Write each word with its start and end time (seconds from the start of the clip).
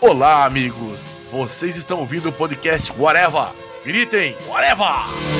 Olá, 0.00 0.46
amigos! 0.46 0.98
Vocês 1.30 1.76
estão 1.76 1.98
ouvindo 1.98 2.30
o 2.30 2.32
podcast 2.32 2.90
Whatever! 2.98 3.48
Gritem, 3.84 4.34
Whatever! 4.48 5.39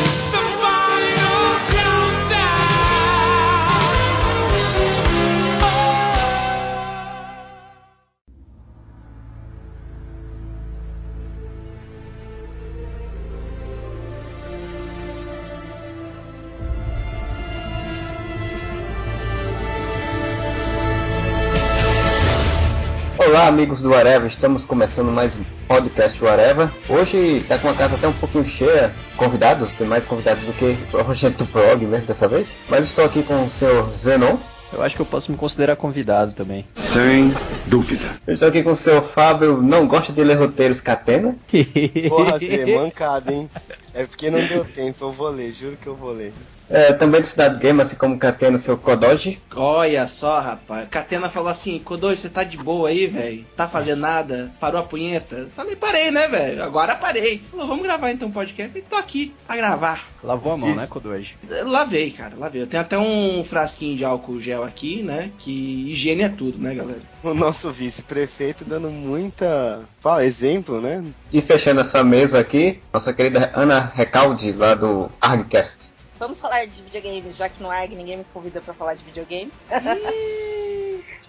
Amigos 23.50 23.80
do 23.80 23.92
Areva, 23.92 24.28
estamos 24.28 24.64
começando 24.64 25.10
mais 25.10 25.34
um 25.34 25.42
podcast 25.66 26.24
Areva. 26.24 26.72
Hoje 26.88 27.45
tá 27.48 27.58
com 27.58 27.68
a 27.68 27.74
casa 27.74 27.96
até 27.96 28.06
um 28.06 28.12
pouquinho 28.12 28.45
cheia, 28.45 28.95
convidados, 29.16 29.72
tem 29.72 29.88
mais 29.88 30.04
convidados 30.04 30.45
do 30.45 30.52
que 30.52 30.78
o 30.96 31.04
Projeto 31.04 31.45
Prog, 31.46 31.84
né, 31.84 31.98
dessa 32.06 32.28
vez. 32.28 32.52
Mas 32.68 32.84
estou 32.84 33.05
aqui 33.05 33.24
com 33.24 33.44
o 33.44 33.50
senhor 33.50 33.91
Zenon. 33.91 34.36
Eu 34.72 34.80
acho 34.84 34.94
que 34.94 35.02
eu 35.02 35.06
posso 35.06 35.32
me 35.32 35.36
considerar 35.36 35.74
convidado 35.74 36.30
também. 36.30 36.64
Sem 36.74 37.34
dúvida. 37.66 38.05
Eu 38.24 38.34
estou 38.34 38.46
aqui 38.46 38.62
com 38.62 38.70
o 38.70 38.77
senhor 38.77 39.02
Fábio, 39.12 39.60
não 39.60 39.84
gosta 39.88 40.12
de 40.12 40.22
ler 40.22 40.38
roteiros 40.38 40.80
Catena. 40.80 41.34
Porra, 42.08 42.38
Zé, 42.38 42.66
mancada, 42.66 43.32
hein? 43.32 43.50
É 43.92 44.05
porque 44.05 44.30
não 44.30 44.46
deu 44.46 44.64
tempo, 44.64 45.06
eu 45.06 45.10
vou 45.10 45.28
ler, 45.28 45.50
juro 45.50 45.77
que 45.77 45.88
eu 45.88 45.96
vou 45.96 46.12
ler. 46.12 46.32
É, 46.70 46.92
também 46.92 47.20
do 47.20 47.27
Cidade 47.27 47.59
Game, 47.59 47.83
assim 47.83 47.97
como 47.97 48.19
Catena, 48.19 48.56
o 48.56 48.60
seu 48.60 48.78
Kodoji. 48.78 49.41
Olha 49.55 50.06
só, 50.06 50.38
rapaz. 50.38 50.88
Catena 50.88 51.28
falou 51.28 51.48
assim: 51.48 51.80
Kodoji, 51.80 52.20
você 52.20 52.28
tá 52.28 52.45
de 52.45 52.56
boa 52.56 52.89
aí, 52.89 53.08
velho? 53.08 53.44
Tá 53.56 53.67
fazendo 53.67 54.00
nada? 54.00 54.53
Parou 54.61 54.81
a 54.81 54.84
punheta? 54.84 55.48
Falei, 55.56 55.75
parei, 55.75 56.11
né, 56.12 56.28
velho? 56.28 56.62
Agora 56.62 56.94
parei. 56.94 57.42
Falou, 57.50 57.67
vamos 57.67 57.83
gravar 57.83 58.12
então 58.12 58.28
um 58.28 58.33
podcast. 58.33 58.77
E 58.78 58.83
tô 58.83 58.94
aqui 58.94 59.34
a 59.48 59.56
gravar. 59.56 60.09
Lavou 60.22 60.53
a 60.53 60.56
mão, 60.56 60.75
né, 60.75 60.86
Kodoji? 60.86 61.34
Eu 61.48 61.69
Lavei, 61.69 62.11
cara, 62.11 62.34
lavei. 62.36 62.62
Eu 62.62 62.67
tenho 62.67 62.83
até 62.83 62.98
um 62.98 63.42
frasquinho 63.44 63.97
de 63.97 64.05
álcool 64.05 64.41
gel 64.41 64.62
aqui, 64.62 65.03
né? 65.03 65.31
Que 65.39 65.91
higiene 65.91 66.22
é 66.22 66.28
tudo, 66.28 66.59
né, 66.59 66.75
galera? 66.75 67.00
O 67.22 67.34
nosso 67.34 67.70
vice-prefeito 67.70 68.64
dando 68.64 68.91
muita. 68.91 69.81
Fala, 70.00 70.25
exemplo, 70.25 70.81
né? 70.81 71.05
E 71.33 71.41
fechando 71.41 71.81
essa 71.81 72.05
mesa 72.05 72.39
aqui, 72.39 72.81
nossa 72.92 73.12
querida 73.12 73.50
Ana 73.55 73.91
Recalde, 73.94 74.53
lá 74.53 74.75
do 74.75 75.11
ArgCast. 75.20 75.80
Vamos 76.20 76.38
falar 76.38 76.66
de 76.66 76.82
videogames, 76.82 77.34
já 77.34 77.48
que 77.48 77.62
no 77.62 77.70
ARG 77.70 77.96
ninguém 77.96 78.18
me 78.18 78.24
convida 78.24 78.60
pra 78.60 78.74
falar 78.74 78.92
de 78.92 79.02
videogames. 79.02 79.64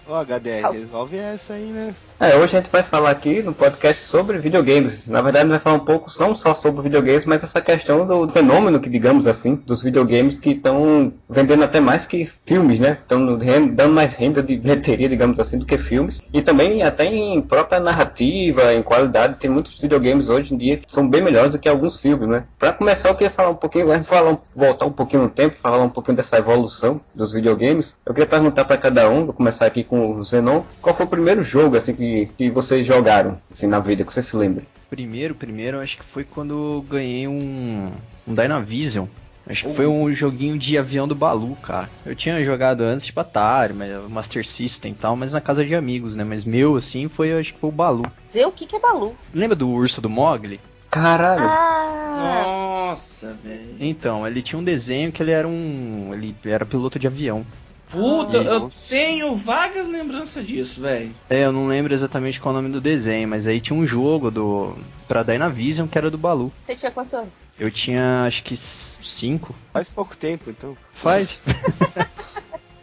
Ô, 0.06 0.14
HDR, 0.14 0.72
resolve 0.72 1.16
essa 1.16 1.54
aí, 1.54 1.66
né? 1.66 1.94
É, 2.18 2.36
hoje 2.36 2.56
a 2.56 2.60
gente 2.60 2.70
vai 2.70 2.82
falar 2.82 3.10
aqui 3.10 3.42
no 3.42 3.52
podcast 3.52 4.02
sobre 4.02 4.38
videogames. 4.38 5.08
Na 5.08 5.20
verdade, 5.20 5.38
a 5.38 5.42
gente 5.42 5.50
vai 5.50 5.60
falar 5.60 5.76
um 5.76 5.84
pouco 5.84 6.10
não 6.20 6.34
só 6.34 6.54
sobre 6.54 6.82
videogames, 6.82 7.24
mas 7.24 7.42
essa 7.42 7.60
questão 7.60 8.06
do 8.06 8.28
fenômeno 8.28 8.80
que, 8.80 8.88
digamos 8.88 9.26
assim, 9.26 9.56
dos 9.56 9.82
videogames 9.82 10.38
que 10.38 10.50
estão 10.50 11.12
vendendo 11.28 11.64
até 11.64 11.80
mais 11.80 12.06
que 12.06 12.30
filmes, 12.46 12.78
né? 12.78 12.92
Estão 12.92 13.36
dando 13.36 13.92
mais 13.92 14.12
renda 14.12 14.42
de 14.42 14.56
bilheteria, 14.56 15.08
digamos 15.08 15.38
assim, 15.40 15.56
do 15.56 15.66
que 15.66 15.78
filmes. 15.78 16.20
E 16.32 16.40
também 16.42 16.82
até 16.82 17.06
em 17.06 17.40
própria 17.40 17.80
narrativa, 17.80 18.72
em 18.74 18.82
qualidade, 18.82 19.38
tem 19.40 19.50
muitos 19.50 19.78
videogames 19.80 20.28
hoje 20.28 20.54
em 20.54 20.56
dia 20.56 20.76
que 20.76 20.92
são 20.92 21.08
bem 21.08 21.22
melhores 21.22 21.50
do 21.50 21.58
que 21.58 21.68
alguns 21.68 21.96
filmes, 21.96 22.28
né? 22.28 22.44
Pra 22.58 22.72
começar, 22.72 23.08
eu 23.08 23.14
queria 23.14 23.32
falar 23.32 23.50
um 23.50 23.56
pouquinho, 23.56 23.88
vamos 23.88 24.06
falar, 24.06 24.38
voltar 24.54 24.86
um 24.86 24.92
pouquinho 24.92 25.22
no 25.22 25.30
tempo, 25.30 25.56
falar 25.60 25.78
um 25.78 25.88
pouquinho 25.88 26.16
dessa 26.16 26.38
evolução 26.38 27.00
dos 27.14 27.32
videogames. 27.32 27.96
Eu 28.06 28.14
queria 28.14 28.28
perguntar 28.28 28.64
para 28.64 28.76
cada 28.76 29.08
um, 29.08 29.24
vou 29.24 29.34
começar 29.34 29.66
aqui 29.66 29.82
com 29.92 30.12
o 30.12 30.24
Zenon, 30.24 30.62
qual 30.80 30.96
foi 30.96 31.04
o 31.04 31.08
primeiro 31.08 31.44
jogo 31.44 31.76
assim 31.76 31.92
que, 31.92 32.26
que 32.38 32.48
vocês 32.48 32.86
jogaram 32.86 33.38
assim 33.52 33.66
na 33.66 33.78
vida, 33.78 34.02
que 34.02 34.14
você 34.14 34.22
se 34.22 34.34
lembra? 34.34 34.64
Primeiro, 34.88 35.34
primeiro, 35.34 35.80
acho 35.80 35.98
que 35.98 36.04
foi 36.04 36.24
quando 36.24 36.54
eu 36.54 36.86
ganhei 36.88 37.28
um, 37.28 37.92
um 38.26 38.32
Dynavision. 38.32 39.04
Acho 39.46 39.66
que 39.66 39.74
foi 39.74 39.86
um 39.86 40.10
joguinho 40.14 40.58
de 40.58 40.78
avião 40.78 41.06
do 41.06 41.14
Balu, 41.14 41.54
cara. 41.56 41.90
Eu 42.06 42.16
tinha 42.16 42.42
jogado 42.42 42.80
antes, 42.80 43.04
tipo 43.04 43.20
Atari, 43.20 43.74
mas 43.74 43.90
Master 44.08 44.46
System 44.46 44.92
e 44.92 44.94
tal, 44.94 45.14
mas 45.14 45.34
na 45.34 45.42
casa 45.42 45.62
de 45.62 45.74
amigos, 45.74 46.16
né? 46.16 46.24
Mas 46.24 46.42
meu, 46.42 46.76
assim, 46.76 47.08
foi, 47.08 47.38
acho 47.38 47.52
que 47.52 47.60
foi 47.60 47.68
o 47.68 47.72
Balu. 47.72 48.10
Dizer 48.26 48.46
o 48.46 48.52
que, 48.52 48.64
que 48.64 48.76
é 48.76 48.80
Balu? 48.80 49.14
Lembra 49.34 49.56
do 49.56 49.68
urso 49.68 50.00
do 50.00 50.08
Mogli? 50.08 50.58
Caralho! 50.90 51.44
Ah, 51.44 52.44
Nossa, 52.92 53.36
velho. 53.42 53.76
Então, 53.80 54.26
ele 54.26 54.42
tinha 54.42 54.58
um 54.58 54.64
desenho 54.64 55.10
que 55.10 55.22
ele 55.22 55.32
era 55.32 55.48
um. 55.48 56.10
Ele 56.12 56.34
era 56.44 56.64
piloto 56.64 56.98
de 56.98 57.06
avião. 57.06 57.44
Puta, 57.92 58.38
eu 58.38 58.60
Nossa. 58.60 58.88
tenho 58.88 59.36
vagas 59.36 59.86
lembranças 59.86 60.46
disso, 60.46 60.80
velho. 60.80 61.14
É, 61.28 61.44
eu 61.44 61.52
não 61.52 61.66
lembro 61.66 61.92
exatamente 61.92 62.40
qual 62.40 62.54
é 62.54 62.58
o 62.58 62.62
nome 62.62 62.72
do 62.72 62.80
desenho, 62.80 63.28
mas 63.28 63.46
aí 63.46 63.60
tinha 63.60 63.78
um 63.78 63.86
jogo 63.86 64.30
do. 64.30 64.74
pra 65.06 65.22
Dynavision 65.22 65.86
que 65.86 65.98
era 65.98 66.10
do 66.10 66.16
Balu. 66.16 66.50
você 66.66 66.74
tinha 66.74 66.90
quantos 66.90 67.12
anos? 67.12 67.34
Eu 67.58 67.70
tinha 67.70 68.24
acho 68.24 68.42
que 68.42 68.56
cinco. 68.56 69.54
Faz 69.72 69.88
pouco 69.90 70.16
tempo, 70.16 70.48
então. 70.48 70.76
Faz. 70.94 71.38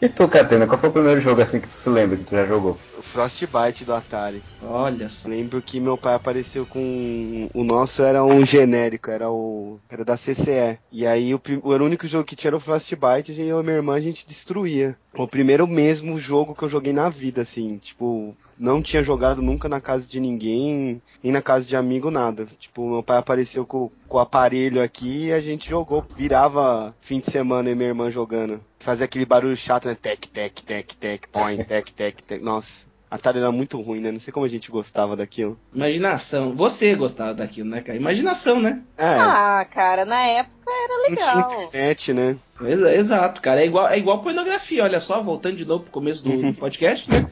E 0.02 0.08
tu, 0.08 0.30
Catena, 0.30 0.66
qual 0.66 0.80
foi 0.80 0.90
o 0.90 0.94
primeiro 0.94 1.20
jogo 1.20 1.42
assim 1.42 1.60
que 1.60 1.68
tu 1.68 1.76
se 1.76 1.90
lembra 1.90 2.18
que 2.18 2.24
tu 2.24 2.32
já 2.32 2.46
jogou? 2.46 2.80
O 2.98 3.02
Frostbite 3.02 3.84
do 3.84 3.94
Atari. 3.94 4.44
Olha 4.62 5.10
só. 5.10 5.28
Lembro 5.28 5.62
que 5.62 5.80
meu 5.80 5.98
pai 5.98 6.14
apareceu 6.16 6.66
com. 6.66 7.50
O 7.54 7.64
nosso 7.64 8.02
era 8.04 8.24
um 8.24 8.46
genérico, 8.46 9.10
era 9.12 9.30
o. 9.30 9.80
Era 9.90 10.06
da 10.06 10.16
CCE. 10.16 10.80
E 10.92 11.06
aí 11.06 11.34
o, 11.34 11.40
prim- 11.40 11.62
o 11.64 11.72
único 11.74 12.08
jogo 12.08 12.24
que 12.24 12.36
tinha 12.36 12.50
era 12.50 12.56
o 12.58 12.60
Frostbite, 12.62 13.32
a 13.32 13.36
gente, 13.36 13.48
eu 13.48 13.60
e 13.60 13.64
minha 13.64 13.76
irmã 13.78 13.96
a 13.96 14.00
gente 14.02 14.26
destruía. 14.26 14.98
O 15.18 15.28
primeiro 15.28 15.68
mesmo 15.68 16.18
jogo 16.18 16.56
que 16.56 16.64
eu 16.64 16.70
joguei 16.70 16.94
na 16.94 17.10
vida, 17.10 17.42
assim. 17.42 17.78
Tipo, 17.78 18.36
não 18.58 18.82
tinha 18.82 19.04
jogado 19.04 19.42
nunca 19.42 19.68
na 19.68 19.82
casa 19.82 20.08
de 20.08 20.20
ninguém, 20.20 21.02
nem 21.22 21.32
na 21.34 21.42
casa 21.42 21.66
de 21.66 21.76
amigo, 21.76 22.10
nada. 22.10 22.46
Tipo, 22.58 22.90
meu 22.90 23.04
pai 23.04 23.18
apareceu 23.18 23.66
com, 23.66 23.92
com 24.08 24.18
o 24.18 24.20
aparelho 24.22 24.82
aqui 24.82 25.26
e 25.28 25.34
a 25.34 25.42
gente 25.42 25.70
jogou. 25.70 26.06
Virava 26.16 26.96
fim 27.02 27.20
de 27.20 27.30
semana 27.32 27.70
e 27.70 27.76
minha 27.76 27.90
irmã 27.90 28.10
jogando. 28.12 28.62
Fazia 28.80 29.06
aquele 29.06 29.26
barulho 29.26 29.56
chato, 29.56 29.88
né? 29.88 29.98
Tec, 30.02 30.28
tec, 30.28 30.62
tec, 30.62 30.94
tec, 30.96 31.28
point, 31.32 31.64
tec, 31.66 31.92
tec, 31.92 32.22
tec. 32.22 32.42
Nossa. 32.42 32.88
Atari 33.12 33.40
era 33.40 33.52
muito 33.52 33.82
ruim, 33.82 34.00
né? 34.00 34.12
Não 34.12 34.20
sei 34.20 34.32
como 34.32 34.46
a 34.46 34.50
gente 34.50 34.70
gostava 34.70 35.16
daquilo. 35.16 35.60
Imaginação. 35.74 36.54
Você 36.56 36.94
gostava 36.94 37.34
daquilo, 37.34 37.68
né, 37.68 37.82
cara? 37.82 37.98
Imaginação, 37.98 38.60
né? 38.62 38.84
É, 38.96 39.04
Ah, 39.06 39.66
cara, 39.66 40.06
na 40.06 40.22
época 40.28 40.54
era 40.72 40.98
não 41.00 41.06
tinha 41.16 41.36
legal. 41.36 41.64
internet, 41.64 42.14
né? 42.14 42.38
Exa- 42.62 42.94
Exato, 42.94 43.42
cara. 43.42 43.62
É 43.62 43.66
igual, 43.66 43.88
é 43.90 43.98
igual 43.98 44.22
pornografia, 44.22 44.84
olha 44.84 45.02
só, 45.02 45.24
voltando 45.24 45.56
de 45.56 45.66
novo 45.66 45.86
pro 45.86 45.92
começo 45.92 46.24
do 46.24 46.30
podcast, 46.54 47.10
né? 47.10 47.28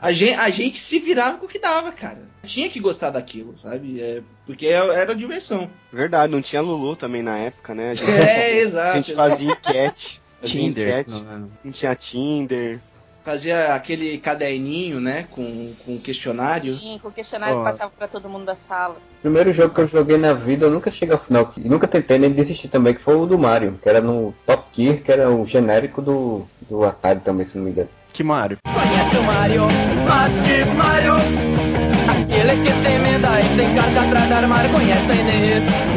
A 0.00 0.10
gente, 0.10 0.34
a 0.34 0.50
gente 0.50 0.80
se 0.80 0.98
virava 0.98 1.38
com 1.38 1.46
o 1.46 1.48
que 1.48 1.60
dava, 1.60 1.92
cara. 1.92 2.22
Tinha 2.42 2.68
que 2.68 2.80
gostar 2.80 3.10
daquilo, 3.10 3.56
sabe? 3.58 4.00
É, 4.00 4.22
porque 4.44 4.66
era 4.66 5.14
diversão. 5.14 5.70
Verdade, 5.92 6.32
não 6.32 6.42
tinha 6.42 6.60
Lulu 6.60 6.96
também 6.96 7.22
na 7.22 7.38
época, 7.38 7.76
né? 7.76 7.90
A 7.90 7.94
gente, 7.94 8.10
É, 8.10 8.58
exato. 8.58 8.92
a 8.92 8.96
gente 8.96 9.14
fazia 9.14 9.52
enquete. 9.52 10.20
Tinder. 10.42 11.04
Não, 11.08 11.20
não. 11.20 11.50
Não 11.64 11.72
tinha 11.72 11.94
Tinder. 11.94 12.78
Fazia 13.22 13.74
aquele 13.74 14.18
caderninho, 14.18 15.00
né? 15.00 15.26
Com, 15.32 15.72
com 15.84 15.98
questionário. 15.98 16.78
Sim, 16.78 17.00
com 17.02 17.08
o 17.08 17.12
questionário 17.12 17.56
Ó. 17.56 17.64
que 17.64 17.70
passava 17.72 17.92
pra 17.98 18.06
todo 18.06 18.28
mundo 18.28 18.44
da 18.44 18.54
sala. 18.54 18.96
Primeiro 19.20 19.52
jogo 19.52 19.74
que 19.74 19.80
eu 19.80 19.88
joguei 19.88 20.16
na 20.16 20.32
vida, 20.32 20.66
eu 20.66 20.70
nunca 20.70 20.92
cheguei 20.92 21.12
ao 21.12 21.20
final, 21.20 21.52
e 21.56 21.68
nunca 21.68 21.88
tentei 21.88 22.18
nem 22.18 22.30
desistir 22.30 22.68
também, 22.68 22.94
que 22.94 23.02
foi 23.02 23.16
o 23.16 23.26
do 23.26 23.36
Mario, 23.36 23.80
que 23.82 23.88
era 23.88 24.00
no 24.00 24.32
Top 24.46 24.64
Gear, 24.72 24.98
que 24.98 25.10
era 25.10 25.28
o 25.28 25.44
genérico 25.44 26.00
do, 26.00 26.46
do 26.70 26.84
Atari 26.84 27.18
também, 27.18 27.44
se 27.44 27.58
não 27.58 27.64
me 27.64 27.72
engano. 27.72 27.88
Que 28.12 28.22
Mario? 28.22 28.58
Conhece 28.64 29.16
o 29.16 29.22
Mario, 29.24 29.62
mas 30.06 30.32
que 30.46 30.64
Mario 30.76 31.14
Aquele 32.08 32.62
que 32.62 32.82
tem 32.82 32.98
medalha 33.00 33.44
e 33.44 33.56
tem 33.56 33.74
carta 33.74 34.00
atrás 34.00 34.28
do 34.28 34.34
armário 34.34 34.70
Conhece 34.72 35.04
Inês 35.04 35.95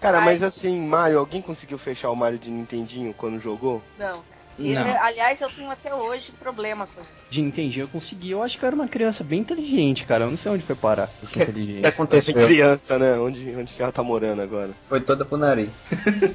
Cara, 0.00 0.20
mas 0.20 0.42
assim, 0.42 0.80
Mario, 0.80 1.18
alguém 1.18 1.40
conseguiu 1.40 1.78
fechar 1.78 2.10
o 2.10 2.16
Mario 2.16 2.38
de 2.38 2.50
Nintendinho 2.50 3.14
quando 3.14 3.38
jogou? 3.40 3.82
Não. 3.98 4.22
E, 4.58 4.74
Não. 4.74 5.02
aliás, 5.02 5.40
eu 5.40 5.48
tenho 5.48 5.70
até 5.70 5.94
hoje 5.94 6.30
problema 6.32 6.86
com 6.86 7.00
isso. 7.00 7.26
De 7.30 7.40
entendi, 7.40 7.80
eu 7.80 7.88
consegui. 7.88 8.30
Eu 8.32 8.42
acho 8.42 8.58
que 8.58 8.64
eu 8.64 8.66
era 8.66 8.76
uma 8.76 8.86
criança 8.86 9.24
bem 9.24 9.40
inteligente, 9.40 10.04
cara. 10.04 10.24
Eu 10.24 10.30
não 10.30 10.36
sei 10.36 10.52
onde 10.52 10.62
foi 10.64 10.76
parar 10.76 11.08
essa 11.22 11.24
O 11.24 11.28
que 11.28 11.42
inteligência. 11.42 11.88
aconteceu? 11.88 12.34
Criança, 12.34 12.98
né? 12.98 13.18
Onde, 13.18 13.54
onde 13.56 13.72
que 13.72 13.82
ela 13.82 13.90
tá 13.90 14.02
morando 14.02 14.42
agora? 14.42 14.70
Foi 14.90 15.00
toda 15.00 15.24
pro 15.24 15.38
nariz. 15.38 15.70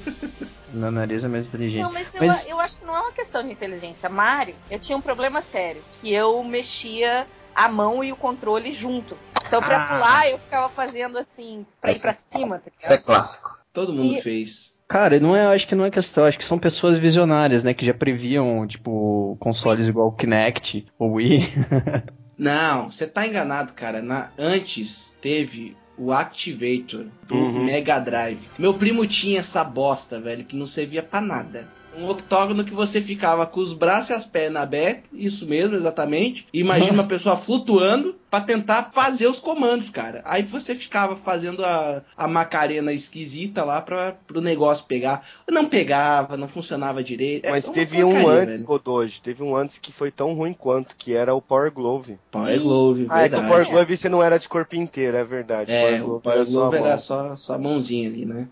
Meu 0.73 0.91
nariz 0.91 1.23
é 1.23 1.27
mais 1.27 1.47
inteligente. 1.47 1.81
Não, 1.83 1.93
mas 1.93 2.13
eu, 2.15 2.25
Mas- 2.25 2.47
eu 2.49 2.59
acho 2.59 2.77
que 2.79 2.85
não 2.85 2.95
é 2.95 2.99
uma 3.01 3.11
questão 3.11 3.43
de 3.43 3.51
inteligência. 3.51 4.09
Mario, 4.09 4.55
eu 4.69 4.79
tinha 4.79 4.97
um 4.97 5.01
problema 5.01 5.39
sério, 5.41 5.81
que 6.01 6.11
eu 6.11 6.43
mexia 6.43 7.25
a 7.55 7.69
mão 7.69 8.03
e 8.03 8.11
o 8.11 8.15
controle 8.15 8.71
junto. 8.71 9.15
Então, 9.47 9.61
pra 9.61 9.77
Ah. 9.83 9.87
pular, 9.87 10.29
eu 10.29 10.37
ficava 10.39 10.69
fazendo 10.69 11.17
assim, 11.17 11.65
pra 11.81 11.91
ir 11.91 11.95
Essa- 11.95 12.01
pra 12.09 12.13
cima, 12.13 12.59
tá 12.59 12.71
Isso 12.77 12.93
é 12.93 12.97
clássico. 12.97 13.57
Todo 13.73 13.93
mundo 13.93 14.17
E- 14.17 14.21
fez. 14.21 14.73
Cara, 14.87 15.19
não 15.19 15.35
é, 15.35 15.45
eu 15.45 15.49
acho 15.49 15.67
que 15.67 15.75
não 15.75 15.83
é 15.85 15.91
questão, 15.91 16.23
acho 16.25 16.37
que 16.37 16.45
são 16.45 16.57
pessoas 16.57 16.97
visionárias, 16.97 17.63
né, 17.63 17.73
que 17.73 17.85
já 17.85 17.93
previam, 17.93 18.65
tipo, 18.65 19.35
consoles 19.39 19.87
igual 19.87 20.07
o 20.07 20.11
Kinect, 20.13 20.85
o 20.97 21.07
Wii. 21.13 21.53
Não, 22.37 22.91
você 22.91 23.07
tá 23.07 23.25
enganado, 23.25 23.73
cara. 23.73 23.99
Na, 24.01 24.29
antes 24.37 25.15
teve 25.19 25.75
o 25.97 26.11
Activator 26.13 27.07
do 27.27 27.35
Uhum. 27.35 27.63
Mega 27.65 27.97
Drive. 27.99 28.39
Meu 28.59 28.75
primo 28.75 29.07
tinha 29.07 29.39
essa 29.39 29.63
bosta, 29.63 30.21
velho, 30.21 30.45
que 30.45 30.55
não 30.55 30.67
servia 30.67 31.01
pra 31.01 31.19
nada. 31.19 31.67
Um 31.97 32.07
octógono 32.07 32.63
que 32.63 32.73
você 32.73 33.01
ficava 33.01 33.45
com 33.45 33.59
os 33.59 33.73
braços 33.73 34.09
e 34.09 34.13
as 34.13 34.25
pernas 34.25 34.61
abertas, 34.61 35.09
isso 35.13 35.47
mesmo, 35.47 35.75
exatamente. 35.75 36.47
Imagina 36.53 36.93
uma 36.93 37.03
pessoa 37.03 37.35
flutuando 37.35 38.15
pra 38.29 38.41
tentar 38.41 38.91
fazer 38.93 39.27
os 39.27 39.39
comandos, 39.39 39.89
cara. 39.89 40.21
Aí 40.25 40.43
você 40.43 40.75
ficava 40.75 41.15
fazendo 41.15 41.63
a, 41.63 42.03
a 42.15 42.27
macarena 42.27 42.91
esquisita 42.93 43.63
lá 43.63 43.81
pra, 43.81 44.15
pro 44.27 44.41
negócio 44.41 44.85
pegar. 44.85 45.25
Não 45.49 45.65
pegava, 45.65 46.37
não 46.37 46.47
funcionava 46.47 47.03
direito. 47.03 47.45
É 47.45 47.51
Mas 47.51 47.65
uma 47.65 47.73
teve 47.73 48.03
um 48.03 48.27
antes, 48.27 48.57
velho. 48.57 48.67
Godoji, 48.67 49.21
teve 49.21 49.43
um 49.43 49.55
antes 49.55 49.77
que 49.77 49.91
foi 49.91 50.11
tão 50.11 50.33
ruim 50.33 50.53
quanto, 50.53 50.95
que 50.95 51.13
era 51.13 51.33
o 51.33 51.41
Power 51.41 51.71
Glove. 51.71 52.19
Power 52.29 52.59
Glove, 52.59 53.07
Ah, 53.09 53.23
é 53.23 53.29
que 53.29 53.35
o. 53.35 53.47
Power 53.47 53.69
Glove 53.69 53.97
você 53.97 54.09
não 54.09 54.21
era 54.21 54.37
de 54.37 54.49
corpo 54.49 54.75
inteiro, 54.75 55.17
é 55.17 55.23
verdade. 55.23 55.71
É, 55.71 56.01
o 56.01 56.05
Glove 56.05 56.23
Power 56.23 56.45
só 56.45 56.57
a 56.57 56.69
Glove 56.69 56.77
era 56.77 56.97
só, 56.97 57.35
só 57.35 57.53
a 57.53 57.57
mãozinha 57.57 58.09
ali, 58.09 58.25
né? 58.25 58.47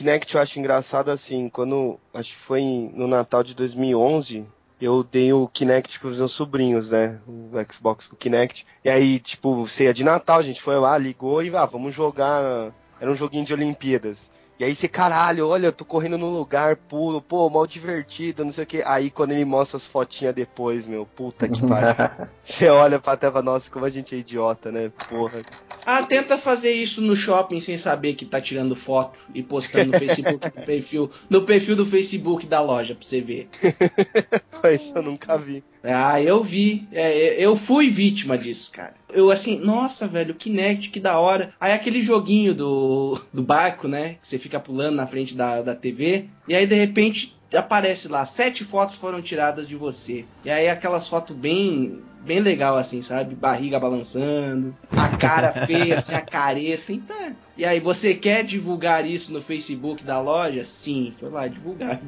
Kinect 0.00 0.34
eu 0.34 0.40
acho 0.40 0.58
engraçado 0.58 1.10
assim, 1.10 1.50
quando 1.50 2.00
acho 2.14 2.30
que 2.30 2.38
foi 2.38 2.62
no 2.94 3.06
Natal 3.06 3.42
de 3.42 3.54
2011, 3.54 4.46
eu 4.80 5.04
dei 5.04 5.30
o 5.30 5.46
Kinect 5.46 6.00
pros 6.00 6.16
meus 6.16 6.32
sobrinhos, 6.32 6.88
né? 6.88 7.18
O 7.28 7.50
Xbox 7.70 8.08
com 8.08 8.14
o 8.14 8.18
Kinect. 8.18 8.66
E 8.82 8.88
aí, 8.88 9.18
tipo, 9.18 9.68
ceia 9.68 9.92
de 9.92 10.02
Natal, 10.02 10.38
a 10.38 10.42
gente 10.42 10.62
foi 10.62 10.78
lá, 10.78 10.96
ligou 10.96 11.42
e 11.42 11.54
ah, 11.54 11.66
vamos 11.66 11.94
jogar. 11.94 12.72
Era 12.98 13.10
um 13.10 13.14
joguinho 13.14 13.44
de 13.44 13.52
Olimpíadas. 13.52 14.30
E 14.60 14.64
aí 14.64 14.74
você, 14.74 14.86
caralho, 14.86 15.48
olha, 15.48 15.68
eu 15.68 15.72
tô 15.72 15.86
correndo 15.86 16.18
num 16.18 16.34
lugar, 16.34 16.76
pulo, 16.76 17.22
pô, 17.22 17.48
mal 17.48 17.66
divertido, 17.66 18.44
não 18.44 18.52
sei 18.52 18.64
o 18.64 18.66
que. 18.66 18.82
Aí 18.84 19.10
quando 19.10 19.32
ele 19.32 19.46
mostra 19.46 19.78
as 19.78 19.86
fotinhas 19.86 20.34
depois, 20.34 20.86
meu, 20.86 21.06
puta 21.06 21.48
que 21.48 21.66
pariu. 21.66 21.94
Você 22.42 22.68
olha 22.68 22.98
pra 23.00 23.16
tela, 23.16 23.40
nossa, 23.40 23.70
como 23.70 23.86
a 23.86 23.88
gente 23.88 24.14
é 24.14 24.18
idiota, 24.18 24.70
né? 24.70 24.92
Porra. 25.08 25.40
Ah, 25.86 26.02
tenta 26.02 26.36
fazer 26.36 26.72
isso 26.72 27.00
no 27.00 27.16
shopping 27.16 27.58
sem 27.58 27.78
saber 27.78 28.12
que 28.12 28.26
tá 28.26 28.38
tirando 28.38 28.76
foto 28.76 29.18
e 29.34 29.42
postando 29.42 29.92
no 29.92 29.98
Facebook 29.98 30.50
do 30.50 30.66
perfil, 30.66 31.10
no 31.30 31.42
perfil 31.42 31.74
do 31.74 31.86
Facebook 31.86 32.46
da 32.46 32.60
loja 32.60 32.94
pra 32.94 33.06
você 33.06 33.22
ver. 33.22 33.48
Mas 34.62 34.92
eu 34.94 35.00
nunca 35.00 35.38
vi. 35.38 35.64
Ah, 35.82 36.20
eu 36.20 36.44
vi. 36.44 36.86
É, 36.92 37.42
eu 37.42 37.56
fui 37.56 37.88
vítima 37.88 38.36
disso, 38.36 38.70
cara. 38.70 38.99
Eu 39.12 39.30
assim, 39.30 39.58
nossa, 39.58 40.06
velho, 40.06 40.34
Kinect, 40.34 40.90
que 40.90 41.00
da 41.00 41.18
hora. 41.18 41.52
Aí 41.60 41.72
aquele 41.72 42.00
joguinho 42.00 42.54
do, 42.54 43.20
do 43.32 43.42
barco, 43.42 43.88
né? 43.88 44.14
Que 44.20 44.28
você 44.28 44.38
fica 44.38 44.60
pulando 44.60 44.96
na 44.96 45.06
frente 45.06 45.34
da, 45.34 45.62
da 45.62 45.74
TV. 45.74 46.26
E 46.48 46.54
aí, 46.54 46.66
de 46.66 46.74
repente, 46.74 47.36
aparece 47.56 48.08
lá, 48.08 48.24
sete 48.26 48.64
fotos 48.64 48.96
foram 48.96 49.20
tiradas 49.20 49.66
de 49.66 49.76
você. 49.76 50.24
E 50.44 50.50
aí 50.50 50.68
aquelas 50.68 51.08
fotos 51.08 51.36
bem. 51.36 52.02
Bem 52.22 52.38
legal, 52.40 52.76
assim, 52.76 53.00
sabe? 53.00 53.34
Barriga 53.34 53.80
balançando, 53.80 54.76
a 54.90 55.16
cara 55.16 55.52
feia, 55.64 55.96
assim, 55.96 56.12
a 56.12 56.20
careta. 56.20 56.92
Então, 56.92 57.16
e 57.56 57.64
aí, 57.64 57.80
você 57.80 58.12
quer 58.12 58.44
divulgar 58.44 59.06
isso 59.06 59.32
no 59.32 59.40
Facebook 59.40 60.04
da 60.04 60.20
loja? 60.20 60.62
Sim, 60.62 61.14
foi 61.18 61.30
lá 61.30 61.48
divulgar. 61.48 61.98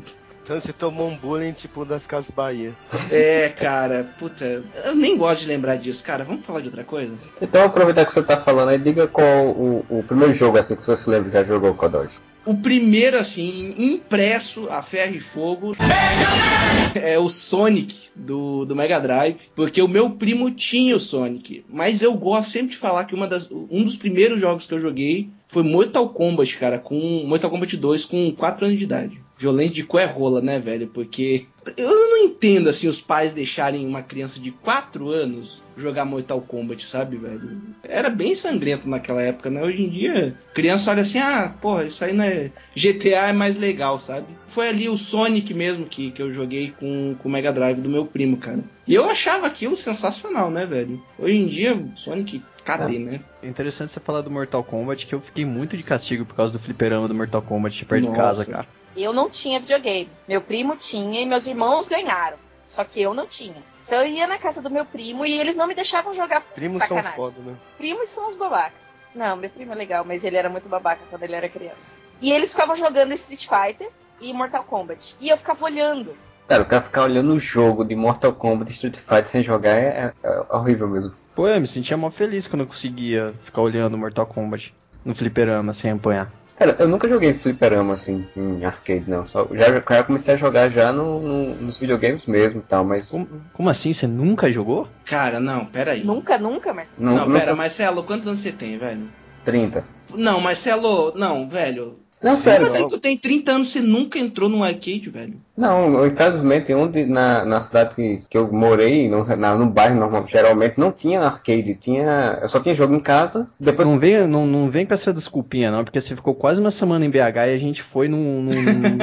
Então 0.43 0.59
você 0.59 0.73
tomou 0.73 1.09
um 1.09 1.17
bullying 1.17 1.53
tipo 1.53 1.85
das 1.85 2.06
Casas 2.06 2.31
Bahia. 2.31 2.73
É, 3.11 3.49
cara, 3.50 4.09
puta, 4.19 4.62
eu 4.85 4.94
nem 4.94 5.17
gosto 5.19 5.43
de 5.43 5.47
lembrar 5.47 5.77
disso, 5.77 6.03
cara. 6.03 6.25
Vamos 6.25 6.47
falar 6.47 6.61
de 6.61 6.69
outra 6.69 6.83
coisa? 6.83 7.12
Então 7.41 7.65
aproveitar 7.65 8.06
que 8.06 8.12
você 8.12 8.23
tá 8.23 8.39
falando 8.39 8.71
aí, 8.71 8.79
diga 8.79 9.06
qual 9.06 9.49
o, 9.49 9.85
o 9.89 10.03
primeiro 10.03 10.35
jogo 10.35 10.59
assim 10.59 10.75
que 10.75 10.85
você 10.85 10.97
se 10.97 11.11
lembra 11.11 11.31
que 11.31 11.37
já 11.37 11.44
jogou 11.44 11.75
Kodoji. 11.75 12.15
O 12.44 12.56
primeiro, 12.56 13.19
assim, 13.19 13.75
impresso 13.79 14.67
a 14.69 14.83
ferro 14.83 15.15
e 15.15 15.21
fogo 15.21 15.77
é 16.95 17.17
o 17.17 17.29
Sonic 17.29 17.95
do, 18.17 18.65
do 18.65 18.75
Mega 18.75 18.99
Drive, 18.99 19.37
porque 19.55 19.81
o 19.81 19.87
meu 19.87 20.11
primo 20.11 20.50
tinha 20.50 20.97
o 20.97 21.00
Sonic, 21.00 21.65
mas 21.69 22.03
eu 22.03 22.12
gosto 22.15 22.50
sempre 22.50 22.73
de 22.73 22.79
falar 22.79 23.05
que 23.05 23.15
uma 23.15 23.29
das, 23.29 23.49
um 23.50 23.85
dos 23.85 23.95
primeiros 23.95 24.41
jogos 24.41 24.67
que 24.67 24.75
eu 24.75 24.81
joguei 24.81 25.29
foi 25.47 25.62
Mortal 25.62 26.09
Kombat, 26.09 26.59
cara, 26.59 26.79
com 26.79 27.25
Mortal 27.27 27.50
Kombat 27.50 27.77
2 27.77 28.05
com 28.06 28.33
4 28.33 28.67
anos 28.67 28.79
de 28.79 28.85
idade. 28.85 29.21
Violência 29.43 29.75
de 29.75 29.83
cué 29.83 30.05
rola, 30.05 30.41
né, 30.41 30.56
velho? 30.61 30.87
Porque 30.87 31.47
eu 31.77 31.91
não 31.91 32.19
entendo, 32.19 32.69
assim, 32.69 32.87
os 32.87 33.00
pais 33.00 33.33
deixarem 33.33 33.85
uma 33.85 34.00
criança 34.00 34.39
de 34.39 34.53
4 34.53 35.09
anos 35.11 35.61
jogar 35.77 36.05
Mortal 36.05 36.41
Kombat, 36.41 36.87
sabe, 36.87 37.17
velho? 37.17 37.61
Era 37.83 38.09
bem 38.09 38.37
sangrento 38.37 38.89
naquela 38.89 39.21
época, 39.21 39.50
né? 39.50 39.61
Hoje 39.61 39.83
em 39.83 39.89
dia, 39.89 40.37
criança 40.55 40.93
olha 40.93 41.03
assim, 41.03 41.19
ah, 41.19 41.53
porra, 41.61 41.83
isso 41.83 42.05
aí 42.05 42.12
não 42.12 42.23
é. 42.23 42.53
GTA 42.77 43.31
é 43.31 43.33
mais 43.33 43.59
legal, 43.59 43.99
sabe? 43.99 44.27
Foi 44.47 44.69
ali 44.69 44.89
o 44.89 44.97
Sonic 44.97 45.53
mesmo 45.53 45.87
que, 45.87 46.12
que 46.12 46.23
eu 46.23 46.33
joguei 46.33 46.73
com, 46.79 47.17
com 47.19 47.29
o 47.29 47.33
Mega 47.33 47.53
Drive 47.53 47.81
do 47.81 47.91
meu 47.91 48.06
primo, 48.06 48.37
cara. 48.37 48.61
E 48.87 48.95
eu 48.95 49.11
achava 49.11 49.49
aquilo 49.49 49.77
sensacional, 49.77 50.53
né, 50.53 50.65
velho? 50.65 51.03
Hoje 51.19 51.37
em 51.37 51.49
dia, 51.49 51.85
Sonic, 51.97 52.41
cadê, 52.65 53.00
né? 53.00 53.21
É 53.43 53.49
interessante 53.49 53.91
você 53.91 53.99
falar 53.99 54.21
do 54.21 54.31
Mortal 54.31 54.62
Kombat, 54.62 55.05
que 55.05 55.15
eu 55.17 55.21
fiquei 55.21 55.45
muito 55.45 55.77
de 55.77 55.83
castigo 55.83 56.25
por 56.25 56.37
causa 56.37 56.53
do 56.53 56.61
fliperama 56.61 57.09
do 57.09 57.15
Mortal 57.15 57.43
Kombat 57.43 57.85
perto 57.85 58.03
de 58.03 58.09
Nossa. 58.09 58.21
casa, 58.21 58.47
cara. 58.47 58.81
Eu 58.97 59.12
não 59.12 59.29
tinha 59.31 59.59
videogame. 59.61 60.11
Meu 60.29 60.41
primo 60.41 60.77
tinha 60.77 61.21
e 61.21 61.27
meus 61.27 61.47
irmãos 61.47 61.89
ganharam. 61.89 62.37
Só 62.65 62.85
que 62.85 63.00
eu 63.03 63.12
não 63.15 63.27
tinha. 63.27 63.62
Então 63.87 64.00
eu 64.00 64.06
ia 64.06 64.27
na 64.27 64.39
casa 64.39 64.62
do 64.62 64.71
meu 64.71 64.85
primo 64.85 65.27
e 65.27 65.39
eles 65.39 65.56
não 65.56 65.67
me 65.67 65.75
deixavam 65.75 66.15
jogar 66.15 66.41
Primos 66.41 66.79
são 66.79 66.89
sacanagem. 66.97 67.17
foda, 67.17 67.37
né? 67.41 67.55
Primos 67.77 68.09
são 68.09 68.29
os 68.29 68.37
babacas. 68.37 68.97
Não, 69.15 69.37
meu 69.37 69.50
primo 69.50 69.73
é 69.73 69.75
legal, 69.75 70.05
mas 70.05 70.25
ele 70.25 70.37
era 70.37 70.49
muito 70.49 70.69
babaca 70.69 71.00
quando 71.11 71.23
ele 71.23 71.35
era 71.35 71.49
criança. 71.49 71.97
E 72.21 72.33
eles 72.33 72.53
ficavam 72.53 72.77
jogando 72.77 73.12
Street 73.12 73.47
Fighter 73.47 73.91
e 74.21 74.33
Mortal 74.33 74.65
Kombat. 74.65 75.17
E 75.21 75.29
eu 75.29 75.37
ficava 75.37 75.65
olhando. 75.65 76.17
Cara, 76.49 76.62
o 76.62 76.67
cara 76.67 76.83
ficar 76.83 77.03
olhando 77.03 77.33
o 77.35 77.41
jogo 77.41 77.85
de 77.85 77.95
Mortal 77.95 78.33
Kombat 78.33 78.71
e 78.71 78.75
Street 78.75 78.97
Fighter 78.97 79.27
sem 79.27 79.43
jogar 79.43 79.77
é, 79.77 80.11
é- 80.23 80.27
é 80.29 80.56
horrível 80.56 80.88
mesmo. 80.88 81.15
Pô, 81.35 81.49
eu 81.49 81.61
me 81.61 81.67
sentia 81.69 81.97
mó 81.97 82.11
feliz 82.11 82.47
quando 82.47 82.61
eu 82.62 82.67
conseguia 82.67 83.35
ficar 83.45 83.61
olhando 83.62 83.99
Mortal 83.99 84.27
Kombat 84.27 84.75
no 85.05 85.15
fliperama 85.15 85.75
sem 85.75 85.91
apanhar. 85.91 86.31
Cara, 86.56 86.76
eu 86.78 86.87
nunca 86.87 87.08
joguei 87.08 87.34
fliperama 87.34 87.94
assim, 87.94 88.25
em 88.37 88.64
arcade 88.64 89.04
não. 89.08 89.26
Só, 89.28 89.49
já, 89.52 89.66
já 89.72 90.02
comecei 90.04 90.34
a 90.34 90.37
jogar 90.37 90.70
já 90.70 90.93
no, 90.93 91.19
no- 91.20 91.54
nos 91.56 91.78
videogames 91.78 92.25
mesmo 92.26 92.60
e 92.60 92.62
tal, 92.62 92.84
mas. 92.87 93.08
Como, 93.08 93.26
como 93.52 93.69
assim? 93.69 93.93
Você 93.93 94.06
nunca 94.06 94.52
jogou? 94.52 94.87
Cara, 95.04 95.40
não, 95.40 95.64
peraí. 95.64 96.04
Nunca, 96.04 96.38
nunca, 96.38 96.72
mas. 96.72 96.94
Não, 96.96 97.14
Não, 97.16 97.26
nunca- 97.26 97.40
pera, 97.40 97.54
Marcelo, 97.56 98.02
quantos 98.04 98.26
anos 98.28 98.40
você 98.40 98.52
tem, 98.52 98.78
velho? 98.78 99.08
30. 99.44 99.84
Não, 100.14 100.40
Marcelo, 100.40 101.12
não, 101.16 101.49
velho. 101.49 101.96
Não, 102.23 102.37
sério. 102.37 102.67
Como 102.67 102.79
assim 102.79 102.89
tu 102.89 102.99
tem 102.99 103.17
30 103.17 103.53
anos 103.53 103.73
você 103.73 103.81
nunca 103.81 104.19
entrou 104.19 104.49
num 104.49 104.63
arcade, 104.63 105.11
velho? 105.11 105.35
Não, 105.57 105.93
eu, 105.95 106.07
infelizmente, 106.07 106.73
onde 106.73 107.05
na, 107.05 107.45
na 107.45 107.61
cidade 107.61 107.95
que, 107.95 108.23
que 108.29 108.39
eu 108.39 108.51
morei, 108.53 109.09
no, 109.09 109.25
na, 109.37 109.55
no 109.57 109.67
bairro 109.67 109.97
normal, 109.97 110.27
geralmente 110.27 110.79
não 110.79 110.93
tinha 110.93 111.21
arcade, 111.21 111.75
tinha. 111.75 112.39
Eu 112.41 112.49
só 112.49 112.61
tinha 112.61 112.75
jogo 112.75 112.95
em 112.95 113.01
casa, 113.01 113.49
depois 113.59 113.89
Não 113.89 113.99
vem, 113.99 114.27
não, 114.27 114.47
não 114.47 114.71
vem 114.71 114.87
com 114.87 114.95
essa 114.95 115.13
desculpinha, 115.13 115.71
não, 115.71 115.85
porque 115.85 116.01
você 116.01 116.15
ficou 116.15 116.35
quase 116.35 116.61
uma 116.61 116.71
semana 116.71 117.05
em 117.05 117.11
BH 117.11 117.17
e 117.37 117.55
a 117.55 117.59
gente 117.59 117.83
foi 117.83 118.09
num, 118.09 118.41
num, 118.43 118.63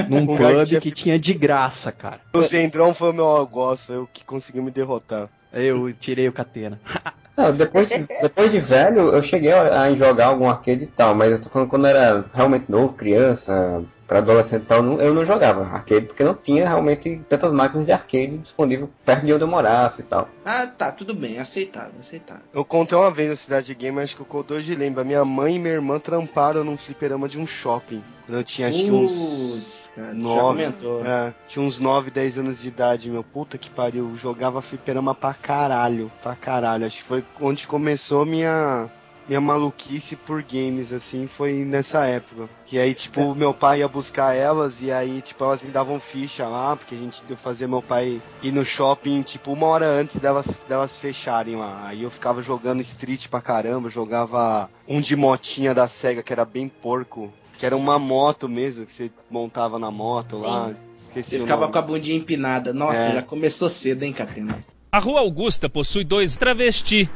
num 0.10 0.18
Um 0.24 0.28
que 0.28 0.38
pub 0.44 0.66
tinha- 0.66 0.82
que 0.82 0.92
tinha 0.92 1.20
de 1.20 1.34
graça, 1.34 1.92
cara. 1.92 2.20
O 2.34 2.42
Zendrão 2.42 2.94
foi 2.94 3.12
o 3.12 3.14
meu 3.14 3.26
algoz, 3.26 3.86
foi 3.86 3.98
o 3.98 4.08
que 4.12 4.24
conseguiu 4.26 4.64
me 4.64 4.72
derrotar. 4.72 5.30
Eu 5.54 5.92
tirei 5.94 6.28
o 6.28 6.32
catena. 6.32 6.80
Não, 7.40 7.56
depois 7.56 7.88
de, 7.88 8.00
depois 8.22 8.52
de 8.52 8.60
velho, 8.60 9.16
eu 9.16 9.24
cheguei 9.24 9.54
a, 9.54 9.84
a 9.84 9.96
jogar 9.96 10.28
algum 10.28 10.50
arcade 10.50 10.84
e 10.84 10.88
tal, 10.88 11.16
mas 11.16 11.32
eu 11.32 11.42
tô 11.42 11.50
falando 11.50 11.70
quando 11.70 11.88
era 11.88 12.26
realmente 12.34 12.70
novo, 12.70 12.98
criança, 12.98 13.82
pra 14.10 14.18
adolescente 14.18 14.64
e 14.64 14.68
tal, 14.68 14.82
não- 14.82 15.00
eu 15.00 15.14
não 15.14 15.24
jogava 15.24 15.62
arcade 15.64 16.08
porque 16.08 16.24
não 16.24 16.34
tinha 16.34 16.68
realmente 16.68 17.22
tantas 17.30 17.52
máquinas 17.54 17.86
de 17.86 17.92
arcade 17.92 18.38
disponível 18.40 18.90
perto 19.06 19.26
de 19.26 19.34
onde 19.34 19.44
eu 19.44 19.48
morasse 19.48 20.02
e 20.02 20.04
tal. 20.04 20.28
Ah, 20.44 20.66
tá, 20.68 20.92
tudo 20.92 21.14
bem, 21.14 21.38
aceitável, 21.40 21.94
aceitável. 22.00 22.42
Eu 22.52 22.66
contei 22.66 22.98
uma 22.98 23.12
vez 23.12 23.30
na 23.30 23.36
Cidade 23.36 23.74
Game, 23.76 24.00
acho 24.02 24.16
que 24.16 24.22
o 24.24 24.26
Kodoji 24.26 24.74
lembra. 24.76 25.04
Minha 25.04 25.24
mãe 25.24 25.56
e 25.56 25.60
minha 25.60 25.76
irmã 25.76 26.00
tramparam 26.00 26.64
num 26.64 26.76
fliperama 26.76 27.30
de 27.30 27.40
um 27.40 27.46
shopping. 27.46 28.04
Quando 28.26 28.38
eu 28.40 28.44
tinha 28.44 28.68
acho 28.68 28.84
que 28.84 28.92
uns. 28.92 29.90
Cara, 29.96 30.14
nove. 30.14 30.64
É, 31.06 31.34
tinha 31.48 31.64
uns 31.66 31.80
9, 31.80 32.10
10 32.12 32.38
anos 32.40 32.62
de 32.62 32.68
idade, 32.68 33.10
meu. 33.10 33.24
Puta 33.24 33.58
que 33.58 33.70
pariu. 33.70 34.16
Jogava 34.16 34.62
fliperama 34.62 35.14
pra 35.16 35.34
caralho. 35.34 36.12
Pra 36.22 36.36
caralho. 36.36 36.86
Acho 36.86 36.98
que 36.98 37.04
foi 37.04 37.24
onde 37.42 37.66
começou 37.68 38.26
minha. 38.26 38.90
Minha 39.30 39.40
maluquice 39.40 40.16
por 40.16 40.42
games, 40.42 40.92
assim, 40.92 41.28
foi 41.28 41.54
nessa 41.64 42.04
época. 42.08 42.50
E 42.72 42.80
aí, 42.80 42.96
tipo, 42.96 43.36
meu 43.36 43.54
pai 43.54 43.80
ia 43.82 43.88
buscar 43.88 44.34
elas 44.36 44.82
e 44.82 44.92
aí, 44.92 45.22
tipo, 45.22 45.44
elas 45.44 45.62
me 45.62 45.70
davam 45.70 46.00
ficha 46.00 46.48
lá, 46.48 46.76
porque 46.76 46.96
a 46.96 46.98
gente 46.98 47.22
ia 47.30 47.38
fazer 47.38 47.68
meu 47.68 47.80
pai 47.80 48.20
ir 48.42 48.52
no 48.52 48.66
shopping, 48.66 49.22
tipo, 49.22 49.54
uma 49.54 49.68
hora 49.68 49.86
antes 49.86 50.20
delas, 50.20 50.64
delas 50.68 50.98
fecharem 50.98 51.56
lá. 51.56 51.84
Aí 51.86 52.02
eu 52.02 52.10
ficava 52.10 52.42
jogando 52.42 52.82
Street 52.82 53.28
pra 53.28 53.40
caramba, 53.40 53.88
jogava 53.88 54.68
um 54.88 55.00
de 55.00 55.16
motinha 55.16 55.76
da 55.76 55.88
SEGA 55.88 56.24
que 56.24 56.34
era 56.34 56.44
bem 56.44 56.68
porco, 56.68 57.32
que 57.60 57.68
era 57.68 57.78
uma 57.78 58.00
moto 58.00 58.50
mesmo, 58.50 58.88
que 58.88 58.92
você 58.92 59.12
montava 59.30 59.78
na 59.78 59.92
moto 59.92 60.38
Sim. 60.38 60.42
lá. 60.48 60.74
Esqueci 60.98 61.30
Você 61.30 61.38
o 61.38 61.42
ficava 61.42 61.62
nome. 61.62 61.74
com 61.74 61.78
a 61.78 61.82
bundinha 61.84 62.18
empinada. 62.18 62.74
Nossa, 62.74 63.00
É. 63.02 63.14
já 63.14 63.22
começou 63.22 63.70
cedo, 63.70 64.02
hein, 64.02 64.12
Catena? 64.12 64.64
A 64.92 64.98
Rua 64.98 65.20
Augusta 65.20 65.70
possui 65.70 66.04
dois 66.04 66.36
travesti 66.36 67.08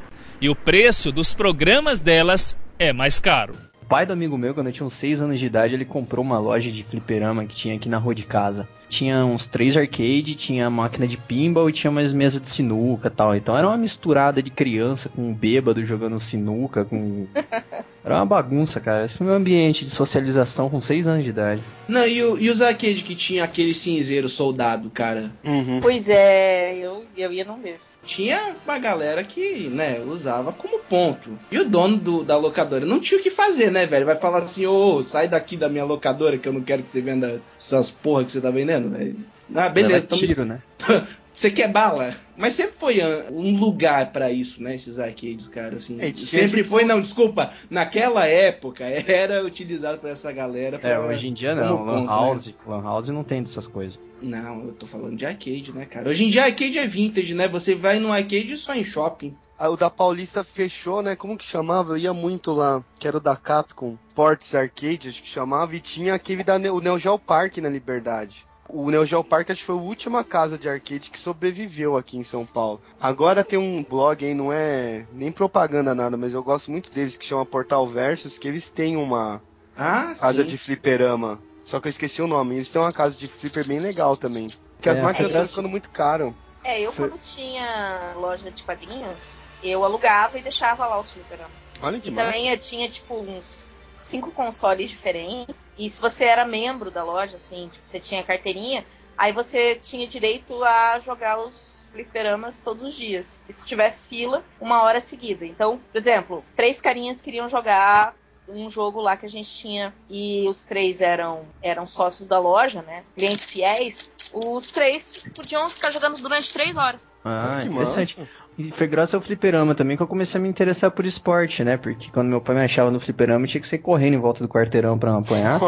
e 0.43 0.49
o 0.49 0.55
preço 0.55 1.09
dos 1.09 1.33
programas 1.33 2.01
delas 2.01 2.57
é 2.77 2.91
mais 2.91 3.17
caro. 3.17 3.55
O 3.81 3.85
pai 3.85 4.05
do 4.05 4.11
amigo 4.11 4.37
meu, 4.37 4.53
quando 4.53 4.67
eu 4.67 4.73
tinha 4.73 4.85
uns 4.85 4.95
6 4.95 5.21
anos 5.21 5.39
de 5.39 5.45
idade, 5.45 5.73
ele 5.73 5.85
comprou 5.85 6.21
uma 6.21 6.37
loja 6.37 6.69
de 6.69 6.83
fliperama 6.83 7.45
que 7.45 7.55
tinha 7.55 7.73
aqui 7.77 7.87
na 7.87 7.97
rua 7.97 8.13
de 8.13 8.23
casa. 8.23 8.67
Tinha 8.93 9.25
uns 9.25 9.47
três 9.47 9.75
arcade, 9.75 10.35
tinha 10.35 10.69
máquina 10.69 11.07
de 11.07 11.17
pinball 11.17 11.69
e 11.69 11.73
tinha 11.73 11.89
umas 11.89 12.13
mesas 12.13 12.41
de 12.41 12.47
sinuca 12.49 13.07
e 13.07 13.11
tal. 13.11 13.35
Então 13.35 13.57
era 13.57 13.67
uma 13.67 13.77
misturada 13.77 14.41
de 14.41 14.51
criança 14.51 15.09
com 15.09 15.29
um 15.29 15.33
bêbado 15.33 15.83
jogando 15.85 16.19
sinuca, 16.19 16.85
com. 16.85 17.27
Era 18.05 18.15
uma 18.15 18.25
bagunça, 18.25 18.81
cara. 18.81 19.05
Esse 19.05 19.13
foi 19.13 19.25
meu 19.25 19.35
ambiente 19.37 19.85
de 19.85 19.89
socialização 19.91 20.69
com 20.69 20.81
seis 20.81 21.07
anos 21.07 21.23
de 21.23 21.29
idade. 21.29 21.61
Não, 21.87 22.05
e, 22.05 22.21
o- 22.21 22.37
e 22.37 22.49
os 22.49 22.61
arcade 22.61 23.01
que 23.01 23.15
tinha 23.15 23.45
aquele 23.45 23.73
cinzeiro 23.73 24.27
soldado, 24.27 24.89
cara? 24.89 25.31
Uhum. 25.41 25.79
Pois 25.81 26.09
é, 26.09 26.75
eu, 26.77 27.05
eu 27.15 27.31
ia 27.31 27.45
num 27.45 27.57
desses. 27.61 27.93
Tinha 28.05 28.55
uma 28.65 28.77
galera 28.77 29.23
que, 29.23 29.69
né, 29.69 30.01
usava 30.05 30.51
como 30.51 30.79
ponto. 30.79 31.29
E 31.49 31.57
o 31.57 31.63
dono 31.63 31.95
do- 31.95 32.23
da 32.25 32.35
locadora 32.37 32.85
não 32.85 32.99
tinha 32.99 33.17
o 33.17 33.23
que 33.23 33.29
fazer, 33.31 33.71
né, 33.71 33.85
velho? 33.85 34.05
Vai 34.05 34.17
falar 34.17 34.39
assim, 34.39 34.65
ô, 34.65 35.01
sai 35.01 35.29
daqui 35.29 35.55
da 35.55 35.69
minha 35.69 35.85
locadora 35.85 36.37
que 36.37 36.45
eu 36.45 36.51
não 36.51 36.61
quero 36.61 36.83
que 36.83 36.91
você 36.91 36.99
venda 36.99 37.41
essas 37.57 37.89
porra 37.89 38.25
que 38.25 38.33
você 38.33 38.41
tá 38.41 38.51
vendendo, 38.51 38.82
velho. 38.89 39.15
Ah, 39.53 39.69
beleza, 39.69 40.07
Leva 40.09 40.15
me- 40.15 40.27
tiro, 40.27 40.45
né? 40.45 40.61
Você 41.35 41.49
quer 41.49 41.67
bala? 41.67 42.15
Mas 42.37 42.53
sempre 42.53 42.75
foi 42.77 43.01
ah, 43.01 43.25
um 43.31 43.57
lugar 43.57 44.11
pra 44.11 44.31
isso, 44.31 44.61
né? 44.61 44.75
Esses 44.75 44.99
arcades, 44.99 45.47
cara, 45.47 45.77
assim. 45.77 45.97
É, 45.99 46.13
sempre 46.13 46.59
gente- 46.59 46.63
foi, 46.63 46.85
não, 46.85 47.01
desculpa. 47.01 47.51
Naquela 47.71 48.27
época 48.27 48.83
era 48.85 49.43
utilizado 49.43 49.97
por 49.97 50.11
essa 50.11 50.31
galera. 50.31 50.77
Pra, 50.77 50.89
É, 50.91 50.99
hoje 50.99 51.27
em 51.27 51.33
dia 51.33 51.55
não. 51.55 51.83
Lan 51.83 51.95
ponto, 52.01 52.07
House. 52.09 52.53
Lan 52.67 52.83
House 52.83 53.09
não 53.09 53.23
tem 53.23 53.41
dessas 53.41 53.65
coisas. 53.65 53.99
Não, 54.21 54.65
eu 54.65 54.73
tô 54.73 54.85
falando 54.85 55.17
de 55.17 55.25
arcade, 55.25 55.71
né, 55.73 55.85
cara? 55.85 56.07
Hoje 56.07 56.23
em 56.23 56.29
dia 56.29 56.43
arcade 56.45 56.77
é 56.77 56.85
vintage, 56.87 57.33
né? 57.33 57.47
Você 57.47 57.73
vai 57.73 57.97
no 57.99 58.11
arcade 58.13 58.55
só 58.55 58.75
em 58.75 58.83
shopping. 58.83 59.33
Ah, 59.57 59.69
O 59.69 59.75
da 59.77 59.89
Paulista 59.89 60.43
fechou, 60.43 61.01
né? 61.01 61.15
Como 61.15 61.35
que 61.37 61.45
chamava? 61.45 61.93
Eu 61.93 61.97
ia 61.97 62.13
muito 62.13 62.51
lá, 62.51 62.83
que 62.99 63.07
era 63.07 63.17
o 63.17 63.19
da 63.19 63.35
Capcom, 63.35 63.97
Ports 64.13 64.53
Arcade, 64.53 65.09
acho 65.09 65.23
que 65.23 65.29
chamava, 65.29 65.75
e 65.75 65.79
tinha 65.79 66.13
aquele 66.13 66.43
da 66.43 66.59
Ne- 66.59 66.69
o 66.69 66.79
Neo 66.79 66.99
Geo 66.99 67.17
Park 67.17 67.57
na 67.57 67.69
Liberdade. 67.69 68.45
O 68.75 68.89
Neo 68.89 69.05
Geo 69.05 69.23
Park 69.23 69.51
acho 69.51 69.59
que 69.59 69.65
foi 69.67 69.75
a 69.75 69.77
última 69.77 70.23
casa 70.23 70.57
de 70.57 70.67
arcade 70.67 71.11
que 71.11 71.19
sobreviveu 71.19 71.95
aqui 71.95 72.17
em 72.17 72.23
São 72.23 72.43
Paulo. 72.43 72.81
Agora 72.99 73.43
tem 73.43 73.59
um 73.59 73.83
blog 73.83 74.25
aí, 74.25 74.33
não 74.33 74.51
é 74.51 75.05
nem 75.11 75.31
propaganda 75.31 75.93
nada, 75.93 76.17
mas 76.17 76.33
eu 76.33 76.43
gosto 76.43 76.71
muito 76.71 76.91
deles, 76.91 77.15
que 77.15 77.23
chama 77.25 77.45
Portal 77.45 77.87
Versus, 77.87 78.39
que 78.39 78.47
eles 78.47 78.71
têm 78.71 78.97
uma 78.97 79.41
Ah, 79.77 80.13
casa 80.15 80.43
sim. 80.43 80.49
de 80.49 80.57
fliperama. 80.57 81.39
Só 81.65 81.79
que 81.79 81.87
eu 81.87 81.91
esqueci 81.91 82.21
o 82.21 82.27
nome. 82.27 82.55
Eles 82.55 82.69
têm 82.71 82.81
uma 82.81 82.91
casa 82.91 83.15
de 83.15 83.27
flipper 83.27 83.65
bem 83.67 83.79
legal 83.79 84.17
também. 84.17 84.47
Porque 84.75 84.89
as 84.89 84.97
É, 84.97 85.03
máquinas 85.03 85.29
é 85.29 85.33
estão 85.33 85.47
ficando 85.47 85.69
muito 85.69 85.89
caro. 85.91 86.35
É, 86.63 86.81
eu 86.81 86.91
quando 86.93 87.17
tinha 87.19 88.13
loja 88.15 88.49
de 88.49 88.63
quadrinhos, 88.63 89.37
eu 89.63 89.83
alugava 89.83 90.39
e 90.39 90.41
deixava 90.41 90.85
lá 90.87 90.99
os 90.99 91.11
fliperamas. 91.11 91.73
Olha 91.81 91.99
que 91.99 92.07
E 92.07 92.11
massa. 92.11 92.25
também 92.25 92.49
eu 92.49 92.57
tinha, 92.57 92.89
tipo, 92.89 93.15
uns 93.15 93.69
cinco 93.97 94.31
consoles 94.31 94.89
diferentes. 94.89 95.62
E 95.77 95.89
se 95.89 95.99
você 95.99 96.25
era 96.25 96.45
membro 96.45 96.91
da 96.91 97.03
loja, 97.03 97.35
assim, 97.35 97.69
tipo, 97.69 97.85
você 97.85 97.99
tinha 97.99 98.23
carteirinha, 98.23 98.85
aí 99.17 99.31
você 99.31 99.75
tinha 99.75 100.07
direito 100.07 100.63
a 100.63 100.99
jogar 100.99 101.39
os 101.39 101.85
fliperamas 101.91 102.61
todos 102.61 102.83
os 102.83 102.93
dias. 102.93 103.43
E 103.47 103.53
se 103.53 103.65
tivesse 103.65 104.03
fila, 104.03 104.43
uma 104.59 104.81
hora 104.83 104.99
seguida. 104.99 105.45
Então, 105.45 105.79
por 105.91 105.97
exemplo, 105.97 106.43
três 106.55 106.81
carinhas 106.81 107.21
queriam 107.21 107.47
jogar 107.47 108.15
um 108.47 108.69
jogo 108.69 108.99
lá 108.99 109.15
que 109.15 109.25
a 109.25 109.29
gente 109.29 109.49
tinha 109.49 109.93
e 110.09 110.45
os 110.49 110.63
três 110.65 110.99
eram 111.01 111.47
eram 111.61 111.85
sócios 111.85 112.27
da 112.27 112.39
loja, 112.39 112.81
né? 112.81 113.03
Clientes 113.15 113.49
fiéis. 113.49 114.11
Os 114.33 114.69
três 114.71 115.23
podiam 115.33 115.65
ficar 115.67 115.91
jogando 115.91 116.21
durante 116.21 116.51
três 116.51 116.75
horas. 116.75 117.07
Ah, 117.23 117.63
interessante. 117.63 118.19
massa. 118.19 118.31
E 118.57 118.71
foi 118.71 118.87
graças 118.87 119.15
ao 119.15 119.21
fliperama 119.21 119.73
também 119.73 119.97
que 119.97 120.03
eu 120.03 120.07
comecei 120.07 120.39
a 120.39 120.41
me 120.41 120.49
interessar 120.49 120.91
por 120.91 121.05
esporte, 121.05 121.63
né? 121.63 121.77
Porque 121.77 122.11
quando 122.11 122.29
meu 122.29 122.41
pai 122.41 122.55
me 122.55 122.61
achava 122.61 122.91
no 122.91 122.99
fliperama, 122.99 123.45
eu 123.45 123.49
tinha 123.49 123.61
que 123.61 123.67
sair 123.67 123.79
correndo 123.79 124.13
em 124.13 124.19
volta 124.19 124.43
do 124.43 124.49
quarteirão 124.49 124.97
pra 124.97 125.11
não 125.11 125.19
apanhar. 125.19 125.59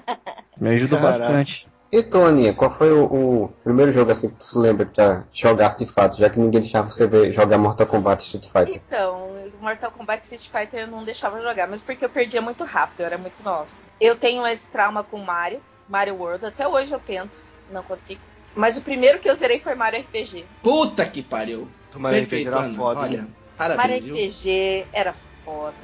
me 0.58 0.70
ajudou 0.70 0.98
Caraca. 0.98 1.18
bastante. 1.20 1.66
E 1.92 2.02
Tony, 2.02 2.52
qual 2.52 2.72
foi 2.72 2.92
o, 2.92 3.04
o 3.04 3.48
primeiro 3.62 3.92
jogo 3.92 4.10
assim 4.10 4.28
que 4.28 4.34
tu 4.34 4.44
se 4.44 4.58
lembra 4.58 4.84
que 4.84 4.96
já 4.96 5.22
jogaste 5.32 5.84
de 5.84 5.92
fato, 5.92 6.18
já 6.18 6.28
que 6.28 6.40
ninguém 6.40 6.60
deixava 6.60 6.90
você 6.90 7.06
ver, 7.06 7.32
jogar 7.32 7.56
Mortal 7.56 7.86
Kombat 7.86 8.24
Street 8.24 8.46
Fighter? 8.46 8.82
Então, 8.84 9.28
Mortal 9.60 9.92
Kombat 9.92 10.24
Street 10.24 10.48
Fighter 10.48 10.80
eu 10.80 10.86
não 10.88 11.04
deixava 11.04 11.40
jogar, 11.40 11.68
mas 11.68 11.80
porque 11.80 12.04
eu 12.04 12.10
perdia 12.10 12.42
muito 12.42 12.64
rápido, 12.64 13.00
eu 13.00 13.06
era 13.06 13.16
muito 13.16 13.40
nova. 13.44 13.68
Eu 14.00 14.16
tenho 14.16 14.44
esse 14.44 14.72
trauma 14.72 15.04
com 15.04 15.18
Mario, 15.18 15.60
Mario 15.88 16.16
World, 16.16 16.44
até 16.44 16.66
hoje 16.66 16.92
eu 16.92 16.98
tento, 16.98 17.36
não 17.70 17.84
consigo. 17.84 18.20
Mas 18.56 18.76
o 18.76 18.82
primeiro 18.82 19.20
que 19.20 19.30
eu 19.30 19.34
zerei 19.36 19.60
foi 19.60 19.76
Mario 19.76 20.00
RPG. 20.00 20.44
Puta 20.64 21.06
que 21.06 21.22
pariu. 21.22 21.68
Tomara 21.94 22.18
RPG 22.18 22.48
era 22.48 22.58
Ana. 22.58 22.74
foda. 22.74 23.00
Olha? 23.00 23.28
Mario 23.56 23.76
parabéns? 23.76 24.04
RPG 24.04 24.86
era 24.92 25.14
foda. 25.44 25.74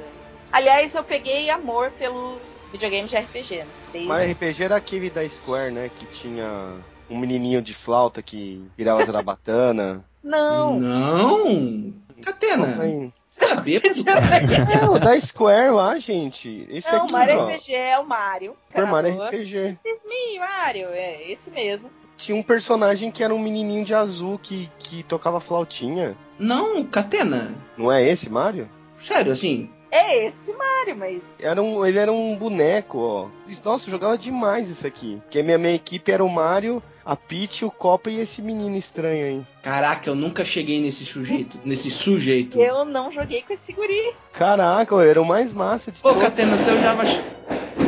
Aliás, 0.50 0.92
eu 0.96 1.04
peguei 1.04 1.48
amor 1.48 1.92
pelos 1.92 2.68
videogames 2.72 3.08
de 3.08 3.16
RPG, 3.16 3.58
né? 3.58 3.66
Desde... 3.92 4.08
Mario 4.08 4.32
RPG 4.32 4.64
era 4.64 4.76
aquele 4.76 5.08
da 5.08 5.26
Square, 5.28 5.72
né? 5.72 5.88
Que 5.96 6.04
tinha 6.06 6.74
um 7.08 7.16
menininho 7.16 7.62
de 7.62 7.72
flauta 7.72 8.20
que 8.20 8.60
virava 8.76 9.04
zarabatana. 9.04 10.04
Não, 10.22 10.78
Não! 10.78 11.94
Catena, 12.22 12.66
Não, 12.66 13.12
você 13.30 13.44
era 13.44 13.54
bêbado? 13.60 13.94
É, 14.82 14.84
o 14.90 14.98
da 14.98 15.18
Square 15.18 15.70
lá, 15.70 15.96
gente. 15.98 16.66
Esse 16.68 16.92
não 16.92 17.04
aqui, 17.04 17.12
Mario 17.12 17.38
ó. 17.38 17.46
RPG 17.46 17.74
é 17.74 17.98
o 17.98 18.06
Mario. 18.06 18.56
Foi 18.70 18.84
Mario. 18.84 19.22
RPG. 19.22 19.78
It's 19.86 20.04
me, 20.04 20.38
Mario, 20.38 20.88
é 20.90 21.30
esse 21.30 21.50
mesmo. 21.50 21.90
Tinha 22.20 22.36
um 22.36 22.42
personagem 22.42 23.10
que 23.10 23.24
era 23.24 23.34
um 23.34 23.38
menininho 23.38 23.82
de 23.82 23.94
azul 23.94 24.38
que, 24.38 24.70
que 24.78 25.02
tocava 25.02 25.40
flautinha. 25.40 26.14
Não, 26.38 26.84
Catena. 26.84 27.54
Não 27.78 27.90
é 27.90 28.06
esse, 28.06 28.28
Mario? 28.28 28.68
Sério, 29.00 29.32
assim. 29.32 29.70
É 29.90 30.26
esse 30.26 30.52
Mario, 30.52 30.96
mas 30.96 31.40
Era 31.40 31.60
um, 31.62 31.84
ele 31.84 31.98
era 31.98 32.12
um 32.12 32.36
boneco, 32.36 32.98
ó. 32.98 33.28
Nossa, 33.64 33.86
eu 33.86 33.90
jogava 33.90 34.18
demais 34.18 34.68
isso 34.68 34.86
aqui. 34.86 35.18
Porque 35.22 35.40
a 35.40 35.42
minha, 35.42 35.56
minha 35.56 35.74
equipe 35.74 36.12
era 36.12 36.22
o 36.22 36.28
Mario, 36.28 36.82
a 37.02 37.16
Peach, 37.16 37.64
o 37.64 37.70
Copa 37.70 38.10
e 38.10 38.20
esse 38.20 38.42
menino 38.42 38.76
estranho 38.76 39.24
aí. 39.24 39.46
Caraca, 39.62 40.10
eu 40.10 40.14
nunca 40.14 40.44
cheguei 40.44 40.78
nesse 40.78 41.06
sujeito. 41.06 41.58
Nesse 41.64 41.90
sujeito. 41.90 42.60
eu 42.60 42.84
não 42.84 43.10
joguei 43.10 43.42
com 43.42 43.54
esse 43.54 43.72
guri. 43.72 44.14
Caraca, 44.34 44.94
eu 44.94 45.00
era 45.00 45.20
o 45.20 45.26
mais 45.26 45.54
massa 45.54 45.90
de 45.90 46.02
Pô, 46.02 46.10
todos. 46.10 46.22
Catena, 46.22 46.58
você 46.58 46.70
usava. 46.70 47.02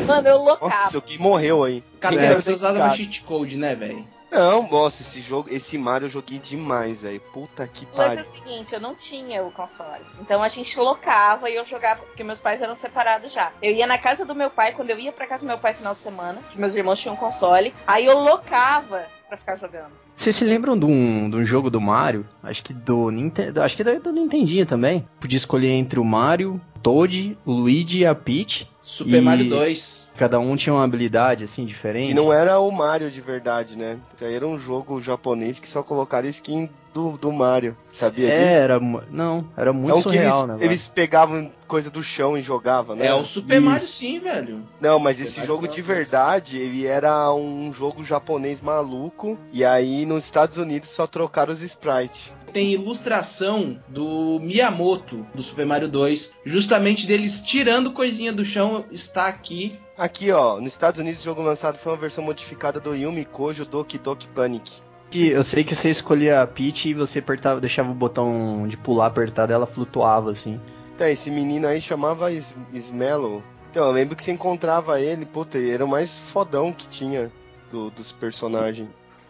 Mano, 0.06 0.28
eu 0.28 0.38
locava. 0.38 0.70
Nossa, 0.70 0.98
o 0.98 1.02
Gui 1.02 1.18
morreu 1.18 1.62
aí. 1.62 1.84
Catena, 2.00 2.40
você 2.40 2.52
usava 2.52 2.90
cheat 2.96 3.22
code, 3.22 3.58
né, 3.58 3.74
velho? 3.74 4.04
Não, 4.32 4.68
nossa, 4.68 5.02
esse 5.02 5.20
jogo, 5.20 5.48
esse 5.50 5.76
Mario 5.76 6.06
eu 6.06 6.08
joguei 6.08 6.38
demais, 6.38 7.02
velho. 7.02 7.20
Puta 7.32 7.68
que 7.68 7.86
Mas 7.94 8.00
é 8.00 8.08
pariu. 8.16 8.22
o 8.22 8.24
seguinte, 8.24 8.72
eu 8.72 8.80
não 8.80 8.94
tinha 8.94 9.42
o 9.42 9.50
console. 9.52 10.02
Então 10.20 10.42
a 10.42 10.48
gente 10.48 10.78
locava 10.78 11.50
e 11.50 11.54
eu 11.56 11.66
jogava, 11.66 12.02
porque 12.02 12.24
meus 12.24 12.38
pais 12.38 12.62
eram 12.62 12.74
separados 12.74 13.32
já. 13.32 13.52
Eu 13.60 13.72
ia 13.72 13.86
na 13.86 13.98
casa 13.98 14.24
do 14.24 14.34
meu 14.34 14.48
pai, 14.48 14.72
quando 14.72 14.90
eu 14.90 14.98
ia 14.98 15.12
pra 15.12 15.26
casa 15.26 15.44
do 15.44 15.48
meu 15.48 15.58
pai 15.58 15.74
final 15.74 15.94
de 15.94 16.00
semana, 16.00 16.40
que 16.50 16.58
meus 16.58 16.74
irmãos 16.74 16.98
tinham 16.98 17.14
um 17.14 17.18
console, 17.18 17.74
aí 17.86 18.06
eu 18.06 18.18
locava 18.18 19.06
pra 19.28 19.36
ficar 19.36 19.56
jogando. 19.56 19.92
Vocês 20.16 20.36
se 20.36 20.44
lembram 20.44 20.78
de 20.78 20.84
um, 20.84 21.28
de 21.28 21.36
um 21.36 21.44
jogo 21.44 21.68
do 21.68 21.80
Mario? 21.80 22.26
Acho 22.42 22.62
que 22.62 22.72
do 22.72 23.10
Nintendo. 23.10 23.62
Acho 23.62 23.76
que 23.76 23.84
do, 23.84 24.00
do 24.00 24.12
Nintendinho 24.12 24.64
também. 24.64 25.06
Podia 25.20 25.36
escolher 25.36 25.70
entre 25.70 25.98
o 25.98 26.04
Mario, 26.04 26.60
Toad, 26.82 27.36
o 27.44 27.52
Luigi 27.52 28.00
e 28.00 28.06
a 28.06 28.14
Peach. 28.14 28.70
Super 28.82 29.18
E- 29.18 29.20
Mario 29.20 29.48
2. 29.48 30.08
Cada 30.16 30.38
um 30.38 30.56
tinha 30.56 30.74
uma 30.74 30.84
habilidade 30.84 31.44
assim 31.44 31.62
E 31.62 31.66
diferente. 31.66 32.12
não 32.14 32.32
era 32.32 32.58
o 32.58 32.70
Mario 32.70 33.10
de 33.10 33.20
verdade, 33.20 33.76
né? 33.76 33.98
Isso 34.14 34.24
aí 34.24 34.34
era 34.34 34.46
um 34.46 34.58
jogo 34.58 35.00
japonês 35.00 35.58
que 35.58 35.68
só 35.68 35.82
colocaram 35.82 36.28
skin 36.28 36.68
do, 36.92 37.16
do 37.16 37.32
Mario. 37.32 37.74
Sabia 37.90 38.28
É, 38.28 38.32
disso? 38.32 38.56
era. 38.58 38.80
Não, 39.10 39.46
era 39.56 39.72
muito 39.72 39.90
é 39.90 39.94
um 39.94 40.02
que 40.02 40.08
eles, 40.10 40.28
surreal, 40.28 40.46
né? 40.46 40.56
eles 40.60 40.86
pegavam 40.88 41.50
coisa 41.66 41.90
do 41.90 42.02
chão 42.02 42.36
e 42.36 42.42
jogavam, 42.42 42.94
né? 42.94 43.06
É 43.06 43.14
o 43.14 43.24
Super 43.24 43.54
Isso. 43.56 43.64
Mario 43.64 43.86
sim, 43.86 44.18
velho. 44.20 44.62
Não, 44.80 44.98
mas 44.98 45.18
esse 45.20 45.42
jogo 45.44 45.62
falar 45.62 45.74
de 45.74 45.80
verdade, 45.82 46.58
ele 46.58 46.84
era 46.86 47.32
um 47.32 47.72
jogo 47.72 48.04
japonês 48.04 48.60
maluco. 48.60 49.38
E 49.52 49.64
aí 49.64 50.04
nos 50.04 50.24
Estados 50.24 50.58
Unidos 50.58 50.90
só 50.90 51.06
trocaram 51.06 51.52
os 51.52 51.62
sprites. 51.62 52.32
Tem 52.52 52.70
ilustração 52.72 53.80
do 53.88 54.38
Miyamoto 54.40 55.26
do 55.34 55.40
Super 55.42 55.64
Mario 55.64 55.88
2, 55.88 56.34
justamente 56.44 57.06
deles 57.06 57.40
tirando 57.40 57.92
coisinha 57.92 58.32
do 58.32 58.44
chão, 58.44 58.84
está 58.90 59.26
aqui. 59.26 59.78
Aqui, 59.96 60.30
ó, 60.30 60.56
nos 60.60 60.72
Estados 60.72 61.00
Unidos 61.00 61.20
o 61.20 61.24
jogo 61.24 61.42
lançado 61.42 61.78
foi 61.78 61.92
uma 61.92 61.98
versão 61.98 62.22
modificada 62.22 62.78
do 62.78 62.94
Yumi 62.94 63.24
Kojo 63.24 63.64
Doki 63.64 63.96
Doki 63.98 64.28
Panic. 64.28 64.70
Que 65.10 65.28
eu 65.28 65.44
sei 65.44 65.64
que 65.64 65.74
você 65.74 65.90
escolhia 65.90 66.42
a 66.42 66.46
Peach 66.46 66.88
e 66.88 66.94
você 66.94 67.18
apertava, 67.20 67.60
deixava 67.60 67.90
o 67.90 67.94
botão 67.94 68.66
de 68.68 68.76
pular 68.76 69.06
apertado, 69.06 69.52
ela 69.52 69.66
flutuava 69.66 70.30
assim. 70.30 70.60
Então, 70.94 71.06
esse 71.06 71.30
menino 71.30 71.66
aí 71.66 71.80
chamava 71.80 72.30
Is 72.32 72.54
Smello. 72.74 73.42
Então, 73.70 73.86
eu 73.86 73.92
lembro 73.92 74.14
que 74.16 74.22
você 74.24 74.32
encontrava 74.32 75.00
ele, 75.00 75.24
puta, 75.24 75.56
ele 75.56 75.70
era 75.70 75.84
o 75.84 75.88
mais 75.88 76.18
fodão 76.18 76.72
que 76.72 76.86
tinha 76.88 77.30
do- 77.70 77.90
dos 77.90 78.12
personagens. 78.12 78.88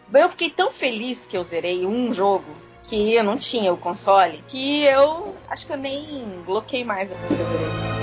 Bem, 0.09 0.21
eu 0.21 0.29
fiquei 0.29 0.49
tão 0.49 0.71
feliz 0.71 1.25
que 1.25 1.35
eu 1.37 1.43
zerei 1.43 1.85
um 1.85 2.13
jogo 2.13 2.43
que 2.83 3.13
eu 3.15 3.23
não 3.23 3.35
tinha 3.37 3.71
o 3.73 3.77
console, 3.77 4.43
que 4.47 4.83
eu 4.83 5.35
acho 5.49 5.65
que 5.65 5.73
eu 5.73 5.77
nem 5.77 6.41
bloqueei 6.45 6.83
mais 6.83 7.09
que 7.09 7.41
eu 7.41 7.45
zerei. 7.45 7.93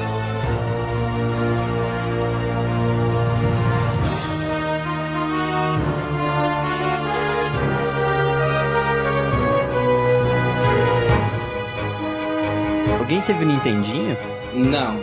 Alguém 12.99 13.21
teve 13.23 13.45
Nintendinho? 13.45 14.17
Não, 14.55 14.97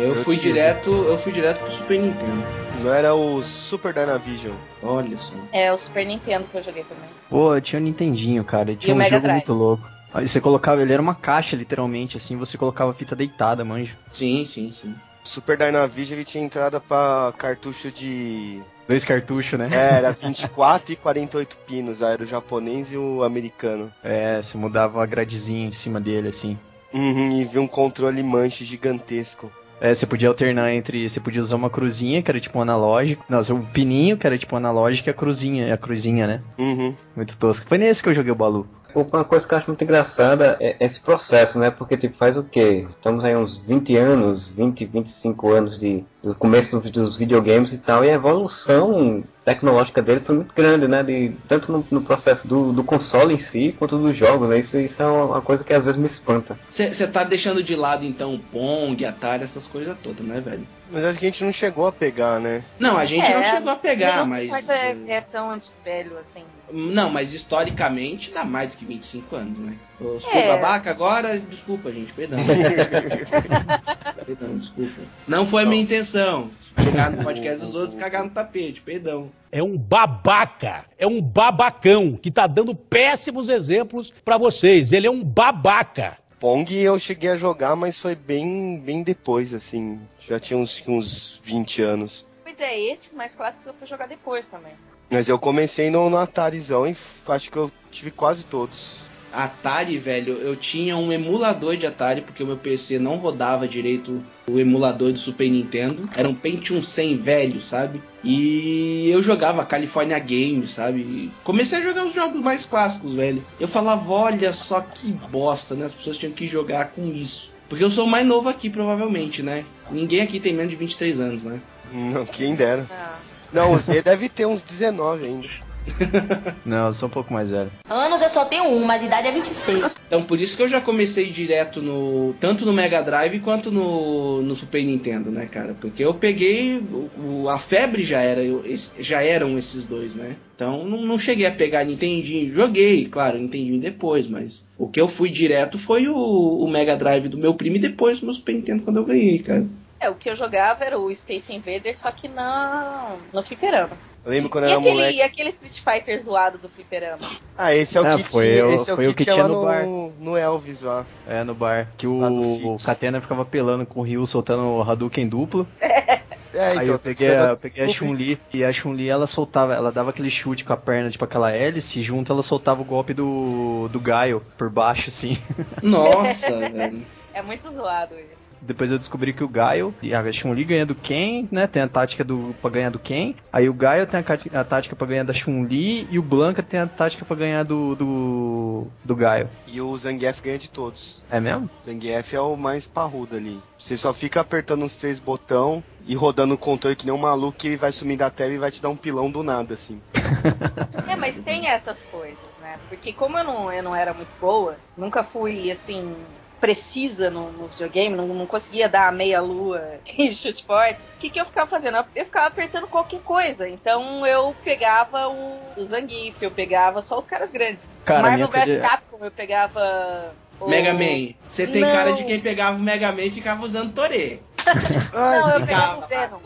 eu, 0.00 0.14
Eu 0.14 0.24
fui 0.24 0.36
tive. 0.36 0.48
direto, 0.52 0.90
eu 0.90 1.18
fui 1.18 1.32
direto 1.32 1.60
pro 1.60 1.72
Super 1.72 1.98
Nintendo. 1.98 2.42
Não 2.82 2.92
era 2.94 3.14
o 3.14 3.42
Super 3.42 3.92
Dynavision. 3.92 4.54
Olha 4.82 5.18
só. 5.18 5.34
É 5.52 5.70
o 5.72 5.76
Super 5.76 6.06
Nintendo 6.06 6.46
que 6.50 6.56
eu 6.56 6.62
joguei 6.62 6.84
também. 6.84 7.08
Pô, 7.28 7.54
eu 7.54 7.60
tinha 7.60 7.78
o 7.80 7.82
Nintendinho, 7.82 8.42
cara. 8.44 8.72
e 8.72 8.76
Tinha 8.76 8.94
o 8.94 8.96
um 8.96 8.98
Mega 8.98 9.10
jogo 9.16 9.22
Drive. 9.22 9.36
muito 9.36 9.52
louco. 9.52 9.88
Aí 10.12 10.26
você 10.26 10.40
colocava, 10.40 10.82
ele 10.82 10.92
era 10.92 11.00
uma 11.02 11.14
caixa, 11.14 11.54
literalmente, 11.54 12.16
assim, 12.16 12.36
você 12.36 12.58
colocava 12.58 12.90
a 12.90 12.94
fita 12.94 13.14
deitada, 13.14 13.64
manja. 13.64 13.94
Sim, 14.10 14.44
sim, 14.44 14.72
sim. 14.72 14.94
Super 15.22 15.56
Dynavision 15.56 16.16
ele 16.18 16.24
tinha 16.24 16.42
entrada 16.42 16.80
pra 16.80 17.32
cartucho 17.36 17.92
de. 17.92 18.60
Dois 18.88 19.04
cartuchos, 19.04 19.58
né? 19.58 19.68
É, 19.70 19.98
era 19.98 20.10
24 20.18 20.92
e 20.92 20.96
48 20.96 21.56
pinos, 21.66 22.02
aí 22.02 22.14
era 22.14 22.22
o 22.24 22.26
japonês 22.26 22.92
e 22.92 22.96
o 22.96 23.22
americano. 23.22 23.92
É, 24.02 24.42
você 24.42 24.56
mudava 24.56 25.00
a 25.02 25.06
gradezinha 25.06 25.68
em 25.68 25.72
cima 25.72 26.00
dele, 26.00 26.28
assim. 26.28 26.58
Uhum, 26.92 27.38
e 27.40 27.44
vi 27.44 27.58
um 27.60 27.68
controle 27.68 28.20
manche 28.22 28.64
gigantesco. 28.64 29.52
É, 29.80 29.94
você 29.94 30.06
podia 30.06 30.28
alternar 30.28 30.72
entre. 30.72 31.08
Você 31.08 31.18
podia 31.18 31.40
usar 31.40 31.56
uma 31.56 31.70
cruzinha, 31.70 32.22
que 32.22 32.30
era 32.30 32.40
tipo 32.40 32.58
um 32.58 32.62
analógico. 32.62 33.24
Não, 33.28 33.40
o 33.40 33.66
pininho, 33.66 34.16
que 34.16 34.26
era 34.26 34.36
tipo 34.36 34.54
um 34.54 34.58
analógico, 34.58 35.08
e 35.08 35.10
a 35.10 35.14
cruzinha, 35.14 35.72
a 35.72 35.78
cruzinha, 35.78 36.26
né? 36.26 36.42
Uhum. 36.58 36.94
Muito 37.16 37.36
tosco. 37.36 37.66
Foi 37.66 37.78
nesse 37.78 38.02
que 38.02 38.08
eu 38.10 38.14
joguei 38.14 38.30
o 38.30 38.36
Balu. 38.36 38.68
Uma 38.94 39.24
coisa 39.24 39.46
que 39.46 39.54
eu 39.54 39.58
acho 39.58 39.68
muito 39.68 39.84
engraçada 39.84 40.56
é 40.60 40.76
esse 40.80 41.00
processo, 41.00 41.58
né? 41.58 41.70
Porque 41.70 41.96
tipo, 41.96 42.16
faz 42.16 42.36
o 42.36 42.42
quê? 42.42 42.86
Estamos 42.88 43.24
aí 43.24 43.36
uns 43.36 43.56
20 43.58 43.96
anos, 43.96 44.48
20, 44.48 44.84
25 44.86 45.52
anos 45.52 45.78
de, 45.78 46.04
do 46.22 46.34
começo 46.34 46.78
dos, 46.78 46.90
dos 46.90 47.16
videogames 47.16 47.72
e 47.72 47.78
tal, 47.78 48.04
e 48.04 48.10
a 48.10 48.14
evolução 48.14 49.24
tecnológica 49.44 50.02
dele 50.02 50.20
foi 50.20 50.36
muito 50.36 50.54
grande, 50.54 50.86
né? 50.86 51.02
De, 51.02 51.32
tanto 51.48 51.72
no, 51.72 51.86
no 51.90 52.02
processo 52.02 52.46
do, 52.46 52.72
do 52.72 52.84
console 52.84 53.34
em 53.34 53.38
si, 53.38 53.74
quanto 53.78 53.98
dos 53.98 54.16
jogos, 54.16 54.48
né? 54.48 54.58
Isso, 54.58 54.78
isso 54.78 55.02
é 55.02 55.06
uma, 55.06 55.40
coisa 55.40 55.64
que 55.64 55.72
às 55.72 55.82
vezes 55.82 56.00
me 56.00 56.06
espanta. 56.06 56.58
Você 56.70 57.06
tá 57.06 57.24
deixando 57.24 57.62
de 57.62 57.74
lado, 57.74 58.04
então, 58.04 58.40
Pong, 58.52 59.04
Atari, 59.04 59.44
essas 59.44 59.66
coisas 59.66 59.96
todas, 60.02 60.24
né, 60.24 60.40
velho? 60.40 60.66
Mas 60.92 61.04
acho 61.04 61.18
que 61.18 61.26
a 61.26 61.30
gente 61.30 61.44
não 61.44 61.52
chegou 61.52 61.86
a 61.86 61.92
pegar, 61.92 62.40
né? 62.40 62.62
Não, 62.78 62.96
a 62.98 63.04
gente 63.04 63.30
não 63.30 63.40
É, 63.40 63.44
chegou 63.44 63.70
a 63.72 63.76
pegar, 63.76 64.26
Nenhum 64.26 64.50
mas. 64.50 64.68
é, 64.68 64.96
é 65.08 65.20
tão 65.20 65.50
anti-velho 65.50 66.18
assim. 66.18 66.42
Não, 66.72 67.08
mas 67.10 67.32
historicamente 67.32 68.30
dá 68.32 68.44
mais 68.44 68.70
do 68.72 68.76
que 68.76 68.84
25 68.84 69.36
anos, 69.36 69.58
né? 69.58 69.74
Eu 70.00 70.20
sou 70.20 70.32
É. 70.32 70.48
babaca 70.48 70.90
agora, 70.90 71.38
desculpa, 71.38 71.90
gente, 71.92 72.12
perdão. 72.12 72.38
perdão, 74.26 74.58
desculpa. 74.58 75.00
Não 75.26 75.46
foi 75.46 75.62
a 75.62 75.66
minha 75.66 75.82
intenção. 75.82 76.50
Chegar 76.82 77.10
no 77.10 77.22
podcast 77.24 77.60
dos 77.64 77.74
outros 77.74 77.94
e 77.94 77.98
cagar 77.98 78.24
no 78.24 78.30
tapete, 78.30 78.80
perdão. 78.80 79.30
É 79.52 79.62
um 79.62 79.76
babaca, 79.76 80.84
é 80.96 81.06
um 81.06 81.20
babacão 81.20 82.16
que 82.16 82.30
tá 82.30 82.46
dando 82.46 82.74
péssimos 82.74 83.48
exemplos 83.48 84.12
pra 84.24 84.38
vocês. 84.38 84.92
Ele 84.92 85.06
é 85.06 85.10
um 85.10 85.22
babaca. 85.22 86.16
Pong 86.40 86.74
eu 86.74 86.98
cheguei 86.98 87.30
a 87.30 87.36
jogar, 87.36 87.76
mas 87.76 88.00
foi 88.00 88.14
bem, 88.14 88.80
bem 88.80 89.02
depois, 89.02 89.52
assim. 89.52 90.00
Já 90.18 90.40
tinha 90.40 90.58
uns, 90.58 90.82
uns 90.88 91.38
20 91.44 91.82
anos. 91.82 92.26
Pois 92.42 92.58
é, 92.58 92.80
esses 92.80 93.14
mais 93.14 93.34
clássicos 93.34 93.66
eu 93.66 93.74
fui 93.74 93.86
jogar 93.86 94.08
depois 94.08 94.46
também. 94.46 94.72
Mas 95.10 95.28
eu 95.28 95.38
comecei 95.38 95.90
no, 95.90 96.08
no 96.08 96.16
Atarizão 96.16 96.86
e 96.86 96.96
acho 97.28 97.50
que 97.50 97.58
eu 97.58 97.70
tive 97.90 98.10
quase 98.10 98.44
todos. 98.44 99.10
Atari, 99.32 99.98
velho, 99.98 100.38
eu 100.38 100.56
tinha 100.56 100.96
um 100.96 101.12
emulador 101.12 101.76
de 101.76 101.86
Atari, 101.86 102.22
porque 102.22 102.42
o 102.42 102.46
meu 102.46 102.56
PC 102.56 102.98
não 102.98 103.16
rodava 103.16 103.68
direito 103.68 104.24
o 104.50 104.58
emulador 104.58 105.12
do 105.12 105.18
Super 105.18 105.48
Nintendo. 105.50 106.08
Era 106.16 106.28
um 106.28 106.34
Pentium 106.34 106.82
100 106.82 107.18
velho, 107.18 107.60
sabe? 107.60 108.02
E 108.22 109.08
eu 109.10 109.22
jogava 109.22 109.64
California 109.64 110.18
Games, 110.18 110.70
sabe? 110.70 111.30
Comecei 111.42 111.78
a 111.78 111.82
jogar 111.82 112.06
os 112.06 112.14
jogos 112.14 112.40
mais 112.42 112.66
clássicos, 112.66 113.14
velho. 113.14 113.42
Eu 113.58 113.66
falava, 113.66 114.10
olha 114.12 114.52
só 114.52 114.80
que 114.80 115.10
bosta, 115.10 115.74
né? 115.74 115.86
As 115.86 115.94
pessoas 115.94 116.18
tinham 116.18 116.32
que 116.32 116.46
jogar 116.46 116.90
com 116.90 117.06
isso. 117.12 117.50
Porque 117.68 117.84
eu 117.84 117.90
sou 117.90 118.04
o 118.04 118.10
mais 118.10 118.26
novo 118.26 118.48
aqui, 118.48 118.68
provavelmente, 118.68 119.42
né? 119.42 119.64
Ninguém 119.90 120.20
aqui 120.20 120.40
tem 120.40 120.52
menos 120.52 120.70
de 120.70 120.76
23 120.76 121.20
anos, 121.20 121.44
né? 121.44 121.60
Não, 121.92 122.26
quem 122.26 122.54
dera. 122.54 122.86
Ah. 122.90 123.16
Não, 123.52 123.72
o 123.72 123.78
Z 123.78 124.02
deve 124.02 124.28
ter 124.28 124.46
uns 124.46 124.60
19 124.62 125.24
ainda. 125.24 125.48
Não, 126.64 126.86
eu 126.88 126.94
sou 126.94 127.08
um 127.08 127.12
pouco 127.12 127.32
mais 127.32 127.50
velho. 127.50 127.70
Anos 127.88 128.20
eu 128.22 128.30
só 128.30 128.44
tenho 128.44 128.64
um, 128.64 128.84
mas 128.84 129.02
idade 129.02 129.28
é 129.28 129.32
26. 129.32 129.94
Então 130.06 130.22
por 130.22 130.40
isso 130.40 130.56
que 130.56 130.62
eu 130.62 130.68
já 130.68 130.80
comecei 130.80 131.30
direto 131.30 131.80
no. 131.82 132.34
Tanto 132.40 132.64
no 132.66 132.72
Mega 132.72 133.02
Drive 133.02 133.38
quanto 133.40 133.70
no, 133.70 134.42
no 134.42 134.54
Super 134.56 134.84
Nintendo, 134.84 135.30
né, 135.30 135.46
cara? 135.46 135.74
Porque 135.80 136.04
eu 136.04 136.14
peguei. 136.14 136.82
o- 137.18 137.48
a 137.48 137.58
febre 137.58 138.02
já 138.02 138.20
era. 138.20 138.42
eu- 138.42 138.64
já 138.98 139.22
eram 139.22 139.56
esses 139.58 139.84
dois, 139.84 140.14
né? 140.14 140.36
Então 140.54 140.84
não, 140.84 141.02
não 141.02 141.18
cheguei 141.18 141.46
a 141.46 141.50
pegar 141.50 141.84
Nintendinho. 141.84 142.52
Joguei, 142.52 143.06
claro, 143.06 143.38
Nintendinho 143.38 143.80
depois, 143.80 144.26
mas 144.26 144.66
o 144.78 144.88
que 144.88 145.00
eu 145.00 145.08
fui 145.08 145.30
direto 145.30 145.78
foi 145.78 146.06
o, 146.08 146.14
o 146.16 146.68
Mega 146.68 146.96
Drive 146.96 147.28
do 147.28 147.38
meu 147.38 147.54
primo 147.54 147.76
e 147.76 147.80
depois 147.80 148.20
o 148.20 148.24
meu 148.26 148.34
Super 148.34 148.54
Nintendo 148.54 148.82
quando 148.82 148.98
eu 148.98 149.04
ganhei, 149.04 149.38
cara. 149.38 149.66
É, 150.00 150.08
o 150.08 150.14
que 150.14 150.30
eu 150.30 150.34
jogava 150.34 150.82
era 150.84 150.98
o 150.98 151.14
Space 151.14 151.54
Invader, 151.54 151.96
só 151.98 152.10
que 152.10 152.26
não 152.26 153.18
no 153.32 153.42
fliperama. 153.42 153.96
Eu 154.24 154.30
lembro 154.30 154.50
quando 154.50 154.64
E 154.64 154.66
eu 154.66 154.72
era 154.72 154.80
aquele, 154.80 154.94
moleque. 154.94 155.16
e 155.18 155.22
aquele 155.22 155.48
Street 155.50 155.80
Fighter 155.80 156.20
zoado 156.22 156.58
do 156.58 156.68
fliperama? 156.68 157.30
Ah, 157.56 157.74
esse 157.74 157.96
é 157.96 158.00
o 158.00 158.06
Ah, 158.06 158.16
que 158.16 158.30
foi 158.30 158.46
tinha, 158.46 158.66
esse 158.74 158.90
é 158.90 158.92
o 158.92 158.96
foi 158.96 159.04
que, 159.06 159.10
o 159.10 159.14
que 159.14 159.24
tinha, 159.24 159.34
tinha 159.36 159.48
no 159.48 159.64
bar. 159.64 159.86
no, 159.86 160.36
Elvis 160.36 160.82
lá. 160.82 161.06
É, 161.26 161.42
no 161.44 161.54
bar. 161.54 161.88
Que 161.96 162.06
o, 162.06 162.74
o 162.74 162.78
Catena 162.78 163.20
ficava 163.20 163.44
pelando 163.44 163.86
com 163.86 164.00
o 164.00 164.02
Ryu 164.02 164.26
soltando 164.26 164.62
o 164.62 164.82
Hadouken 164.82 165.28
duplo. 165.28 165.66
É, 166.52 166.70
Aí 166.70 166.72
então, 166.78 166.86
eu 166.94 166.98
tô 166.98 167.04
peguei, 167.04 167.28
eu 167.30 167.56
peguei 167.56 167.84
a 167.84 167.88
Chun-Li 167.88 168.36
e 168.52 168.64
a 168.64 168.72
Chun-Li 168.72 169.08
ela 169.08 169.24
soltava, 169.28 169.72
ela 169.72 169.92
dava 169.92 170.10
aquele 170.10 170.28
chute 170.28 170.64
com 170.64 170.72
a 170.72 170.76
perna, 170.76 171.08
tipo 171.08 171.24
aquela 171.24 171.52
hélice, 171.52 172.00
e 172.00 172.02
junto 172.02 172.32
ela 172.32 172.42
soltava 172.42 172.82
o 172.82 172.84
golpe 172.84 173.14
do, 173.14 173.86
do 173.86 174.00
Gaio 174.00 174.42
por 174.58 174.68
baixo, 174.68 175.10
assim. 175.10 175.38
Nossa, 175.80 176.50
velho. 176.68 177.06
É 177.32 177.40
muito 177.40 177.70
zoado 177.70 178.16
isso. 178.32 178.39
Depois 178.60 178.90
eu 178.90 178.98
descobri 178.98 179.32
que 179.32 179.44
o 179.44 179.48
Gaio 179.48 179.94
e 180.02 180.14
a 180.14 180.32
Chun-Li 180.32 180.64
ganha 180.64 180.86
do 180.86 180.94
Ken, 180.94 181.48
né? 181.50 181.66
Tem 181.66 181.82
a 181.82 181.88
tática 181.88 182.22
do 182.22 182.54
pra 182.60 182.70
ganhar 182.70 182.90
do 182.90 182.98
Ken. 182.98 183.34
Aí 183.52 183.68
o 183.68 183.74
Gaio 183.74 184.06
tem 184.06 184.20
a, 184.20 184.60
a 184.60 184.64
tática 184.64 184.94
pra 184.94 185.06
ganhar 185.06 185.24
da 185.24 185.32
Chun-Li 185.32 186.06
e 186.10 186.18
o 186.18 186.22
Blanca 186.22 186.62
tem 186.62 186.80
a 186.80 186.86
tática 186.86 187.24
pra 187.24 187.36
ganhar 187.36 187.64
do 187.64 187.94
do, 187.94 188.86
do 189.04 189.16
Gaio. 189.16 189.48
E 189.66 189.80
o 189.80 189.96
Zangief 189.96 190.42
ganha 190.42 190.58
de 190.58 190.68
todos. 190.68 191.22
É 191.30 191.40
mesmo? 191.40 191.70
O 191.82 191.86
Zangief 191.86 192.34
é 192.34 192.40
o 192.40 192.56
mais 192.56 192.86
parrudo 192.86 193.36
ali. 193.36 193.60
Você 193.78 193.96
só 193.96 194.12
fica 194.12 194.40
apertando 194.40 194.84
os 194.84 194.94
três 194.94 195.18
botão 195.18 195.82
e 196.06 196.14
rodando 196.14 196.54
o 196.54 196.58
controle 196.58 196.96
que 196.96 197.06
nem 197.06 197.14
um 197.14 197.18
maluco 197.18 197.56
que 197.58 197.68
ele 197.68 197.76
vai 197.76 197.92
sumir 197.92 198.18
da 198.18 198.30
tela 198.30 198.52
e 198.52 198.58
vai 198.58 198.70
te 198.70 198.82
dar 198.82 198.90
um 198.90 198.96
pilão 198.96 199.30
do 199.30 199.42
nada, 199.42 199.74
assim. 199.74 200.00
É, 201.08 201.16
mas 201.16 201.40
tem 201.40 201.66
essas 201.66 202.04
coisas, 202.04 202.56
né? 202.60 202.78
Porque 202.88 203.12
como 203.12 203.36
eu 203.36 203.42
não, 203.42 203.72
eu 203.72 203.82
não 203.82 203.96
era 203.96 204.14
muito 204.14 204.30
boa, 204.40 204.76
nunca 204.96 205.24
fui, 205.24 205.68
assim, 205.70 206.14
precisa 206.60 207.30
no, 207.30 207.50
no 207.50 207.66
videogame, 207.68 208.14
não, 208.16 208.26
não 208.28 208.46
conseguia 208.46 208.88
dar 208.88 209.08
a 209.08 209.12
meia 209.12 209.40
lua 209.40 210.00
em 210.18 210.30
chute 210.32 210.64
forte, 210.64 211.04
o 211.04 211.18
que, 211.18 211.30
que 211.30 211.40
eu 211.40 211.46
ficava 211.46 211.68
fazendo? 211.68 211.96
Eu, 211.96 212.04
eu 212.14 212.24
ficava 212.26 212.46
apertando 212.46 212.86
qualquer 212.86 213.20
coisa. 213.20 213.68
Então 213.68 214.26
eu 214.26 214.54
pegava 214.62 215.28
o, 215.28 215.58
o 215.76 215.84
Zangief, 215.84 216.42
eu 216.42 216.50
pegava 216.50 217.00
só 217.00 217.18
os 217.18 217.26
caras 217.26 217.50
grandes. 217.50 217.90
Cara, 218.04 218.22
Marvel 218.22 218.48
vs 218.48 218.78
Capcom, 218.80 219.24
eu 219.24 219.30
pegava... 219.30 220.34
o- 220.60 220.68
Mega 220.68 220.92
Man. 220.92 221.34
Você 221.48 221.66
tem 221.66 221.80
Não. 221.82 221.90
cara 221.90 222.12
de 222.12 222.24
quem 222.24 222.38
pegava 222.40 222.76
o 222.76 222.80
Mega 222.80 223.10
Man 223.10 223.22
e 223.22 223.30
ficava 223.30 223.64
usando 223.64 223.92
Torê. 223.92 224.40
Não, 225.12 225.50
eu 225.50 225.66
pegava 225.66 226.04
o 226.04 226.06
Venom. 226.06 226.38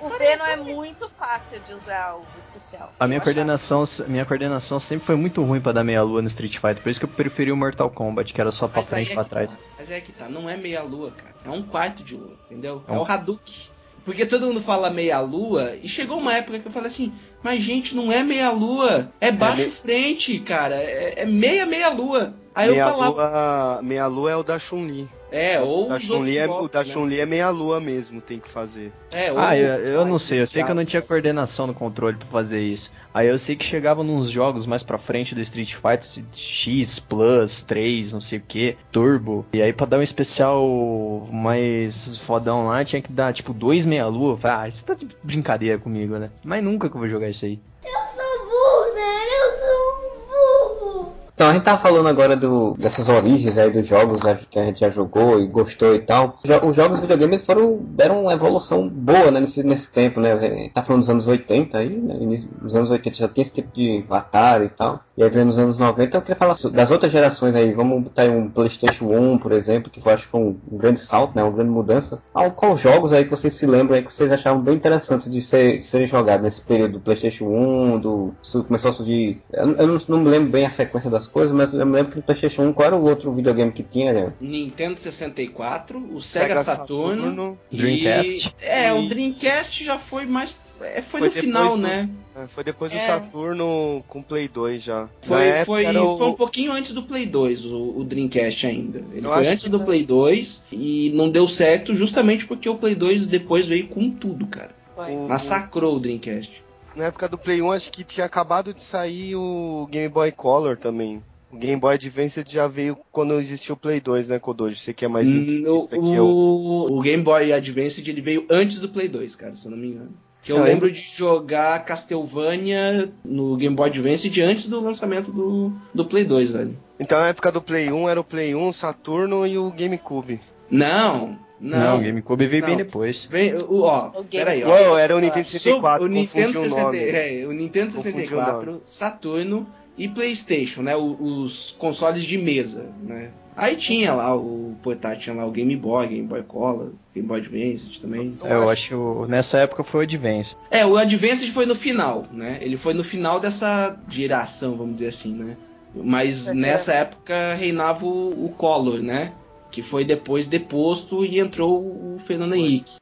O 0.00 0.08
Venom 0.08 0.44
é 0.44 0.56
muito 0.56 1.08
fácil 1.18 1.60
de 1.60 1.72
usar 1.74 2.14
o 2.16 2.24
especial. 2.38 2.92
A 2.98 3.06
minha 3.06 3.18
achava. 3.18 3.24
coordenação, 3.34 3.84
minha 4.08 4.24
coordenação 4.24 4.80
sempre 4.80 5.06
foi 5.06 5.16
muito 5.16 5.42
ruim 5.42 5.60
pra 5.60 5.72
dar 5.72 5.84
meia 5.84 6.02
lua 6.02 6.20
no 6.20 6.28
Street 6.28 6.54
Fighter, 6.56 6.82
por 6.82 6.88
isso 6.90 6.98
que 7.00 7.06
eu 7.06 7.10
preferi 7.10 7.52
o 7.52 7.56
Mortal 7.56 7.88
Kombat, 7.90 8.32
que 8.32 8.40
era 8.40 8.50
só 8.50 8.66
pra 8.66 8.80
Mas 8.80 8.90
frente 8.90 9.08
e 9.08 9.12
é 9.12 9.14
pra 9.14 9.24
que 9.24 9.30
trás. 9.30 9.50
tá. 9.50 9.56
Mas 9.78 9.90
é 9.90 10.00
que 10.00 10.12
tá, 10.12 10.28
não 10.28 10.48
é 10.48 10.56
meia 10.56 10.82
lua, 10.82 11.12
cara. 11.12 11.34
É 11.44 11.50
um 11.50 11.62
quarto 11.62 12.02
de 12.02 12.16
lua, 12.16 12.36
entendeu? 12.46 12.82
É, 12.88 12.92
É 12.92 12.94
um- 12.96 13.02
o 13.02 13.04
Hadouken. 13.04 13.72
Porque 14.04 14.26
todo 14.26 14.46
mundo 14.46 14.60
fala 14.60 14.90
meia 14.90 15.20
lua, 15.20 15.76
e 15.80 15.88
chegou 15.88 16.18
uma 16.18 16.34
época 16.34 16.58
que 16.58 16.66
eu 16.66 16.72
falei 16.72 16.88
assim, 16.88 17.14
mas 17.40 17.62
gente, 17.62 17.94
não 17.94 18.10
é 18.10 18.24
meia 18.24 18.50
lua, 18.50 19.08
é 19.20 19.30
baixo 19.30 19.66
me- 19.66 19.70
frente, 19.70 20.40
cara. 20.40 20.74
É, 20.74 21.20
é 21.22 21.24
meia 21.26 21.64
meia 21.66 21.88
lua. 21.88 22.34
Aí 22.52 22.68
meia, 22.68 22.80
eu 22.82 22.88
falava. 22.90 23.12
lua, 23.12 23.80
meia 23.82 24.06
lua 24.08 24.30
é 24.32 24.36
o 24.36 24.42
da 24.42 24.58
Chun-Li. 24.58 25.08
É, 25.32 25.58
ou 25.60 25.86
O 25.86 25.88
da 25.88 25.98
Chun-Li 25.98 26.36
é, 26.36 26.46
né? 26.46 27.22
É 27.22 27.26
meia 27.26 27.48
lua 27.48 27.80
mesmo, 27.80 28.20
tem 28.20 28.38
que 28.38 28.48
fazer. 28.48 28.92
É, 29.10 29.32
ou 29.32 29.38
Ah, 29.38 29.56
eu, 29.56 29.74
eu 29.86 30.04
não 30.04 30.18
sei, 30.18 30.42
eu 30.42 30.46
sei 30.46 30.62
que 30.62 30.70
eu 30.70 30.74
não 30.74 30.84
tinha 30.84 31.00
coordenação 31.00 31.66
no 31.66 31.72
controle 31.74 32.16
pra 32.16 32.26
fazer 32.28 32.60
isso. 32.60 32.90
Aí 33.14 33.28
eu 33.28 33.38
sei 33.38 33.56
que 33.56 33.64
chegava 33.64 34.02
nos 34.02 34.30
jogos 34.30 34.66
mais 34.66 34.82
pra 34.82 34.98
frente 34.98 35.34
do 35.34 35.40
Street 35.40 35.74
Fighter, 35.74 36.24
X, 36.34 36.98
Plus, 36.98 37.62
3, 37.62 38.12
não 38.12 38.20
sei 38.20 38.38
o 38.38 38.42
que, 38.42 38.76
Turbo. 38.90 39.46
E 39.54 39.62
aí 39.62 39.72
pra 39.72 39.86
dar 39.86 39.98
um 39.98 40.02
especial 40.02 41.26
mais 41.32 42.16
fodão 42.18 42.66
lá, 42.66 42.84
tinha 42.84 43.00
que 43.00 43.12
dar 43.12 43.32
tipo 43.32 43.54
dois 43.54 43.86
meia 43.86 44.06
lua. 44.06 44.34
Eu 44.34 44.36
Falei, 44.36 44.56
ah, 44.56 44.68
isso 44.68 44.84
tá 44.84 44.94
de 44.94 45.08
brincadeira 45.22 45.78
comigo, 45.78 46.18
né? 46.18 46.30
Mas 46.44 46.62
nunca 46.62 46.88
que 46.90 46.96
eu 46.96 47.00
vou 47.00 47.08
jogar 47.08 47.28
isso 47.30 47.44
aí. 47.44 47.58
Eu 47.84 47.90
sou 47.90 48.44
burro, 48.46 48.94
né? 48.94 49.12
Eu 49.40 49.52
sou 49.58 49.96
um 49.96 50.90
burro. 50.98 51.12
Então 51.42 51.50
a 51.50 51.54
gente 51.54 51.64
tava 51.64 51.82
falando 51.82 52.06
agora 52.08 52.36
do, 52.36 52.76
dessas 52.78 53.08
origens 53.08 53.58
aí 53.58 53.68
dos 53.68 53.84
jogos 53.84 54.22
né, 54.22 54.38
que 54.48 54.56
a 54.60 54.64
gente 54.64 54.78
já 54.78 54.90
jogou 54.90 55.40
e 55.40 55.48
gostou 55.48 55.92
e 55.92 55.98
tal. 55.98 56.38
Os 56.62 56.76
jogos 56.76 57.00
de 57.00 57.02
videogame 57.02 57.36
foram, 57.36 57.80
deram 57.82 58.22
uma 58.22 58.32
evolução 58.32 58.88
boa 58.88 59.28
né, 59.32 59.40
nesse, 59.40 59.64
nesse 59.64 59.90
tempo, 59.90 60.20
né? 60.20 60.34
A 60.34 60.40
gente 60.40 60.72
tá 60.72 60.84
falando 60.84 61.00
dos 61.00 61.10
anos 61.10 61.26
80 61.26 61.76
aí, 61.76 61.88
né? 61.88 62.14
Nos 62.62 62.76
anos 62.76 62.90
80 62.90 63.16
já 63.16 63.28
tinha 63.28 63.42
esse 63.42 63.54
tipo 63.54 63.74
de 63.74 64.04
Atari 64.08 64.66
e 64.66 64.68
tal. 64.68 65.00
E 65.18 65.24
aí 65.24 65.28
veio 65.30 65.44
nos 65.44 65.58
anos 65.58 65.76
90, 65.76 66.16
eu 66.16 66.22
queria 66.22 66.36
falar 66.36 66.54
das 66.72 66.92
outras 66.92 67.10
gerações 67.10 67.56
aí. 67.56 67.72
Vamos 67.72 68.04
botar 68.04 68.22
aí 68.22 68.30
um 68.30 68.48
Playstation 68.48 69.06
1, 69.06 69.38
por 69.38 69.50
exemplo, 69.50 69.90
que 69.90 69.98
eu 69.98 70.12
acho 70.12 70.26
que 70.26 70.30
foi 70.30 70.40
um, 70.40 70.56
grande 70.70 71.00
salto, 71.00 71.34
né? 71.34 71.42
Uma 71.42 71.50
grande 71.50 71.70
mudança. 71.70 72.20
Qual 72.54 72.76
jogos 72.76 73.12
aí 73.12 73.24
que 73.24 73.30
vocês 73.30 73.52
se 73.52 73.66
lembram 73.66 73.96
aí 73.96 74.04
que 74.04 74.12
vocês 74.12 74.30
achavam 74.30 74.62
bem 74.62 74.76
interessantes 74.76 75.28
de, 75.28 75.42
ser, 75.42 75.78
de 75.78 75.84
serem 75.84 76.06
jogados 76.06 76.44
nesse 76.44 76.60
período 76.60 76.92
do 76.92 77.00
Playstation 77.00 77.46
1, 77.46 77.98
do. 77.98 78.28
começou 78.68 78.90
a 78.90 78.92
surgir. 78.92 79.42
Eu, 79.52 79.72
eu 79.72 79.86
não, 79.88 79.98
não 80.06 80.20
me 80.20 80.30
lembro 80.30 80.48
bem 80.48 80.64
a 80.64 80.70
sequência 80.70 81.10
das 81.10 81.31
coisas, 81.32 81.52
mas 81.54 81.72
eu 81.72 81.84
me 81.86 81.92
lembro 81.92 82.12
que 82.12 82.16
no 82.18 82.22
Playstation 82.22 82.62
1, 82.68 82.72
qual 82.72 82.86
era 82.86 82.96
o 82.96 83.02
outro 83.04 83.30
videogame 83.32 83.72
que 83.72 83.82
tinha, 83.82 84.12
né? 84.12 84.32
Nintendo 84.40 84.96
64, 84.96 85.98
o 85.98 86.20
Sega, 86.20 86.46
Sega 86.48 86.64
Saturno, 86.64 87.22
Saturno. 87.24 87.58
e- 87.70 87.76
Dreamcast. 87.76 88.54
É, 88.62 88.92
o 88.92 89.02
E- 89.02 89.08
Dreamcast 89.08 89.84
já 89.84 89.98
foi 89.98 90.26
mais. 90.26 90.54
é, 90.80 91.00
foi, 91.00 91.20
Foi 91.20 91.28
no 91.28 91.32
final, 91.34 91.70
do- 91.76 91.82
né? 91.82 92.08
É, 92.36 92.46
foi 92.48 92.64
depois 92.64 92.90
do 92.92 92.98
É. 92.98 93.06
Saturno 93.06 94.02
com 94.08 94.22
Play 94.22 94.48
2 94.48 94.82
já. 94.82 95.08
Foi, 95.22 95.64
foi, 95.64 95.96
o- 95.96 96.16
foi 96.16 96.26
um 96.28 96.32
pouquinho 96.34 96.72
antes 96.72 96.92
do 96.92 97.02
Play 97.02 97.26
2, 97.26 97.64
o, 97.66 97.98
o 97.98 98.04
Dreamcast 98.04 98.66
ainda. 98.66 99.02
Ele 99.12 99.26
Eu 99.26 99.30
foi 99.32 99.46
antes 99.46 99.68
do 99.68 99.78
não. 99.78 99.84
Play 99.84 100.02
2 100.04 100.64
e 100.72 101.10
não 101.14 101.30
deu 101.30 101.46
certo 101.46 101.94
justamente 101.94 102.46
porque 102.46 102.68
o 102.68 102.74
Play 102.76 102.94
2 102.94 103.26
depois 103.26 103.66
veio 103.66 103.86
com 103.88 104.10
tudo, 104.10 104.46
cara. 104.46 104.70
Foi. 104.94 105.10
o- 105.14 105.26
Massacrou 105.28 105.96
o 105.96 106.00
Dreamcast. 106.00 106.61
Na 106.96 107.04
época 107.04 107.28
do 107.28 107.38
Play 107.38 107.62
1, 107.62 107.72
acho 107.72 107.90
que 107.90 108.04
tinha 108.04 108.26
acabado 108.26 108.74
de 108.74 108.82
sair 108.82 109.34
o 109.34 109.88
Game 109.90 110.08
Boy 110.08 110.30
Color 110.32 110.76
também. 110.76 111.22
O 111.50 111.56
Game 111.56 111.78
Boy 111.78 111.94
Advance 111.94 112.42
já 112.48 112.66
veio 112.66 112.96
quando 113.10 113.34
existia 113.38 113.74
o 113.74 113.76
Play 113.76 114.00
2, 114.00 114.28
né, 114.28 114.38
Kodoji? 114.38 114.76
Você 114.78 114.94
que 114.94 115.04
é 115.04 115.08
mais 115.08 115.28
nintendista 115.28 115.98
que 115.98 116.14
eu. 116.14 116.26
o, 116.26 117.00
Game 117.02 117.22
Boy 117.22 117.52
Advance 117.52 118.02
ele 118.08 118.22
veio 118.22 118.46
antes 118.50 118.78
do 118.80 118.88
Play 118.88 119.06
2, 119.08 119.36
cara, 119.36 119.54
se 119.54 119.66
eu 119.66 119.70
não 119.70 119.78
me 119.78 119.88
engano. 119.88 120.10
Que 120.42 120.50
eu 120.50 120.56
Ah, 120.58 120.62
lembro 120.64 120.90
de 120.90 121.00
jogar 121.00 121.84
Castlevania 121.84 123.12
no 123.24 123.56
Game 123.56 123.76
Boy 123.76 123.90
Advance 123.90 124.28
de 124.28 124.40
antes 124.42 124.66
do 124.66 124.80
lançamento 124.80 125.30
do, 125.30 125.72
do 125.94 126.04
Play 126.06 126.24
2, 126.24 126.50
velho. 126.50 126.76
Então 126.98 127.20
na 127.20 127.28
época 127.28 127.52
do 127.52 127.60
Play 127.60 127.92
1 127.92 128.08
era 128.08 128.20
o 128.20 128.24
Play 128.24 128.54
1, 128.54 128.72
Saturno 128.72 129.46
e 129.46 129.58
o 129.58 129.70
GameCube. 129.70 130.40
Não, 130.70 131.36
não. 131.62 131.98
O 131.98 132.02
GameCube 132.02 132.46
veio 132.46 132.62
bem 132.62 132.76
Não. 132.76 132.84
depois. 132.84 133.26
Vem, 133.30 133.54
o, 133.54 133.82
ó, 133.82 134.10
O 134.20 134.24
peraí, 134.24 134.64
ó. 134.64 134.68
Uou, 134.68 134.98
era 134.98 135.16
o 135.16 135.20
Nintendo 135.20 135.46
64, 135.46 136.04
o 136.04 136.08
Nintendo, 136.08 136.46
confundi 136.52 136.58
o 136.58 136.70
60, 136.70 136.82
nome. 136.84 136.98
é, 136.98 137.46
o 137.46 137.52
Nintendo 137.52 137.92
Confundi 137.94 138.08
o 138.16 138.18
64, 138.18 138.82
Saturno 138.84 139.66
e 139.96 140.08
PlayStation, 140.08 140.82
né? 140.82 140.96
o- 140.96 141.16
Os 141.20 141.74
consoles 141.78 142.24
de 142.24 142.36
mesa, 142.36 142.86
né? 143.02 143.30
Aí 143.54 143.76
tinha 143.76 144.14
lá 144.14 144.34
o 144.34 144.74
portátil, 144.82 145.20
tinha 145.24 145.36
lá 145.36 145.44
o 145.44 145.50
Game 145.50 145.76
Boy, 145.76 146.06
Game 146.08 146.26
Boy 146.26 146.42
Color, 146.42 146.92
Game 147.14 147.28
Boy 147.28 147.38
Advance 147.40 148.00
também. 148.00 148.36
É, 148.42 148.54
eu 148.54 148.70
acho 148.70 148.88
que 148.88 149.30
nessa 149.30 149.58
época 149.58 149.84
foi 149.84 150.00
o 150.00 150.02
Advance. 150.04 150.56
É, 150.70 150.86
o 150.86 150.96
Advance 150.96 151.46
foi 151.50 151.66
no 151.66 151.74
final, 151.76 152.24
né? 152.32 152.56
Ele 152.62 152.78
foi 152.78 152.94
no 152.94 153.04
final 153.04 153.38
dessa 153.38 153.94
geração, 154.08 154.74
vamos 154.74 154.94
dizer 154.94 155.08
assim, 155.08 155.34
né? 155.34 155.56
Mas 155.94 156.46
Essa 156.46 156.54
nessa 156.54 156.92
época 156.94 157.54
reinava 157.54 158.06
o, 158.06 158.46
o 158.46 158.48
Collor, 158.56 159.02
né? 159.02 159.32
Que 159.72 159.82
foi 159.82 160.04
depois 160.04 160.46
deposto 160.46 161.24
e 161.24 161.40
entrou 161.40 162.14
o 162.14 162.18
Fernando 162.18 162.54
Henrique. 162.54 162.96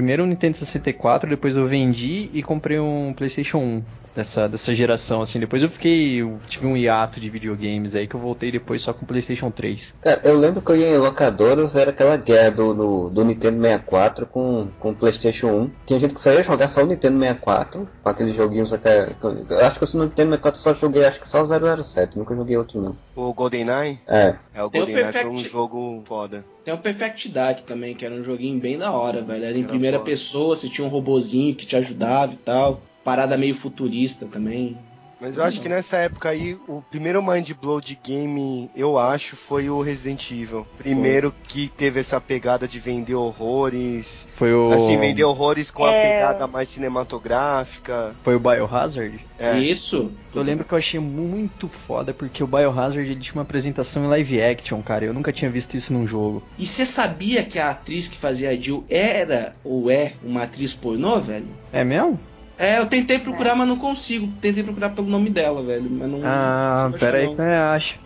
Primeiro 0.00 0.24
um 0.24 0.26
Nintendo 0.26 0.56
64, 0.56 1.28
depois 1.28 1.58
eu 1.58 1.66
vendi 1.66 2.30
e 2.32 2.42
comprei 2.42 2.80
um 2.80 3.12
PlayStation 3.12 3.58
1 3.58 3.82
dessa, 4.14 4.48
dessa 4.48 4.74
geração, 4.74 5.20
assim. 5.20 5.38
Depois 5.38 5.62
eu 5.62 5.68
fiquei. 5.68 6.22
Eu 6.22 6.40
tive 6.48 6.66
um 6.66 6.74
hiato 6.74 7.20
de 7.20 7.28
videogames 7.28 7.94
aí 7.94 8.06
que 8.06 8.14
eu 8.14 8.20
voltei 8.20 8.50
depois 8.50 8.80
só 8.80 8.94
com 8.94 9.04
o 9.04 9.08
PlayStation 9.08 9.50
3. 9.50 9.94
Cara, 10.00 10.20
eu 10.24 10.38
lembro 10.38 10.62
que 10.62 10.70
eu 10.70 10.76
ia 10.76 10.90
em 10.90 10.98
locadoras, 10.98 11.76
era 11.76 11.90
aquela 11.90 12.16
guerra 12.16 12.50
do, 12.50 12.74
do, 12.74 13.10
do 13.10 13.24
Nintendo 13.24 13.60
64 13.60 14.26
com, 14.26 14.68
com 14.78 14.90
o 14.90 14.96
Playstation 14.96 15.48
1. 15.48 15.70
Tinha 15.86 15.98
gente 15.98 16.14
que 16.14 16.20
só 16.20 16.32
ia 16.32 16.42
jogar 16.42 16.68
só 16.68 16.82
o 16.82 16.86
Nintendo 16.86 17.18
64, 17.18 17.88
com 18.02 18.08
aqueles 18.08 18.34
joguinhos 18.34 18.72
até... 18.72 19.10
Eu 19.22 19.66
acho 19.66 19.78
que 19.78 19.84
eu 19.84 19.88
no 20.00 20.04
Nintendo 20.04 20.30
64 20.30 20.60
só 20.60 20.74
joguei, 20.74 21.04
acho 21.04 21.20
que 21.20 21.28
só 21.28 21.42
o 21.42 21.82
007, 21.82 22.18
nunca 22.18 22.34
joguei 22.34 22.56
outro 22.56 22.80
não. 22.80 22.96
O 23.20 23.34
GoldenEye? 23.34 23.98
É, 24.08 24.34
É, 24.54 24.62
o 24.64 24.70
GoldenEye 24.70 25.12
foi 25.12 25.26
um 25.26 25.32
Perfect- 25.34 25.50
jogo 25.52 26.02
foda. 26.06 26.42
Tem 26.64 26.72
o 26.72 26.78
Perfect 26.78 27.28
Dark 27.28 27.60
também, 27.60 27.94
que 27.94 28.02
era 28.06 28.14
um 28.14 28.24
joguinho 28.24 28.58
bem 28.58 28.78
da 28.78 28.90
hora, 28.92 29.20
velho. 29.20 29.44
Era 29.44 29.56
em 29.58 29.60
Era 29.60 29.68
primeira 29.68 29.98
foda. 29.98 30.10
pessoa, 30.10 30.56
você 30.56 30.70
tinha 30.70 30.86
um 30.86 30.90
robozinho 30.90 31.54
que 31.54 31.66
te 31.66 31.76
ajudava 31.76 32.32
e 32.32 32.36
tal. 32.38 32.80
Parada 33.04 33.36
meio 33.36 33.54
futurista 33.54 34.24
também. 34.24 34.78
Mas 35.20 35.36
eu 35.36 35.44
acho 35.44 35.60
que 35.60 35.68
nessa 35.68 35.98
época 35.98 36.30
aí, 36.30 36.56
o 36.66 36.80
primeiro 36.80 37.22
mind 37.22 37.50
blow 37.52 37.80
de 37.80 37.94
game, 38.02 38.70
eu 38.74 38.98
acho, 38.98 39.36
foi 39.36 39.68
o 39.68 39.82
Resident 39.82 40.30
Evil. 40.30 40.66
Primeiro 40.78 41.34
que 41.46 41.68
teve 41.68 42.00
essa 42.00 42.20
pegada 42.20 42.66
de 42.66 42.80
vender 42.80 43.14
horrores. 43.14 44.26
Foi 44.36 44.52
o. 44.54 44.72
Assim, 44.72 44.96
vender 44.98 45.24
horrores 45.24 45.70
com 45.70 45.84
a 45.84 45.92
É. 45.92 46.02
pegada 46.12 46.46
mais 46.46 46.68
cinematográfica. 46.70 48.14
Foi 48.24 48.34
o 48.34 48.40
Biohazard? 48.40 49.20
É. 49.38 49.58
Isso. 49.58 50.10
Eu 50.34 50.42
lembro 50.42 50.64
que 50.64 50.72
eu 50.72 50.78
achei 50.78 51.00
muito 51.00 51.68
foda 51.68 52.14
porque 52.14 52.42
o 52.42 52.46
Biohazard 52.46 53.00
ele 53.00 53.20
tinha 53.20 53.34
uma 53.34 53.42
apresentação 53.42 54.04
em 54.04 54.08
live 54.08 54.40
action, 54.42 54.80
cara. 54.82 55.04
Eu 55.04 55.14
nunca 55.14 55.32
tinha 55.32 55.50
visto 55.50 55.76
isso 55.76 55.92
num 55.92 56.06
jogo. 56.06 56.42
E 56.58 56.66
você 56.66 56.86
sabia 56.86 57.42
que 57.44 57.58
a 57.58 57.70
atriz 57.70 58.08
que 58.08 58.16
fazia 58.16 58.50
a 58.50 58.56
Jill 58.56 58.84
era 58.88 59.54
ou 59.64 59.90
é 59.90 60.14
uma 60.22 60.42
atriz 60.42 60.72
pornô, 60.72 61.20
velho? 61.20 61.48
É 61.72 61.82
mesmo? 61.84 62.18
É, 62.60 62.76
eu 62.76 62.84
tentei 62.84 63.18
procurar, 63.18 63.54
mas 63.54 63.66
não 63.66 63.78
consigo. 63.78 64.30
Tentei 64.38 64.62
procurar 64.62 64.90
pelo 64.90 65.08
nome 65.08 65.30
dela, 65.30 65.62
velho. 65.62 65.88
Mas 65.90 66.10
não. 66.10 66.20
Ah, 66.22 66.82
não 66.82 66.92
consigo 66.92 66.98
pera 66.98 67.16
achar, 67.16 67.18
aí 67.18 67.26
não. 67.26 67.34
que 67.34 67.40
eu 67.40 67.64
acho. 67.64 67.98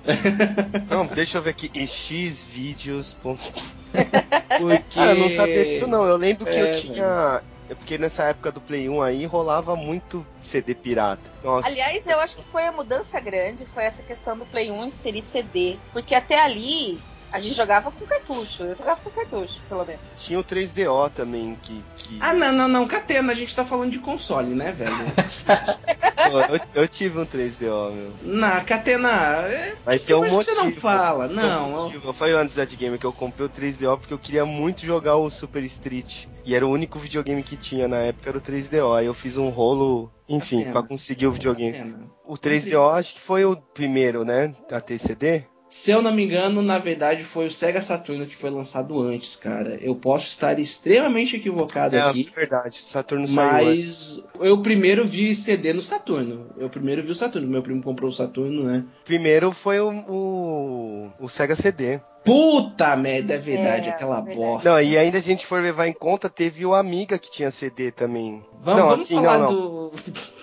Não, 0.95 1.07
deixa 1.07 1.39
eu 1.39 1.43
ver 1.43 1.51
aqui. 1.51 1.71
Em 1.75 1.87
xvideos. 1.89 3.17
Porque... 3.21 4.85
Cara, 4.95 5.11
eu 5.13 5.19
não 5.19 5.31
sabia 5.31 5.65
disso 5.65 5.89
não. 5.89 6.05
Eu 6.05 6.17
lembro 6.17 6.47
que 6.47 6.57
É, 6.57 6.71
eu 6.71 6.81
tinha. 6.81 7.43
É 7.69 7.75
porque 7.75 7.97
nessa 7.97 8.25
época 8.25 8.53
do 8.53 8.61
Play 8.61 8.89
1 8.89 9.03
aí 9.03 9.25
rolava 9.25 9.75
muito 9.75 10.25
CD 10.43 10.75
pirata. 10.75 11.31
Nossa. 11.43 11.67
Aliás, 11.67 12.07
eu 12.07 12.21
acho 12.21 12.37
que 12.37 12.45
foi 12.53 12.67
a 12.67 12.73
mudança 12.73 13.19
grande, 13.21 13.65
foi 13.67 13.85
essa 13.85 14.03
questão 14.03 14.37
do 14.37 14.45
Play 14.45 14.71
1 14.71 14.85
inserir 14.85 15.23
CD. 15.23 15.77
Porque 15.93 16.15
até 16.15 16.41
ali 16.41 17.01
a 17.35 17.39
gente 17.41 17.55
jogava 17.57 17.91
com 17.91 18.07
cartucho. 18.07 18.63
Eu 18.63 18.77
jogava 18.77 19.01
com 19.01 19.11
cartucho, 19.11 19.61
pelo 19.69 19.85
menos. 19.85 20.01
Tinha 20.17 20.39
o 20.39 20.45
3DO 20.45 21.11
também, 21.11 21.59
que. 21.61 21.83
que... 21.97 22.17
Ah, 22.21 22.33
não, 22.33 22.53
não, 22.53 22.69
não. 22.69 22.87
Catena, 22.87 23.33
a 23.33 23.35
gente 23.35 23.55
tá 23.55 23.65
falando 23.65 23.91
de 23.91 23.99
console, 23.99 24.55
né, 24.55 24.71
velho? 24.71 24.95
Pô, 26.31 26.41
eu, 26.41 26.61
eu 26.83 26.89
tive 26.89 27.19
um 27.19 27.27
3DO, 27.27 27.93
meu. 27.93 28.13
Na 28.23 28.61
Catena. 28.61 29.09
é- 29.49 29.75
Mas 29.85 30.05
tem 30.05 30.15
um 30.15 30.21
motivo. 30.21 30.43
você 30.45 30.55
não 30.55 30.73
fala, 30.75 31.29
Tem 31.29 31.39
um 31.39 31.43
não, 31.43 31.71
motivo. 31.71 32.13
Foi 32.13 32.33
antes 32.33 32.55
da 32.55 32.65
game 32.65 32.99
que 32.99 33.05
eu 33.05 33.13
comprei 33.13 33.47
o 33.47 33.51
3DO 33.51 33.99
porque 33.99 34.15
eu 34.15 34.19
queria 34.19 34.47
muito 34.47 34.87
jogar 34.87 35.17
o 35.17 35.29
Super 35.29 35.65
Street. 35.65 36.27
E 36.45 36.55
era 36.55 36.65
o 36.65 36.71
único 36.71 37.01
videogame 37.01 37.43
que 37.43 37.57
tinha 37.57 37.89
na 37.89 37.97
época, 37.99 38.31
era 38.31 38.39
o 38.39 38.41
3DO. 38.41 38.97
Aí 38.97 39.07
eu 39.07 39.15
fiz 39.15 39.37
um 39.37 39.49
rolo, 39.49 40.09
enfim, 40.29 40.71
pra 40.71 40.85
conseguir 40.85 41.27
o 41.27 41.33
videogame. 41.33 41.97
O 42.25 42.39
3DO 42.39 42.97
acho 42.97 43.15
que 43.15 43.21
foi 43.21 43.45
o 43.45 43.57
primeiro, 43.57 44.25
né? 44.25 44.55
A 44.71 44.81
TCD. 44.81 45.45
Se 45.77 45.91
eu 45.91 46.01
não 46.01 46.13
me 46.15 46.25
engano, 46.25 46.63
na 46.63 46.79
verdade 46.79 47.25
foi 47.25 47.49
o 47.49 47.51
Sega 47.51 47.83
Saturno 47.83 48.27
que 48.27 48.37
foi 48.37 48.49
lançado 48.49 48.99
antes, 49.03 49.35
cara. 49.35 49.77
Eu 49.83 49.97
posso 49.97 50.29
estar 50.29 50.57
extremamente 50.61 51.35
equivocado 51.37 51.97
É, 51.97 52.01
aqui. 52.01 52.31
verdade. 52.35 52.79
Saturno 52.79 53.27
saiu 53.27 53.69
antes. 53.71 54.23
Mas 54.23 54.25
eu 54.41 54.63
primeiro 54.63 55.05
vi 55.07 55.35
CD 55.35 55.73
no 55.73 55.83
Saturno. 55.83 56.47
Eu 56.57 56.71
primeiro 56.71 57.03
vi 57.03 57.11
o 57.11 57.15
Saturno. 57.15 57.49
Meu 57.49 57.61
primo 57.61 57.83
comprou 57.83 58.09
o 58.09 58.13
Saturno, 58.15 58.63
né? 58.63 58.85
Primeiro 59.05 59.51
foi 59.51 59.81
o, 59.81 59.91
o, 60.09 61.11
o 61.19 61.29
Sega 61.29 61.57
CD. 61.57 61.99
Puta 62.25 62.97
merda, 62.97 63.35
é 63.35 63.39
verdade, 63.39 63.89
É, 63.89 63.93
aquela 63.93 64.17
verdade. 64.17 64.37
bosta. 64.39 64.71
Não, 64.71 64.81
e 64.81 64.97
ainda 64.97 65.19
a 65.19 65.21
gente 65.21 65.45
for 65.45 65.63
levar 65.63 65.87
em 65.87 65.93
conta, 65.93 66.29
teve 66.31 66.65
o 66.65 66.75
Amiga 66.75 67.19
que 67.19 67.31
tinha 67.31 67.51
CD 67.51 67.91
também. 67.91 68.43
Vamos, 68.63 68.81
não, 68.81 68.89
vamos 68.89 69.05
assim, 69.05 69.15
falar 69.17 69.39
não, 69.39 69.53
não. 69.53 69.91
do. 69.91 69.93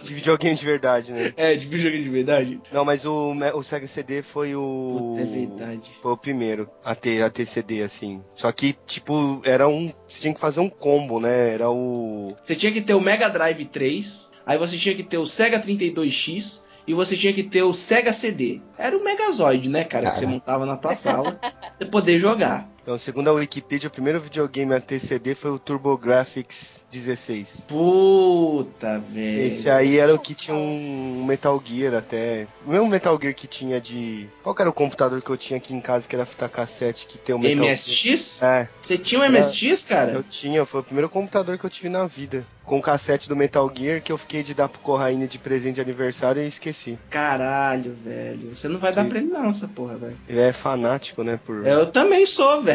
De 0.04 0.14
videogame 0.14 0.56
de 0.56 0.66
verdade, 0.66 1.12
né? 1.12 1.34
É, 1.36 1.56
de 1.56 1.68
videogame 1.68 2.04
de 2.04 2.10
verdade? 2.10 2.62
Não, 2.72 2.86
mas 2.86 3.06
o, 3.06 3.34
o 3.56 3.64
Sega 3.64 3.88
CD 3.88 4.22
foi 4.22 4.56
o. 4.56 4.96
Puta, 4.98 5.22
é 5.22 5.26
verdade. 5.26 5.92
Foi 6.02 6.12
o 6.12 6.18
primeiro 6.18 6.70
a 6.86 6.94
ter, 6.94 7.24
a 7.24 7.30
ter 7.30 7.46
CD, 7.46 7.82
assim. 7.82 8.22
Só 8.36 8.52
que, 8.52 8.76
tipo, 8.86 9.42
era 9.44 9.68
um. 9.68 9.92
Você 10.08 10.22
tinha 10.22 10.34
que 10.34 10.40
fazer 10.40 10.60
um 10.60 10.70
combo, 10.70 11.20
né? 11.20 11.54
Era 11.56 11.70
o. 11.70 12.36
Você 12.44 12.56
tinha 12.56 12.72
que 12.72 12.82
ter 12.82 12.94
o 12.94 13.02
Mega 13.02 13.28
Drive 13.28 13.66
3, 13.66 14.30
aí 14.46 14.58
você 14.58 14.78
tinha 14.78 14.94
que 14.94 15.04
ter 15.04 15.18
o 15.18 15.26
Sega 15.26 15.60
32X 15.60 16.62
e 16.88 16.94
você 16.94 17.16
tinha 17.16 17.34
que 17.34 17.44
ter 17.44 17.64
o 17.64 17.74
Sega 17.74 18.14
CD. 18.14 18.62
Era 18.78 18.98
o 18.98 19.04
Megazord, 19.04 19.70
né, 19.70 19.84
cara? 19.84 20.12
Que 20.12 20.20
você 20.20 20.26
montava 20.26 20.66
na 20.66 20.78
tua 20.78 20.94
sala 20.96 21.34
pra 21.34 21.52
você 21.74 21.86
poder 21.86 22.20
jogar. 22.20 22.70
Então, 22.82 22.98
segundo 22.98 23.30
a 23.30 23.34
Wikipedia, 23.34 23.88
o 23.88 23.92
primeiro 23.92 24.20
videogame 24.20 24.74
a 24.74 24.80
ter 24.80 24.98
CD 24.98 25.36
foi 25.36 25.52
o 25.52 25.60
TurboGrafx 25.60 26.84
16. 26.92 27.66
Puta, 27.68 29.00
velho. 29.00 29.44
Esse 29.48 29.70
aí 29.70 30.00
era 30.00 30.14
o 30.14 30.20
que 30.20 30.34
tinha 30.34 30.56
um 30.56 31.24
Metal 31.24 31.62
Gear 31.64 31.94
até. 31.94 32.48
O 32.66 32.72
mesmo 32.72 32.88
Metal 32.88 33.18
Gear 33.22 33.36
que 33.36 33.48
tinha 33.48 33.80
de. 33.80 34.28
Qual 34.44 34.56
era 34.60 34.70
o 34.70 34.74
computador 34.74 35.22
que 35.22 35.30
eu 35.30 35.38
tinha 35.38 35.58
aqui 35.58 35.74
em 35.74 35.80
casa 35.80 36.08
que 36.08 36.16
era 36.16 36.26
fita 36.26 36.50
cassete 36.50 37.06
que 37.06 37.18
tem 37.18 37.36
o 37.36 37.40
Metal 37.40 37.66
MSX? 37.66 38.40
Gear? 38.40 38.62
É. 38.62 38.68
Você 38.82 38.98
tinha 38.98 39.22
um 39.22 39.30
MSX, 39.30 39.84
cara? 39.84 40.12
Eu 40.12 40.24
tinha, 40.24 40.66
foi 40.66 40.82
o 40.82 40.84
primeiro 40.84 41.08
computador 41.08 41.58
que 41.58 41.66
eu 41.66 41.70
tive 41.70 41.88
na 41.88 42.08
vida. 42.08 42.46
Com 42.64 42.78
o 42.78 42.82
cassete 42.82 43.28
do 43.28 43.36
Metal 43.36 43.72
Gear 43.76 44.02
que 44.02 44.12
eu 44.12 44.18
fiquei 44.18 44.44
de 44.44 44.54
dar 44.54 44.70
pro 44.70 44.80
Corraine 44.82 45.28
de 45.28 45.38
presente 45.38 45.76
de 45.76 45.82
aniversário 45.82 46.42
e 46.42 46.48
esqueci. 46.48 46.98
Caralho, 47.10 47.96
velho. 48.04 48.54
Você 48.54 48.68
não 48.68 48.80
vai 48.80 48.94
dar 48.94 49.06
pra 49.06 49.18
ele 49.18 49.28
não, 49.28 49.50
essa 49.50 49.68
porra, 49.68 49.96
velho. 49.98 50.18
Ele 50.28 50.40
é 50.40 50.54
fanático, 50.54 51.24
né? 51.24 51.40
Por... 51.44 51.66
Eu 51.66 51.88
também 51.88 52.26
sou, 52.26 52.62
velho. 52.62 52.71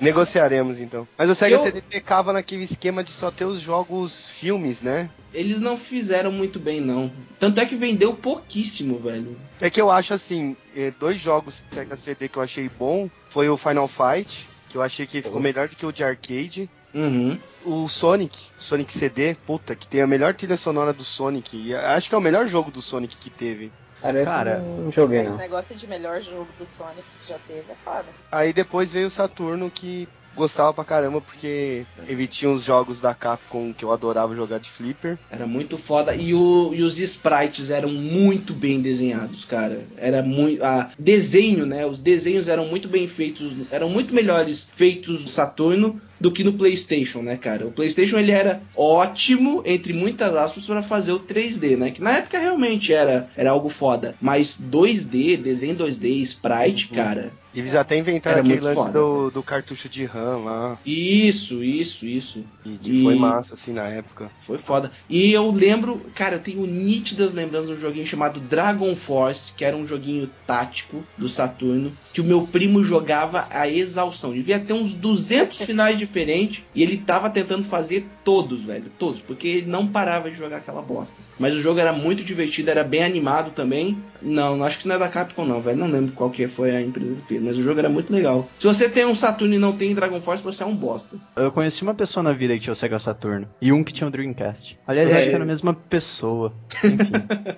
Negociaremos 0.00 0.80
então. 0.80 1.06
Mas 1.16 1.30
o 1.30 1.34
Sega 1.34 1.54
Eu- 1.56 1.62
CD 1.62 1.80
pecava 1.80 2.32
naquele 2.32 2.64
esquema 2.64 3.04
de 3.04 3.12
só 3.12 3.30
ter 3.30 3.44
os 3.44 3.60
jogos 3.60 4.28
filmes, 4.28 4.80
né? 4.80 5.08
Eles 5.32 5.60
não 5.60 5.76
fizeram 5.76 6.32
muito 6.32 6.58
bem, 6.58 6.80
não. 6.80 7.10
Tanto 7.38 7.60
é 7.60 7.66
que 7.66 7.76
vendeu 7.76 8.14
pouquíssimo, 8.14 8.98
velho. 8.98 9.36
É 9.60 9.70
que 9.70 9.80
eu 9.80 9.90
acho 9.90 10.12
assim, 10.14 10.56
eh, 10.76 10.92
dois 10.98 11.20
jogos 11.20 11.64
Sega 11.70 11.96
CD 11.96 12.28
que 12.28 12.38
eu 12.38 12.42
achei 12.42 12.68
bom 12.68 13.08
foi 13.28 13.48
o 13.48 13.56
Final 13.56 13.88
Fight, 13.88 14.48
que 14.68 14.76
eu 14.76 14.82
achei 14.82 15.06
que 15.06 15.22
ficou 15.22 15.40
melhor 15.40 15.68
do 15.68 15.76
que 15.76 15.86
o 15.86 15.92
de 15.92 16.02
arcade. 16.04 16.68
Uhum. 16.92 17.38
O 17.64 17.88
Sonic, 17.88 18.38
Sonic 18.58 18.92
CD, 18.92 19.34
puta, 19.46 19.74
que 19.74 19.86
tem 19.86 20.00
a 20.00 20.06
melhor 20.06 20.34
trilha 20.34 20.56
sonora 20.56 20.92
do 20.92 21.02
Sonic. 21.02 21.56
E 21.56 21.74
acho 21.74 22.08
que 22.08 22.14
é 22.14 22.18
o 22.18 22.20
melhor 22.20 22.46
jogo 22.46 22.70
do 22.70 22.80
Sonic 22.82 23.16
que 23.16 23.30
teve. 23.30 23.72
Cara, 24.04 24.20
esse 24.20 24.30
Cara, 24.30 24.58
não 24.58 24.92
joguei 24.92 25.22
Esse 25.22 25.36
negócio 25.36 25.74
de 25.74 25.86
melhor 25.86 26.20
jogo 26.20 26.46
do 26.58 26.66
Sonic 26.66 27.02
que 27.22 27.28
já 27.30 27.38
teve 27.48 27.72
é 27.72 27.74
foda. 27.82 28.04
Aí 28.30 28.52
depois 28.52 28.92
veio 28.92 29.06
o 29.06 29.10
Saturno, 29.10 29.70
que 29.70 30.06
gostava 30.34 30.72
pra 30.72 30.84
caramba, 30.84 31.20
porque 31.20 31.84
ele 32.08 32.26
tinha 32.26 32.50
os 32.50 32.64
jogos 32.64 33.00
da 33.00 33.14
Capcom 33.14 33.72
que 33.72 33.84
eu 33.84 33.92
adorava 33.92 34.34
jogar 34.34 34.58
de 34.58 34.70
flipper. 34.70 35.18
Era 35.30 35.46
muito 35.46 35.78
foda. 35.78 36.14
E, 36.14 36.34
o, 36.34 36.72
e 36.74 36.82
os 36.82 36.98
sprites 36.98 37.70
eram 37.70 37.90
muito 37.90 38.52
bem 38.52 38.80
desenhados, 38.80 39.44
cara. 39.44 39.84
Era 39.96 40.22
muito. 40.22 40.62
Ah, 40.64 40.90
desenho, 40.98 41.66
né? 41.66 41.86
Os 41.86 42.00
desenhos 42.00 42.48
eram 42.48 42.66
muito 42.66 42.88
bem 42.88 43.06
feitos. 43.08 43.52
Eram 43.70 43.88
muito 43.88 44.14
melhores 44.14 44.68
feitos 44.74 45.22
no 45.22 45.28
Saturno 45.28 46.00
do 46.20 46.32
que 46.32 46.44
no 46.44 46.54
PlayStation, 46.54 47.20
né, 47.20 47.36
cara? 47.36 47.66
O 47.66 47.72
PlayStation 47.72 48.18
ele 48.18 48.30
era 48.30 48.62
ótimo, 48.74 49.62
entre 49.66 49.92
muitas 49.92 50.34
aspas, 50.34 50.64
para 50.64 50.82
fazer 50.82 51.12
o 51.12 51.20
3D, 51.20 51.76
né? 51.76 51.90
Que 51.90 52.02
na 52.02 52.18
época 52.18 52.38
realmente 52.38 52.92
era, 52.92 53.28
era 53.36 53.50
algo 53.50 53.68
foda. 53.68 54.14
Mas 54.20 54.58
2D, 54.58 55.36
desenho 55.36 55.76
2D, 55.76 56.22
sprite, 56.22 56.88
cara. 56.88 57.32
Eles 57.54 57.74
até 57.74 57.96
inventaram 57.96 58.36
Era 58.36 58.40
aquele 58.40 58.60
lance 58.60 58.74
foda, 58.74 58.92
do, 58.92 59.30
do 59.30 59.42
cartucho 59.42 59.88
de 59.88 60.04
RAM 60.04 60.44
lá, 60.44 60.78
Isso, 60.84 61.62
isso, 61.64 62.06
isso. 62.06 62.44
e 62.64 62.78
que 62.78 62.92
E- 62.92 63.02
foi 63.02 63.14
massa, 63.14 63.54
assim, 63.54 63.72
na 63.72 63.88
época. 63.88 64.30
Foi 64.40 64.58
foda. 64.58 64.92
E 65.08 65.32
eu 65.32 65.50
lembro, 65.50 66.10
cara, 66.12 66.36
eu 66.36 66.42
tenho 66.42 66.66
nítidas 66.66 67.32
lembranças 67.32 67.68
de 67.70 67.74
um 67.74 67.80
joguinho 67.80 68.06
chamado 68.06 68.40
Dragon 68.40 68.94
Force, 68.94 69.54
que 69.54 69.64
era 69.64 69.76
um 69.76 69.86
joguinho 69.86 70.28
tático 70.46 71.08
do 71.16 71.28
Saturno, 71.28 71.98
que 72.14 72.20
o 72.20 72.24
meu 72.24 72.42
primo 72.46 72.82
jogava 72.82 73.46
a 73.50 73.68
exaustão. 73.68 74.32
Devia 74.32 74.58
ter 74.58 74.72
uns 74.72 74.94
200 74.94 75.58
finais 75.66 75.98
diferentes 75.98 76.62
e 76.74 76.82
ele 76.82 76.96
tava 76.96 77.28
tentando 77.28 77.64
fazer 77.64 78.06
todos, 78.24 78.62
velho, 78.62 78.86
todos, 78.98 79.20
porque 79.20 79.46
ele 79.48 79.66
não 79.70 79.86
parava 79.86 80.30
de 80.30 80.36
jogar 80.36 80.58
aquela 80.58 80.80
bosta. 80.80 81.20
Mas 81.38 81.52
o 81.54 81.60
jogo 81.60 81.78
era 81.80 81.92
muito 81.92 82.22
divertido, 82.24 82.70
era 82.70 82.82
bem 82.84 83.02
animado 83.04 83.50
também. 83.50 83.98
Não, 84.22 84.64
acho 84.64 84.78
que 84.78 84.88
não 84.88 84.94
é 84.94 84.98
da 84.98 85.08
Capcom 85.08 85.44
não, 85.44 85.60
velho, 85.60 85.76
não 85.76 85.88
lembro 85.88 86.12
qual 86.12 86.30
que 86.30 86.48
foi 86.48 86.70
a 86.74 86.80
empresa 86.80 87.16
que 87.16 87.26
fez, 87.26 87.42
mas 87.42 87.58
o 87.58 87.62
jogo 87.62 87.80
era 87.80 87.88
muito 87.90 88.10
legal. 88.12 88.48
Se 88.58 88.66
você 88.66 88.88
tem 88.88 89.04
um 89.04 89.14
Saturno 89.14 89.54
e 89.54 89.58
não 89.58 89.72
tem 89.76 89.94
Dragon 89.94 90.20
Force, 90.20 90.42
você 90.42 90.62
é 90.62 90.66
um 90.66 90.74
bosta. 90.74 91.16
Eu 91.36 91.50
conheci 91.52 91.82
uma 91.82 91.94
pessoa 91.94 92.22
na 92.22 92.32
vida 92.32 92.54
que 92.54 92.60
tinha 92.60 92.72
o 92.72 92.76
Sega 92.76 92.98
Saturno. 92.98 93.46
E 93.60 93.72
um 93.72 93.82
que 93.84 93.92
tinha 93.92 94.06
o 94.06 94.10
Dreamcast. 94.10 94.78
Aliás, 94.86 95.10
eu 95.10 95.16
É. 95.16 95.18
acho 95.18 95.28
que 95.28 95.34
era 95.34 95.44
a 95.44 95.46
mesma 95.46 95.74
pessoa. 95.74 96.54
Enfim. 96.82 96.96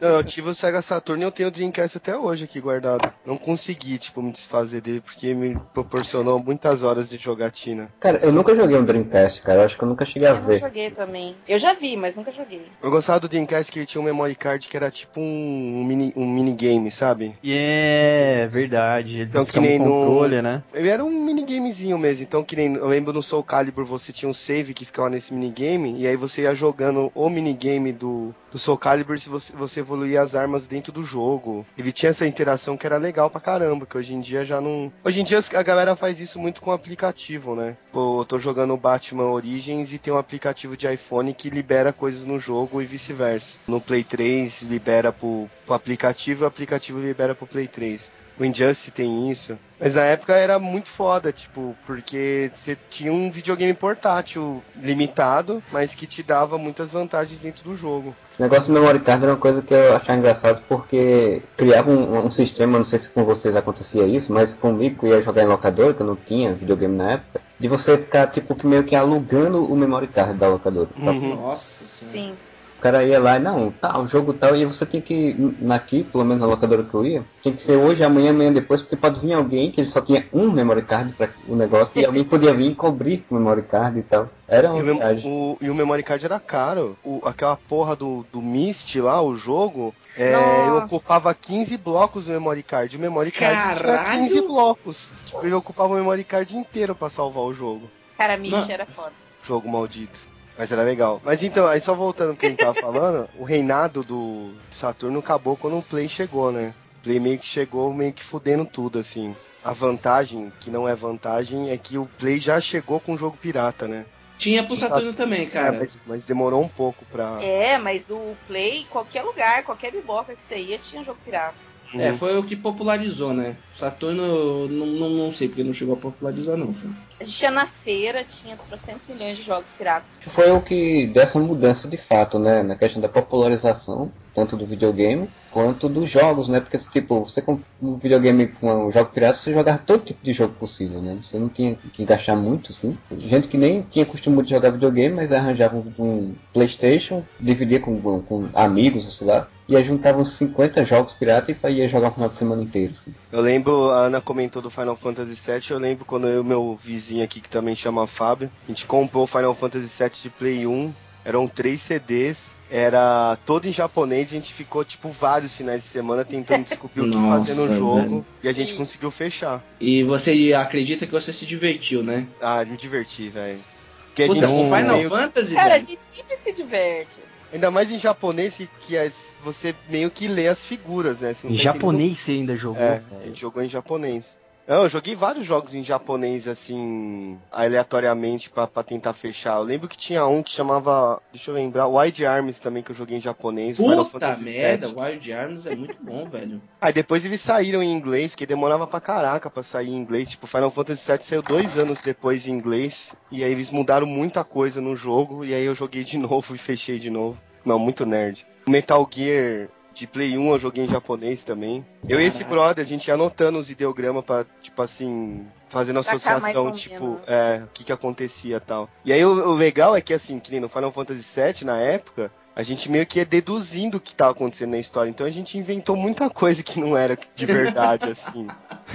Não, 0.01 0.09
eu 0.17 0.25
tive 0.25 0.49
o 0.49 0.55
Sega 0.55 0.81
Saturn 0.83 1.23
e 1.23 1.27
eu 1.27 1.31
tenho 1.31 1.49
o 1.49 1.53
Dreamcast 1.53 1.99
até 1.99 2.17
hoje 2.17 2.45
aqui 2.45 2.61
guardado. 2.61 3.13
Não 3.25 3.37
consegui, 3.37 3.99
tipo, 3.99 4.21
me 4.23 4.33
desfazer 4.47 4.81
dele, 4.81 5.01
porque 5.01 5.35
me 5.35 5.57
proporcionou 5.75 6.39
muitas 6.39 6.83
horas 6.85 7.09
de 7.11 7.19
jogatina. 7.19 7.89
Cara, 8.01 8.19
eu 8.23 8.31
nunca 8.33 8.55
joguei 8.55 8.77
um 8.79 8.85
Dreamcast, 8.85 9.43
cara. 9.43 9.61
Eu 9.61 9.65
acho 9.67 9.77
que 9.77 9.83
eu 9.83 9.89
nunca 9.89 10.05
cheguei 10.05 10.29
a 10.29 10.33
Eu 10.33 10.41
não 10.41 10.47
ver. 10.47 10.61
joguei 10.61 10.91
também. 10.91 11.35
Eu 11.49 11.59
já 11.59 11.75
vi, 11.75 11.97
mas 11.97 12.15
nunca 12.15 12.31
joguei. 12.31 12.63
Eu 12.83 12.91
gostava 12.91 13.21
do 13.21 13.29
Dreamcast 13.29 13.71
que 13.73 13.81
ele 13.81 13.87
tinha 13.87 14.01
um 14.01 14.05
memory 14.05 14.37
card 14.37 14.69
que 14.69 14.77
era 14.77 14.91
tipo 14.91 15.21
um, 15.21 15.81
um 15.81 15.85
mini, 15.85 16.13
um 16.17 16.25
minigame, 16.27 16.91
sabe? 16.91 17.35
É 17.43 18.45
verdade. 18.49 19.15
Ele 19.17 19.23
Então, 19.25 19.45
que 19.45 19.53
tinha 19.53 19.63
um 19.63 19.67
nem 19.67 19.79
no- 19.79 19.85
controle, 19.93 20.41
né? 20.43 20.63
Ele 20.73 20.89
era 20.89 21.05
um 21.05 21.11
minigamezinho 21.11 21.99
mesmo, 21.99 22.23
então 22.23 22.45
que 22.45 22.55
nem 22.55 22.75
eu 22.75 22.87
lembro 22.89 23.13
no 23.13 23.23
Soul 23.23 23.43
Calibur 23.43 23.85
você 23.85 24.13
tinha 24.13 24.29
um 24.29 24.35
save 24.35 24.73
que 24.75 24.85
ficava 24.85 25.11
nesse 25.11 25.35
minigame, 25.35 25.97
e 25.99 26.07
aí 26.07 26.17
você 26.17 26.43
ia 26.43 26.55
jogando 26.55 27.11
o 27.15 27.29
minigame 27.29 27.93
do, 27.93 28.35
do 28.53 28.59
Soul 28.59 28.79
Calibur 28.79 29.19
se 29.19 29.29
você, 29.29 29.53
você 29.55 29.81
evoluía 29.81 30.21
as 30.21 30.35
armas 30.35 30.67
dentro 30.67 30.93
do 30.93 31.03
jogo. 31.03 31.67
Ele 31.79 31.93
tinha 31.93 32.11
essa 32.11 32.27
interação 32.27 32.77
que 32.77 32.87
era 32.87 32.99
legal 32.99 33.31
pra 33.31 33.41
caramba, 33.41 33.87
que 33.87 33.97
hoje 33.97 34.15
em 34.15 34.21
dia 34.21 34.36
já 34.45 34.61
não. 34.61 34.93
Hoje 35.05 35.21
em 35.21 35.25
dia 35.25 35.39
a 35.55 35.63
galera 35.63 35.97
faz 35.97 36.21
isso 36.21 36.39
muito 36.39 36.61
com 36.61 36.73
aplicativo, 36.73 37.55
né? 37.55 37.77
Pô, 37.93 38.21
eu 38.21 38.25
tô 38.25 38.39
jogando 38.39 38.77
Batman 38.77 39.31
Origins 39.31 39.93
e 39.93 39.99
tem 39.99 40.13
um 40.13 40.19
aplicativo 40.19 40.77
de 40.77 40.93
iPhone 40.93 41.33
que 41.35 41.51
libera 41.51 41.93
coisas 41.93 42.25
no 42.25 42.39
jogo 42.39 42.81
e 42.81 42.85
vice-versa. 42.85 43.59
No 43.67 43.81
Play 43.81 44.05
3 44.05 44.63
libera 44.63 45.13
pro, 45.13 45.49
pro 45.65 45.75
aplicativo 45.75 46.43
e 46.43 46.45
o 46.45 46.49
aplicativo 46.49 47.01
libera 47.01 47.35
pro 47.35 47.47
Play 47.47 47.67
3. 47.67 48.11
O 48.39 48.45
Injustice 48.45 48.91
tem 48.91 49.31
isso. 49.31 49.59
Mas 49.79 49.95
na 49.95 50.03
época 50.03 50.35
era 50.35 50.59
muito 50.59 50.89
foda, 50.89 51.33
tipo, 51.33 51.77
porque 51.87 52.51
você 52.55 52.77
tinha 52.91 53.13
um 53.13 53.31
videogame 53.31 53.75
portátil 53.75 54.63
limitado, 54.75 55.63
mas 55.71 55.95
que 55.95 56.07
te 56.07 56.23
dava 56.23 56.57
muitas 56.57 56.93
vantagens 56.93 57.41
dentro 57.41 57.65
do 57.65 57.75
jogo. 57.75 58.15
O 58.39 58.43
negócio 58.43 58.73
do 58.73 58.79
memory 58.79 59.01
card 59.01 59.25
era 59.25 59.33
uma 59.33 59.39
coisa 59.39 59.61
que 59.63 59.75
eu 59.75 59.97
achava 59.97 60.19
engraçado 60.19 60.63
porque 60.67 61.43
criava 61.57 61.91
um, 61.91 62.27
um 62.27 62.31
sistema, 62.31 62.79
não 62.79 62.85
sei 62.85 62.99
se 62.99 63.11
com 63.11 63.25
vocês 63.25 63.55
acontecia 63.55 64.07
isso, 64.07 64.33
mas 64.33 64.55
comigo 64.55 65.01
que 65.01 65.07
eu 65.07 65.11
ia 65.11 65.23
jogar 65.23 65.43
em 65.43 65.47
locadora, 65.47 65.95
que 65.95 66.03
eu 66.03 66.07
não 66.07 66.17
tinha 66.17 66.53
videogame 66.53 66.97
na 66.97 67.13
época, 67.13 67.41
de 67.59 67.69
você 67.69 67.97
ficar 67.99 68.27
tipo 68.29 68.55
que 68.55 68.67
meio 68.67 68.85
que 68.85 68.97
alugando 68.97 69.65
o 69.65 69.77
memory 69.77 70.09
card 70.09 70.39
da 70.39 70.49
locadora. 70.49 70.89
Uhum. 70.99 71.37
Nossa 71.37 71.87
senhora. 71.87 72.13
Sim. 72.13 72.35
O 72.79 72.83
cara 72.83 73.03
ia 73.03 73.19
lá 73.19 73.37
e 73.37 73.39
não, 73.39 73.71
tá, 73.71 73.99
o 73.99 74.07
jogo 74.07 74.35
tal, 74.35 74.55
e 74.55 74.65
você 74.67 74.85
tem 74.85 75.01
que, 75.01 75.35
aqui, 75.71 76.05
pelo 76.05 76.25
menos 76.25 76.43
na 76.43 76.47
locadora 76.47 76.85
que 76.85 76.93
eu 76.95 77.05
ia, 77.07 77.25
tinha 77.41 77.55
que 77.55 77.63
ser 77.63 77.77
hoje, 77.77 78.05
amanhã, 78.05 78.31
amanhã 78.31 78.53
depois, 78.53 78.83
porque 78.83 78.97
pode 78.97 79.19
vir 79.19 79.33
alguém 79.33 79.71
que 79.71 79.81
ele 79.81 79.89
só 79.89 80.01
tinha 80.01 80.27
um 80.33 80.51
memory 80.51 80.83
card 80.83 81.13
para 81.15 81.31
o 81.49 81.57
negócio, 81.57 81.99
e 81.99 82.05
alguém 82.05 82.23
podia 82.23 82.53
vir 82.53 82.73
e 82.73 82.75
cobrir 82.75 83.25
o 83.31 83.35
memory 83.35 83.63
card 83.63 83.99
e 83.99 84.03
tal. 84.03 84.27
Era 84.47 84.69
E 84.69 84.83
uma 84.83 85.13
o, 85.25 85.57
e 85.61 85.71
o 85.71 85.75
memory 85.75 86.03
card 86.03 86.25
era 86.27 86.39
caro. 86.39 86.97
O- 87.03 87.23
aquela 87.25 87.57
porra 87.57 87.97
do, 87.97 88.25
do 88.31 88.43
Myst 88.43 88.95
lá, 88.97 89.23
o 89.23 89.35
jogo, 89.35 89.95
é, 90.17 90.67
Nossa. 90.69 90.85
ocupava 90.85 91.35
15 91.35 91.77
blocos 91.79 92.27
do 92.27 92.33
memory 92.33 92.63
card. 92.63 92.97
O 92.97 93.01
memory 93.01 93.33
card 93.33 93.57
tinha 93.81 93.97
Caralho! 93.99 94.21
15 94.23 94.41
blocos. 94.43 95.13
Tipo, 95.25 95.45
ele 95.45 95.55
ocupava 95.55 95.95
o 95.95 95.97
memory 95.97 96.25
card 96.25 96.57
inteiro 96.57 96.95
pra 96.95 97.09
salvar 97.11 97.45
o 97.45 97.55
jogo. 97.55 97.91
Cara, 98.17 98.37
Mish 98.37 98.69
era 98.69 98.87
foda. 98.87 99.13
Jogo 99.45 99.69
maldito. 99.69 100.36
Mas 100.59 100.73
era 100.73 100.83
legal. 100.83 101.21
Mas 101.25 101.43
então, 101.43 101.67
aí 101.67 101.81
só 101.81 101.95
voltando 101.95 102.31
pro 102.31 102.39
que 102.39 102.47
a 102.47 102.49
gente 102.51 102.59
tava 102.59 102.75
falando, 102.81 103.29
o 103.39 103.45
reinado 103.45 104.03
do 104.03 104.53
Saturno 104.71 105.19
acabou 105.19 105.57
quando 105.57 105.79
o 105.79 105.83
Play 105.83 106.09
chegou, 106.09 106.51
né? 106.51 106.75
O 107.01 107.05
Play 107.05 107.21
meio 107.21 107.39
que 107.39 107.47
chegou 107.47 107.93
meio 107.93 108.13
que 108.13 108.25
fudendo 108.25 108.65
tudo, 108.65 108.99
assim. 108.99 109.35
A 109.63 109.73
vantagem, 109.73 110.53
que 110.61 110.71
não 110.71 110.89
é 110.89 110.95
vantagem, 110.95 111.71
é 111.71 111.77
que 111.77 111.99
o 111.99 112.07
Play 112.19 112.39
já 112.39 112.61
chegou 112.61 113.01
com 113.01 113.15
o 113.15 113.19
jogo 113.19 113.37
pirata, 113.37 113.87
né? 113.87 114.07
Tinha 114.39 114.63
pro 114.63 114.77
Saturno 114.77 115.15
também, 115.15 115.45
É, 115.45 115.47
cara. 115.47 115.79
mas, 115.79 115.99
mas 116.07 116.25
demorou 116.25 116.63
um 116.63 116.69
pouco 116.69 117.05
pra. 117.07 117.43
É, 117.43 117.79
mas 117.79 118.11
o 118.11 118.37
Play, 118.47 118.87
qualquer 118.91 119.23
lugar, 119.23 119.65
qualquer 119.65 119.91
biboca 119.91 120.35
que 120.35 120.43
você 120.43 120.59
ia, 120.59 120.79
tinha 120.79 121.03
jogo 121.03 121.19
pirata. 121.25 121.57
É, 121.95 122.13
foi 122.13 122.37
o 122.37 122.43
que 122.43 122.57
popularizou, 122.57 123.33
né? 123.33 123.57
Saturno, 123.79 124.23
eu 124.23 124.69
não, 124.69 124.87
não, 124.87 125.11
não 125.11 125.35
sei 125.35 125.49
porque 125.49 125.63
não 125.63 125.73
chegou 125.73 125.95
a 125.95 125.99
popularizar, 125.99 126.57
não. 126.57 126.73
cara. 126.73 126.95
A 127.21 127.25
gente 127.25 127.37
tinha 127.37 127.51
na 127.51 127.67
feira, 127.67 128.25
tinha 128.25 128.57
300 128.57 129.07
milhões 129.07 129.37
de 129.39 129.43
jogos 129.43 129.73
piratas. 129.73 130.19
Foi 130.35 130.51
o 130.51 130.61
que 130.61 131.07
dessa 131.07 131.39
mudança 131.39 131.89
de 131.89 131.97
fato, 131.97 132.39
né? 132.39 132.63
Na 132.63 132.77
questão 132.77 133.01
da 133.01 133.09
popularização, 133.09 134.13
tanto 134.35 134.57
do 134.57 134.67
videogame 134.67 135.29
quanto 135.51 135.89
dos 135.89 136.11
jogos, 136.11 136.49
né? 136.49 136.61
Porque, 136.61 136.77
tipo, 136.77 137.21
você 137.21 137.41
com 137.41 137.59
um 137.81 137.97
videogame 137.97 138.49
com 138.49 138.89
um 138.89 138.93
jogo 138.93 139.11
pirata, 139.11 139.39
você 139.39 139.55
jogava 139.55 139.79
todo 139.79 140.05
tipo 140.05 140.23
de 140.23 140.35
jogo 140.35 140.53
possível, 140.55 141.01
né? 141.01 141.19
Você 141.23 141.39
não 141.39 141.49
tinha 141.49 141.75
que 141.95 142.05
gastar 142.05 142.37
muito, 142.37 142.75
sim. 142.75 142.99
Gente 143.19 143.49
que 143.49 143.57
nem 143.57 143.81
tinha 143.81 144.05
costume 144.05 144.43
de 144.43 144.51
jogar 144.51 144.71
videogame, 144.71 145.15
mas 145.15 145.33
arranjava 145.33 145.77
um, 145.77 145.93
um 145.99 146.35
Playstation, 146.53 147.23
dividia 147.41 147.81
com, 147.81 147.99
com, 147.99 148.21
com 148.21 148.49
amigos, 148.53 149.17
sei 149.17 149.27
lá, 149.27 149.49
e 149.69 149.75
aí 149.75 149.85
juntava 149.85 150.21
uns 150.21 150.33
50 150.33 150.85
jogos 150.85 151.13
pirata 151.15 151.51
e 151.51 151.73
ia 151.73 151.89
jogar 151.89 152.09
o 152.09 152.13
final 152.13 152.29
de 152.29 152.37
semana 152.37 152.63
inteiro, 152.63 152.93
assim. 152.93 153.13
Eu 153.33 153.41
lembro, 153.41 153.66
a 153.71 154.07
Ana 154.07 154.21
comentou 154.21 154.63
do 154.63 154.71
Final 154.71 154.97
Fantasy 154.97 155.35
VII, 155.51 155.71
eu 155.71 155.79
lembro 155.79 156.05
quando 156.05 156.27
eu 156.29 156.43
e 156.43 156.45
meu 156.45 156.79
vizinho 156.83 157.25
aqui, 157.25 157.41
que 157.41 157.49
também 157.49 157.75
chama 157.75 158.07
Fábio, 158.07 158.51
a 158.65 158.69
gente 158.71 158.87
comprou 158.87 159.25
o 159.25 159.27
Final 159.27 159.55
Fantasy 159.55 159.89
VII 160.03 160.11
de 160.23 160.31
Play 160.31 160.67
1 160.67 160.95
Eram 161.25 161.49
três 161.49 161.81
CDs, 161.83 162.55
era 162.71 163.37
todo 163.45 163.67
em 163.67 163.73
japonês, 163.73 164.29
a 164.29 164.33
gente 164.33 164.53
ficou 164.55 164.85
tipo 164.85 165.09
vários 165.09 165.57
finais 165.57 165.83
de 165.83 165.89
semana 165.89 166.25
tentando 166.25 166.63
descobrir 166.69 167.01
o 167.01 167.11
que 167.11 167.17
Nossa, 167.17 167.47
fazer 167.47 167.55
no 167.61 167.77
jogo 167.77 167.97
velho. 167.97 168.27
e 168.45 168.49
a 168.49 168.53
gente 168.53 168.71
Sim. 168.71 168.77
conseguiu 168.77 169.11
fechar. 169.11 169.61
E 169.81 170.05
você 170.05 170.55
acredita 170.55 171.05
que 171.05 171.11
você 171.13 171.33
se 171.33 171.45
divertiu, 171.45 172.03
né? 172.05 172.29
Ah, 172.41 172.65
me 172.65 172.77
diverti, 172.77 173.29
velho. 173.29 173.59
Porque 174.07 174.23
a 174.23 174.27
Puta, 174.29 174.47
gente 174.47 174.61
o 174.73 174.77
Final 174.77 174.97
meio- 174.97 175.09
Fantasy, 175.11 175.55
Cara, 175.55 175.67
a 175.75 175.79
velho. 175.79 175.87
gente 175.89 176.05
sempre 176.05 176.37
se 176.37 176.53
diverte. 176.53 177.17
Ainda 177.53 177.71
mais 177.71 177.91
em 177.91 177.99
japonês 177.99 178.57
que, 178.57 178.67
que 178.81 178.97
as- 178.99 179.35
você 179.43 179.75
meio 179.89 180.11
que 180.11 180.27
lê 180.27 180.49
as 180.49 180.65
figuras, 180.67 181.21
né? 181.21 181.33
Em 181.45 181.57
tá 181.57 181.63
japonês 181.63 182.19
você 182.19 182.33
ainda 182.33 182.57
jogou? 182.57 182.83
entendendo- 182.83 182.91
É, 183.23 183.25
gente 183.27 183.41
jogou 183.41 183.63
em 183.63 183.69
japonês. 183.69 184.37
Não, 184.67 184.83
eu 184.83 184.89
joguei 184.89 185.15
vários 185.15 185.47
jogos 185.47 185.75
em 185.75 185.85
japonês, 185.85 186.49
assim, 186.49 187.39
aleatoriamente 187.53 188.51
pra, 188.51 188.67
pra 188.67 188.83
tentar 188.83 189.13
fechar. 189.13 189.59
Eu 189.59 189.63
lembro 189.63 189.87
que 189.87 189.97
tinha 189.97 190.27
um 190.27 190.43
que 190.43 190.51
chamava, 190.51 191.23
deixa 191.33 191.53
eu 191.53 191.55
lembrar, 191.55 191.87
Wide 191.87 192.27
Arms 192.27 192.59
também, 192.59 192.83
que 192.83 192.91
eu 192.91 192.95
joguei 192.95 193.17
em 193.17 193.21
japonês. 193.21 193.77
Puta 193.77 194.37
merda, 194.39 194.89
Tactics. 194.89 195.11
Wild 195.11 195.33
Arms 195.33 195.67
é 195.67 195.77
muito 195.77 195.97
bom, 196.03 196.29
velho. 196.29 196.61
Aí 196.81 196.93
depois 196.93 197.25
eles 197.25 197.41
saíram 197.41 197.81
em 197.81 197.93
inglês, 197.93 198.33
porque 198.33 198.45
demorava 198.45 198.87
pra 198.89 199.01
caraca 199.01 199.49
pra 199.49 199.63
sair 199.63 199.89
em 199.89 199.97
inglês. 199.97 200.31
Tipo, 200.31 200.49
Final 200.49 200.71
Fantasy 200.71 201.13
VII 201.13 201.23
saiu 201.23 201.43
dois 201.43 201.79
anos 201.79 202.01
depois 202.01 202.49
em 202.49 202.53
inglês. 202.53 203.15
E 203.31 203.45
aí 203.45 203.53
eles 203.53 203.71
mudaram 203.71 204.07
muita 204.07 204.43
coisa 204.45 204.81
no 204.81 204.97
jogo. 204.97 205.45
E 205.45 205.55
aí 205.55 205.65
eu 205.65 205.75
joguei 205.75 206.03
de 206.03 206.19
novo 206.19 206.55
e 206.55 206.59
fechei 206.59 206.99
de 206.99 207.11
novo. 207.11 207.39
Não, 207.65 207.79
muito 207.79 208.05
nerd. 208.05 208.47
Metal 208.69 209.09
Gear 209.11 209.69
de 209.97 210.07
Play 210.07 210.37
1 210.37 210.51
eu 210.51 210.59
joguei 210.59 210.85
em 210.85 210.89
japonês 210.89 211.43
também. 211.43 211.85
Eu 212.07 212.21
e 212.21 212.25
esse 212.25 212.45
brother, 212.45 212.85
a 212.85 212.87
gente 212.87 213.09
ia 213.09 213.15
anotando 213.15 213.59
os 213.59 213.71
ideogramas 213.71 214.23
pra, 214.23 214.45
tipo 214.61 214.83
assim, 214.83 215.47
fazendo 215.71 215.99
associação, 216.01 216.71
tipo, 216.71 217.19
é, 217.27 217.63
o 217.65 217.69
que 217.69 217.83
que 217.83 217.93
acontecia 217.93 218.59
e 218.59 218.61
tal. 218.61 218.91
E 219.05 219.13
aí 219.13 219.25
o, 219.25 219.31
o 219.31 219.55
legal 219.55 219.97
é 219.97 220.03
que, 220.03 220.13
assim, 220.13 220.39
que 220.39 220.51
nem 220.51 220.61
no 220.61 220.69
Final 220.69 220.93
Fantasy 220.93 221.41
VII, 221.41 221.65
na 221.65 221.79
época, 221.79 222.31
a 222.55 222.63
gente 222.63 222.91
meio 222.91 223.07
que 223.07 223.19
ia 223.19 223.25
deduzindo 223.25 223.97
o 223.97 224.01
que 224.01 224.15
tava 224.15 224.33
acontecendo 224.33 224.73
na 224.73 224.79
história. 224.79 225.09
Então 225.09 225.27
a 225.27 225.31
gente 225.31 225.57
inventou 225.57 225.97
muita 225.97 226.29
coisa 226.29 226.63
que 226.63 226.79
não 226.79 226.97
era 226.97 227.19
de 227.35 227.47
verdade, 227.47 228.09
assim. 228.11 228.49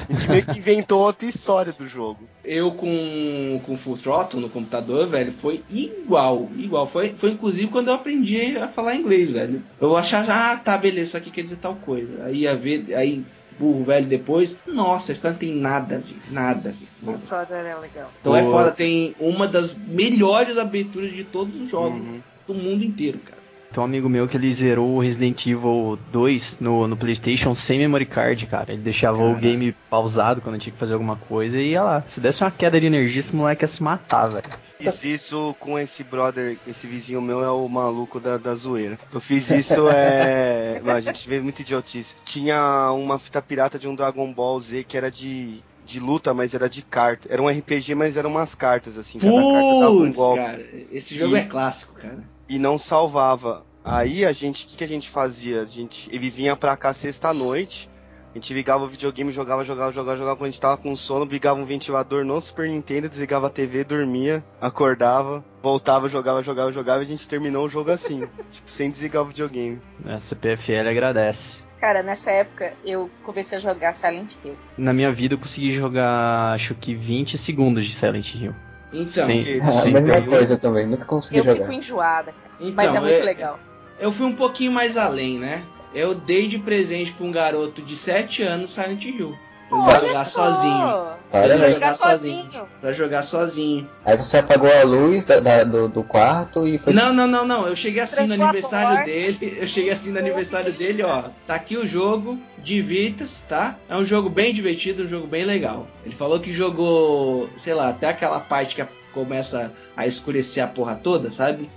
A 0.10 0.14
gente 0.14 0.30
meio 0.30 0.46
que 0.46 0.60
inventou 0.60 1.00
outra 1.02 1.28
história 1.28 1.72
do 1.74 1.88
jogo. 1.88 2.20
Eu 2.44 2.72
com, 2.72 3.62
com 3.66 3.78
Full 3.78 3.98
Throttle 3.98 4.42
no 4.42 4.50
computador, 4.50 5.08
velho, 5.08 5.32
foi 5.34 5.64
igual, 5.70 6.50
igual. 6.58 6.88
Foi, 6.88 7.14
foi 7.18 7.32
inclusive 7.32 7.68
quando 7.68 7.90
eu 7.90 7.94
aprendi 7.94 8.58
a 8.58 8.68
falar 8.68 8.96
inglês, 8.96 9.32
velho. 9.32 9.62
Eu 9.80 9.96
achava, 9.96 10.34
ah, 10.34 10.58
tá, 10.58 10.78
beleza, 10.78 11.02
isso 11.10 11.18
aqui 11.18 11.30
quer 11.32 11.44
dizer 11.44 11.58
tal 11.58 11.76
coisa. 11.76 12.26
Aí 12.26 12.40
ia 12.40 12.56
ver, 12.56 12.94
aí 12.96 13.24
burro 13.60 13.84
velho 13.84 14.08
depois, 14.08 14.58
nossa, 14.66 15.12
isso 15.12 15.28
não 15.28 15.36
tem 15.36 15.54
nada 15.54 16.00
ver, 16.00 16.16
nada 16.32 16.70
a 16.70 16.72
ver. 16.72 16.88
O 17.04 17.12
Nada. 17.12 17.18
Brother 17.28 17.58
é 17.66 17.76
legal. 17.76 18.12
Então 18.20 18.36
é 18.36 18.44
foda, 18.44 18.72
tem 18.72 19.16
uma 19.20 19.48
das 19.48 19.76
melhores 19.76 20.58
aberturas 20.58 21.12
de 21.14 21.24
todos 21.24 21.60
os 21.62 21.70
jogos 21.70 22.00
Uhum. 22.00 22.22
do 22.48 22.54
mundo 22.56 22.84
inteiro, 22.84 23.20
cara. 23.20 23.41
Tem 23.72 23.82
um 23.82 23.86
amigo 23.86 24.10
meu 24.10 24.28
que 24.28 24.36
ele 24.36 24.54
zerou 24.54 24.96
o 24.96 25.00
Resident 25.02 25.46
Evil 25.46 25.98
2 26.12 26.58
no, 26.60 26.88
no 26.88 26.98
PlayStation 26.98 27.56
sem 27.56 27.80
memory 27.80 28.06
card, 28.06 28.46
cara. 28.48 28.74
Ele 28.74 28.82
deixava 28.82 29.18
o 29.18 29.28
Caraca. 29.28 29.40
game 29.42 29.76
pausado 29.90 30.42
quando 30.42 30.60
tinha 30.60 30.74
que 30.74 30.80
fazer 30.80 30.94
alguma 30.94 31.16
coisa 31.16 31.60
e 31.60 31.72
ia 31.72 31.82
lá. 31.84 32.02
Se 32.10 32.20
desse 32.20 32.44
uma 32.44 32.52
queda 32.52 32.80
de 32.80 32.86
energia, 32.88 33.20
esse 33.22 33.36
moleque 33.36 33.64
ia 33.64 33.68
se 33.68 33.82
matar, 33.82 34.28
velho. 34.28 34.44
Fiz 34.78 35.04
isso 35.04 35.56
com 35.60 35.78
esse 35.78 36.04
brother, 36.04 36.58
esse 36.68 36.88
vizinho 36.88 37.22
meu 37.22 37.44
é 37.44 37.52
o 37.52 37.68
maluco 37.70 38.20
da, 38.20 38.38
da 38.38 38.56
zoeira. 38.56 38.98
Eu 39.14 39.22
fiz 39.22 39.50
isso, 39.52 39.88
é. 39.90 40.82
Mano, 40.84 40.98
a 40.98 41.02
gente 41.02 41.30
vê 41.30 41.40
muita 41.40 41.62
idiotice. 41.62 42.16
Tinha 42.26 42.92
uma 42.92 43.20
fita 43.20 43.42
pirata 43.42 43.78
de 43.78 43.88
um 43.88 43.96
Dragon 43.96 44.34
Ball 44.34 44.60
Z 44.60 44.84
que 44.88 44.98
era 44.98 45.10
de. 45.12 45.60
De 45.84 46.00
luta, 46.00 46.34
mas 46.34 46.54
era 46.54 46.70
de 46.70 46.84
carta. 46.84 47.28
Era 47.30 47.42
um 47.42 47.50
RPG, 47.50 47.96
mas 47.96 48.16
eram 48.16 48.30
umas 48.30 48.56
cartas, 48.56 48.98
assim. 48.98 49.20
Cada 49.20 49.34
carta 49.34 49.80
dava 49.80 49.92
um 49.92 50.12
golpe. 50.14 50.40
cara, 50.40 50.66
esse 50.92 51.16
jogo 51.18 51.36
E- 51.36 51.40
é 51.40 51.44
clássico, 51.44 51.94
cara. 51.96 52.20
E 52.52 52.60
não 52.60 52.78
salvava. 52.78 53.66
Aí 53.84 54.26
a 54.26 54.34
gente, 54.34 54.66
o 54.66 54.68
que, 54.68 54.76
que 54.76 54.84
a 54.84 54.88
gente 54.88 55.10
fazia? 55.10 55.62
A 55.62 55.66
gente, 55.66 56.14
ele 56.14 56.30
vinha 56.30 56.54
pra 56.54 56.76
cá 56.76 56.94
sexta-noite, 56.94 57.90
a 58.30 58.38
gente 58.38 58.54
ligava 58.54 58.84
o 58.84 58.88
videogame, 58.88 59.32
jogava, 59.32 59.64
jogava, 59.64 59.94
jogava, 59.94 60.18
jogava. 60.18 60.36
Quando 60.36 60.48
a 60.50 60.52
gente 60.52 60.60
tava 60.60 60.76
com 60.76 60.94
sono, 60.96 61.24
ligava 61.24 61.60
um 61.60 61.66
ventilador 61.66 62.26
no 62.26 62.40
Super 62.42 62.68
Nintendo, 62.68 63.08
desligava 63.08 63.48
a 63.48 63.50
TV, 63.50 63.86
dormia, 63.86 64.44
acordava, 64.60 65.44
voltava, 65.64 66.10
jogava, 66.10 66.44
jogava, 66.44 66.74
jogava 66.74 67.00
e 67.00 67.04
a 67.04 67.08
gente 67.08 67.26
terminou 67.26 67.66
o 67.66 67.70
jogo 67.70 67.90
assim, 67.90 68.28
tipo, 68.52 68.70
sem 68.70 68.92
desligar 68.92 69.24
o 69.24 69.28
videogame. 69.28 69.82
A 70.06 70.20
CPFL 70.20 70.90
agradece. 70.90 71.60
Cara, 71.80 72.04
nessa 72.04 72.32
época 72.32 72.74
eu 72.86 73.10
comecei 73.24 73.58
a 73.58 73.62
jogar 73.62 73.94
Silent 73.94 74.36
Hill. 74.44 74.58
Na 74.78 74.92
minha 74.92 75.12
vida 75.12 75.36
eu 75.36 75.40
consegui 75.40 75.72
jogar, 75.72 76.54
acho 76.54 76.76
que 76.76 76.94
20 76.94 77.38
segundos 77.38 77.86
de 77.86 77.96
Silent 77.96 78.36
Hill. 78.36 78.54
Então, 78.94 79.26
Sim. 79.28 79.42
Que- 79.44 79.60
a 79.62 79.68
Sim, 79.68 79.92
mesma 79.94 80.16
eu- 80.16 80.24
coisa 80.26 80.58
também, 80.58 80.86
nunca 80.86 81.06
consegui 81.06 81.40
Eu 81.40 81.46
jogar. 81.46 81.60
fico 81.62 81.72
enjoada, 81.72 82.32
cara. 82.34 82.54
então 82.60 82.74
Mas 82.76 82.96
é 82.96 83.00
muito 83.00 83.14
é- 83.14 83.24
legal. 83.24 83.60
Eu 84.00 84.12
fui 84.12 84.26
um 84.26 84.36
pouquinho 84.36 84.72
mais 84.72 84.98
além, 84.98 85.38
né? 85.40 85.64
Eu 85.94 86.16
dei 86.16 86.48
de 86.48 86.58
presente 86.58 87.12
pra 87.14 87.26
um 87.26 87.32
garoto 87.32 87.82
de 87.82 87.96
7 87.96 88.42
anos 88.44 88.72
Silent 88.72 89.04
Hill. 89.06 89.36
Ele 89.72 89.82
Olha 89.82 90.08
jogar 90.08 90.26
só. 90.26 90.46
sozinho. 90.54 91.22
Pra 91.32 91.48
Jogar 91.72 91.96
sozinho. 91.96 92.44
sozinho. 92.44 92.68
Pra 92.82 92.92
jogar 92.92 93.24
sozinho. 93.24 93.90
Aí 94.04 94.18
você 94.18 94.38
apagou 94.40 94.70
a 94.70 94.84
luz 94.84 95.24
da- 95.24 95.40
da- 95.40 95.64
do, 95.64 95.88
do 95.88 96.04
quarto 96.04 96.68
e 96.68 96.78
foi. 96.78 96.92
Não, 96.92 97.14
não, 97.14 97.26
não, 97.26 97.46
não. 97.46 97.66
Eu 97.68 97.76
cheguei 97.76 98.02
assim 98.02 98.24
no 98.24 98.28
Trancou 98.36 98.46
aniversário 98.48 99.06
dele. 99.06 99.58
Eu 99.62 99.66
cheguei 99.68 99.92
assim 99.92 100.12
no 100.12 100.20
aniversário 100.20 100.74
dele, 100.74 101.04
ó. 101.04 101.24
Tá 101.48 101.56
aqui 101.56 101.78
o 101.78 101.88
jogo, 101.88 102.38
divirta-se, 102.58 103.42
tá? 103.44 103.78
É 103.88 103.96
um 103.96 104.04
jogo 104.04 104.30
bem 104.30 104.54
divertido, 104.54 105.04
um 105.04 105.08
jogo 105.08 105.26
bem 105.26 105.46
legal. 105.46 105.88
Ele 106.06 106.14
falou 106.16 106.38
que 106.40 106.52
jogou, 106.52 107.50
sei 107.56 107.74
lá, 107.74 107.90
até 107.90 108.10
aquela 108.10 108.42
parte 108.42 108.76
que 108.76 108.86
começa 109.14 109.72
a 109.96 110.06
escurecer 110.06 110.62
a 110.62 110.68
porra 110.68 110.96
toda, 110.98 111.32
sabe? 111.32 111.70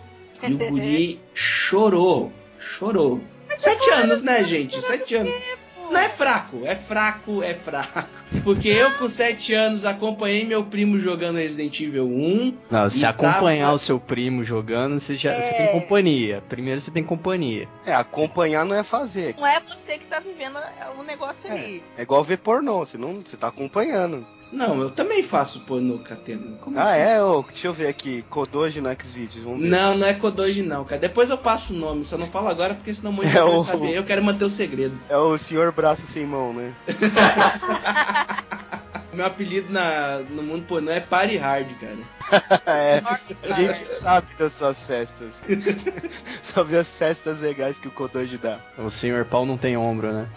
E 0.42 0.52
o 0.52 0.59
guri 0.59 1.20
chorou. 1.33 2.33
Chorou. 2.59 3.20
Sete 3.57 3.88
anos, 3.90 4.20
né, 4.20 4.42
gente? 4.42 4.80
Sete 4.80 5.14
anos. 5.14 5.33
Não 5.94 6.00
é 6.00 6.09
fraco, 6.09 6.62
é 6.64 6.74
fraco, 6.74 7.42
é 7.42 7.54
fraco. 7.54 8.09
Porque 8.42 8.68
eu 8.68 8.90
com 8.98 9.09
sete 9.09 9.54
anos 9.54 9.85
acompanhei 9.85 10.44
meu 10.44 10.64
primo 10.64 10.98
jogando 10.98 11.37
Resident 11.37 11.78
Evil 11.80 12.04
1. 12.07 12.54
Não, 12.68 12.90
se 12.90 13.07
acompanhar 13.07 13.66
tava- 13.66 13.76
o 13.76 13.78
seu 13.78 14.00
primo 14.00 14.42
jogando, 14.42 14.98
você 14.98 15.16
já 15.16 15.35
você 15.40 15.48
É. 15.50 15.52
tem 15.52 15.80
companhia. 15.80 16.42
Primeiro 16.48 16.80
você 16.80 16.90
tem 16.90 17.04
companhia. 17.04 17.68
É, 17.87 17.94
acompanhar 17.94 18.64
não 18.66 18.74
é 18.74 18.83
fazer. 18.83 19.37
Não 19.38 19.46
é 19.46 19.61
você 19.61 19.96
que 19.98 20.07
tá 20.07 20.18
vivendo 20.18 20.59
o 20.98 21.02
negócio 21.04 21.48
ali. 21.50 21.83
É 21.96 22.02
igual 22.02 22.24
ver 22.24 22.38
pornô, 22.38 22.80
você, 22.85 22.98
não, 22.98 23.20
você 23.24 23.37
tá 23.37 23.46
acompanhando. 23.48 24.26
Não, 24.52 24.80
eu 24.80 24.88
também 24.90 25.22
faço 25.22 25.61
pornô, 25.61 25.98
Catena. 25.98 26.42
Como 26.61 26.78
Ah, 26.78 26.92
assim? 26.92 27.00
é? 27.00 27.22
Ô, 27.22 27.42
deixa 27.42 27.66
eu 27.66 27.72
ver 27.72 27.88
aqui, 27.88 28.22
Kodoji 28.30 28.80
no 28.80 28.88
Xvideos. 29.02 29.44
Não, 29.59 29.96
não 29.96 30.07
é 30.07 30.14
Kodoji 30.14 30.62
não, 30.62 30.85
cara. 30.85 31.00
Depois 31.00 31.28
eu 31.28 31.37
passo 31.37 31.72
o 31.72 31.76
nome, 31.76 32.04
só 32.04 32.16
não 32.16 32.26
falo 32.28 32.48
agora 32.48 32.74
porque 32.74 32.94
senão 32.94 33.11
muita 33.11 33.30
É 33.37 33.42
gente 33.42 33.50
o- 33.50 33.62
vai 33.62 33.74
saber. 33.74 33.92
Eu 33.96 34.04
quero 34.04 34.22
manter 34.22 34.44
o 34.44 34.50
segredo. 34.50 34.96
É 35.09 35.16
o 35.16 35.37
senhor 35.37 35.72
braço 35.72 36.07
sem 36.07 36.24
mão, 36.24 36.52
né? 36.54 36.72
Meu 39.12 39.24
apelido 39.26 39.72
na, 39.72 40.18
no 40.28 40.42
mundo 40.42 40.64
pornô 40.66 40.90
é 40.90 40.98
Party 41.00 41.37
Hard, 41.37 41.68
cara. 41.80 41.96
É, 42.66 43.02
a 43.52 43.54
gente 43.54 43.88
sabe 43.88 44.26
das 44.38 44.54
suas 44.54 44.83
festas. 44.87 45.35
sabe 46.42 46.76
as 46.76 46.96
festas 46.98 47.40
legais 47.40 47.78
que 47.78 47.87
o 47.87 47.90
Kodoji 47.92 48.38
dá. 48.38 48.59
O 48.78 48.90
senhor 48.90 49.24
pau 49.26 49.44
não 49.46 49.57
tem 49.59 49.76
ombro, 49.76 50.12
né? 50.12 50.28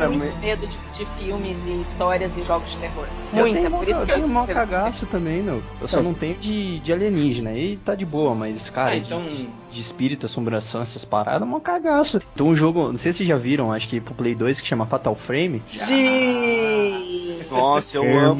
Cara, 0.00 0.08
muito 0.10 0.24
mas- 0.32 0.40
medo 0.40 0.66
de, 0.66 0.76
de 0.98 1.06
filmes 1.18 1.66
e 1.66 1.80
histórias 1.80 2.36
e 2.36 2.42
jogos 2.44 2.70
de 2.70 2.76
terror. 2.78 3.06
Muita, 3.32 3.58
tenho, 3.58 3.70
por 3.70 3.88
isso 3.88 4.00
eu 4.02 4.06
que 4.06 4.12
eu 4.12 4.20
tenho 4.22 4.38
eu- 4.40 4.46
cagaço 4.46 5.06
também, 5.06 5.42
meu. 5.42 5.62
Eu 5.80 5.88
só 5.88 6.02
não 6.02 6.14
tenho 6.14 6.34
de, 6.36 6.78
de 6.80 6.92
alienígena. 6.92 7.52
E 7.54 7.76
tá 7.76 7.94
de 7.94 8.04
boa, 8.04 8.34
mas, 8.34 8.68
cara, 8.70 8.90
Ah, 8.90 8.96
então- 8.96 9.22
de, 9.22 9.48
de 9.72 9.80
espírito, 9.80 10.26
assombração, 10.26 10.80
essas 10.82 11.04
paradas, 11.04 11.42
é 11.42 11.44
mau 11.50 11.60
cagaço. 11.60 12.20
Então 12.34 12.48
um 12.48 12.56
jogo, 12.56 12.88
não 12.90 12.98
sei 12.98 13.12
se 13.12 13.18
vocês 13.18 13.28
já 13.28 13.36
viram, 13.36 13.72
acho 13.72 13.88
que 13.88 14.00
pro 14.00 14.14
Play 14.14 14.34
2 14.34 14.60
que 14.60 14.66
chama 14.66 14.86
Fatal 14.86 15.14
Frame. 15.14 15.62
Sim! 15.72 17.38
Nossa, 17.50 17.96
eu 17.96 18.04
Irmão. 18.04 18.30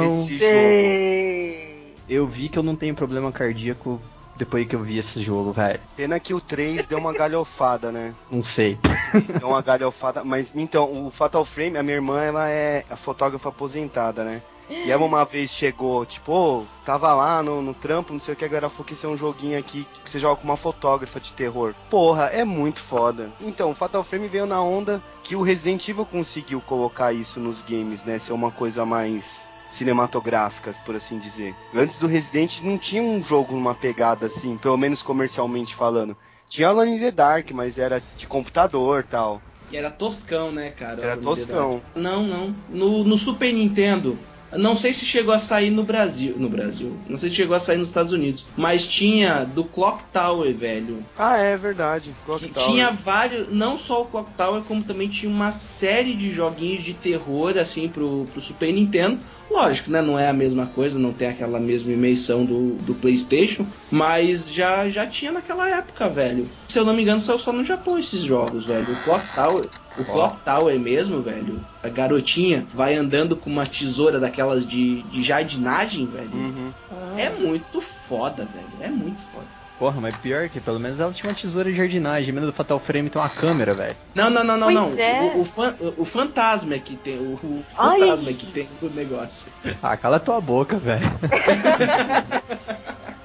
amo 0.00 0.04
esse 0.04 0.38
jogo. 0.38 0.52
Sim! 0.52 1.54
Eu 2.08 2.26
vi 2.26 2.48
que 2.48 2.58
eu 2.58 2.62
não 2.62 2.76
tenho 2.76 2.94
problema 2.94 3.32
cardíaco 3.32 4.00
depois 4.36 4.66
que 4.66 4.74
eu 4.74 4.82
vi 4.82 4.98
esse 4.98 5.22
jogo, 5.22 5.52
velho. 5.52 5.80
Pena 5.96 6.18
que 6.18 6.34
o 6.34 6.40
3 6.40 6.86
deu 6.86 6.98
uma 6.98 7.12
galhofada, 7.12 7.90
né? 7.92 8.14
Não 8.30 8.42
sei. 8.42 8.78
Deu 9.38 9.48
uma 9.48 9.62
galhofada. 9.62 10.24
Mas 10.24 10.52
então, 10.54 11.06
o 11.06 11.10
Fatal 11.10 11.44
Frame, 11.44 11.78
a 11.78 11.82
minha 11.82 11.96
irmã, 11.96 12.20
ela 12.20 12.48
é 12.48 12.84
a 12.90 12.96
fotógrafa 12.96 13.48
aposentada, 13.48 14.24
né? 14.24 14.42
E 14.68 14.90
ela 14.90 15.04
uma 15.04 15.24
vez 15.24 15.50
chegou, 15.50 16.06
tipo, 16.06 16.32
ô, 16.32 16.64
tava 16.86 17.12
lá 17.12 17.42
no, 17.42 17.60
no 17.60 17.74
trampo, 17.74 18.14
não 18.14 18.20
sei 18.20 18.32
o 18.32 18.36
que, 18.36 18.44
agora 18.44 18.70
falou 18.70 18.84
que 18.84 18.94
esse 18.94 19.04
é 19.04 19.08
um 19.08 19.16
joguinho 19.16 19.58
aqui 19.58 19.86
que 20.02 20.10
você 20.10 20.18
joga 20.18 20.36
com 20.36 20.44
uma 20.44 20.56
fotógrafa 20.56 21.20
de 21.20 21.32
terror. 21.32 21.74
Porra, 21.90 22.26
é 22.26 22.44
muito 22.44 22.80
foda. 22.80 23.30
Então, 23.40 23.70
o 23.70 23.74
Fatal 23.74 24.02
Frame 24.02 24.26
veio 24.26 24.46
na 24.46 24.62
onda 24.62 25.02
que 25.22 25.36
o 25.36 25.42
Resident 25.42 25.86
Evil 25.86 26.06
conseguiu 26.06 26.60
colocar 26.62 27.12
isso 27.12 27.38
nos 27.38 27.60
games, 27.60 28.04
né? 28.04 28.18
Ser 28.18 28.32
uma 28.32 28.50
coisa 28.50 28.86
mais 28.86 29.46
cinematográficas, 29.74 30.78
por 30.78 30.96
assim 30.96 31.18
dizer. 31.18 31.54
Antes 31.74 31.98
do 31.98 32.06
Resident 32.06 32.60
não 32.62 32.78
tinha 32.78 33.02
um 33.02 33.22
jogo 33.22 33.52
numa 33.54 33.74
pegada 33.74 34.26
assim, 34.26 34.56
pelo 34.56 34.76
menos 34.76 35.02
comercialmente 35.02 35.74
falando. 35.74 36.16
Tinha 36.48 36.68
Alone 36.68 36.96
in 36.96 37.00
the 37.00 37.10
Dark, 37.10 37.50
mas 37.52 37.78
era 37.78 38.02
de 38.16 38.26
computador 38.26 39.04
tal. 39.04 39.42
E 39.70 39.76
era 39.76 39.90
toscão, 39.90 40.52
né, 40.52 40.70
cara? 40.70 41.02
Era 41.02 41.16
toscão. 41.16 41.82
Não, 41.94 42.22
não. 42.22 42.54
No, 42.68 43.02
no 43.02 43.18
Super 43.18 43.52
Nintendo, 43.52 44.18
não 44.56 44.76
sei 44.76 44.92
se 44.92 45.04
chegou 45.04 45.34
a 45.34 45.38
sair 45.38 45.70
no 45.70 45.82
Brasil. 45.82 46.34
No 46.36 46.48
Brasil. 46.48 46.96
Não 47.08 47.18
sei 47.18 47.28
se 47.28 47.36
chegou 47.36 47.56
a 47.56 47.60
sair 47.60 47.76
nos 47.76 47.88
Estados 47.88 48.12
Unidos. 48.12 48.46
Mas 48.56 48.86
tinha 48.86 49.44
do 49.44 49.64
Clock 49.64 50.02
Tower, 50.12 50.54
velho. 50.54 51.04
Ah, 51.18 51.36
é 51.36 51.56
verdade. 51.56 52.14
Clock 52.24 52.48
Tower. 52.48 52.68
tinha 52.68 52.90
vários, 52.90 53.48
não 53.50 53.78
só 53.78 54.02
o 54.02 54.06
Clock 54.06 54.30
Tower, 54.36 54.62
como 54.62 54.82
também 54.82 55.08
tinha 55.08 55.30
uma 55.30 55.52
série 55.52 56.14
de 56.14 56.32
joguinhos 56.32 56.82
de 56.82 56.94
terror, 56.94 57.56
assim, 57.58 57.88
pro, 57.88 58.26
pro 58.32 58.40
Super 58.40 58.72
Nintendo. 58.72 59.18
Lógico, 59.50 59.90
né? 59.90 60.00
Não 60.00 60.18
é 60.18 60.28
a 60.28 60.32
mesma 60.32 60.66
coisa, 60.66 60.98
não 60.98 61.12
tem 61.12 61.28
aquela 61.28 61.60
mesma 61.60 61.92
imersão 61.92 62.44
do, 62.44 62.74
do 62.76 62.94
PlayStation, 62.94 63.66
mas 63.90 64.50
já, 64.50 64.88
já 64.88 65.06
tinha 65.06 65.30
naquela 65.32 65.68
época, 65.68 66.08
velho. 66.08 66.48
Se 66.66 66.78
eu 66.78 66.84
não 66.84 66.94
me 66.94 67.02
engano, 67.02 67.20
saiu 67.20 67.38
só 67.38 67.52
no 67.52 67.64
Japão 67.64 67.98
esses 67.98 68.22
jogos, 68.22 68.66
velho. 68.66 68.90
O 68.90 69.04
Clock 69.04 69.24
Tower. 69.34 69.68
O 69.98 70.04
Clock 70.04 70.38
Tower 70.44 70.78
mesmo, 70.78 71.22
velho. 71.22 71.60
A 71.82 71.88
garotinha 71.88 72.66
vai 72.74 72.94
andando 72.96 73.36
com 73.36 73.48
uma 73.50 73.66
tesoura 73.66 74.18
daquelas 74.18 74.66
de, 74.66 75.02
de 75.02 75.22
jardinagem, 75.22 76.06
velho. 76.06 76.30
Uhum. 76.32 76.72
É 77.16 77.30
muito 77.30 77.80
foda, 77.80 78.46
velho. 78.52 78.66
É 78.80 78.88
muito 78.88 79.22
foda. 79.32 79.46
Porra, 79.78 80.00
mas 80.00 80.16
pior 80.16 80.48
que 80.48 80.60
pelo 80.60 80.78
menos 80.78 81.00
ela 81.00 81.12
tinha 81.12 81.28
uma 81.28 81.34
tesoura 81.36 81.68
de 81.70 81.76
jardinagem. 81.76 82.32
Menos 82.32 82.50
do 82.50 82.56
Fatal 82.56 82.78
Frame 82.78 83.10
tem 83.10 83.20
uma 83.20 83.28
câmera, 83.28 83.74
velho. 83.74 83.96
Não, 84.14 84.30
não, 84.30 84.44
não, 84.44 84.56
não, 84.56 84.72
Pois 84.72 84.96
não. 84.96 85.04
é. 85.04 85.20
O, 85.34 85.40
o, 85.40 85.44
fan- 85.44 85.74
o 85.98 86.04
fantasma 86.04 86.74
é 86.74 86.78
que 86.78 86.96
tem. 86.96 87.18
O, 87.18 87.34
o 87.42 87.64
Ai. 87.76 88.00
fantasma 88.00 88.30
é 88.30 88.34
que 88.34 88.46
tem 88.46 88.68
o 88.80 88.86
negócio. 88.88 89.46
Ah, 89.82 89.96
cala 89.96 90.20
tua 90.20 90.40
boca, 90.40 90.76
velho. 90.76 91.10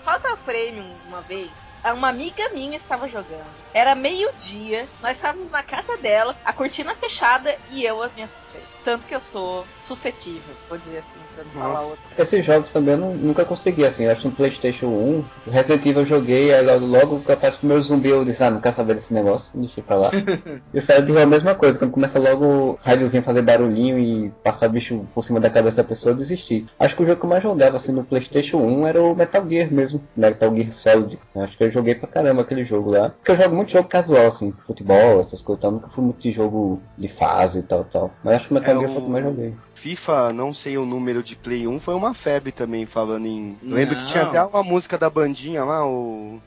Fatal 0.03 0.37
Frame 0.43 0.83
uma 1.07 1.21
vez, 1.21 1.49
uma 1.93 2.09
amiga 2.09 2.49
minha 2.49 2.77
estava 2.77 3.07
jogando. 3.07 3.45
Era 3.73 3.95
meio-dia, 3.95 4.87
nós 5.01 5.17
estávamos 5.17 5.49
na 5.49 5.63
casa 5.63 5.97
dela, 5.97 6.35
a 6.43 6.53
cortina 6.53 6.93
fechada 6.95 7.55
e 7.71 7.83
eu 7.83 7.97
me 8.15 8.23
assustei. 8.23 8.61
Tanto 8.89 9.05
que 9.05 9.13
eu 9.13 9.19
sou 9.19 9.67
suscetível, 9.77 10.55
vou 10.67 10.75
dizer 10.75 10.97
assim, 10.97 11.19
pra 11.35 11.43
não 11.43 11.51
falar 11.51 11.73
Nossa. 11.73 11.85
outra. 11.85 11.99
Esses 12.17 12.43
jogos 12.43 12.71
também 12.71 12.95
eu 12.95 12.99
nu- 12.99 13.13
nunca 13.13 13.45
consegui, 13.45 13.85
assim. 13.85 14.05
Eu 14.05 14.11
acho 14.11 14.21
que 14.21 14.27
no 14.29 14.33
Playstation 14.33 14.87
1, 14.87 15.23
o 15.45 15.51
Resident 15.51 15.85
Evil 15.85 16.01
eu 16.01 16.05
joguei, 16.07 16.51
aí 16.51 16.65
logo, 16.65 16.85
logo 16.87 17.19
que 17.19 17.31
aparece 17.31 17.59
o 17.61 17.67
meu 17.67 17.79
zumbi, 17.83 18.09
eu 18.09 18.25
disse, 18.25 18.43
ah, 18.43 18.49
não 18.49 18.59
quero 18.59 18.75
saber 18.75 18.95
desse 18.95 19.13
negócio, 19.13 19.51
deixa 19.53 19.83
pra 19.83 19.95
lá. 19.95 20.09
e 20.73 20.79
o 20.79 20.81
Silent 20.81 21.07
Hill 21.07 21.19
é 21.19 21.21
a 21.21 21.27
mesma 21.27 21.53
coisa, 21.53 21.77
quando 21.77 21.91
começa 21.91 22.17
logo 22.17 22.45
o 22.45 22.79
rádiozinho 22.81 23.21
fazer 23.21 23.43
barulhinho 23.43 23.99
e 23.99 24.31
passar 24.43 24.67
bicho 24.69 25.05
por 25.13 25.23
cima 25.23 25.39
da 25.39 25.51
cabeça 25.51 25.77
da 25.77 25.83
pessoa, 25.83 26.13
eu 26.13 26.17
desisti. 26.17 26.65
Acho 26.79 26.95
que 26.95 27.03
o 27.03 27.05
jogo 27.05 27.19
que 27.19 27.25
eu 27.27 27.29
mais 27.29 27.43
jogava, 27.43 27.77
assim, 27.77 27.91
no 27.91 28.03
Playstation 28.03 28.57
1 28.57 28.87
era 28.87 28.99
o 29.03 29.15
Metal 29.15 29.47
Gear 29.47 29.71
mesmo, 29.71 30.01
Metal 30.17 30.55
Gear 30.55 30.71
Solid. 30.71 31.19
Acho 31.37 31.55
que 31.55 31.63
eu 31.63 31.71
joguei 31.71 31.93
pra 31.93 32.07
caramba 32.07 32.41
aquele 32.41 32.65
jogo 32.65 32.89
lá. 32.89 33.09
Porque 33.09 33.31
eu 33.33 33.37
jogo 33.37 33.55
muito 33.55 33.71
jogo 33.71 33.87
casual, 33.87 34.25
assim, 34.25 34.51
futebol, 34.65 35.19
essas 35.19 35.43
coisas 35.43 35.59
e 35.59 35.61
tal. 35.61 35.71
Nunca 35.73 35.89
fui 35.89 36.03
muito 36.03 36.19
de 36.21 36.31
jogo 36.31 36.73
de 36.97 37.07
fase 37.07 37.59
e 37.59 37.63
tal, 37.63 37.83
tal. 37.85 38.11
Mas 38.23 38.35
acho 38.37 38.47
que 38.47 38.51
o 38.51 38.55
Metal 38.55 38.78
Gear 38.79 38.89
o- 38.89 38.93
foi 38.93 39.01
o 39.01 39.05
que 39.05 39.07
eu 39.07 39.11
mais 39.11 39.25
joguei. 39.25 39.53
FIFA, 39.75 40.33
não 40.33 40.53
sei 40.53 40.77
o 40.77 40.85
número 40.85 41.23
de 41.23 41.35
Play 41.35 41.67
1, 41.67 41.79
foi 41.79 41.93
uma 41.95 42.13
febre 42.13 42.51
também, 42.51 42.85
falando 42.85 43.25
em. 43.25 43.57
Lembro 43.63 43.95
que 43.95 44.05
tinha 44.05 44.23
até 44.23 44.41
uma 44.43 44.63
música 44.63 44.97
da 44.97 45.09
bandinha 45.09 45.63
lá, 45.63 45.85
o. 45.85 46.39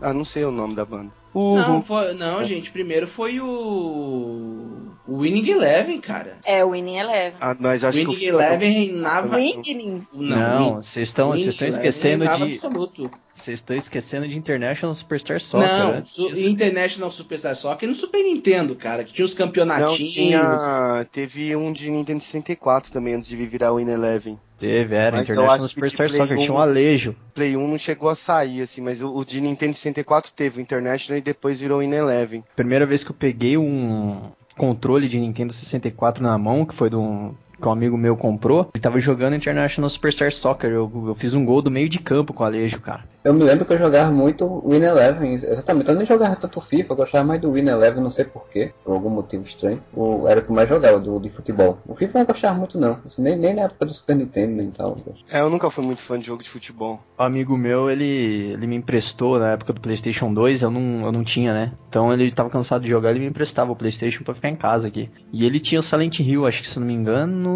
Ah, 0.00 0.12
não 0.12 0.24
sei 0.24 0.44
o 0.44 0.50
nome 0.50 0.74
da 0.74 0.84
banda. 0.84 1.10
Uhum. 1.34 1.54
Não, 1.56 1.82
foi, 1.82 2.14
não, 2.14 2.42
gente. 2.44 2.70
Primeiro 2.70 3.06
foi 3.06 3.40
o. 3.40 4.88
O 5.08 5.20
Winning 5.22 5.48
Eleven, 5.48 6.00
cara. 6.02 6.36
É, 6.44 6.62
o 6.64 6.72
Winning 6.72 6.98
Eleven. 6.98 7.38
Ah, 7.40 7.56
mas 7.58 7.82
acho 7.82 7.96
que 7.98 8.04
Winning 8.04 8.14
o 8.14 8.18
FIFA- 8.18 8.32
Eleven 8.44 8.72
reinava. 8.72 9.36
Winning? 9.36 10.06
Não, 10.12 10.82
vocês 10.82 11.08
estão 11.08 11.30
Winning 11.30 11.44
vocês 11.44 11.54
estão 11.54 11.68
Eleven 11.68 11.86
esquecendo 11.88 12.24
reinava 12.24 12.46
de 12.46 12.52
absoluto. 12.52 13.10
vocês 13.32 13.58
estão 13.60 13.74
esquecendo 13.76 14.28
de 14.28 14.36
International 14.36 14.94
Superstar 14.94 15.40
Soccer. 15.40 15.66
não, 15.66 15.90
antes 15.94 16.10
su. 16.10 16.28
International 16.38 17.10
Superstar 17.10 17.56
Soccer 17.56 17.88
no 17.88 17.94
Super 17.94 18.22
Nintendo, 18.22 18.76
cara. 18.76 19.02
Que 19.02 19.12
tinha 19.14 19.24
os 19.24 19.34
Não, 19.34 19.46
campeonatinhos. 19.46 20.12
tinha. 20.12 21.06
Teve 21.10 21.56
um 21.56 21.72
de 21.72 21.90
Nintendo 21.90 22.20
64 22.22 22.92
também, 22.92 23.14
antes 23.14 23.28
de 23.30 23.36
virar 23.46 23.72
o 23.72 23.76
Win 23.76 23.88
Eleven. 23.90 24.38
Teve, 24.58 24.94
era 24.96 25.12
Mas 25.16 25.28
International 25.30 25.68
que 25.68 25.74
Superstar 25.74 26.10
Soccer, 26.10 26.36
tinha 26.36 26.52
um 26.52 26.56
1 26.56 26.60
alejo. 26.60 27.16
Play 27.32 27.56
1 27.56 27.68
não 27.68 27.78
chegou 27.78 28.10
a 28.10 28.14
sair, 28.16 28.60
assim, 28.60 28.80
mas 28.82 29.00
o, 29.00 29.08
o 29.16 29.24
de 29.24 29.40
Nintendo 29.40 29.72
64 29.74 30.32
teve 30.34 30.58
o 30.58 30.60
International 30.60 31.16
e 31.18 31.22
depois 31.22 31.60
virou 31.60 31.78
o 31.78 31.80
Win 31.80 31.92
Eleven. 31.94 32.44
Primeira 32.56 32.84
vez 32.84 33.04
que 33.04 33.10
eu 33.12 33.14
peguei 33.14 33.56
um 33.56 34.18
controle 34.58 35.08
de 35.08 35.18
Nintendo 35.18 35.52
64 35.52 36.22
na 36.22 36.36
mão, 36.36 36.66
que 36.66 36.74
foi 36.74 36.90
de 36.90 36.96
um 36.96 37.34
que 37.60 37.68
um 37.68 37.72
amigo 37.72 37.96
meu 37.96 38.16
comprou, 38.16 38.68
ele 38.74 38.82
tava 38.82 39.00
jogando 39.00 39.34
International 39.34 39.90
Superstar 39.90 40.32
Soccer. 40.32 40.70
Eu, 40.70 40.90
eu 41.08 41.14
fiz 41.14 41.34
um 41.34 41.44
gol 41.44 41.60
do 41.60 41.70
meio 41.70 41.88
de 41.88 41.98
campo 41.98 42.32
com 42.32 42.42
o 42.42 42.46
Alejo, 42.46 42.80
cara. 42.80 43.04
Eu 43.24 43.34
me 43.34 43.42
lembro 43.42 43.64
que 43.64 43.72
eu 43.72 43.78
jogava 43.78 44.12
muito 44.12 44.62
Win 44.66 44.82
Eleven, 44.82 45.32
exatamente. 45.32 45.88
Eu 45.88 45.96
nem 45.96 46.06
jogava 46.06 46.36
tanto 46.36 46.60
FIFA, 46.60 46.92
eu 46.92 46.96
gostava 46.96 47.24
mais 47.24 47.40
do 47.40 47.52
Win 47.52 47.66
Eleven, 47.66 48.02
não 48.02 48.10
sei 48.10 48.24
porquê, 48.24 48.72
por 48.84 48.94
algum 48.94 49.10
motivo 49.10 49.44
estranho. 49.44 49.82
O, 49.92 50.28
era 50.28 50.40
o 50.40 50.42
que 50.42 50.50
eu 50.50 50.54
mais 50.54 50.68
jogava, 50.68 50.98
do, 50.98 51.18
de 51.18 51.28
futebol. 51.28 51.78
O 51.86 51.94
FIFA 51.94 52.18
eu 52.18 52.20
não 52.20 52.26
gostava 52.26 52.58
muito 52.58 52.78
não, 52.78 52.92
assim, 52.92 53.20
nem, 53.20 53.36
nem 53.36 53.54
na 53.54 53.62
época 53.62 53.86
do 53.86 53.92
Super 53.92 54.16
Nintendo 54.16 54.56
nem 54.56 54.70
tal. 54.70 54.96
É, 55.30 55.40
eu 55.40 55.50
nunca 55.50 55.70
fui 55.70 55.84
muito 55.84 56.00
fã 56.00 56.18
de 56.18 56.26
jogo 56.26 56.42
de 56.42 56.48
futebol. 56.48 57.00
O 57.18 57.22
amigo 57.22 57.56
meu, 57.56 57.90
ele, 57.90 58.52
ele 58.52 58.66
me 58.66 58.76
emprestou 58.76 59.38
na 59.38 59.52
época 59.52 59.72
do 59.72 59.80
PlayStation 59.80 60.32
2, 60.32 60.62
eu 60.62 60.70
não, 60.70 61.06
eu 61.06 61.12
não 61.12 61.24
tinha, 61.24 61.52
né? 61.52 61.72
Então 61.88 62.12
ele 62.12 62.30
tava 62.30 62.48
cansado 62.48 62.82
de 62.82 62.88
jogar, 62.88 63.10
ele 63.10 63.20
me 63.20 63.26
emprestava 63.26 63.72
o 63.72 63.76
PlayStation 63.76 64.22
pra 64.22 64.34
ficar 64.34 64.48
em 64.48 64.56
casa 64.56 64.88
aqui. 64.88 65.10
E 65.32 65.44
ele 65.44 65.58
tinha 65.60 65.80
o 65.80 65.82
Silent 65.82 66.20
Hill, 66.20 66.46
acho 66.46 66.62
que 66.62 66.68
se 66.68 66.76
eu 66.76 66.80
não 66.80 66.86
me 66.86 66.94
engano, 66.94 67.47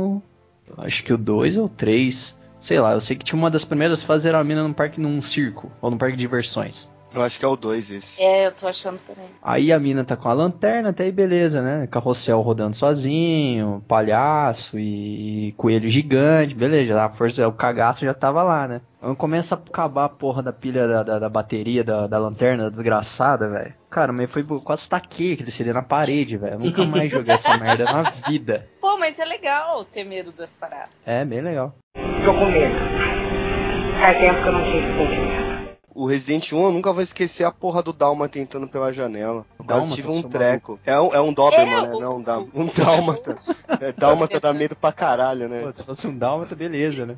acho 0.78 1.04
que 1.04 1.12
o 1.12 1.18
2 1.18 1.56
ou 1.56 1.68
3. 1.68 2.34
Sei 2.60 2.78
lá, 2.78 2.92
eu 2.92 3.00
sei 3.00 3.16
que 3.16 3.24
tinha 3.24 3.38
uma 3.38 3.50
das 3.50 3.64
primeiras 3.64 4.02
fases 4.02 4.26
era 4.26 4.38
a 4.38 4.44
mina 4.44 4.62
num 4.62 4.72
parque, 4.72 5.00
num 5.00 5.20
circo, 5.20 5.70
ou 5.80 5.90
num 5.90 5.98
parque 5.98 6.16
de 6.16 6.20
diversões. 6.20 6.88
Eu 7.14 7.22
acho 7.22 7.38
que 7.38 7.44
é 7.44 7.48
o 7.48 7.56
2 7.56 7.90
esse. 7.90 8.22
É, 8.22 8.46
eu 8.46 8.52
tô 8.52 8.66
achando 8.66 8.98
também. 9.06 9.26
Aí 9.42 9.72
a 9.72 9.78
mina 9.78 10.04
tá 10.04 10.16
com 10.16 10.28
a 10.28 10.32
lanterna, 10.32 10.90
até 10.90 11.04
aí 11.04 11.12
beleza, 11.12 11.60
né? 11.60 11.86
Carrossel 11.90 12.40
rodando 12.40 12.76
sozinho, 12.76 13.84
palhaço 13.86 14.78
e, 14.78 15.52
coelho 15.56 15.90
gigante, 15.90 16.54
beleza, 16.54 17.02
a 17.02 17.10
força, 17.10 17.46
o 17.46 17.52
cagaço 17.52 18.04
já 18.04 18.14
tava 18.14 18.42
lá, 18.42 18.66
né? 18.66 18.80
Quando 19.00 19.16
começa 19.16 19.54
a 19.54 19.58
acabar 19.58 20.04
a 20.04 20.08
porra 20.08 20.42
da 20.42 20.52
pilha 20.52 20.86
da, 20.86 21.02
da, 21.02 21.18
da 21.18 21.28
bateria 21.28 21.82
da, 21.84 22.06
da 22.06 22.18
lanterna, 22.18 22.70
desgraçada, 22.70 23.48
velho. 23.48 23.74
Cara, 23.90 24.12
mas 24.12 24.30
foi 24.30 24.42
quase 24.44 24.88
taquei 24.88 25.34
aquele 25.34 25.50
CD 25.50 25.72
na 25.72 25.82
parede, 25.82 26.36
velho. 26.36 26.54
Eu 26.54 26.58
Nunca 26.60 26.84
mais 26.84 27.10
joguei 27.12 27.34
essa 27.34 27.56
merda 27.58 27.84
na 27.84 28.02
vida. 28.28 28.68
Pô, 28.80 28.96
mas 28.96 29.18
é 29.18 29.24
legal 29.24 29.84
ter 29.84 30.04
medo 30.04 30.32
das 30.32 30.56
paradas. 30.56 30.90
É, 31.04 31.24
bem 31.24 31.40
legal. 31.40 31.74
Tô 32.24 32.32
com 32.32 32.46
medo. 32.46 32.74
Faz 34.00 34.18
tempo 34.18 34.42
que 34.42 34.48
eu 34.48 34.52
não 34.52 34.64
tive 34.64 34.96
sentimento. 34.96 35.51
O 35.94 36.06
Resident 36.06 36.52
1 36.52 36.62
eu 36.64 36.72
nunca 36.72 36.92
vou 36.92 37.02
esquecer 37.02 37.44
a 37.44 37.50
porra 37.52 37.82
do 37.82 37.92
Dalma 37.92 38.28
tentando 38.28 38.66
pela 38.66 38.92
janela. 38.92 39.44
Quase 39.66 39.94
tive 39.94 40.08
um 40.08 40.22
treco. 40.22 40.80
É 40.86 40.98
um, 41.00 41.14
é 41.14 41.20
um 41.20 41.32
Doberman, 41.32 41.74
É, 41.74 41.82
né? 41.88 41.94
o- 41.94 42.00
Não, 42.00 42.16
um, 42.16 42.22
Dál- 42.22 42.48
um 42.54 42.66
Dálmata. 42.66 43.36
É, 43.80 43.92
Dálmata 43.92 44.40
dá 44.40 44.52
medo 44.52 44.74
pra 44.74 44.90
caralho, 44.92 45.48
né? 45.48 45.60
Pô, 45.62 45.72
se 45.72 45.84
fosse 45.84 46.06
um 46.06 46.16
dálmata, 46.16 46.54
beleza, 46.54 47.04
né? 47.06 47.16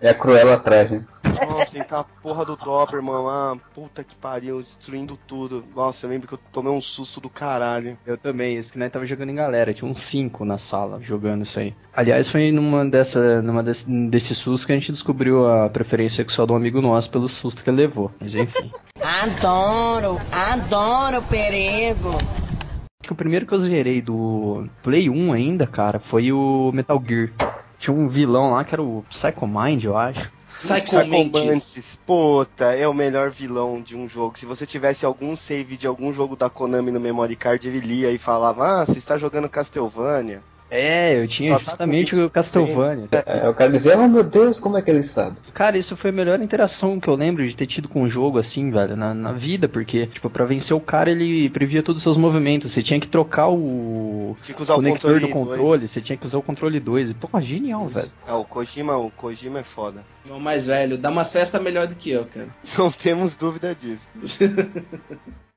É 0.00 0.10
a 0.10 0.14
Cruella 0.14 0.54
atrás, 0.54 0.90
né? 0.90 1.04
Nossa, 1.46 1.78
então 1.78 2.00
a 2.00 2.04
porra 2.04 2.44
do 2.44 2.56
Doberman 2.56 3.22
lá, 3.22 3.56
puta 3.74 4.02
que 4.02 4.14
pariu, 4.16 4.60
destruindo 4.62 5.18
tudo. 5.26 5.64
Nossa, 5.74 6.06
eu 6.06 6.10
lembro 6.10 6.26
que 6.28 6.34
eu 6.34 6.40
tomei 6.52 6.72
um 6.72 6.80
susto 6.80 7.20
do 7.20 7.28
caralho. 7.28 7.98
Eu 8.06 8.16
também, 8.16 8.56
esse 8.56 8.72
que 8.72 8.78
nós 8.78 8.90
tava 8.92 9.06
jogando 9.06 9.30
em 9.30 9.34
galera, 9.34 9.74
tinha 9.74 9.88
uns 9.90 10.00
5 10.00 10.44
na 10.44 10.56
sala 10.58 11.00
jogando 11.02 11.42
isso 11.42 11.58
aí. 11.60 11.74
Aliás, 11.92 12.28
foi 12.30 12.50
numa 12.52 12.84
dessa, 12.84 13.42
numa 13.42 13.62
desse, 13.62 13.90
desse 14.08 14.34
susto 14.34 14.66
que 14.66 14.72
a 14.72 14.76
gente 14.76 14.92
descobriu 14.92 15.46
a 15.50 15.68
preferência 15.68 16.16
sexual 16.16 16.46
de 16.46 16.52
um 16.52 16.56
amigo 16.56 16.80
nosso 16.80 17.10
pelo 17.10 17.28
susto 17.28 17.62
que 17.62 17.68
ele 17.70 17.76
levou. 17.82 17.89
Mas 18.20 18.34
enfim. 18.34 18.70
Adoro, 19.00 20.18
adoro 20.30 21.22
perigo. 21.22 22.10
Acho 22.10 23.08
que 23.08 23.12
o 23.12 23.16
primeiro 23.16 23.46
que 23.46 23.54
eu 23.54 23.60
zerei 23.60 24.00
do 24.02 24.64
Play 24.82 25.08
1 25.08 25.32
ainda, 25.32 25.66
cara, 25.66 25.98
foi 25.98 26.32
o 26.32 26.70
Metal 26.72 27.02
Gear. 27.06 27.30
Tinha 27.78 27.96
um 27.96 28.08
vilão 28.08 28.50
lá 28.50 28.62
que 28.62 28.74
era 28.74 28.82
o 28.82 29.04
Psycho 29.10 29.46
Mind, 29.46 29.84
eu 29.84 29.96
acho. 29.96 30.30
Psycho 30.58 31.06
Mantis. 31.06 31.32
Mantis, 31.32 31.98
puta, 32.04 32.74
é 32.74 32.86
o 32.86 32.92
melhor 32.92 33.30
vilão 33.30 33.80
de 33.80 33.96
um 33.96 34.06
jogo. 34.06 34.38
Se 34.38 34.44
você 34.44 34.66
tivesse 34.66 35.06
algum 35.06 35.34
save 35.34 35.78
de 35.78 35.86
algum 35.86 36.12
jogo 36.12 36.36
da 36.36 36.50
Konami 36.50 36.90
no 36.90 37.00
memory 37.00 37.34
card, 37.34 37.66
ele 37.66 37.80
lia 37.80 38.10
e 38.10 38.18
falava: 38.18 38.82
Ah, 38.82 38.84
você 38.84 38.98
está 38.98 39.16
jogando 39.16 39.48
Castlevania. 39.48 40.40
É, 40.70 41.18
eu 41.20 41.26
tinha 41.26 41.54
Só 41.54 41.58
tá 41.58 41.64
justamente 41.70 42.14
20%. 42.14 42.26
o 42.26 42.30
Castlevania. 42.30 43.08
É, 43.26 43.48
o 43.48 43.54
cara 43.54 43.72
dizia, 43.72 43.98
oh 43.98 44.08
meu 44.08 44.22
Deus, 44.22 44.60
como 44.60 44.78
é 44.78 44.82
que 44.82 44.90
ele 44.90 45.02
sabe? 45.02 45.36
Cara, 45.52 45.76
isso 45.76 45.96
foi 45.96 46.10
a 46.10 46.12
melhor 46.12 46.40
interação 46.40 47.00
que 47.00 47.08
eu 47.08 47.14
lembro 47.14 47.46
de 47.46 47.56
ter 47.56 47.66
tido 47.66 47.88
com 47.88 48.02
um 48.02 48.08
jogo 48.08 48.38
assim, 48.38 48.70
velho, 48.70 48.96
na, 48.96 49.12
na 49.12 49.32
vida, 49.32 49.68
porque, 49.68 50.06
tipo, 50.06 50.30
pra 50.30 50.44
vencer 50.44 50.76
o 50.76 50.80
cara 50.80 51.10
ele 51.10 51.50
previa 51.50 51.82
todos 51.82 51.98
os 51.98 52.02
seus 52.02 52.16
movimentos. 52.16 52.72
Você 52.72 52.82
tinha 52.82 53.00
que 53.00 53.08
trocar 53.08 53.48
o 53.48 54.36
Tinha 54.42 54.54
que 54.54 54.62
usar 54.62 54.74
o 54.74 54.76
conector 54.76 55.12
controle 55.12 55.20
do 55.20 55.32
controle, 55.32 55.88
você 55.88 56.00
tinha 56.00 56.16
que 56.16 56.26
usar 56.26 56.38
o 56.38 56.42
controle 56.42 56.78
2. 56.78 57.12
Pô, 57.14 57.40
genial, 57.40 57.88
velho. 57.88 58.10
É, 58.26 58.32
o 58.32 58.44
Kojima, 58.44 58.96
o 58.96 59.10
Kojima 59.10 59.60
é 59.60 59.64
foda. 59.64 60.04
O 60.28 60.38
mais 60.38 60.66
velho, 60.66 60.96
dá 60.96 61.10
umas 61.10 61.32
festas 61.32 61.60
melhor 61.60 61.88
do 61.88 61.96
que 61.96 62.10
eu, 62.10 62.26
cara. 62.26 62.48
Não 62.78 62.90
temos 62.90 63.36
dúvida 63.36 63.74
disso. 63.74 64.06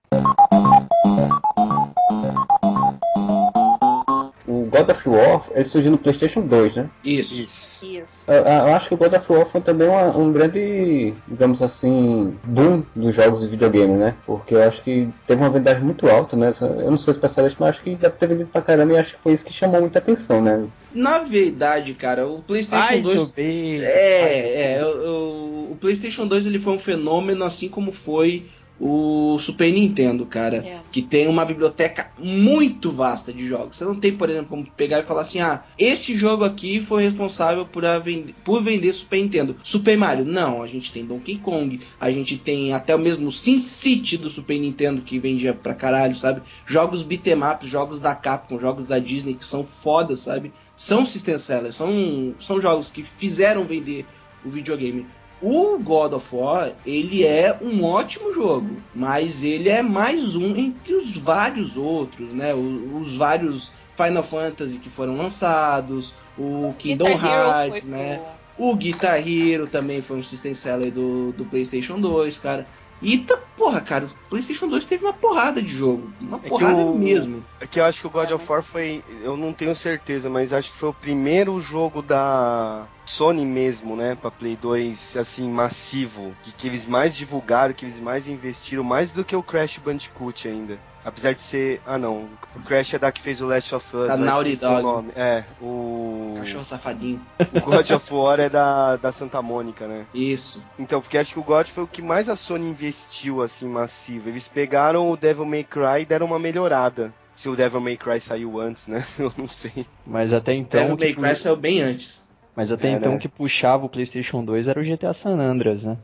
God 4.86 4.96
of 4.96 5.10
War, 5.10 5.44
ele 5.56 5.66
surgiu 5.66 5.92
no 5.92 5.98
Playstation 5.98 6.42
2, 6.42 6.76
né? 6.76 6.90
Isso. 7.04 7.34
Isso. 7.36 7.86
Isso. 7.86 8.24
Eu, 8.28 8.36
eu 8.36 8.74
acho 8.76 8.88
que 8.88 8.94
o 8.94 8.98
God 8.98 9.14
of 9.14 9.32
War 9.32 9.46
foi 9.46 9.62
também 9.62 9.88
uma- 9.88 10.18
um 10.18 10.32
grande, 10.32 11.14
digamos 11.28 11.62
assim, 11.62 12.34
boom 12.46 12.84
dos 12.96 13.14
jogos 13.16 13.42
de 13.42 13.48
videogame, 13.48 13.94
né? 13.94 14.16
Porque 14.26 14.56
eu 14.56 14.64
acho 14.64 14.82
que 14.84 15.08
teve 15.28 15.42
uma 15.42 15.50
vendagem 15.50 15.84
muito 15.84 16.08
alta, 16.10 16.36
né? 16.36 16.54
Eu 16.62 16.90
não 16.92 16.98
sou 16.98 17.12
especialista, 17.12 17.58
mas 17.60 17.76
acho 17.76 17.84
que 17.84 17.96
deve 17.96 18.16
ter 18.16 18.28
vendido 18.28 18.50
pra 18.50 18.62
caramba 18.62 18.94
e 18.94 18.98
acho 18.98 19.16
que 19.16 19.22
foi 19.22 19.34
isso 19.34 19.44
que 19.46 19.54
chamou 19.54 19.82
muita 19.82 20.00
atenção, 20.00 20.42
né? 20.42 20.66
Na 20.94 21.20
verdade, 21.20 21.94
cara, 21.94 22.28
o 22.28 22.42
PlayStation 22.42 22.86
Ai, 22.94 23.02
2. 23.02 23.20
Zubei. 23.22 23.84
É, 23.84 24.76
é, 24.78 24.86
o, 24.86 24.88
o- 25.10 25.72
o 25.74 25.78
PlayStation 25.80 26.26
2 26.28 26.46
ele 26.46 26.60
foi 26.60 26.74
um 26.74 26.80
fenômeno 26.80 27.44
assim 27.44 27.68
como 27.68 27.92
foi 27.92 28.46
o 28.86 29.40
Super 29.40 29.72
Nintendo, 29.72 30.26
cara, 30.26 30.58
É. 30.58 30.82
que 30.92 31.02
tem 31.02 31.28
uma 31.30 31.46
biblioteca 31.46 32.12
muito 32.20 32.92
vasta 32.92 33.32
de 33.32 33.46
jogos. 33.46 33.78
Você 33.78 33.86
não 33.86 33.96
tem, 33.98 34.12
por 34.12 34.30
exemplo, 34.30 34.48
como 34.50 34.66
pegar 34.72 35.00
e 35.00 35.04
falar 35.04 35.22
assim: 35.22 35.40
"Ah, 35.40 35.64
esse 35.80 36.14
jogo 36.18 36.44
aqui 36.44 36.84
foi 36.84 37.02
responsável 37.04 37.66
por, 37.66 37.84
vend- 38.04 38.34
por 38.44 38.62
vender 38.62 38.92
Super 38.92 39.22
Nintendo". 39.22 39.56
Super 39.64 39.98
Mario, 39.98 40.26
não, 40.26 40.62
a 40.62 40.68
gente 40.68 40.92
tem 40.92 41.06
Donkey 41.06 41.38
Kong, 41.38 41.80
a 41.98 42.12
gente 42.12 42.38
tem 42.38 42.74
até 42.74 42.94
o 42.94 43.00
mesmo 43.00 43.32
Sin 43.32 43.62
City 43.62 44.18
do 44.18 44.30
Super 44.30 44.60
Nintendo 44.60 45.02
que 45.02 45.18
vendia 45.18 45.54
pra 45.54 45.74
caralho, 45.74 46.16
sabe? 46.16 46.42
Jogos 46.66 47.02
beat'em 47.02 47.42
ups, 47.42 47.70
jogos 47.70 48.02
da 48.02 48.14
Capcom, 48.14 48.60
jogos 48.60 48.86
da 48.86 49.00
Disney 49.00 49.36
que 49.36 49.46
são 49.46 49.64
fodas, 49.64 50.20
sabe? 50.20 50.52
São 50.76 51.06
system 51.06 51.38
sellers, 51.38 51.76
são, 51.76 52.34
são 52.38 52.60
jogos 52.60 52.90
que 52.90 53.02
fizeram 53.04 53.64
vender 53.64 54.06
o 54.44 54.50
videogame. 54.50 55.06
O 55.46 55.78
God 55.78 56.14
of 56.14 56.26
War, 56.34 56.72
ele 56.86 57.26
é 57.26 57.58
um 57.62 57.84
ótimo 57.84 58.34
jogo, 58.34 58.78
mas 58.96 59.44
ele 59.44 59.68
é 59.68 59.82
mais 59.84 60.36
um 60.36 60.56
entre 60.56 60.96
os 60.96 61.18
vários 61.18 61.76
outros, 61.76 62.34
né? 62.34 62.54
O- 62.54 62.98
Os, 63.02 63.14
vários 63.14 63.70
Final 63.98 64.24
Fantasy 64.24 64.80
que 64.80 64.90
foram 64.90 65.18
lançados, 65.18 66.16
o 66.38 66.74
Kingdom 66.80 67.06
Guitar 67.06 67.26
Hearts, 67.66 67.84
né? 67.84 68.22
pro- 68.56 68.66
O 68.70 68.76
Guitar 68.76 69.28
Hero 69.28 69.68
também 69.68 70.02
foi 70.02 70.18
um 70.18 70.24
system 70.24 70.54
seller 70.56 70.92
do, 70.92 71.32
do 71.34 71.44
PlayStation 71.46 72.00
2, 72.00 72.40
cara. 72.40 72.66
E 73.02 73.18
tá, 73.18 73.38
porra, 73.58 73.82
cara, 73.82 74.06
o 74.06 74.30
PlayStation 74.30 74.68
2 74.68 74.86
teve 74.86 75.04
uma 75.04 75.12
porrada 75.14 75.62
de 75.62 75.68
jogo. 75.68 76.10
Uma 76.22 76.40
que 76.40 76.48
porrada 76.50 76.82
o- 76.84 76.98
mesmo. 76.98 77.44
É 77.60 77.68
que 77.68 77.80
eu 77.80 77.86
acho 77.86 78.00
que 78.02 78.08
o 78.08 78.10
God 78.10 78.32
of 78.32 78.50
War 78.52 78.64
foi. 78.64 79.04
Eu 79.22 79.36
não 79.36 79.52
tenho 79.52 79.76
certeza, 79.76 80.30
mas 80.30 80.54
acho 80.54 80.72
que 80.72 80.78
foi 80.78 80.90
o 80.90 80.94
primeiro 80.94 81.60
jogo 81.60 82.02
da 82.02 82.88
Sony 83.06 83.46
mesmo, 83.46 83.96
né? 83.96 84.16
Pra 84.16 84.32
Play 84.32 84.56
2, 84.56 85.18
assim, 85.18 85.50
massivo. 85.50 86.34
Que, 86.44 86.52
que 86.54 86.68
eles 86.68 86.86
mais 86.86 87.16
divulgaram, 87.16 87.74
que 87.74 87.84
eles 87.84 88.00
mais 88.00 88.28
investiram, 88.28 88.84
mais 88.84 89.12
do 89.12 89.26
que 89.26 89.36
o 89.36 89.44
Crash 89.44 89.78
Bandicoot 89.80 90.48
ainda. 90.48 90.80
Apesar 91.06 91.34
de 91.34 91.42
ser. 91.42 91.82
Ah 91.86 91.98
não, 91.98 92.30
o 92.56 92.60
Crash 92.64 92.94
é 92.94 93.00
da 93.00 93.12
que 93.12 93.22
fez 93.22 93.42
o 93.42 93.48
Last 93.48 93.76
of 93.76 93.96
Us. 93.96 94.08
Da 94.08 94.18
Naughty 94.18 94.54
esqueci 94.54 94.66
o 94.72 94.76
Dog. 94.76 94.84
nome. 94.84 95.12
É, 95.16 95.44
o. 95.62 96.34
Cachorro 96.38 96.64
safadinho. 96.64 97.22
O 97.54 97.60
God 97.60 97.90
of 97.92 98.14
War 98.14 98.40
é 98.40 98.50
da, 98.50 98.96
da 98.96 99.12
Santa 99.12 99.42
Mônica, 99.42 99.86
né? 99.86 100.06
Isso. 100.14 100.62
Então, 100.80 101.02
porque 101.02 101.18
acho 101.18 101.34
que 101.34 101.40
o 101.40 101.44
God 101.44 101.68
foi 101.68 101.84
o 101.84 101.88
que 101.88 102.02
mais 102.02 102.30
a 102.30 102.36
Sony 102.36 102.70
investiu, 102.70 103.42
assim, 103.42 103.68
massivo. 103.68 104.30
Eles 104.30 104.48
pegaram 104.48 105.12
o 105.12 105.18
Devil 105.18 105.46
May 105.46 105.64
Cry 105.64 106.02
e 106.02 106.06
deram 106.06 106.26
uma 106.28 106.40
melhorada. 106.40 107.14
Se 107.36 107.50
o 107.50 107.56
Devil 107.56 107.82
May 107.82 107.98
Cry 107.98 108.22
saiu 108.22 108.60
antes, 108.62 108.88
né? 108.88 109.04
Eu 109.20 109.34
não 109.38 109.48
sei. 109.48 109.86
Mas 110.06 110.32
até 110.32 110.54
então. 110.54 110.80
Devil 110.80 110.98
May 110.98 111.14
Cry 111.14 111.36
saiu 111.36 111.56
bem 111.58 111.82
antes. 111.82 112.22
Mas 112.56 112.72
até 112.72 112.90
É, 112.90 112.92
então 112.92 113.14
né? 113.14 113.18
que 113.18 113.28
puxava 113.28 113.86
o 113.86 113.90
PlayStation 113.90 114.46
2 114.46 114.68
era 114.68 114.80
o 114.80 114.84
GTA 114.84 115.14
San 115.14 115.40
Andreas, 115.40 115.84
né? 115.84 115.98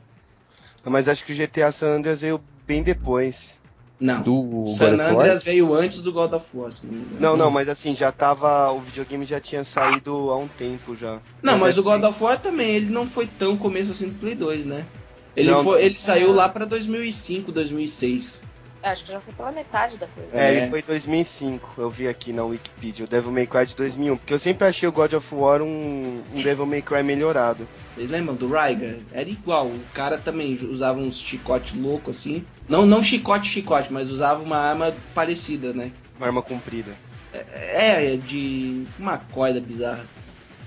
Mas 0.84 1.08
acho 1.08 1.24
que 1.24 1.32
o 1.32 1.36
GTA 1.36 1.72
San 1.72 1.98
Andreas 1.98 2.22
veio 2.22 2.42
bem 2.66 2.82
depois. 2.82 3.59
Não. 4.00 4.22
Do 4.22 4.34
O 4.34 4.64
God 4.64 4.76
San 4.78 4.96
War? 4.98 5.10
Andreas 5.10 5.44
veio 5.44 5.74
antes 5.74 6.00
do 6.00 6.14
God 6.14 6.34
of 6.34 6.46
War. 6.54 6.72
não. 7.20 7.36
Não, 7.36 7.52
mas 7.52 7.68
assim, 7.68 7.96
já 7.96 8.12
tava. 8.12 8.72
O 8.72 8.80
videogame 8.80 9.26
já 9.26 9.40
tinha 9.40 9.64
saído 9.64 10.12
há 10.32 10.38
um 10.38 10.48
tempo 10.48 10.96
já. 10.96 11.20
Não, 11.44 11.58
mas 11.58 11.78
o 11.78 11.84
God 11.84 12.04
of 12.04 12.24
War 12.24 12.40
também, 12.40 12.76
ele 12.76 12.90
não 12.92 13.08
foi 13.10 13.28
tão 13.28 13.58
começo 13.58 13.92
assim 13.92 14.08
do 14.08 14.16
Play 14.16 14.36
2, 14.36 14.66
né? 14.66 14.86
Ele, 15.36 15.52
Não. 15.52 15.64
foi, 15.64 15.84
ele 15.84 15.96
saiu 15.96 16.32
lá 16.34 16.50
pra 16.50 16.66
2005, 16.66 17.52
2006. 17.52 18.42
Acho 18.82 19.06
que 19.06 19.12
já 19.12 19.20
foi 19.20 19.34
pela 19.34 19.52
metade 19.52 19.98
da 19.98 20.08
coisa. 20.08 20.30
É, 20.34 20.54
É. 20.54 20.58
ele 20.58 20.70
foi 20.70 20.80
em 20.80 20.84
2005, 20.84 21.74
eu 21.82 21.90
vi 21.90 22.08
aqui 22.08 22.32
na 22.32 22.44
Wikipedia, 22.46 23.04
o 23.06 23.08
Devil 23.08 23.32
May 23.32 23.46
Cry 23.46 23.66
de 23.66 23.76
2001. 23.76 24.16
Porque 24.18 24.34
eu 24.34 24.40
sempre 24.40 24.66
achei 24.68 24.88
o 24.88 24.92
God 24.92 25.14
of 25.14 25.36
War 25.36 25.62
um, 25.62 26.22
um 26.34 26.42
Devil 26.42 26.66
May 26.66 26.82
Cry 26.82 27.04
melhorado. 27.04 27.68
Vocês 27.96 28.10
lembram 28.10 28.36
do 28.36 28.48
Rygar? 28.48 28.96
Era 29.12 29.30
igual, 29.30 29.66
o 29.68 29.80
cara 29.94 30.18
também 30.18 30.58
usava 30.64 30.98
uns 31.00 31.20
chicote 31.20 31.78
louco 31.78 32.12
assim. 32.12 32.46
Não, 32.70 32.86
não 32.86 33.04
chicote, 33.04 33.50
chicote, 33.50 33.92
mas 33.92 34.10
usava 34.10 34.42
uma 34.42 34.58
arma 34.58 34.94
parecida, 35.14 35.74
né? 35.74 35.92
Uma 36.18 36.28
arma 36.28 36.42
comprida. 36.42 36.92
É, 37.34 38.16
de 38.18 38.86
uma 38.98 39.18
corda 39.18 39.60
bizarra. 39.60 40.06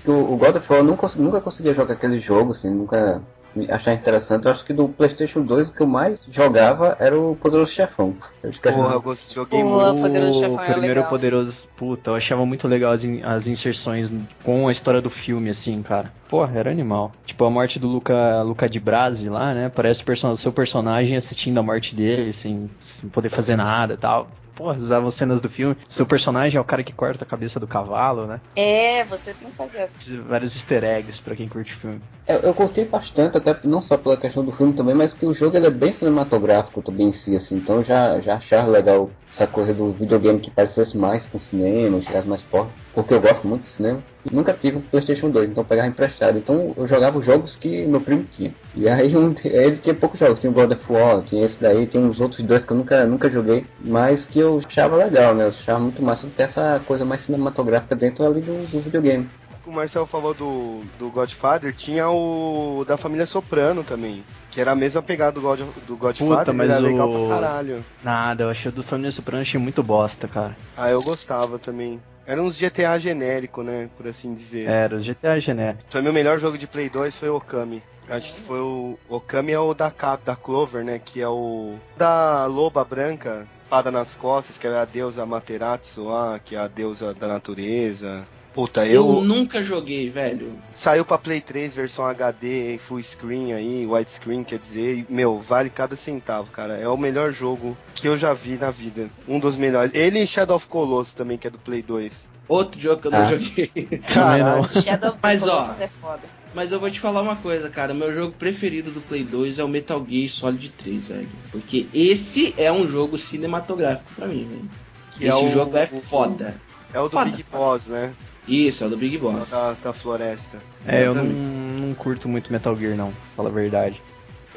O, 0.05 0.11
o 0.11 0.37
God 0.37 0.55
of 0.57 0.71
War 0.71 0.83
nunca, 0.83 1.07
nunca 1.15 1.41
conseguia 1.41 1.73
jogar 1.73 1.93
aquele 1.95 2.19
jogo, 2.19 2.51
assim, 2.51 2.69
nunca 2.69 3.21
achar 3.69 3.93
interessante. 3.93 4.45
Eu 4.45 4.51
acho 4.51 4.65
que 4.65 4.73
do 4.73 4.87
Playstation 4.89 5.41
2 5.41 5.69
o 5.69 5.73
que 5.73 5.81
eu 5.81 5.87
mais 5.87 6.19
jogava 6.31 6.95
era 6.99 7.19
o 7.19 7.35
Poderoso 7.35 7.71
Chefão. 7.71 8.15
Eu 8.43 8.49
acho 8.49 8.59
que 8.61 8.67
era- 8.67 8.77
Porra, 8.77 8.93
eu 8.95 9.15
joguei 9.33 9.61
Pô, 9.61 9.69
muito. 9.69 10.01
Poderoso 10.01 10.37
O 10.37 10.41
Chefão 10.41 10.59
era 10.63 10.71
primeiro 10.73 10.95
legal. 10.99 11.09
poderoso. 11.09 11.63
Puta, 11.75 12.11
eu 12.11 12.15
achava 12.15 12.45
muito 12.45 12.67
legal 12.67 12.91
as, 12.91 13.03
in- 13.03 13.21
as 13.23 13.47
inserções 13.47 14.11
com 14.43 14.67
a 14.67 14.71
história 14.71 15.01
do 15.01 15.09
filme, 15.09 15.49
assim, 15.49 15.81
cara. 15.81 16.11
Porra, 16.29 16.57
era 16.57 16.71
animal. 16.71 17.11
Tipo, 17.25 17.45
a 17.45 17.49
morte 17.49 17.77
do 17.79 17.87
Luca, 17.87 18.41
Luca 18.43 18.67
de 18.69 18.79
Brasi 18.79 19.29
lá, 19.29 19.53
né? 19.53 19.69
Parece 19.69 20.01
o 20.01 20.05
perso- 20.05 20.35
seu 20.37 20.51
personagem 20.51 21.15
assistindo 21.15 21.59
a 21.59 21.63
morte 21.63 21.95
dele, 21.95 22.33
sem, 22.33 22.69
sem 22.81 23.09
poder 23.09 23.29
fazer 23.29 23.55
nada 23.55 23.93
e 23.93 23.97
tal. 23.97 24.29
Porra, 24.55 24.77
usavam 24.77 25.09
cenas 25.09 25.41
do 25.41 25.49
filme. 25.49 25.75
Seu 25.89 26.05
personagem 26.05 26.57
é 26.57 26.61
o 26.61 26.65
cara 26.65 26.83
que 26.83 26.93
corta 26.93 27.23
a 27.23 27.27
cabeça 27.27 27.59
do 27.59 27.67
cavalo, 27.67 28.27
né? 28.27 28.39
É, 28.55 29.03
você 29.03 29.33
tem 29.33 29.49
que 29.49 29.55
fazer 29.55 29.81
assim. 29.81 30.21
Vários 30.21 30.55
easter 30.55 30.83
eggs 30.83 31.21
pra 31.21 31.35
quem 31.35 31.49
curte 31.49 31.73
o 31.73 31.77
filme. 31.77 32.01
Eu, 32.27 32.37
eu 32.37 32.53
curti 32.53 32.85
bastante, 32.85 33.37
até 33.37 33.57
não 33.63 33.81
só 33.81 33.97
pela 33.97 34.15
questão 34.15 34.45
do 34.45 34.51
filme 34.51 34.73
também, 34.73 34.93
mas 34.93 35.13
que 35.13 35.25
o 35.25 35.33
jogo 35.33 35.57
ele 35.57 35.67
é 35.67 35.71
bem 35.71 35.91
cinematográfico 35.91 36.81
também 36.81 37.07
em 37.07 37.13
si, 37.13 37.35
assim. 37.35 37.55
Então 37.55 37.77
eu 37.77 37.83
já, 37.83 38.19
já 38.19 38.35
achava 38.35 38.69
legal 38.69 39.09
essa 39.31 39.47
coisa 39.47 39.73
do 39.73 39.91
videogame 39.91 40.39
que 40.39 40.51
parecesse 40.51 40.95
mais 40.97 41.25
com 41.25 41.39
cinema, 41.39 42.01
chegasse 42.01 42.27
mais 42.27 42.41
forte. 42.43 42.71
Porque 42.93 43.13
eu 43.13 43.21
gosto 43.21 43.47
muito 43.47 43.63
de 43.63 43.69
cinema. 43.69 43.99
Nunca 44.31 44.53
tive 44.53 44.77
um 44.77 44.81
Playstation 44.81 45.29
2, 45.29 45.49
então 45.49 45.63
eu 45.63 45.67
pegava 45.67 45.87
emprestado. 45.87 46.37
Então 46.37 46.73
eu 46.77 46.87
jogava 46.87 47.17
os 47.17 47.25
jogos 47.25 47.55
que 47.55 47.85
meu 47.85 47.99
primo 47.99 48.23
tinha. 48.31 48.53
E 48.75 48.87
aí 48.87 49.15
um, 49.15 49.35
ele 49.43 49.77
tinha 49.77 49.93
poucos 49.93 50.19
jogos. 50.19 50.39
Tinha 50.39 50.49
o 50.51 50.53
God 50.53 50.71
of 50.71 50.91
War, 50.91 51.21
tinha 51.23 51.43
esse 51.45 51.59
daí, 51.61 51.85
tem 51.85 52.03
uns 52.03 52.19
outros 52.19 52.45
dois 52.45 52.63
que 52.63 52.71
eu 52.71 52.77
nunca, 52.77 53.05
nunca 53.05 53.29
joguei. 53.29 53.65
Mas 53.85 54.25
que 54.25 54.39
eu 54.39 54.61
achava 54.65 54.95
legal, 54.95 55.33
né? 55.35 55.43
Eu 55.45 55.49
achava 55.49 55.79
muito 55.79 56.01
massa 56.01 56.27
ter 56.35 56.43
essa 56.43 56.81
coisa 56.85 57.03
mais 57.05 57.21
cinematográfica 57.21 57.95
dentro 57.95 58.25
ali 58.25 58.41
do, 58.41 58.67
do 58.71 58.79
videogame. 58.79 59.29
O 59.65 59.71
Marcel 59.71 60.05
falou 60.05 60.33
do, 60.33 60.81
do 60.99 61.09
Godfather, 61.09 61.73
tinha 61.73 62.09
o 62.09 62.83
da 62.85 62.97
família 62.97 63.25
Soprano 63.25 63.81
também. 63.83 64.21
Que 64.51 64.59
era 64.59 64.71
a 64.73 64.75
mesma 64.75 65.01
pegada 65.01 65.31
do, 65.31 65.41
God, 65.41 65.61
do 65.87 65.95
Godfather, 65.95 66.37
Puta, 66.39 66.53
mas 66.53 66.69
era 66.69 66.79
legal 66.79 67.07
o- 67.07 67.27
pra 67.27 67.35
caralho. 67.35 67.83
Nada, 68.03 68.43
eu 68.43 68.49
achei 68.49 68.69
o 68.69 68.73
do 68.75 68.83
Família 68.83 69.11
Soprano 69.11 69.41
achei 69.41 69.59
muito 69.59 69.81
bosta, 69.81 70.27
cara. 70.27 70.55
Ah, 70.77 70.91
eu 70.91 71.01
gostava 71.01 71.57
também. 71.57 71.99
Era 72.25 72.41
uns 72.41 72.57
GTA 72.57 72.97
genérico, 72.99 73.63
né? 73.63 73.89
Por 73.97 74.07
assim 74.07 74.33
dizer. 74.33 74.69
Era, 74.69 74.99
GTA 74.99 75.39
genérico. 75.39 75.83
Mim, 75.95 76.07
o 76.07 76.13
melhor 76.13 76.39
jogo 76.39 76.57
de 76.57 76.67
Play 76.67 76.89
2 76.89 77.17
foi 77.17 77.29
o 77.29 77.35
Okami. 77.35 77.83
Acho 78.07 78.33
que 78.33 78.39
foi 78.39 78.59
o. 78.59 78.97
Okami 79.09 79.51
é 79.51 79.59
o 79.59 79.73
da 79.73 79.89
Cap, 79.91 80.23
da 80.25 80.35
Clover, 80.35 80.83
né? 80.83 80.99
Que 80.99 81.21
é 81.21 81.27
o. 81.27 81.75
Da 81.97 82.45
loba 82.45 82.83
branca, 82.83 83.47
espada 83.63 83.91
nas 83.91 84.15
costas, 84.15 84.57
que 84.57 84.67
é 84.67 84.77
a 84.77 84.85
deusa 84.85 85.25
Materatsu 85.25 86.03
lá, 86.05 86.39
que 86.39 86.55
é 86.55 86.59
a 86.59 86.67
deusa 86.67 87.13
da 87.13 87.27
natureza. 87.27 88.27
Puta, 88.53 88.85
Eu, 88.85 89.07
eu. 89.15 89.21
nunca 89.21 89.63
joguei, 89.63 90.09
velho. 90.11 90.53
Saiu 90.75 91.03
pra 91.03 91.17
Play 91.17 91.41
3, 91.41 91.73
versão 91.73 92.05
HD, 92.05 92.77
full 92.77 93.01
screen 93.01 93.51
aí, 93.53 93.85
widescreen, 93.87 94.43
quer 94.43 94.59
dizer, 94.59 94.97
e, 94.99 95.05
meu, 95.09 95.39
vale 95.39 95.69
cada 95.71 95.95
centavo, 95.95 96.51
cara. 96.51 96.75
É 96.75 96.87
o 96.87 96.95
melhor 96.95 97.31
jogo 97.31 97.75
que 97.95 98.07
eu 98.07 98.15
já 98.17 98.31
vi 98.33 98.57
na 98.57 98.69
vida. 98.69 99.09
Um 99.27 99.39
dos 99.39 99.55
melhores. 99.57 99.91
Ele 99.95 100.19
e 100.19 100.27
Shadow 100.27 100.55
of 100.57 100.67
Colossus 100.67 101.13
também, 101.13 101.37
que 101.37 101.47
é 101.47 101.49
do 101.49 101.57
Play 101.57 101.81
2. 101.81 102.29
Outro 102.47 102.79
jogo 102.79 103.01
que 103.01 103.07
eu 103.07 103.11
não 103.11 103.19
Ah. 103.21 103.25
joguei. 103.25 103.67
Caralho. 104.13 104.69
Shadow 104.81 105.09
of 105.11 105.19
Mas, 105.23 105.43
ó, 105.47 105.55
Colossus 105.61 105.81
é 105.81 105.87
foda. 105.87 106.21
Mas 106.53 106.71
eu 106.71 106.79
vou 106.79 106.91
te 106.91 106.99
falar 106.99 107.23
uma 107.23 107.35
coisa, 107.35 107.67
cara. 107.71 107.95
Meu 107.95 108.13
jogo 108.13 108.33
preferido 108.37 108.91
do 108.91 109.01
Play 109.01 109.23
2 109.23 109.57
é 109.57 109.63
o 109.63 109.67
Metal 109.67 110.05
Gear 110.07 110.29
Solid 110.29 110.69
3, 110.69 111.07
velho. 111.07 111.29
Porque 111.51 111.87
esse 111.91 112.53
é 112.55 112.71
um 112.71 112.87
jogo 112.87 113.17
cinematográfico 113.17 114.11
pra 114.15 114.27
mim, 114.27 114.47
velho. 114.47 114.69
Que 115.13 115.25
Esse 115.25 115.39
é 115.39 115.43
o- 115.43 115.51
jogo 115.51 115.75
é 115.75 115.89
o- 115.91 116.01
foda. 116.01 116.55
É 116.93 116.99
o 116.99 117.05
do 117.05 117.09
Foda. 117.17 117.31
Big 117.31 117.43
Boss, 117.51 117.87
né? 117.87 118.13
Isso, 118.47 118.83
é 118.83 118.87
o 118.87 118.89
do 118.89 118.97
Big 118.97 119.17
Boss. 119.17 119.49
Da, 119.49 119.75
da 119.83 119.93
floresta. 119.93 120.57
É, 120.85 121.05
eu 121.05 121.15
não, 121.15 121.23
não 121.23 121.93
curto 121.93 122.27
muito 122.27 122.51
Metal 122.51 122.75
Gear, 122.75 122.95
não, 122.95 123.13
fala 123.35 123.49
a 123.49 123.51
verdade. 123.51 124.01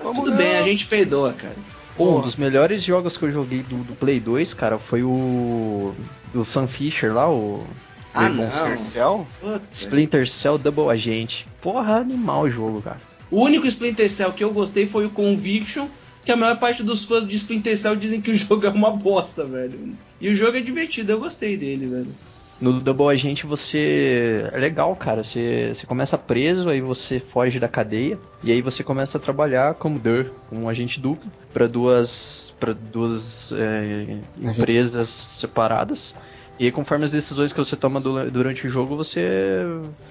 Tudo 0.00 0.32
bem, 0.32 0.56
a 0.56 0.62
gente 0.62 0.86
perdoa, 0.86 1.32
cara. 1.32 1.56
Pô, 1.96 2.18
um 2.18 2.20
dos 2.20 2.36
melhores 2.36 2.82
jogos 2.82 3.16
que 3.16 3.24
eu 3.24 3.32
joguei 3.32 3.62
do, 3.62 3.76
do 3.82 3.94
Play 3.94 4.20
2, 4.20 4.52
cara, 4.52 4.78
foi 4.78 5.02
o. 5.02 5.94
do 6.32 6.44
Sam 6.44 6.66
Fisher 6.66 7.14
lá, 7.14 7.30
o. 7.30 7.64
Ah, 8.12 8.24
Irmão 8.24 8.46
não. 8.46 8.78
Cell? 8.78 9.26
Splinter 9.72 10.28
Cell 10.28 10.58
Double 10.58 10.90
Agent. 10.90 11.44
Porra, 11.60 11.96
animal 11.96 12.42
o 12.42 12.50
jogo, 12.50 12.82
cara. 12.82 12.98
O 13.30 13.42
único 13.42 13.66
Splinter 13.66 14.10
Cell 14.10 14.32
que 14.32 14.44
eu 14.44 14.52
gostei 14.52 14.86
foi 14.86 15.06
o 15.06 15.10
Conviction, 15.10 15.88
que 16.24 16.30
a 16.30 16.36
maior 16.36 16.58
parte 16.58 16.82
dos 16.82 17.04
fãs 17.04 17.26
de 17.26 17.36
Splinter 17.36 17.76
Cell 17.78 17.96
dizem 17.96 18.20
que 18.20 18.30
o 18.30 18.34
jogo 18.36 18.66
é 18.66 18.70
uma 18.70 18.90
bosta, 18.90 19.44
velho. 19.44 19.94
E 20.20 20.28
o 20.28 20.34
jogo 20.34 20.56
é 20.58 20.60
divertido, 20.60 21.12
eu 21.12 21.20
gostei 21.20 21.56
dele, 21.56 21.86
velho. 21.86 22.14
No 22.60 22.80
Double 22.80 23.08
Agent 23.08 23.44
você. 23.44 24.48
É 24.52 24.58
legal, 24.58 24.94
cara. 24.96 25.22
Você, 25.22 25.72
você 25.74 25.86
começa 25.86 26.16
preso, 26.16 26.68
aí 26.68 26.80
você 26.80 27.20
foge 27.20 27.58
da 27.60 27.68
cadeia. 27.68 28.18
E 28.42 28.50
aí 28.50 28.62
você 28.62 28.82
começa 28.82 29.18
a 29.18 29.20
trabalhar 29.20 29.74
como 29.74 29.98
DUR, 29.98 30.30
como 30.48 30.62
um 30.62 30.68
agente 30.68 30.98
duplo, 31.00 31.30
para 31.52 31.66
duas. 31.66 32.52
para 32.58 32.72
duas 32.72 33.52
é, 33.52 34.18
empresas 34.40 35.08
separadas. 35.10 36.14
E 36.58 36.64
aí, 36.64 36.72
conforme 36.72 37.04
as 37.04 37.10
decisões 37.12 37.52
que 37.52 37.58
você 37.58 37.76
toma 37.76 38.00
du- 38.00 38.30
durante 38.30 38.66
o 38.66 38.70
jogo, 38.70 38.96
você. 38.96 39.62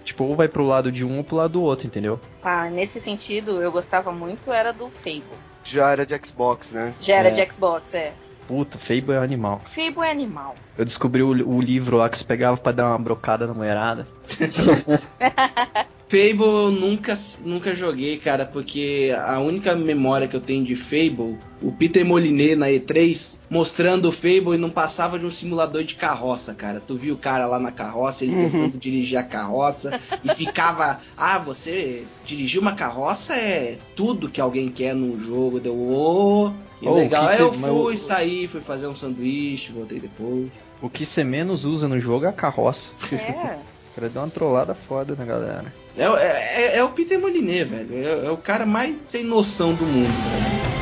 Tipo, 0.03 0.25
ou 0.25 0.35
vai 0.35 0.47
pro 0.47 0.63
lado 0.63 0.91
de 0.91 1.03
um 1.03 1.17
ou 1.17 1.23
pro 1.23 1.37
lado 1.37 1.53
do 1.53 1.63
outro, 1.63 1.87
entendeu? 1.87 2.19
Ah, 2.43 2.69
nesse 2.69 3.01
sentido, 3.01 3.59
eu 3.63 3.71
gostava 3.71 4.11
muito, 4.11 4.51
era 4.51 4.71
do 4.71 4.87
Fable. 4.91 5.23
Já 5.63 5.89
era 5.91 6.05
de 6.05 6.15
Xbox, 6.23 6.69
né? 6.71 6.93
Já 7.01 7.15
era 7.15 7.29
É. 7.29 7.31
de 7.31 7.51
Xbox, 7.51 7.95
é. 7.95 8.13
Puta, 8.47 8.77
Fable 8.77 9.13
é 9.13 9.17
animal. 9.17 9.61
Fable 9.65 10.05
é 10.05 10.11
animal. 10.11 10.55
Eu 10.77 10.85
descobri 10.85 11.23
o, 11.23 11.29
o 11.29 11.61
livro 11.61 11.97
lá 11.97 12.09
que 12.09 12.17
você 12.17 12.23
pegava 12.23 12.57
pra 12.57 12.71
dar 12.71 12.89
uma 12.89 12.99
brocada 12.99 13.47
na 13.47 13.53
mulherada. 13.53 14.07
Fable 16.07 16.45
eu 16.45 16.71
nunca, 16.71 17.17
nunca 17.43 17.73
joguei, 17.73 18.17
cara, 18.17 18.45
porque 18.45 19.15
a 19.25 19.39
única 19.39 19.75
memória 19.75 20.27
que 20.27 20.35
eu 20.35 20.41
tenho 20.41 20.63
de 20.63 20.75
Fable, 20.75 21.37
o 21.61 21.71
Peter 21.71 22.05
Moliné 22.05 22.55
na 22.55 22.67
E3, 22.67 23.37
mostrando 23.49 24.09
o 24.09 24.11
Fable 24.11 24.53
e 24.53 24.57
não 24.57 24.69
passava 24.69 25.17
de 25.17 25.25
um 25.25 25.31
simulador 25.31 25.83
de 25.83 25.95
carroça, 25.95 26.53
cara. 26.53 26.79
Tu 26.79 26.95
viu 26.95 27.15
o 27.15 27.17
cara 27.17 27.47
lá 27.47 27.59
na 27.59 27.71
carroça, 27.71 28.23
ele 28.23 28.35
tentando 28.35 28.77
dirigir 28.77 29.17
a 29.17 29.23
carroça 29.23 29.99
e 30.23 30.33
ficava, 30.35 30.99
ah, 31.17 31.39
você 31.39 32.05
dirigir 32.23 32.61
uma 32.61 32.75
carroça 32.75 33.33
é 33.33 33.77
tudo 33.95 34.29
que 34.29 34.39
alguém 34.39 34.69
quer 34.69 34.93
num 34.93 35.19
jogo. 35.19 35.59
Deu, 35.59 35.75
ô, 35.75 36.53
que 36.79 36.87
Oh, 36.87 36.95
legal. 36.95 37.27
que 37.27 37.33
Aí 37.33 37.39
eu 37.41 37.53
mas 37.53 37.71
fui, 37.71 37.97
saí, 37.97 38.47
fui 38.47 38.61
fazer 38.61 38.87
um 38.87 38.95
sanduíche, 38.95 39.71
voltei 39.71 39.99
depois. 39.99 40.49
O 40.81 40.89
que 40.89 41.05
você 41.05 41.23
menos 41.23 41.63
usa 41.65 41.87
no 41.87 41.99
jogo 41.99 42.25
é 42.25 42.29
a 42.29 42.33
carroça. 42.33 42.87
É. 43.13 43.57
O 43.91 43.95
cara 43.95 44.09
deu 44.09 44.21
uma 44.21 44.29
trollada 44.29 44.73
foda 44.73 45.15
na 45.17 45.23
galera. 45.25 45.73
É, 45.97 46.09
o- 46.09 46.17
é, 46.17 46.55
é- 46.73 46.77
é 46.77 46.83
o 46.83 46.89
Peter 46.89 47.17
Moliné, 47.19 47.63
velho. 47.63 47.95
É, 47.95 48.25
é 48.27 48.29
o 48.29 48.35
cara 48.37 48.65
mais 48.65 48.95
sem 49.07 49.23
noção 49.23 49.73
do 49.73 49.85
mundo, 49.85 50.07
velho. 50.07 50.74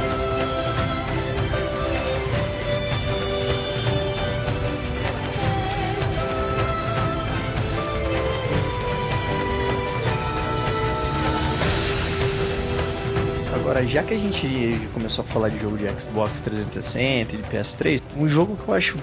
Já 13.88 14.04
que 14.04 14.14
a 14.14 14.18
gente 14.18 14.90
começou 14.94 15.24
a 15.24 15.28
falar 15.28 15.50
de 15.50 15.60
jogo 15.60 15.78
de 15.78 15.88
Xbox 15.88 16.40
360 16.42 17.34
e 17.34 17.38
de 17.38 17.44
PS3, 17.44 18.02
um 18.16 18.28
jogo 18.28 18.56
que 18.56 18.68
eu 18.70 18.74
acho 18.76 18.98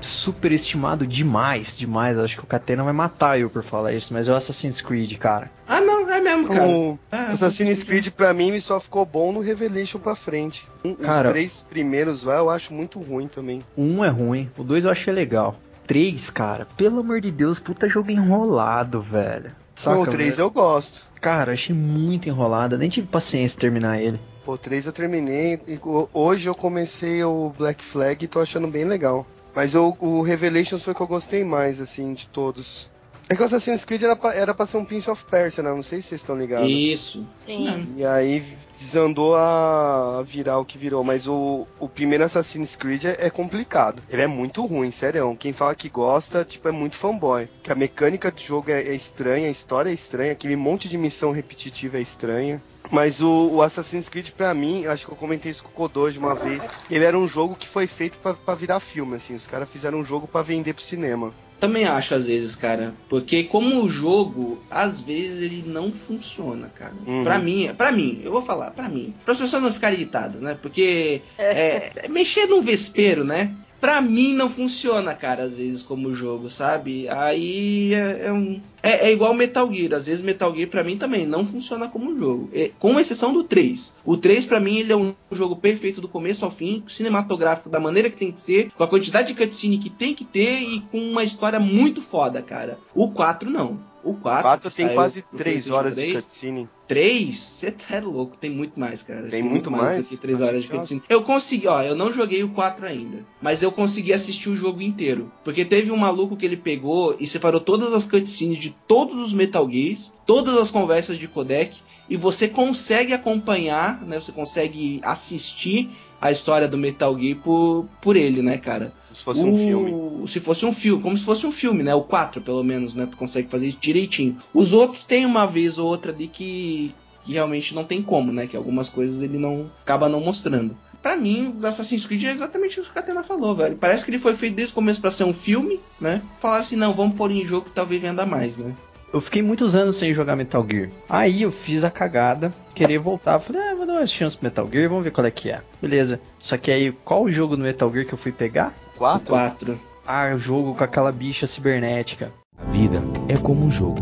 super 0.00 0.52
estimado 0.52 1.06
demais, 1.06 1.76
demais. 1.76 2.18
Acho 2.18 2.36
que 2.36 2.42
o 2.44 2.46
Catena 2.46 2.82
vai 2.84 2.92
matar 2.92 3.38
eu 3.40 3.48
por 3.48 3.62
falar 3.64 3.92
isso, 3.92 4.12
mas 4.12 4.28
é 4.28 4.32
o 4.32 4.36
Assassin's 4.36 4.80
Creed, 4.80 5.16
cara. 5.16 5.50
Ah, 5.66 5.80
não, 5.80 6.10
é 6.10 6.20
mesmo, 6.20 6.48
cara. 6.48 6.66
O 6.68 6.98
Ah, 7.10 7.30
Assassin's 7.30 7.82
Creed 7.82 8.10
pra 8.10 8.34
mim 8.34 8.58
só 8.60 8.78
ficou 8.78 9.06
bom 9.06 9.32
no 9.32 9.40
Revelation 9.40 9.98
pra 9.98 10.14
frente. 10.14 10.68
Um- 10.84 10.94
Cara- 10.94 11.28
Os 11.28 11.32
três 11.32 11.66
primeiros 11.70 12.22
lá 12.24 12.36
eu 12.36 12.50
acho 12.50 12.72
muito 12.74 12.98
ruim 13.00 13.26
também. 13.28 13.62
1 13.76 14.04
é 14.04 14.08
ruim, 14.10 14.50
o 14.58 14.62
2 14.62 14.84
eu 14.84 14.90
achei 14.90 15.12
legal. 15.12 15.56
3, 15.86 16.30
cara, 16.30 16.66
pelo 16.76 17.00
amor 17.00 17.20
de 17.20 17.30
Deus, 17.30 17.58
puta 17.58 17.88
jogo 17.88 18.10
enrolado, 18.10 19.00
velho. 19.02 19.50
Não, 19.84 20.00
o 20.00 20.04
Saca, 20.04 20.10
3 20.12 20.36
velho? 20.36 20.46
eu 20.46 20.50
gosto. 20.50 21.06
Cara, 21.24 21.54
achei 21.54 21.74
muito 21.74 22.28
enrolado, 22.28 22.76
nem 22.76 22.90
tive 22.90 23.06
paciência 23.06 23.56
de 23.56 23.60
terminar 23.62 23.98
ele. 23.98 24.20
Pô, 24.44 24.52
o 24.52 24.58
3 24.58 24.84
eu 24.84 24.92
terminei 24.92 25.58
e 25.66 25.80
hoje 26.12 26.46
eu 26.50 26.54
comecei 26.54 27.24
o 27.24 27.50
Black 27.56 27.82
Flag 27.82 28.22
e 28.22 28.28
tô 28.28 28.40
achando 28.40 28.68
bem 28.68 28.84
legal. 28.84 29.26
Mas 29.54 29.74
eu- 29.74 29.96
o 30.00 30.20
Revelations 30.20 30.84
foi 30.84 30.92
o 30.92 30.96
que 30.96 31.00
eu 31.02 31.06
gostei 31.06 31.42
mais, 31.42 31.80
assim, 31.80 32.12
de 32.12 32.28
todos. 32.28 32.90
É 33.28 33.34
que 33.34 33.42
o 33.42 33.44
Assassin's 33.44 33.84
Creed 33.84 34.02
era 34.02 34.14
pra, 34.14 34.34
era 34.34 34.54
pra 34.54 34.66
ser 34.66 34.76
um 34.76 34.84
Prince 34.84 35.10
of 35.10 35.24
Persia, 35.24 35.62
né? 35.62 35.70
Não 35.70 35.82
sei 35.82 36.00
se 36.00 36.08
vocês 36.08 36.20
estão 36.20 36.36
ligados. 36.36 36.68
Isso. 36.68 37.26
Sim. 37.34 37.94
E 37.96 38.04
aí 38.04 38.44
desandou 38.74 39.34
a 39.36 40.22
virar 40.26 40.58
o 40.58 40.64
que 40.64 40.76
virou. 40.76 41.02
Mas 41.02 41.26
o, 41.26 41.66
o 41.78 41.88
primeiro 41.88 42.24
Assassin's 42.24 42.76
Creed 42.76 43.04
é, 43.04 43.16
é 43.18 43.30
complicado. 43.30 44.02
Ele 44.10 44.22
é 44.22 44.26
muito 44.26 44.64
ruim, 44.66 44.90
sério. 44.90 45.34
Quem 45.38 45.52
fala 45.52 45.74
que 45.74 45.88
gosta, 45.88 46.44
tipo, 46.44 46.68
é 46.68 46.72
muito 46.72 46.96
fanboy. 46.96 47.48
Que 47.62 47.72
a 47.72 47.74
mecânica 47.74 48.30
de 48.30 48.44
jogo 48.44 48.70
é, 48.70 48.82
é 48.82 48.94
estranha, 48.94 49.48
a 49.48 49.52
história 49.52 49.90
é 49.90 49.94
estranha, 49.94 50.32
aquele 50.32 50.56
monte 50.56 50.88
de 50.88 50.98
missão 50.98 51.32
repetitiva 51.32 51.96
é 51.98 52.02
estranha. 52.02 52.62
Mas 52.90 53.22
o, 53.22 53.48
o 53.50 53.62
Assassin's 53.62 54.10
Creed, 54.10 54.30
pra 54.32 54.52
mim, 54.52 54.86
acho 54.86 55.06
que 55.06 55.12
eu 55.12 55.16
comentei 55.16 55.50
isso 55.50 55.64
com 55.64 55.70
o 55.70 55.72
Kodoji 55.72 56.18
uma 56.18 56.34
vez. 56.34 56.62
Ele 56.90 57.04
era 57.04 57.18
um 57.18 57.26
jogo 57.26 57.56
que 57.56 57.66
foi 57.66 57.86
feito 57.86 58.18
pra 58.18 58.54
virar 58.54 58.78
filme, 58.80 59.16
assim. 59.16 59.34
Os 59.34 59.46
caras 59.46 59.70
fizeram 59.70 59.98
um 59.98 60.04
jogo 60.04 60.28
pra 60.28 60.42
vender 60.42 60.74
pro 60.74 60.84
cinema. 60.84 61.32
Também 61.64 61.86
acho 61.86 62.14
às 62.14 62.26
vezes, 62.26 62.54
cara. 62.54 62.92
Porque 63.08 63.44
como 63.44 63.82
o 63.82 63.88
jogo, 63.88 64.62
às 64.70 65.00
vezes 65.00 65.40
ele 65.40 65.64
não 65.66 65.90
funciona, 65.90 66.68
cara. 66.68 66.92
Uhum. 67.06 67.24
Pra 67.24 67.38
mim, 67.38 67.70
para 67.74 67.90
mim, 67.90 68.20
eu 68.22 68.30
vou 68.30 68.42
falar, 68.42 68.70
pra 68.72 68.86
mim. 68.86 69.14
Para 69.24 69.32
as 69.32 69.40
pessoas 69.40 69.62
não 69.62 69.72
ficarem 69.72 69.98
irritadas, 69.98 70.42
né? 70.42 70.58
Porque 70.60 71.22
é, 71.38 71.90
é 72.04 72.08
mexer 72.08 72.46
num 72.46 72.60
vespeiro, 72.60 73.24
né? 73.24 73.54
Pra 73.84 74.00
mim 74.00 74.32
não 74.32 74.48
funciona, 74.48 75.14
cara, 75.14 75.42
às 75.42 75.58
vezes 75.58 75.82
como 75.82 76.14
jogo, 76.14 76.48
sabe? 76.48 77.06
Aí 77.06 77.92
é, 77.92 78.28
é 78.28 78.32
um 78.32 78.58
é, 78.82 79.08
é 79.08 79.12
igual 79.12 79.34
Metal 79.34 79.70
Gear, 79.70 79.92
às 79.92 80.06
vezes 80.06 80.24
Metal 80.24 80.54
Gear 80.54 80.70
pra 80.70 80.82
mim 80.82 80.96
também 80.96 81.26
não 81.26 81.46
funciona 81.46 81.86
como 81.86 82.16
jogo, 82.16 82.48
É, 82.54 82.70
com 82.78 82.98
exceção 82.98 83.30
do 83.30 83.44
3. 83.44 83.94
O 84.02 84.16
3 84.16 84.46
pra 84.46 84.58
mim 84.58 84.78
ele 84.78 84.92
é 84.94 84.96
um 84.96 85.14
jogo 85.30 85.56
perfeito 85.56 86.00
do 86.00 86.08
começo 86.08 86.46
ao 86.46 86.50
fim, 86.50 86.82
cinematográfico 86.88 87.68
da 87.68 87.78
maneira 87.78 88.08
que 88.08 88.16
tem 88.16 88.32
que 88.32 88.40
ser, 88.40 88.70
com 88.70 88.84
a 88.84 88.88
quantidade 88.88 89.28
de 89.28 89.34
cutscene 89.34 89.76
que 89.76 89.90
tem 89.90 90.14
que 90.14 90.24
ter 90.24 90.62
e 90.62 90.80
com 90.90 90.98
uma 90.98 91.22
história 91.22 91.60
muito 91.60 92.00
foda, 92.00 92.40
cara. 92.40 92.78
O 92.94 93.10
4 93.10 93.50
não. 93.50 93.78
O 94.04 94.14
4, 94.14 94.42
4 94.42 94.70
tem 94.70 94.88
quase 94.94 95.24
no 95.32 95.38
3 95.38 95.54
PlayStation 95.66 95.78
horas 95.78 95.94
de 95.94 96.00
3. 96.02 96.12
cutscene. 96.24 96.68
3? 96.86 97.38
Você 97.38 97.70
tá 97.70 97.98
louco, 98.00 98.36
tem 98.36 98.50
muito 98.50 98.78
mais, 98.78 99.02
cara. 99.02 99.28
Tem 99.30 99.42
muito 99.42 99.70
mais? 99.70 100.04
do 100.04 100.10
que 100.10 100.16
3 100.18 100.40
Acho 100.40 100.48
horas 100.50 100.62
de 100.62 100.68
que- 100.68 100.76
cutscene. 100.76 101.02
Eu 101.08 101.22
consegui, 101.22 101.66
ó, 101.66 101.82
eu 101.82 101.94
não 101.94 102.12
joguei 102.12 102.44
o 102.44 102.50
4 102.50 102.86
ainda, 102.86 103.24
mas 103.40 103.62
eu 103.62 103.72
consegui 103.72 104.12
assistir 104.12 104.50
o 104.50 104.56
jogo 104.56 104.82
inteiro. 104.82 105.32
Porque 105.42 105.64
teve 105.64 105.90
um 105.90 105.96
maluco 105.96 106.36
que 106.36 106.44
ele 106.44 106.56
pegou 106.58 107.16
e 107.18 107.26
separou 107.26 107.60
todas 107.60 107.92
as 107.94 108.04
cutscenes 108.06 108.58
de 108.58 108.70
todos 108.86 109.18
os 109.18 109.32
Metal 109.32 109.68
Gears, 109.70 110.12
todas 110.26 110.56
as 110.58 110.70
conversas 110.70 111.16
de 111.18 111.26
codec, 111.26 111.78
e 112.06 112.18
você 112.18 112.46
consegue 112.46 113.14
acompanhar, 113.14 114.02
né? 114.04 114.20
Você 114.20 114.30
consegue 114.32 115.00
assistir 115.02 115.90
a 116.24 116.32
história 116.32 116.66
do 116.66 116.78
Metal 116.78 117.16
Gear 117.18 117.36
por, 117.38 117.86
por 118.00 118.16
ele, 118.16 118.40
né, 118.40 118.56
cara? 118.56 118.92
Se 119.12 119.22
fosse 119.22 119.42
um 119.44 119.52
O- 119.52 119.56
filme. 119.58 120.28
Se 120.28 120.40
fosse 120.40 120.64
um 120.64 120.72
filme, 120.72 121.02
como 121.02 121.18
se 121.18 121.22
fosse 121.24 121.46
um 121.46 121.52
filme, 121.52 121.82
né? 121.82 121.94
O 121.94 122.00
4, 122.02 122.40
pelo 122.40 122.64
menos, 122.64 122.94
né? 122.94 123.06
Tu 123.06 123.16
consegue 123.16 123.48
fazer 123.50 123.66
isso 123.68 123.76
direitinho. 123.78 124.38
Os 124.54 124.72
outros 124.72 125.04
tem 125.04 125.26
uma 125.26 125.44
vez 125.46 125.76
ou 125.76 125.86
outra 125.86 126.12
ali 126.12 126.26
que, 126.26 126.94
que 127.24 127.32
realmente 127.34 127.74
não 127.74 127.84
tem 127.84 128.00
como, 128.02 128.32
né? 128.32 128.46
Que 128.46 128.56
algumas 128.56 128.88
coisas 128.88 129.20
ele 129.20 129.36
não 129.36 129.70
acaba 129.82 130.08
não 130.08 130.18
mostrando. 130.20 130.74
Pra 131.02 131.14
mim, 131.14 131.54
Assassin's 131.62 132.06
Creed 132.06 132.24
é 132.24 132.30
exatamente 132.32 132.80
o 132.80 132.82
que 132.82 132.88
o 132.90 132.94
Catena 132.94 133.22
falou, 133.22 133.54
velho. 133.54 133.76
Parece 133.76 134.02
que 134.02 134.10
ele 134.10 134.18
foi 134.18 134.34
feito 134.34 134.54
desde 134.54 134.72
o 134.72 134.74
começo 134.76 135.02
pra 135.02 135.10
ser 135.10 135.24
um 135.24 135.34
filme, 135.34 135.78
né? 136.00 136.22
Falaram 136.40 136.62
assim, 136.62 136.76
não, 136.76 136.94
vamos 136.94 137.14
pôr 137.18 137.30
em 137.30 137.44
jogo 137.44 137.66
que 137.66 137.74
talvez 137.74 138.00
venda 138.00 138.24
mais, 138.24 138.56
né? 138.56 138.74
Eu 139.14 139.20
fiquei 139.20 139.42
muitos 139.42 139.76
anos 139.76 139.96
sem 139.96 140.12
jogar 140.12 140.34
Metal 140.34 140.66
Gear. 140.68 140.88
Aí 141.08 141.42
eu 141.42 141.52
fiz 141.52 141.84
a 141.84 141.90
cagada, 141.90 142.52
querer 142.74 142.98
voltar. 142.98 143.38
Falei, 143.38 143.62
ah, 143.62 143.72
vou 143.76 143.86
dar 143.86 143.92
uma 143.92 144.06
chance 144.08 144.36
pro 144.36 144.44
Metal 144.44 144.68
Gear, 144.68 144.88
vamos 144.88 145.04
ver 145.04 145.12
qual 145.12 145.24
é 145.24 145.30
que 145.30 145.50
é. 145.50 145.60
Beleza. 145.80 146.18
Só 146.40 146.56
que 146.56 146.68
aí, 146.68 146.90
qual 147.04 147.22
o 147.22 147.30
jogo 147.30 147.56
do 147.56 147.62
Metal 147.62 147.88
Gear 147.92 148.06
que 148.06 148.12
eu 148.12 148.18
fui 148.18 148.32
pegar? 148.32 148.74
4? 148.98 149.28
4. 149.28 149.80
Ah, 150.04 150.32
o 150.34 150.38
jogo 150.40 150.74
com 150.74 150.82
aquela 150.82 151.12
bicha 151.12 151.46
cibernética. 151.46 152.32
A 152.58 152.64
vida 152.72 153.00
é 153.28 153.36
como 153.36 153.64
um 153.64 153.70
jogo. 153.70 154.00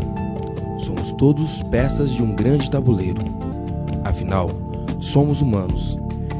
Somos 0.79 1.11
todos 1.11 1.61
peças 1.69 2.09
de 2.09 2.23
um 2.23 2.33
grande 2.33 2.71
tabuleiro. 2.71 3.21
Afinal, 4.03 4.49
somos 4.99 5.41
humanos. 5.41 5.95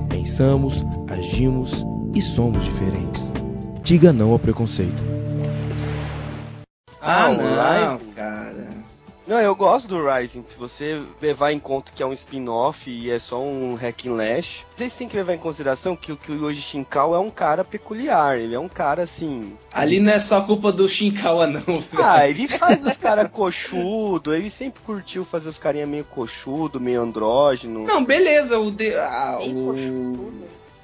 Pensamos, 0.10 0.84
agimos 1.08 1.86
e 2.16 2.24
somos 2.24 2.64
diferentes. 2.64 3.22
Diga 3.84 4.12
não 4.12 4.32
ao 4.32 4.40
preconceito. 4.40 5.13
Ah, 7.04 7.26
Ah, 7.26 7.30
não, 7.30 7.92
Horizon? 7.92 8.12
cara. 8.16 8.84
Não, 9.26 9.40
eu 9.40 9.56
gosto 9.56 9.88
do 9.88 10.06
Rising. 10.06 10.44
Se 10.46 10.58
você 10.58 11.02
levar 11.22 11.54
em 11.54 11.60
conta 11.60 11.94
que 11.96 12.04
é 12.04 12.06
um 12.06 12.12
spin-off 12.12 12.92
e 12.92 13.10
é 13.10 13.18
só 13.18 13.42
um 13.42 13.74
hack 13.74 14.06
and 14.06 14.12
slash, 14.22 14.66
vocês 14.76 14.94
têm 14.94 15.08
que 15.08 15.16
levar 15.16 15.34
em 15.34 15.38
consideração 15.38 15.96
que, 15.96 16.12
o- 16.12 16.18
que 16.18 16.30
o 16.30 16.36
Yoji 16.50 16.62
Shinkawa 16.62 17.16
é 17.16 17.20
um 17.22 17.30
cara 17.30 17.64
peculiar. 17.64 18.38
Ele 18.38 18.54
é 18.54 18.60
um 18.60 18.68
cara 18.68 19.04
assim. 19.04 19.56
Ali 19.74 20.02
não 20.02 20.12
é 20.12 20.20
só 20.20 20.42
culpa 20.42 20.74
do 20.74 20.90
Shinkawa, 20.90 21.48
não. 21.48 21.64
Ah, 22.04 22.28
ele 22.28 22.50
faz 22.50 22.86
os 22.86 22.98
caras 22.98 23.30
coxudo, 23.32 24.36
ele 24.36 24.50
sempre 24.50 24.82
curtiu 24.84 25.24
fazer 25.24 25.48
os 25.48 25.58
carinha 25.58 25.88
meio 25.88 26.04
coxudo, 26.04 26.82
meio 26.82 27.02
andrógeno. 27.02 27.86
Não, 27.86 28.04
beleza, 28.04 28.60
o. 28.60 28.70
De... 28.72 28.94
Ah, 28.96 29.40
o... 29.42 30.34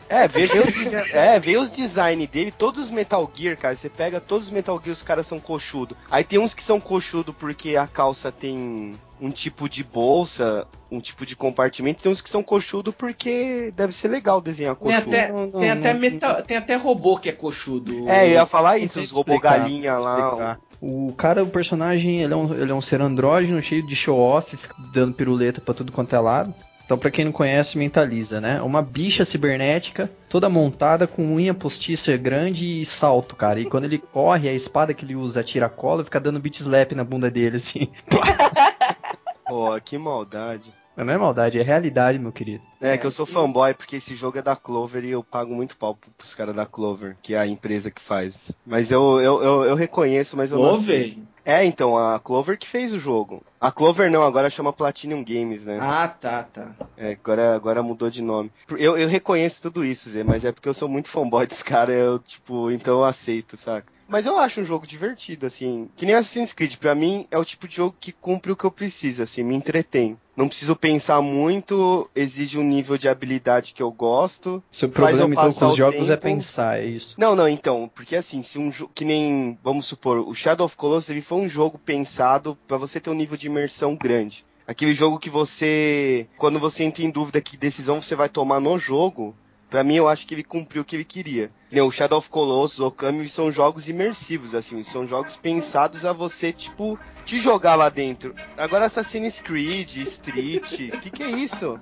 É, 0.10 0.28
vê, 0.28 0.48
vê, 0.48 0.60
os, 0.60 0.94
é, 1.14 1.40
vê 1.40 1.56
os 1.56 1.72
design 1.72 2.26
dele, 2.26 2.52
todos 2.52 2.86
os 2.86 2.92
Metal 2.92 3.32
Gear, 3.34 3.56
cara. 3.56 3.76
Você 3.76 3.88
pega 3.88 4.20
todos 4.20 4.48
os 4.48 4.52
Metal 4.52 4.80
Gear, 4.84 4.92
os 4.92 5.04
caras 5.04 5.28
são 5.28 5.40
coxudo. 5.40 5.96
Aí 6.10 6.24
tem 6.24 6.40
uns 6.40 6.54
que 6.54 6.64
são 6.64 6.80
coxudo 6.80 7.32
porque 7.34 7.76
a 7.76 7.86
calça 7.86 8.32
tem 8.32 8.94
um 9.22 9.30
tipo 9.30 9.70
de 9.70 9.84
bolsa, 9.84 10.66
um 10.92 11.00
tipo 11.00 11.26
de 11.26 11.36
compartimento. 11.36 12.02
Tem 12.02 12.12
uns 12.12 12.22
que 12.22 12.30
são 12.30 12.42
coxudo 12.42 12.92
porque 12.92 13.72
deve 13.76 13.94
ser 13.94 14.08
legal 14.08 14.42
desenhar 14.42 14.76
Tem 14.76 14.92
coxudo. 14.92 15.16
até, 15.16 15.32
tem, 15.60 15.70
até 15.70 15.94
metal, 15.94 16.42
tem 16.42 16.58
até 16.58 16.76
robô 16.76 17.18
que 17.18 17.30
é 17.30 17.34
coxudo. 17.34 18.10
É, 18.10 18.26
eu 18.26 18.32
ia 18.32 18.46
falar 18.46 18.80
isso, 18.80 19.00
os 19.00 19.12
robô 19.12 19.34
explicar, 19.34 19.60
galinha 19.60 19.98
lá. 19.98 20.58
O 20.82 21.14
cara, 21.14 21.44
o 21.44 21.50
personagem, 21.50 22.22
ele 22.24 22.34
é 22.34 22.38
um, 22.38 22.54
ele 22.54 22.72
é 22.72 22.74
um 22.74 22.82
ser 22.82 23.02
andrógeno, 23.02 23.62
cheio 23.62 23.86
de 23.86 23.96
show-off, 23.96 24.58
dando 24.94 25.14
piruleta 25.14 25.60
pra 25.60 25.74
tudo 25.74 25.92
quanto 25.92 26.16
é 26.16 26.20
lado. 26.20 26.54
Então, 26.90 26.98
pra 26.98 27.12
quem 27.12 27.24
não 27.24 27.32
conhece, 27.32 27.78
mentaliza, 27.78 28.42
né? 28.42 28.60
Uma 28.64 28.82
bicha 28.82 29.24
cibernética, 29.24 30.10
toda 30.28 30.50
montada, 30.50 31.06
com 31.06 31.36
unha 31.36 31.54
postiça 31.54 32.18
grande 32.18 32.82
e 32.82 32.84
salto, 32.84 33.36
cara. 33.36 33.60
E 33.60 33.66
quando 33.66 33.84
ele 33.84 34.00
corre, 34.00 34.50
a 34.50 34.54
espada 34.56 34.92
que 34.92 35.06
ele 35.06 35.16
usa 35.16 35.42
atira 35.42 35.68
a 35.68 35.70
cola, 35.70 36.04
fica 36.04 36.20
dando 36.20 36.40
beat 36.40 36.62
slap 36.62 36.94
na 36.94 37.04
bunda 37.04 37.30
dele, 37.30 37.58
assim. 37.58 37.90
Pô, 39.46 39.80
que 39.80 40.00
maldade. 40.00 40.74
Mas 41.00 41.08
não 41.08 41.14
é 41.14 41.18
maldade, 41.18 41.58
é 41.58 41.64
realidade, 41.64 42.20
meu 42.20 42.30
querido. 42.30 42.62
É, 42.82 42.98
que 42.98 43.06
eu 43.06 43.12
sou 43.12 43.26
fanboy 43.26 43.74
porque 43.74 43.96
esse 43.96 44.16
jogo 44.16 44.38
é 44.38 44.42
da 44.42 44.54
Clover 44.54 45.06
e 45.06 45.12
eu 45.12 45.24
pago 45.24 45.56
muito 45.56 45.78
pau 45.78 45.98
pros 46.18 46.36
caras 46.36 46.54
da 46.54 46.66
Clover, 46.66 47.16
que 47.22 47.34
é 47.34 47.40
a 47.40 47.48
empresa 47.48 47.90
que 47.90 48.02
faz. 48.02 48.52
Mas 48.66 48.92
eu, 48.92 49.22
eu, 49.22 49.42
eu, 49.42 49.64
eu 49.64 49.76
reconheço, 49.76 50.36
mas 50.36 50.52
eu 50.52 50.60
não 50.60 50.72
Clover? 50.72 51.14
sei. 51.14 51.24
É, 51.46 51.64
então, 51.64 51.98
a 51.98 52.20
Clover 52.20 52.58
que 52.60 52.68
fez 52.68 52.94
o 52.94 53.00
jogo. 53.00 53.42
A 53.62 53.72
Clover 53.72 54.12
não, 54.12 54.24
agora 54.24 54.50
chama 54.50 54.74
Platinum 54.74 55.24
Games, 55.24 55.64
né? 55.64 55.78
Ah, 55.82 56.06
tá, 56.10 56.44
tá. 56.44 56.72
É, 56.98 57.14
agora, 57.14 57.56
agora 57.56 57.82
mudou 57.82 58.10
de 58.10 58.22
nome. 58.22 58.52
Eu, 58.78 58.98
eu 58.98 59.08
reconheço 59.08 59.62
tudo 59.62 59.86
isso, 59.86 60.10
Zé, 60.10 60.22
mas 60.26 60.44
é 60.44 60.52
porque 60.52 60.68
eu 60.68 60.74
sou 60.74 60.90
muito 60.90 61.08
fanboy 61.08 61.48
desse 61.48 61.64
cara, 61.64 61.94
eu, 61.94 62.20
tipo, 62.20 62.70
então 62.72 62.96
eu 62.98 63.06
aceito, 63.06 63.56
saca? 63.56 63.88
Mas 64.10 64.26
eu 64.26 64.40
acho 64.40 64.62
um 64.62 64.66
jogo 64.66 64.88
divertido, 64.88 65.46
assim. 65.46 65.88
Que 65.96 66.06
nem 66.06 66.16
Assassin's 66.16 66.52
Creed, 66.52 66.78
pra 66.78 66.96
mim 66.96 67.28
é 67.30 67.38
o 67.38 67.46
tipo 67.46 67.68
de 67.68 67.76
jogo 67.76 67.96
que 68.00 68.12
cumpre 68.12 68.52
o 68.52 68.56
que 68.56 68.66
eu 68.66 68.72
preciso, 68.72 69.22
assim, 69.22 69.44
me 69.44 69.56
entretém. 69.56 70.18
Não 70.36 70.48
preciso 70.48 70.76
pensar 70.76 71.22
muito, 71.22 72.10
exige 72.16 72.58
um 72.58 72.64
nível 72.64 72.98
de 72.98 73.08
habilidade 73.08 73.74
que 73.74 73.84
eu 73.84 73.92
gosto. 73.92 74.64
Seu 74.72 74.90
faz 74.90 75.18
problema, 75.18 75.34
então, 75.34 75.54
com 75.54 75.68
os 75.68 75.74
o 75.74 75.78
jogos 75.78 76.10
é 76.10 76.18
tempo. 76.18 76.38
pensar, 76.38 76.80
é 76.80 76.86
isso. 76.86 77.14
Não, 77.18 77.36
não, 77.36 77.48
então, 77.48 77.92
porque 77.94 78.16
assim, 78.16 78.42
se 78.42 78.58
um 78.58 78.72
jogo 78.72 78.92
que 78.96 79.06
nem, 79.06 79.60
vamos 79.64 79.86
supor, 79.86 80.20
o 80.20 80.34
Shadow 80.34 80.66
of 80.66 80.76
Colossus, 80.76 81.10
ele 81.10 81.22
foi 81.22 81.38
um 81.40 81.50
jogo 81.50 81.78
pensado 81.78 82.58
pra 82.68 82.78
você 82.78 83.00
ter 83.00 83.10
um 83.10 83.16
nível 83.16 83.38
de 83.38 83.48
imersão 83.48 83.96
grande. 83.96 84.46
Aquele 84.66 84.94
jogo 84.94 85.20
que 85.20 85.30
você, 85.30 86.28
quando 86.38 86.60
você 86.60 86.84
entra 86.84 87.04
em 87.04 87.10
dúvida 87.10 87.42
que 87.42 87.58
decisão 87.58 88.02
você 88.02 88.16
vai 88.16 88.30
tomar 88.30 88.60
no 88.60 88.80
jogo, 88.80 89.36
pra 89.70 89.84
mim 89.84 89.96
eu 89.96 90.08
acho 90.08 90.26
que 90.26 90.34
ele 90.34 90.44
cumpriu 90.44 90.82
o 90.82 90.86
que 90.86 90.96
ele 90.96 91.06
queria. 91.06 91.52
Né, 91.72 91.82
O 91.82 91.92
Shadow 91.92 92.18
of 92.18 92.30
Colossus, 92.30 92.80
o 92.80 92.88
Okami 92.88 93.28
são 93.28 93.52
jogos 93.52 93.88
imersivos, 93.88 94.56
assim, 94.56 94.84
são 94.84 95.08
jogos 95.08 95.36
pensados 95.36 96.04
a 96.04 96.12
você, 96.12 96.52
tipo, 96.52 97.00
te 97.26 97.40
jogar 97.40 97.76
lá 97.76 97.90
dentro. 97.90 98.34
Agora 98.58 98.86
Assassin's 98.86 99.42
Creed, 99.42 99.98
Street, 99.98 100.94
o 100.94 101.00
que 101.00 101.12
que 101.12 101.24
é 101.24 101.30
isso? 101.30 101.80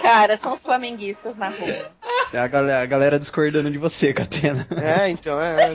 Cara, 0.00 0.36
são 0.36 0.52
os 0.52 0.62
flamenguistas 0.62 1.36
na 1.36 1.48
rua. 1.50 1.90
É 2.32 2.38
a 2.38 2.46
galera, 2.46 2.82
a 2.82 2.86
galera 2.86 3.18
discordando 3.18 3.70
de 3.70 3.78
você, 3.78 4.14
Catena. 4.14 4.66
É, 4.80 5.10
então, 5.10 5.40
é. 5.40 5.74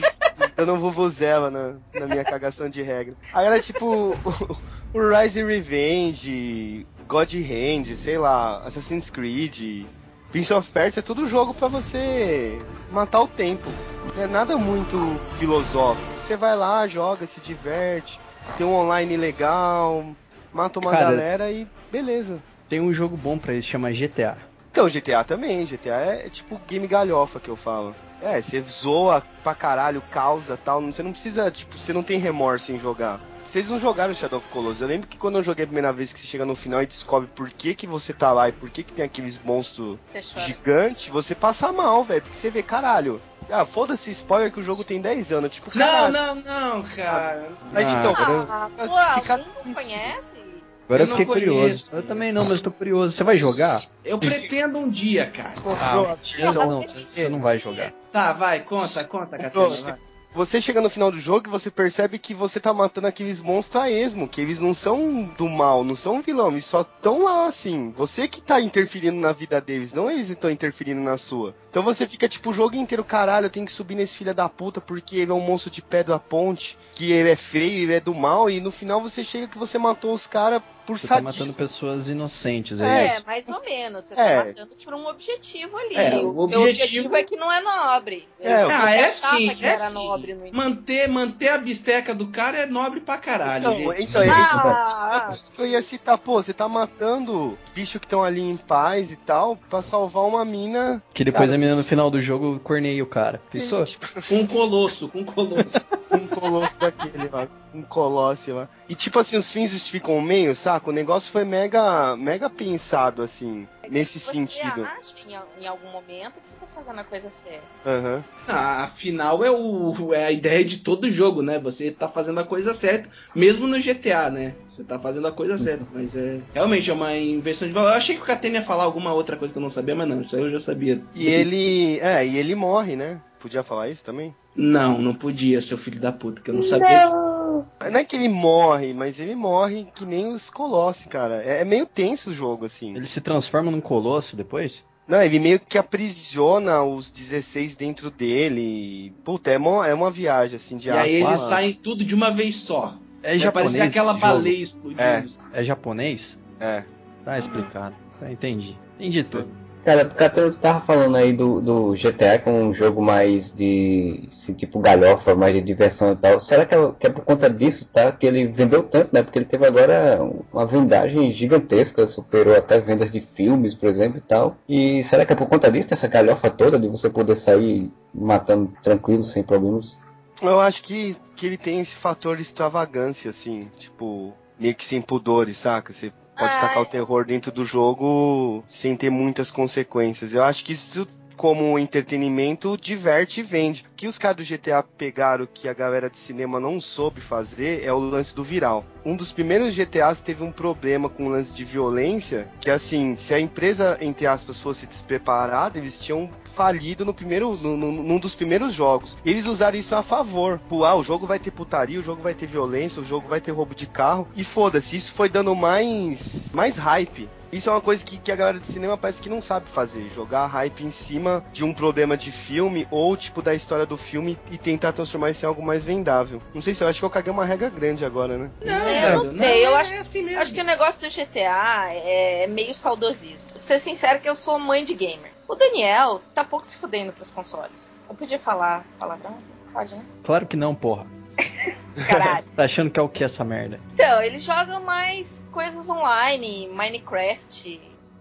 dando 0.56 0.74
um 0.74 0.78
vuvuzela 0.78 1.50
na, 1.50 1.74
na 2.00 2.06
minha 2.06 2.24
cagação 2.24 2.68
de 2.68 2.82
regra. 2.82 3.14
Agora, 3.32 3.60
tipo, 3.60 3.84
o, 3.84 4.58
o 4.94 5.08
Rise 5.08 5.40
and 5.40 5.46
Revenge, 5.46 6.86
God 7.06 7.32
Hand, 7.34 7.94
sei 7.94 8.18
lá, 8.18 8.62
Assassin's 8.64 9.10
Creed, 9.10 9.84
Prince 10.30 10.52
of 10.52 10.70
Persia, 10.70 11.00
é 11.00 11.02
tudo 11.02 11.26
jogo 11.26 11.54
pra 11.54 11.68
você 11.68 12.60
matar 12.90 13.20
o 13.22 13.28
tempo. 13.28 13.68
Não 14.16 14.22
é 14.22 14.26
nada 14.26 14.56
muito 14.56 15.18
filosófico. 15.38 16.06
Você 16.20 16.36
vai 16.36 16.56
lá, 16.56 16.86
joga, 16.86 17.26
se 17.26 17.40
diverte, 17.40 18.20
tem 18.56 18.66
um 18.66 18.74
online 18.74 19.16
legal, 19.16 20.04
mata 20.52 20.78
uma 20.78 20.90
Cara, 20.90 21.04
galera 21.04 21.50
e 21.50 21.66
beleza. 21.90 22.40
Tem 22.68 22.80
um 22.80 22.92
jogo 22.92 23.16
bom 23.16 23.38
pra 23.38 23.54
isso, 23.54 23.68
chama 23.68 23.92
GTA. 23.92 24.36
Então, 24.70 24.88
GTA 24.88 25.24
também. 25.24 25.64
GTA 25.64 25.96
é, 25.96 26.26
é 26.26 26.28
tipo 26.28 26.60
game 26.68 26.86
galhofa 26.86 27.40
que 27.40 27.48
eu 27.48 27.56
falo. 27.56 27.94
É, 28.20 28.42
você 28.42 28.60
zoa 28.60 29.22
pra 29.42 29.54
caralho, 29.54 30.02
causa 30.10 30.58
tal. 30.62 30.82
Você 30.82 31.02
não 31.02 31.12
precisa, 31.12 31.50
tipo, 31.50 31.78
você 31.78 31.92
não 31.92 32.02
tem 32.02 32.18
remorso 32.18 32.72
em 32.72 32.78
jogar. 32.78 33.20
Vocês 33.56 33.70
não 33.70 33.80
jogaram 33.80 34.12
Shadow 34.12 34.36
of 34.38 34.46
Colossus. 34.48 34.82
Eu 34.82 34.88
lembro 34.88 35.08
que 35.08 35.16
quando 35.16 35.36
eu 35.38 35.42
joguei 35.42 35.64
a 35.64 35.66
primeira 35.66 35.90
vez 35.90 36.12
que 36.12 36.20
você 36.20 36.26
chega 36.26 36.44
no 36.44 36.54
final 36.54 36.82
e 36.82 36.86
descobre 36.86 37.26
por 37.34 37.48
que, 37.48 37.74
que 37.74 37.86
você 37.86 38.12
tá 38.12 38.30
lá 38.30 38.50
e 38.50 38.52
por 38.52 38.68
que, 38.68 38.82
que 38.82 38.92
tem 38.92 39.06
aqueles 39.06 39.40
monstros 39.42 39.98
gigantes, 40.46 41.08
você 41.08 41.34
passa 41.34 41.72
mal, 41.72 42.04
velho. 42.04 42.20
Porque 42.20 42.36
você 42.36 42.50
vê, 42.50 42.62
caralho. 42.62 43.18
Ah, 43.48 43.64
foda-se 43.64 44.10
spoiler 44.10 44.52
que 44.52 44.60
o 44.60 44.62
jogo 44.62 44.84
tem 44.84 45.00
10 45.00 45.32
anos. 45.32 45.54
Tipo, 45.54 45.70
Não, 45.74 45.86
caralho. 45.86 46.12
não, 46.12 46.34
não, 46.34 46.82
cara. 46.82 47.48
Mas 47.72 47.86
Ah, 47.86 47.92
então, 47.98 48.14
Ah, 48.50 48.70
mas 48.76 48.90
pô, 48.90 49.20
fica- 49.22 49.38
não 49.64 49.72
conhece? 49.72 50.36
Agora 50.84 51.02
eu 51.02 51.06
Eu 51.06 51.08
não 51.08 51.16
fiquei 51.16 51.24
curioso. 51.24 51.90
Eu 51.94 52.02
também 52.02 52.32
não, 52.32 52.44
mas 52.44 52.58
eu 52.58 52.62
tô 52.64 52.70
curioso. 52.70 53.16
Você 53.16 53.24
vai 53.24 53.38
jogar? 53.38 53.82
Eu 54.04 54.18
pretendo 54.18 54.76
um 54.76 54.90
dia, 54.90 55.30
cara. 55.30 55.54
Ah, 55.80 56.16
não, 56.52 56.66
não, 56.66 56.82
você 56.82 57.28
não 57.30 57.40
vai 57.40 57.58
jogar. 57.58 57.90
Tá, 58.12 58.34
vai, 58.34 58.60
conta, 58.60 59.02
conta, 59.04 59.38
Catena, 59.38 59.50
Pronto. 59.50 59.98
Você 60.36 60.60
chega 60.60 60.82
no 60.82 60.90
final 60.90 61.10
do 61.10 61.18
jogo 61.18 61.48
e 61.48 61.50
você 61.50 61.70
percebe 61.70 62.18
que 62.18 62.34
você 62.34 62.60
tá 62.60 62.70
matando 62.70 63.06
aqueles 63.06 63.40
monstros 63.40 63.82
a 63.82 63.90
esmo, 63.90 64.28
que 64.28 64.38
eles 64.38 64.60
não 64.60 64.74
são 64.74 65.24
do 65.38 65.48
mal, 65.48 65.82
não 65.82 65.96
são 65.96 66.20
vilão, 66.20 66.48
eles 66.48 66.66
só 66.66 66.82
estão 66.82 67.22
lá 67.22 67.46
assim. 67.46 67.90
Você 67.96 68.28
que 68.28 68.42
tá 68.42 68.60
interferindo 68.60 69.16
na 69.16 69.32
vida 69.32 69.58
deles, 69.62 69.94
não 69.94 70.10
eles 70.10 70.28
estão 70.28 70.50
interferindo 70.50 71.00
na 71.00 71.16
sua. 71.16 71.54
Então 71.70 71.82
você 71.82 72.06
fica 72.06 72.28
tipo 72.28 72.50
o 72.50 72.52
jogo 72.52 72.76
inteiro, 72.76 73.02
caralho, 73.02 73.46
eu 73.46 73.50
tenho 73.50 73.64
que 73.64 73.72
subir 73.72 73.94
nesse 73.94 74.18
filho 74.18 74.34
da 74.34 74.46
puta 74.46 74.78
porque 74.78 75.16
ele 75.16 75.30
é 75.30 75.34
um 75.34 75.40
monstro 75.40 75.70
de 75.70 75.80
pé 75.80 76.04
da 76.04 76.18
ponte, 76.18 76.76
que 76.92 77.12
ele 77.12 77.30
é 77.30 77.36
feio, 77.36 77.84
ele 77.84 77.94
é 77.94 78.00
do 78.00 78.14
mal, 78.14 78.50
e 78.50 78.60
no 78.60 78.70
final 78.70 79.00
você 79.00 79.24
chega 79.24 79.48
que 79.48 79.56
você 79.56 79.78
matou 79.78 80.12
os 80.12 80.26
caras 80.26 80.60
por 80.86 80.98
Você 80.98 81.08
tá 81.08 81.16
sadismo. 81.16 81.40
matando 81.46 81.54
pessoas 81.56 82.08
inocentes. 82.08 82.80
É, 82.80 83.16
É, 83.16 83.20
mais 83.26 83.48
ou 83.48 83.60
menos. 83.64 84.04
Você 84.04 84.14
É. 84.14 84.16
tá 84.38 84.44
matando 84.46 84.76
por 84.84 84.94
um 84.94 85.06
objetivo 85.06 85.76
ali. 85.76 85.96
É, 85.96 86.16
o 86.16 86.28
o 86.34 86.48
seu 86.48 86.60
objetivo- 86.60 86.60
objetivo 86.62 87.16
é 87.16 87.24
que 87.24 87.36
não 87.36 87.50
é 87.52 87.60
nobre. 87.60 88.28
É, 88.40 88.54
Ah, 88.62 88.90
é 88.94 89.10
sim, 89.10 89.50
é 89.62 89.76
sim. 89.78 90.50
Manter, 90.52 91.08
manter 91.08 91.48
a 91.48 91.58
bisteca 91.58 92.14
do 92.14 92.28
cara 92.28 92.58
é 92.58 92.66
nobre 92.66 93.00
pra 93.00 93.18
caralho, 93.18 93.68
Então, 93.72 93.92
gente. 93.92 94.02
então, 94.04 94.22
é 94.22 94.26
isso 94.26 94.34
Ah, 94.36 95.30
isso 95.34 95.52
que 95.52 95.62
eu 95.62 95.66
ia 95.66 95.82
citar, 95.82 96.18
pô, 96.18 96.42
você 96.42 96.52
tá 96.52 96.68
matando 96.68 97.58
bichos 97.74 97.98
que 97.98 98.06
estão 98.06 98.22
ali 98.22 98.40
em 98.40 98.56
paz 98.56 99.10
e 99.10 99.16
tal, 99.16 99.56
pra 99.56 99.82
salvar 99.82 100.24
uma 100.24 100.44
mina. 100.44 101.02
Que 101.12 101.24
depois 101.24 101.46
Cara, 101.46 101.54
a 101.54 101.58
menina 101.58 101.76
no 101.76 101.84
final 101.84 102.10
do 102.10 102.20
jogo 102.22 102.58
corneia 102.60 103.02
o 103.02 103.06
cara. 103.06 103.40
Pensou? 103.50 103.84
Com 104.28 104.34
um 104.36 104.46
colosso, 104.46 105.08
com 105.08 105.20
um 105.20 105.24
colosso. 105.24 105.80
um 106.12 106.26
colosso 106.28 106.78
daquele 106.78 107.28
lá, 107.28 107.48
um 107.74 107.82
colosse 107.82 108.52
lá. 108.52 108.68
E 108.88 108.94
tipo 108.94 109.18
assim, 109.18 109.36
os 109.36 109.50
fins 109.50 109.70
justificam 109.70 110.16
o 110.16 110.22
meio, 110.22 110.54
saca? 110.76 110.90
O 110.90 110.92
negócio 110.92 111.32
foi 111.32 111.44
mega, 111.44 112.16
mega 112.16 112.48
pensado 112.48 113.22
assim, 113.22 113.66
nesse 113.88 114.18
você 114.18 114.32
sentido. 114.32 114.84
acha 114.84 115.16
em, 115.26 115.62
em 115.62 115.66
algum 115.66 115.90
momento 115.90 116.40
que 116.40 116.48
você 116.48 116.56
tá 116.56 116.66
fazendo 116.74 117.00
a 117.00 117.04
coisa 117.04 117.30
certa. 117.30 117.66
Aham. 117.84 118.24
Ah, 118.46 118.84
afinal 118.84 119.44
é, 119.44 119.50
o, 119.50 120.12
é 120.14 120.26
a 120.26 120.32
ideia 120.32 120.64
de 120.64 120.78
todo 120.78 121.10
jogo, 121.10 121.42
né? 121.42 121.58
Você 121.58 121.90
tá 121.90 122.08
fazendo 122.08 122.38
a 122.40 122.44
coisa 122.44 122.72
certa, 122.74 123.10
mesmo 123.34 123.66
no 123.66 123.80
GTA, 123.80 124.30
né? 124.30 124.54
Você 124.68 124.84
tá 124.84 124.98
fazendo 124.98 125.26
a 125.26 125.32
coisa 125.32 125.56
certa, 125.58 125.86
mas 125.92 126.14
é. 126.14 126.40
Realmente 126.54 126.90
é 126.90 126.94
uma 126.94 127.16
inversão 127.16 127.66
de 127.66 127.74
valor. 127.74 127.90
Eu 127.90 127.94
achei 127.94 128.14
que 128.16 128.22
o 128.22 128.26
Catena 128.26 128.58
ia 128.58 128.62
falar 128.64 128.84
alguma 128.84 129.12
outra 129.12 129.36
coisa 129.36 129.52
que 129.52 129.58
eu 129.58 129.62
não 129.62 129.70
sabia, 129.70 129.94
mas 129.94 130.06
não, 130.08 130.20
isso 130.20 130.36
aí 130.36 130.42
eu 130.42 130.50
já 130.50 130.60
sabia. 130.60 131.02
E 131.14 131.26
ele, 131.28 131.98
é, 132.00 132.26
e 132.26 132.36
ele 132.36 132.54
morre, 132.54 132.94
né? 132.94 133.20
Podia 133.40 133.62
falar 133.62 133.88
isso 133.88 134.04
também? 134.04 134.34
Não, 134.56 134.98
não 135.00 135.14
podia, 135.14 135.60
seu 135.60 135.76
filho 135.76 136.00
da 136.00 136.10
puta, 136.10 136.40
que 136.40 136.50
eu 136.50 136.54
não 136.54 136.62
sabia. 136.62 137.10
Não 137.10 137.98
é 137.98 138.04
que 138.04 138.16
ele 138.16 138.28
morre, 138.28 138.94
mas 138.94 139.20
ele 139.20 139.34
morre 139.34 139.86
que 139.94 140.04
nem 140.04 140.28
os 140.28 140.48
colossos, 140.48 141.04
cara. 141.06 141.42
É, 141.42 141.60
é 141.60 141.64
meio 141.64 141.86
tenso 141.86 142.30
o 142.30 142.34
jogo, 142.34 142.64
assim. 142.64 142.96
Ele 142.96 143.06
se 143.06 143.20
transforma 143.20 143.70
num 143.70 143.80
colosso 143.80 144.34
depois? 144.34 144.82
Não, 145.06 145.22
ele 145.22 145.38
meio 145.38 145.60
que 145.60 145.78
aprisiona 145.78 146.82
os 146.82 147.10
16 147.10 147.76
dentro 147.76 148.10
dele. 148.10 149.14
Puta, 149.24 149.50
é 149.50 149.58
uma, 149.58 149.86
é 149.86 149.94
uma 149.94 150.10
viagem, 150.10 150.56
assim, 150.56 150.76
de 150.76 150.88
E 150.88 150.92
aí 150.92 151.16
eles 151.16 151.40
saem 151.40 151.72
tudo 151.72 152.04
de 152.04 152.14
uma 152.14 152.30
vez 152.30 152.56
só. 152.56 152.98
É 153.22 153.30
Vai 153.30 153.38
japonês. 153.38 153.72
parecer 153.72 153.88
aquela 153.88 154.14
baleia 154.14 154.62
explodindo. 154.62 155.02
É. 155.02 155.24
É 155.52 155.64
japonês? 155.64 156.36
É. 156.58 156.82
Tá 157.24 157.38
explicado. 157.38 157.94
Tá, 158.18 158.30
entendi. 158.30 158.76
Entendi 158.98 159.22
tudo. 159.24 159.48
Cara, 159.86 160.02
o 160.02 160.10
Catano 160.16 160.52
tava 160.52 160.80
falando 160.80 161.16
aí 161.16 161.32
do, 161.32 161.60
do 161.60 161.92
GTA 161.92 162.40
com 162.40 162.70
um 162.70 162.74
jogo 162.74 163.00
mais 163.00 163.52
de 163.52 164.28
assim, 164.32 164.52
tipo 164.52 164.80
galhofa, 164.80 165.36
mais 165.36 165.54
de 165.54 165.60
diversão 165.60 166.10
e 166.10 166.16
tal. 166.16 166.40
Será 166.40 166.66
que 166.66 166.74
é, 166.74 166.92
que 166.98 167.06
é 167.06 167.10
por 167.10 167.24
conta 167.24 167.48
disso, 167.48 167.88
tá? 167.92 168.10
Que 168.10 168.26
ele 168.26 168.48
vendeu 168.48 168.82
tanto, 168.82 169.14
né? 169.14 169.22
Porque 169.22 169.38
ele 169.38 169.46
teve 169.46 169.64
agora 169.64 170.18
uma 170.52 170.66
vendagem 170.66 171.32
gigantesca, 171.32 172.08
superou 172.08 172.56
até 172.56 172.80
vendas 172.80 173.12
de 173.12 173.20
filmes, 173.20 173.74
por 173.74 173.88
exemplo, 173.88 174.18
e 174.18 174.22
tal. 174.22 174.54
E 174.68 175.04
será 175.04 175.24
que 175.24 175.32
é 175.32 175.36
por 175.36 175.46
conta 175.46 175.70
disso, 175.70 175.94
essa 175.94 176.08
galhofa 176.08 176.50
toda, 176.50 176.80
de 176.80 176.88
você 176.88 177.08
poder 177.08 177.36
sair 177.36 177.88
matando 178.12 178.72
tranquilo, 178.82 179.22
sem 179.22 179.44
problemas? 179.44 179.94
Eu 180.42 180.58
acho 180.58 180.82
que, 180.82 181.16
que 181.36 181.46
ele 181.46 181.56
tem 181.56 181.78
esse 181.78 181.94
fator 181.94 182.34
de 182.34 182.42
extravagância, 182.42 183.30
assim, 183.30 183.70
tipo, 183.78 184.34
meio 184.58 184.74
que 184.74 184.84
sem 184.84 185.00
pudores, 185.00 185.58
saca? 185.58 185.92
Você 185.92 186.12
pode 186.36 186.58
tacar 186.58 186.82
o 186.82 186.86
terror 186.86 187.24
dentro 187.24 187.50
do 187.50 187.64
jogo 187.64 188.62
sem 188.66 188.94
ter 188.96 189.10
muitas 189.10 189.50
consequências. 189.50 190.34
Eu 190.34 190.42
acho 190.42 190.64
que 190.64 190.72
isso, 190.72 191.06
como 191.36 191.78
entretenimento, 191.78 192.76
diverte 192.76 193.40
e 193.40 193.42
vende. 193.42 193.84
Que 193.96 194.06
os 194.06 194.18
caras 194.18 194.36
do 194.36 194.44
GTA 194.44 194.82
pegaram 194.82 195.48
que 195.52 195.66
a 195.68 195.72
galera 195.72 196.10
de 196.10 196.18
cinema 196.18 196.60
não 196.60 196.78
soube 196.82 197.18
fazer 197.18 197.82
é 197.82 197.90
o 197.90 197.98
lance 197.98 198.34
do 198.34 198.44
viral. 198.44 198.84
Um 199.06 199.16
dos 199.16 199.32
primeiros 199.32 199.74
GTAs 199.74 200.20
teve 200.20 200.44
um 200.44 200.52
problema 200.52 201.08
com 201.08 201.24
o 201.26 201.28
lance 201.30 201.50
de 201.50 201.64
violência, 201.64 202.46
que 202.60 202.68
assim, 202.70 203.16
se 203.16 203.32
a 203.32 203.40
empresa, 203.40 203.96
entre 204.02 204.26
aspas, 204.26 204.60
fosse 204.60 204.86
despreparada, 204.86 205.78
eles 205.78 205.98
tinham 205.98 206.30
falido 206.44 207.06
no 207.06 207.14
primeiro, 207.14 207.56
no, 207.56 207.74
no- 207.74 207.90
num 208.02 208.18
dos 208.18 208.34
primeiros 208.34 208.74
jogos. 208.74 209.16
Eles 209.24 209.46
usaram 209.46 209.78
isso 209.78 209.94
a 209.94 210.02
favor. 210.02 210.60
Pô, 210.68 210.84
ah, 210.84 210.94
o 210.94 211.02
jogo 211.04 211.26
vai 211.26 211.38
ter 211.38 211.50
putaria, 211.50 211.98
o 211.98 212.02
jogo 212.02 212.20
vai 212.22 212.34
ter 212.34 212.46
violência, 212.46 213.00
o 213.00 213.04
jogo 213.04 213.28
vai 213.28 213.40
ter 213.40 213.52
roubo 213.52 213.74
de 213.74 213.86
carro. 213.86 214.28
E 214.36 214.44
foda-se, 214.44 214.94
isso 214.96 215.12
foi 215.12 215.30
dando 215.30 215.54
mais, 215.54 216.50
mais 216.52 216.76
hype. 216.76 217.30
Isso 217.52 217.70
é 217.70 217.72
uma 217.72 217.80
coisa 217.80 218.04
que, 218.04 218.18
que 218.18 218.32
a 218.32 218.36
galera 218.36 218.58
de 218.58 218.66
cinema 218.66 218.98
parece 218.98 219.22
que 219.22 219.28
não 219.30 219.40
sabe 219.40 219.68
fazer. 219.70 220.10
Jogar 220.10 220.46
hype 220.48 220.80
em 220.84 220.90
cima 220.90 221.44
de 221.52 221.64
um 221.64 221.72
problema 221.72 222.16
de 222.16 222.32
filme 222.32 222.88
ou, 222.90 223.16
tipo, 223.16 223.40
da 223.40 223.54
história 223.54 223.85
do 223.86 223.96
filme 223.96 224.38
e 224.50 224.58
tentar 224.58 224.92
transformar 224.92 225.30
isso 225.30 225.44
em 225.44 225.48
algo 225.48 225.62
mais 225.64 225.84
vendável. 225.84 226.40
Não 226.54 226.60
sei 226.62 226.74
se 226.74 226.82
eu 226.84 226.88
acho 226.88 226.98
que 227.00 227.04
eu 227.04 227.10
caguei 227.10 227.32
uma 227.32 227.44
regra 227.44 227.68
grande 227.68 228.04
agora, 228.04 228.36
né? 228.36 228.50
Não, 228.64 228.74
É, 228.88 229.08
eu 229.10 229.14
não 229.14 229.22
sei, 229.24 229.66
eu 229.66 229.70
é 229.76 229.80
acho, 229.80 229.94
assim 229.94 230.22
mesmo. 230.22 230.40
acho 230.40 230.54
que 230.54 230.60
o 230.60 230.64
negócio 230.64 231.00
do 231.00 231.08
GTA 231.14 231.88
é 231.92 232.46
meio 232.46 232.74
saudosismo. 232.74 233.48
Ser 233.54 233.78
sincero 233.78 234.20
que 234.20 234.28
eu 234.28 234.36
sou 234.36 234.58
mãe 234.58 234.84
de 234.84 234.94
gamer. 234.94 235.32
O 235.48 235.54
Daniel 235.54 236.20
tá 236.34 236.44
pouco 236.44 236.66
se 236.66 236.76
fudendo 236.76 237.12
pros 237.12 237.30
consoles. 237.30 237.94
Eu 238.08 238.14
podia 238.14 238.38
falar 238.38 238.84
palavrão? 238.98 239.36
Pode, 239.72 239.94
né? 239.94 240.02
Claro 240.24 240.46
que 240.46 240.56
não, 240.56 240.74
porra. 240.74 241.06
Caralho. 242.08 242.44
Tá 242.54 242.64
achando 242.64 242.90
que 242.90 243.00
é 243.00 243.02
o 243.02 243.08
que 243.08 243.24
essa 243.24 243.42
merda? 243.44 243.80
Então, 243.94 244.20
eles 244.22 244.42
jogam 244.42 244.82
mais 244.82 245.46
coisas 245.50 245.88
online, 245.88 246.68
Minecraft. 246.68 247.80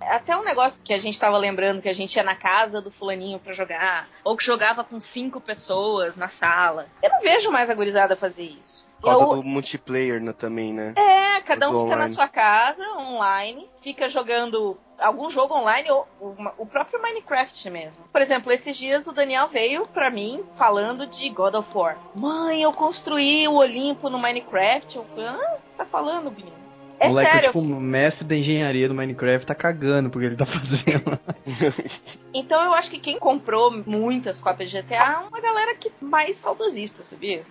Até 0.09 0.35
um 0.37 0.43
negócio 0.43 0.81
que 0.83 0.93
a 0.93 0.99
gente 0.99 1.19
tava 1.19 1.37
lembrando 1.37 1.81
que 1.81 1.89
a 1.89 1.93
gente 1.93 2.15
ia 2.15 2.23
na 2.23 2.35
casa 2.35 2.81
do 2.81 2.91
fulaninho 2.91 3.39
pra 3.39 3.53
jogar, 3.53 4.07
ou 4.23 4.35
que 4.37 4.43
jogava 4.45 4.83
com 4.83 4.99
cinco 4.99 5.39
pessoas 5.41 6.15
na 6.15 6.27
sala. 6.27 6.87
Eu 7.01 7.09
não 7.09 7.21
vejo 7.21 7.51
mais 7.51 7.69
a 7.69 7.73
gurizada 7.73 8.15
fazer 8.15 8.45
isso. 8.45 8.85
Por 8.99 9.09
causa 9.11 9.23
Eu- 9.25 9.29
do 9.35 9.43
multiplayer 9.43 10.21
né, 10.21 10.33
também, 10.33 10.73
né? 10.73 10.93
É, 10.95 11.41
cada 11.41 11.69
um 11.69 11.73
fica 11.83 11.89
na 11.89 11.95
online. 11.95 12.09
sua 12.15 12.27
casa, 12.27 12.83
online, 12.97 13.69
fica 13.81 14.09
jogando 14.09 14.77
algum 14.97 15.29
jogo 15.29 15.53
online 15.53 15.91
ou 15.91 16.07
uma- 16.19 16.53
o 16.57 16.65
próprio 16.65 17.01
Minecraft 17.01 17.69
mesmo. 17.69 18.03
Por 18.11 18.21
exemplo, 18.21 18.51
esses 18.51 18.75
dias 18.75 19.05
o 19.05 19.11
Daniel 19.11 19.47
veio 19.47 19.85
pra 19.87 20.09
mim 20.09 20.43
falando 20.55 21.05
de 21.05 21.29
God 21.29 21.53
of 21.55 21.69
War. 21.77 21.97
Mãe, 22.15 22.61
eu 22.63 22.71
construí 22.73 23.47
o 23.47 23.55
Olimpo 23.55 24.09
no 24.09 24.17
Minecraft. 24.17 24.95
Eu 24.95 25.05
falei, 25.13 25.27
ah, 25.27 25.57
tá 25.77 25.85
falando, 25.85 26.31
menino? 26.31 26.64
É 26.99 27.07
o 27.07 27.09
moleque, 27.09 27.31
sério. 27.31 27.47
tipo, 27.49 27.59
o 27.59 27.81
mestre 27.81 28.25
da 28.25 28.35
engenharia 28.35 28.87
do 28.87 28.93
Minecraft 28.93 29.45
tá 29.45 29.55
cagando 29.55 30.09
porque 30.09 30.27
ele 30.27 30.35
tá 30.35 30.45
fazendo. 30.45 31.19
Então 32.37 32.61
eu 32.65 32.73
acho 32.73 32.91
que 32.91 32.99
quem 32.99 33.17
comprou 33.17 33.81
muitas 33.85 34.41
cópias 34.41 34.69
de 34.69 34.81
GTA 34.81 34.95
é 34.95 35.17
uma 35.19 35.39
galera 35.39 35.73
que 35.73 35.89
mais 36.01 36.35
saudosista, 36.35 37.01
sabia? 37.01 37.43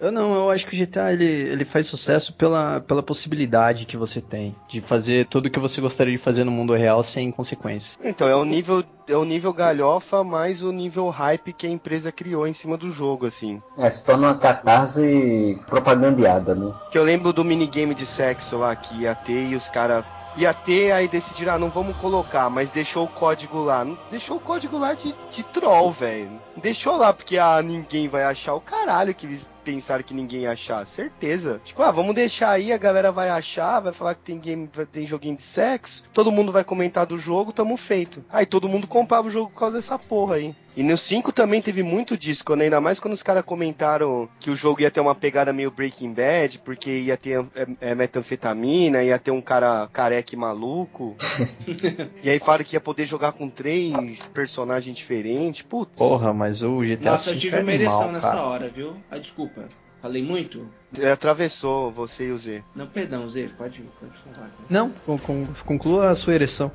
Eu 0.00 0.12
não, 0.12 0.32
eu 0.34 0.50
acho 0.50 0.64
que 0.66 0.76
o 0.76 0.86
GTA 0.86 1.12
ele, 1.12 1.24
ele 1.24 1.64
faz 1.64 1.86
sucesso 1.86 2.32
pela, 2.32 2.80
pela 2.80 3.02
possibilidade 3.02 3.84
que 3.84 3.96
você 3.96 4.20
tem 4.20 4.54
de 4.68 4.80
fazer 4.80 5.26
tudo 5.26 5.46
o 5.46 5.50
que 5.50 5.58
você 5.58 5.80
gostaria 5.80 6.16
de 6.16 6.22
fazer 6.22 6.44
no 6.44 6.52
mundo 6.52 6.72
real 6.74 7.02
sem 7.02 7.32
consequências. 7.32 7.98
Então, 8.02 8.28
é 8.28 8.36
o 8.36 8.44
nível, 8.44 8.84
é 9.08 9.16
o 9.16 9.24
nível 9.24 9.52
galhofa 9.52 10.22
mais 10.22 10.62
o 10.62 10.70
nível 10.70 11.08
hype 11.08 11.52
que 11.52 11.66
a 11.66 11.70
empresa 11.70 12.12
criou 12.12 12.46
em 12.46 12.52
cima 12.52 12.76
do 12.76 12.90
jogo, 12.90 13.26
assim. 13.26 13.60
É, 13.76 13.90
se 13.90 14.04
torna 14.04 14.28
uma 14.28 14.38
catarse 14.38 15.58
propagandeada, 15.66 16.54
né? 16.54 16.72
Que 16.92 16.98
eu 16.98 17.02
lembro 17.02 17.32
do 17.32 17.44
minigame 17.44 17.94
de 17.94 18.06
sexo 18.06 18.58
lá 18.58 18.76
que 18.76 19.02
ia 19.02 19.14
ter 19.16 19.48
e 19.48 19.56
os 19.56 19.68
caras. 19.68 20.04
Ia 20.36 20.54
ter, 20.54 20.92
aí 20.92 21.08
decidiram, 21.08 21.54
ah, 21.54 21.58
não 21.58 21.68
vamos 21.68 21.96
colocar, 21.96 22.48
mas 22.48 22.70
deixou 22.70 23.06
o 23.06 23.08
código 23.08 23.64
lá. 23.64 23.84
Deixou 24.08 24.36
o 24.36 24.40
código 24.40 24.78
lá 24.78 24.94
de, 24.94 25.12
de 25.32 25.42
troll, 25.42 25.90
velho. 25.90 26.30
Deixou 26.56 26.96
lá 26.96 27.12
porque 27.12 27.38
ah, 27.38 27.60
ninguém 27.60 28.06
vai 28.06 28.22
achar 28.22 28.54
o 28.54 28.60
caralho 28.60 29.12
que 29.12 29.26
eles 29.26 29.50
pensaram 29.68 30.02
que 30.02 30.14
ninguém 30.14 30.40
ia 30.40 30.52
achar. 30.52 30.86
Certeza. 30.86 31.60
Tipo, 31.62 31.82
ah, 31.82 31.90
vamos 31.90 32.14
deixar 32.14 32.52
aí, 32.52 32.72
a 32.72 32.78
galera 32.78 33.12
vai 33.12 33.28
achar, 33.28 33.80
vai 33.80 33.92
falar 33.92 34.14
que 34.14 34.22
tem 34.22 34.38
game, 34.38 34.66
tem 34.90 35.04
joguinho 35.04 35.36
de 35.36 35.42
sexo, 35.42 36.04
todo 36.14 36.32
mundo 36.32 36.50
vai 36.50 36.64
comentar 36.64 37.04
do 37.04 37.18
jogo, 37.18 37.52
tamo 37.52 37.76
feito. 37.76 38.24
Aí 38.30 38.46
todo 38.46 38.66
mundo 38.66 38.86
comprava 38.86 39.28
o 39.28 39.30
jogo 39.30 39.50
por 39.50 39.58
causa 39.58 39.76
dessa 39.76 39.98
porra 39.98 40.36
aí. 40.36 40.54
E 40.76 40.82
no 40.82 40.96
5 40.96 41.32
também 41.32 41.60
teve 41.60 41.82
muito 41.82 42.16
disso, 42.16 42.44
quando, 42.44 42.62
ainda 42.62 42.80
mais 42.80 43.00
quando 43.00 43.14
os 43.14 43.22
caras 43.22 43.44
comentaram 43.44 44.28
que 44.38 44.48
o 44.48 44.54
jogo 44.54 44.80
ia 44.80 44.90
ter 44.90 45.00
uma 45.00 45.14
pegada 45.14 45.52
meio 45.52 45.72
Breaking 45.72 46.12
Bad, 46.14 46.60
porque 46.60 46.90
ia 47.00 47.16
ter 47.16 47.44
é, 47.54 47.66
é, 47.80 47.94
metanfetamina, 47.96 49.02
ia 49.02 49.18
ter 49.18 49.32
um 49.32 49.40
cara 49.40 49.88
careque 49.92 50.36
maluco. 50.36 51.16
e 52.22 52.30
aí 52.30 52.38
falaram 52.38 52.64
que 52.64 52.76
ia 52.76 52.80
poder 52.80 53.06
jogar 53.06 53.32
com 53.32 53.48
três 53.50 54.26
personagens 54.28 54.96
diferentes. 54.96 55.62
Putz. 55.62 55.98
Porra, 55.98 56.32
mas 56.32 56.62
o 56.62 56.80
GTA 56.80 57.10
Nossa, 57.12 57.30
eu 57.30 57.38
tive 57.38 57.56
é 57.56 57.60
uma 57.60 57.72
ereção 57.72 58.12
nessa 58.12 58.30
cara. 58.30 58.42
hora, 58.42 58.68
viu? 58.68 58.94
Ah, 59.10 59.18
desculpa. 59.18 59.64
Falei 60.00 60.22
muito? 60.22 60.68
É, 61.00 61.10
atravessou 61.10 61.90
você 61.90 62.28
e 62.28 62.30
o 62.30 62.38
Z. 62.38 62.62
Não, 62.76 62.86
perdão, 62.86 63.28
Zé, 63.28 63.48
pode, 63.58 63.82
pode 63.98 64.12
falar. 64.32 64.48
Não, 64.70 64.90
con- 65.04 65.18
con- 65.18 65.48
conclua 65.66 66.10
a 66.10 66.14
sua 66.14 66.34
ereção. 66.34 66.70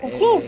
Conclua. 0.00 0.42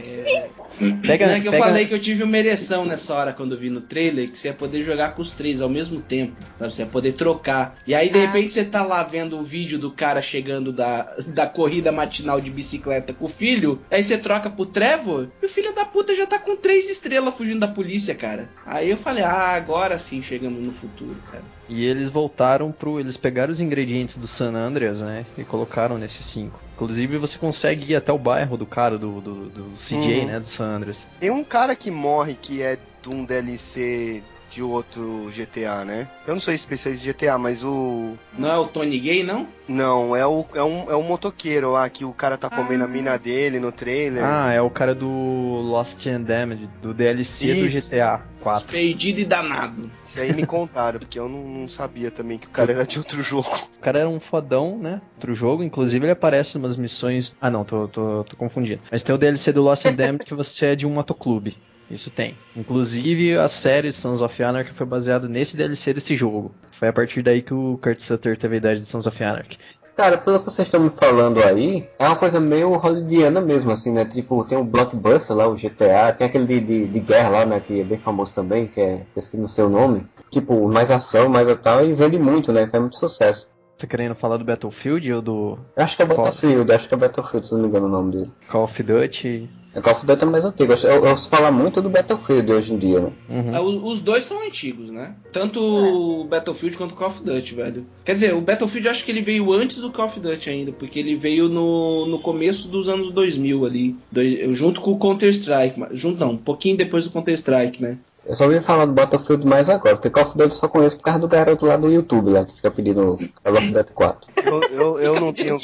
Pega, 1.07 1.27
não 1.27 1.35
é 1.35 1.41
que 1.41 1.49
eu 1.49 1.53
pega- 1.53 1.65
falei 1.65 1.87
que 1.87 1.93
eu 1.95 1.99
tive 2.01 2.23
uma 2.23 2.39
ereção 2.39 2.85
nessa 2.85 3.15
hora 3.15 3.33
quando 3.33 3.53
eu 3.55 3.59
vi 3.59 3.69
no 3.69 3.81
trailer 3.81 4.31
que 4.31 4.37
você 4.39 4.49
ia 4.49 4.55
poder 4.55 4.83
jogar 4.85 5.15
com 5.15 5.21
os 5.21 5.33
três 5.33 5.61
ao 5.61 5.69
mesmo 5.69 6.01
tempo, 6.01 6.37
sabe? 6.59 6.73
Você 6.73 6.83
ia 6.83 6.87
poder 6.87 7.13
trocar. 7.15 7.77
E 7.87 7.95
aí, 7.95 8.09
de 8.09 8.19
Ah. 8.19 8.23
repente, 8.23 8.53
você 8.53 8.65
tá 8.65 8.83
lá 8.85 9.03
vendo 9.03 9.39
o 9.39 9.43
vídeo 9.45 9.79
do 9.79 9.91
cara 9.91 10.23
chegando 10.23 10.73
da, 10.73 11.03
da 11.27 11.47
corrida 11.47 11.91
matinal 11.93 12.41
de 12.41 12.51
bicicleta 12.51 13.13
com 13.13 13.27
o 13.27 13.29
filho, 13.29 13.81
aí 13.91 14.03
você 14.03 14.17
troca 14.17 14.49
pro 14.49 14.65
Trevor 14.65 15.29
e 15.43 15.47
o 15.47 15.49
filho 15.49 15.75
da 15.75 15.85
puta 15.85 16.15
já 16.15 16.27
tá 16.27 16.39
com 16.39 16.57
três 16.57 16.89
estrelas 16.89 17.35
fugindo 17.35 17.61
da 17.61 17.69
polícia, 17.69 18.15
cara. 18.15 18.49
Aí 18.65 18.89
eu 18.91 18.97
falei, 18.97 19.23
ah, 19.25 19.51
agora 19.55 19.99
sim 19.99 20.23
chegamos 20.23 20.65
no 20.65 20.73
futuro, 20.73 21.17
cara. 21.31 21.45
E 21.71 21.85
eles 21.85 22.09
voltaram 22.09 22.73
pro. 22.73 22.99
Eles 22.99 23.17
pegaram 23.17 23.53
os 23.53 23.61
ingredientes 23.61 24.17
do 24.17 24.27
San 24.27 24.55
Andreas, 24.55 25.01
né? 25.01 25.25
E 25.39 25.45
colocaram 25.45 25.97
nesse 25.97 26.23
5. 26.23 26.59
Inclusive 26.75 27.17
você 27.17 27.39
consegue 27.39 27.93
ir 27.93 27.95
até 27.95 28.13
o 28.13 28.19
bairro 28.19 28.57
do 28.57 28.67
cara 28.67 28.99
do, 28.99 29.21
do, 29.21 29.49
do 29.49 29.65
CJ, 29.77 30.21
Uhum. 30.21 30.27
né? 30.27 30.41
Do 30.41 30.49
San 30.49 30.65
Andreas. 30.67 31.07
Tem 31.21 31.31
um 31.31 31.45
cara 31.45 31.77
que 31.77 31.91
morre 31.91 32.35
que 32.35 32.61
é 32.61 32.77
de 33.03 33.09
um 33.09 33.25
DLC 33.25 34.23
de 34.51 34.63
outro 34.63 35.31
GTA, 35.35 35.85
né? 35.85 36.09
Eu 36.27 36.35
não 36.35 36.41
sou 36.41 36.53
especialista 36.53 37.09
em 37.09 37.13
GTA, 37.13 37.39
mas 37.39 37.63
o. 37.63 38.15
Não 38.37 38.51
é 38.51 38.59
o 38.59 38.67
Tony 38.67 38.99
Gay, 38.99 39.23
não? 39.23 39.47
Não, 39.69 40.17
é 40.17 40.27
o 40.27 40.45
é 40.55 40.63
um, 40.63 40.91
é 40.91 40.97
um 40.97 41.03
motoqueiro 41.03 41.71
lá 41.71 41.89
que 41.89 42.05
o 42.05 42.13
cara 42.13 42.37
tá 42.37 42.51
comendo 42.51 42.83
a 42.83 42.89
mina 42.89 43.17
dele 43.17 43.61
no 43.61 43.71
trailer. 43.71 44.25
Ah, 44.25 44.53
é 44.53 44.61
o 44.61 44.69
cara 44.69 44.95
do 44.95 45.09
Lost 45.09 46.05
and 46.07 46.23
Damned, 46.23 46.69
do 46.83 46.93
DLC 46.93 47.55
do 47.55 47.67
Isso. 47.67 47.91
GTA 47.91 48.21
4. 48.41 48.69
Perdido 48.69 49.21
e 49.21 49.25
danado. 49.25 49.91
Isso 50.05 50.19
aí 50.19 50.33
me 50.33 50.45
contaram, 50.45 50.99
porque 50.99 51.19
eu 51.19 51.29
não, 51.29 51.43
não 51.47 51.69
sabia 51.69 52.11
também 52.11 52.39
que 52.39 52.49
o 52.49 52.51
cara 52.51 52.73
era 52.73 52.87
de 52.87 52.99
outro 52.99 53.23
jogo. 53.23 53.51
O 53.81 53.83
cara 53.83 54.01
era 54.01 54.09
um 54.11 54.21
fodão, 54.21 54.77
né? 54.77 55.01
Outro 55.17 55.35
jogo, 55.35 55.63
inclusive 55.63 56.05
ele 56.05 56.13
aparece 56.13 56.55
em 56.55 56.61
umas 56.61 56.77
missões. 56.77 57.35
Ah 57.41 57.51
não, 57.51 57.65
tô, 57.65 57.89
tô, 57.89 58.23
tô 58.25 58.37
confundindo. 58.37 58.83
Mas 58.93 59.03
tem 59.03 59.15
o 59.15 59.19
DLC 59.19 59.53
do 59.53 59.63
Lost 59.63 59.87
and 59.87 59.95
Damned 59.95 60.23
que 60.27 60.35
você 60.35 60.67
é 60.67 60.77
de 60.77 60.85
um 60.85 60.91
motoclube. 60.91 61.57
Isso 61.91 62.11
tem. 62.11 62.37
Inclusive 62.57 63.37
a 63.37 63.49
série 63.49 63.93
Sons 63.93 64.23
of 64.23 64.43
Anarchy 64.43 64.73
foi 64.73 64.87
baseada 64.87 65.29
nesse 65.29 65.57
DLC 65.57 65.93
desse 65.93 66.17
jogo. 66.17 66.55
Foi 66.79 66.89
a 66.89 66.93
partir 66.93 67.23
daí 67.23 67.43
que 67.43 67.53
o 67.53 67.79
Kurt 67.83 68.01
Sutter 68.01 68.39
teve 68.39 68.55
a 68.55 68.59
ideia 68.59 68.77
de 68.77 68.87
Sons 68.87 69.07
of 69.07 69.23
Anarchy. 69.23 69.59
Cara, 69.97 70.17
pelo 70.17 70.39
que 70.39 70.47
vocês 70.47 70.67
estão 70.67 70.81
me 70.81 70.91
falando 70.91 71.43
aí, 71.43 71.87
é 71.99 72.07
uma 72.07 72.17
coisa 72.17 72.41
meio 72.41 72.73
hollywoodiana 72.73 73.39
mesmo, 73.39 73.71
assim, 73.71 73.93
né? 73.93 74.03
Tipo, 74.05 74.43
tem 74.45 74.57
o 74.57 74.65
Blockbuster 74.65 75.37
lá, 75.37 75.47
o 75.47 75.57
GTA, 75.57 76.15
tem 76.17 76.27
aquele 76.27 76.47
de, 76.47 76.61
de, 76.61 76.87
de 76.87 77.01
guerra 77.01 77.29
lá, 77.29 77.45
né? 77.45 77.61
Que 77.61 77.81
é 77.81 77.85
bem 77.85 77.99
famoso 77.99 78.33
também, 78.33 78.67
que 78.67 78.81
é, 78.81 79.05
que 79.13 79.19
esqueci 79.19 79.43
o 79.43 79.49
seu 79.49 79.69
nome. 79.69 80.07
Tipo, 80.31 80.67
mais 80.69 80.91
ação, 80.91 81.29
mais 81.29 81.47
tal, 81.61 81.85
e 81.85 81.93
vende 81.93 82.19
muito, 82.19 82.51
né? 82.51 82.67
Faz 82.67 82.83
muito 82.83 82.97
sucesso. 82.97 83.47
Tá 83.77 83.87
querendo 83.87 84.15
falar 84.15 84.39
do 84.39 84.45
Battlefield 84.45 85.13
ou 85.13 85.23
do 85.23 85.59
acho 85.77 85.97
que 85.97 86.03
é? 86.03 86.07
Battlefield, 86.07 86.73
acho 86.73 86.89
que 86.89 86.95
é 86.95 86.97
Battlefield, 86.97 87.47
se 87.47 87.53
não 87.53 87.61
me 87.61 87.69
engano 87.69 87.87
o 87.87 87.91
nome 87.91 88.13
dele. 88.13 88.31
Call 88.49 88.65
of 88.65 88.83
Duty? 88.83 89.51
O 89.77 89.81
Call 89.81 89.95
of 89.95 90.05
Duty 90.07 90.23
é 90.23 90.27
mais 90.27 90.45
antigo. 90.45 90.73
Eu, 90.73 90.79
eu 91.03 91.11
ouço 91.11 91.29
falar 91.29 91.53
muito 91.53 91.81
do 91.81 91.89
Battlefield 91.89 92.53
hoje 92.53 92.73
em 92.73 92.79
dia, 92.79 93.01
né? 93.01 93.13
Uhum. 93.29 93.55
É, 93.55 93.61
o- 93.61 93.85
Os 93.87 94.01
dois 94.01 94.25
são 94.25 94.45
antigos, 94.45 94.91
né? 94.91 95.15
Tanto 95.33 95.61
o 95.63 96.25
Battlefield 96.25 96.77
quanto 96.77 96.93
o 96.93 96.97
Call 96.97 97.09
of 97.11 97.23
Duty, 97.23 97.55
velho. 97.55 97.87
Quer 98.05 98.15
dizer, 98.15 98.35
o 98.35 98.41
Battlefield 98.41 98.87
eu 98.87 98.91
acho 98.91 99.05
que 99.05 99.11
ele 99.13 99.23
veio 99.23 99.53
antes 99.53 99.79
do 99.79 99.93
Call 99.93 100.07
of 100.07 100.19
Duty 100.19 100.51
ainda, 100.51 100.73
porque 100.73 100.99
ele 100.99 101.15
veio 101.15 101.49
no, 101.49 102.07
no 102.07 102.19
começo 102.19 102.67
dos 102.69 102.89
anos 102.89 103.13
2000 103.13 103.65
ali, 103.65 103.97
dois- 104.11 104.57
junto 104.57 104.81
com 104.81 104.91
o 104.93 104.99
Counter-Strike. 104.99 105.79
mas- 105.79 105.97
Junto 105.99 106.19
não, 106.19 106.33
um 106.33 106.37
pouquinho 106.37 106.77
depois 106.77 107.05
do 107.05 107.11
Counter-Strike, 107.11 107.81
né? 107.81 107.97
Eu 108.27 108.37
só 108.37 108.45
ouvi 108.45 108.61
falar 108.61 108.85
do 108.85 108.93
Battlefield 108.93 109.47
mais 109.47 109.69
agora, 109.69 109.97
porque 109.97 110.11
Call 110.11 110.25
of 110.25 110.37
Duty 110.37 110.51
eu 110.51 110.57
só 110.57 110.69
conheço 110.69 110.97
por 110.99 111.05
causa 111.05 111.21
do 111.21 111.29
garoto 111.29 111.65
lá 111.65 111.77
do 111.77 111.91
YouTube, 111.91 112.31
lá, 112.31 112.45
que 112.45 112.55
fica 112.57 112.71
pedindo 112.71 113.17
Call 113.43 113.55
of 113.55 113.73
Duty 113.73 113.93
4. 113.93 114.29
Eu, 114.45 114.61
eu, 114.71 114.99
eu 114.99 115.21
não 115.21 115.33
tenho. 115.33 115.59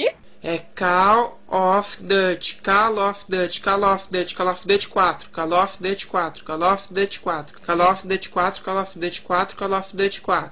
É 0.49 0.61
Call 0.77 1.41
of 1.49 2.01
Duty, 2.05 2.63
Call 2.63 3.01
of 3.01 3.25
Duty, 3.29 3.61
Call 3.61 3.83
of 3.83 4.07
Duty, 4.09 4.33
Call 4.33 4.47
of 4.47 4.65
Duty 4.65 4.87
4, 4.87 5.17
Call 5.33 5.53
of 5.53 5.83
Duty 5.83 6.07
4, 6.07 6.33
Call 6.45 6.63
of 6.63 6.95
Duty 6.95 7.19
4, 7.19 7.45
Call 7.67 7.81
of 7.83 8.07
Duty 8.07 8.29
4, 8.29 8.53
Call 8.63 8.79
of 8.79 8.97
Duty 8.97 9.21
4, 9.23 9.47
Call 9.57 9.75
of 9.75 9.97
Duty 9.97 10.21
4. 10.21 10.51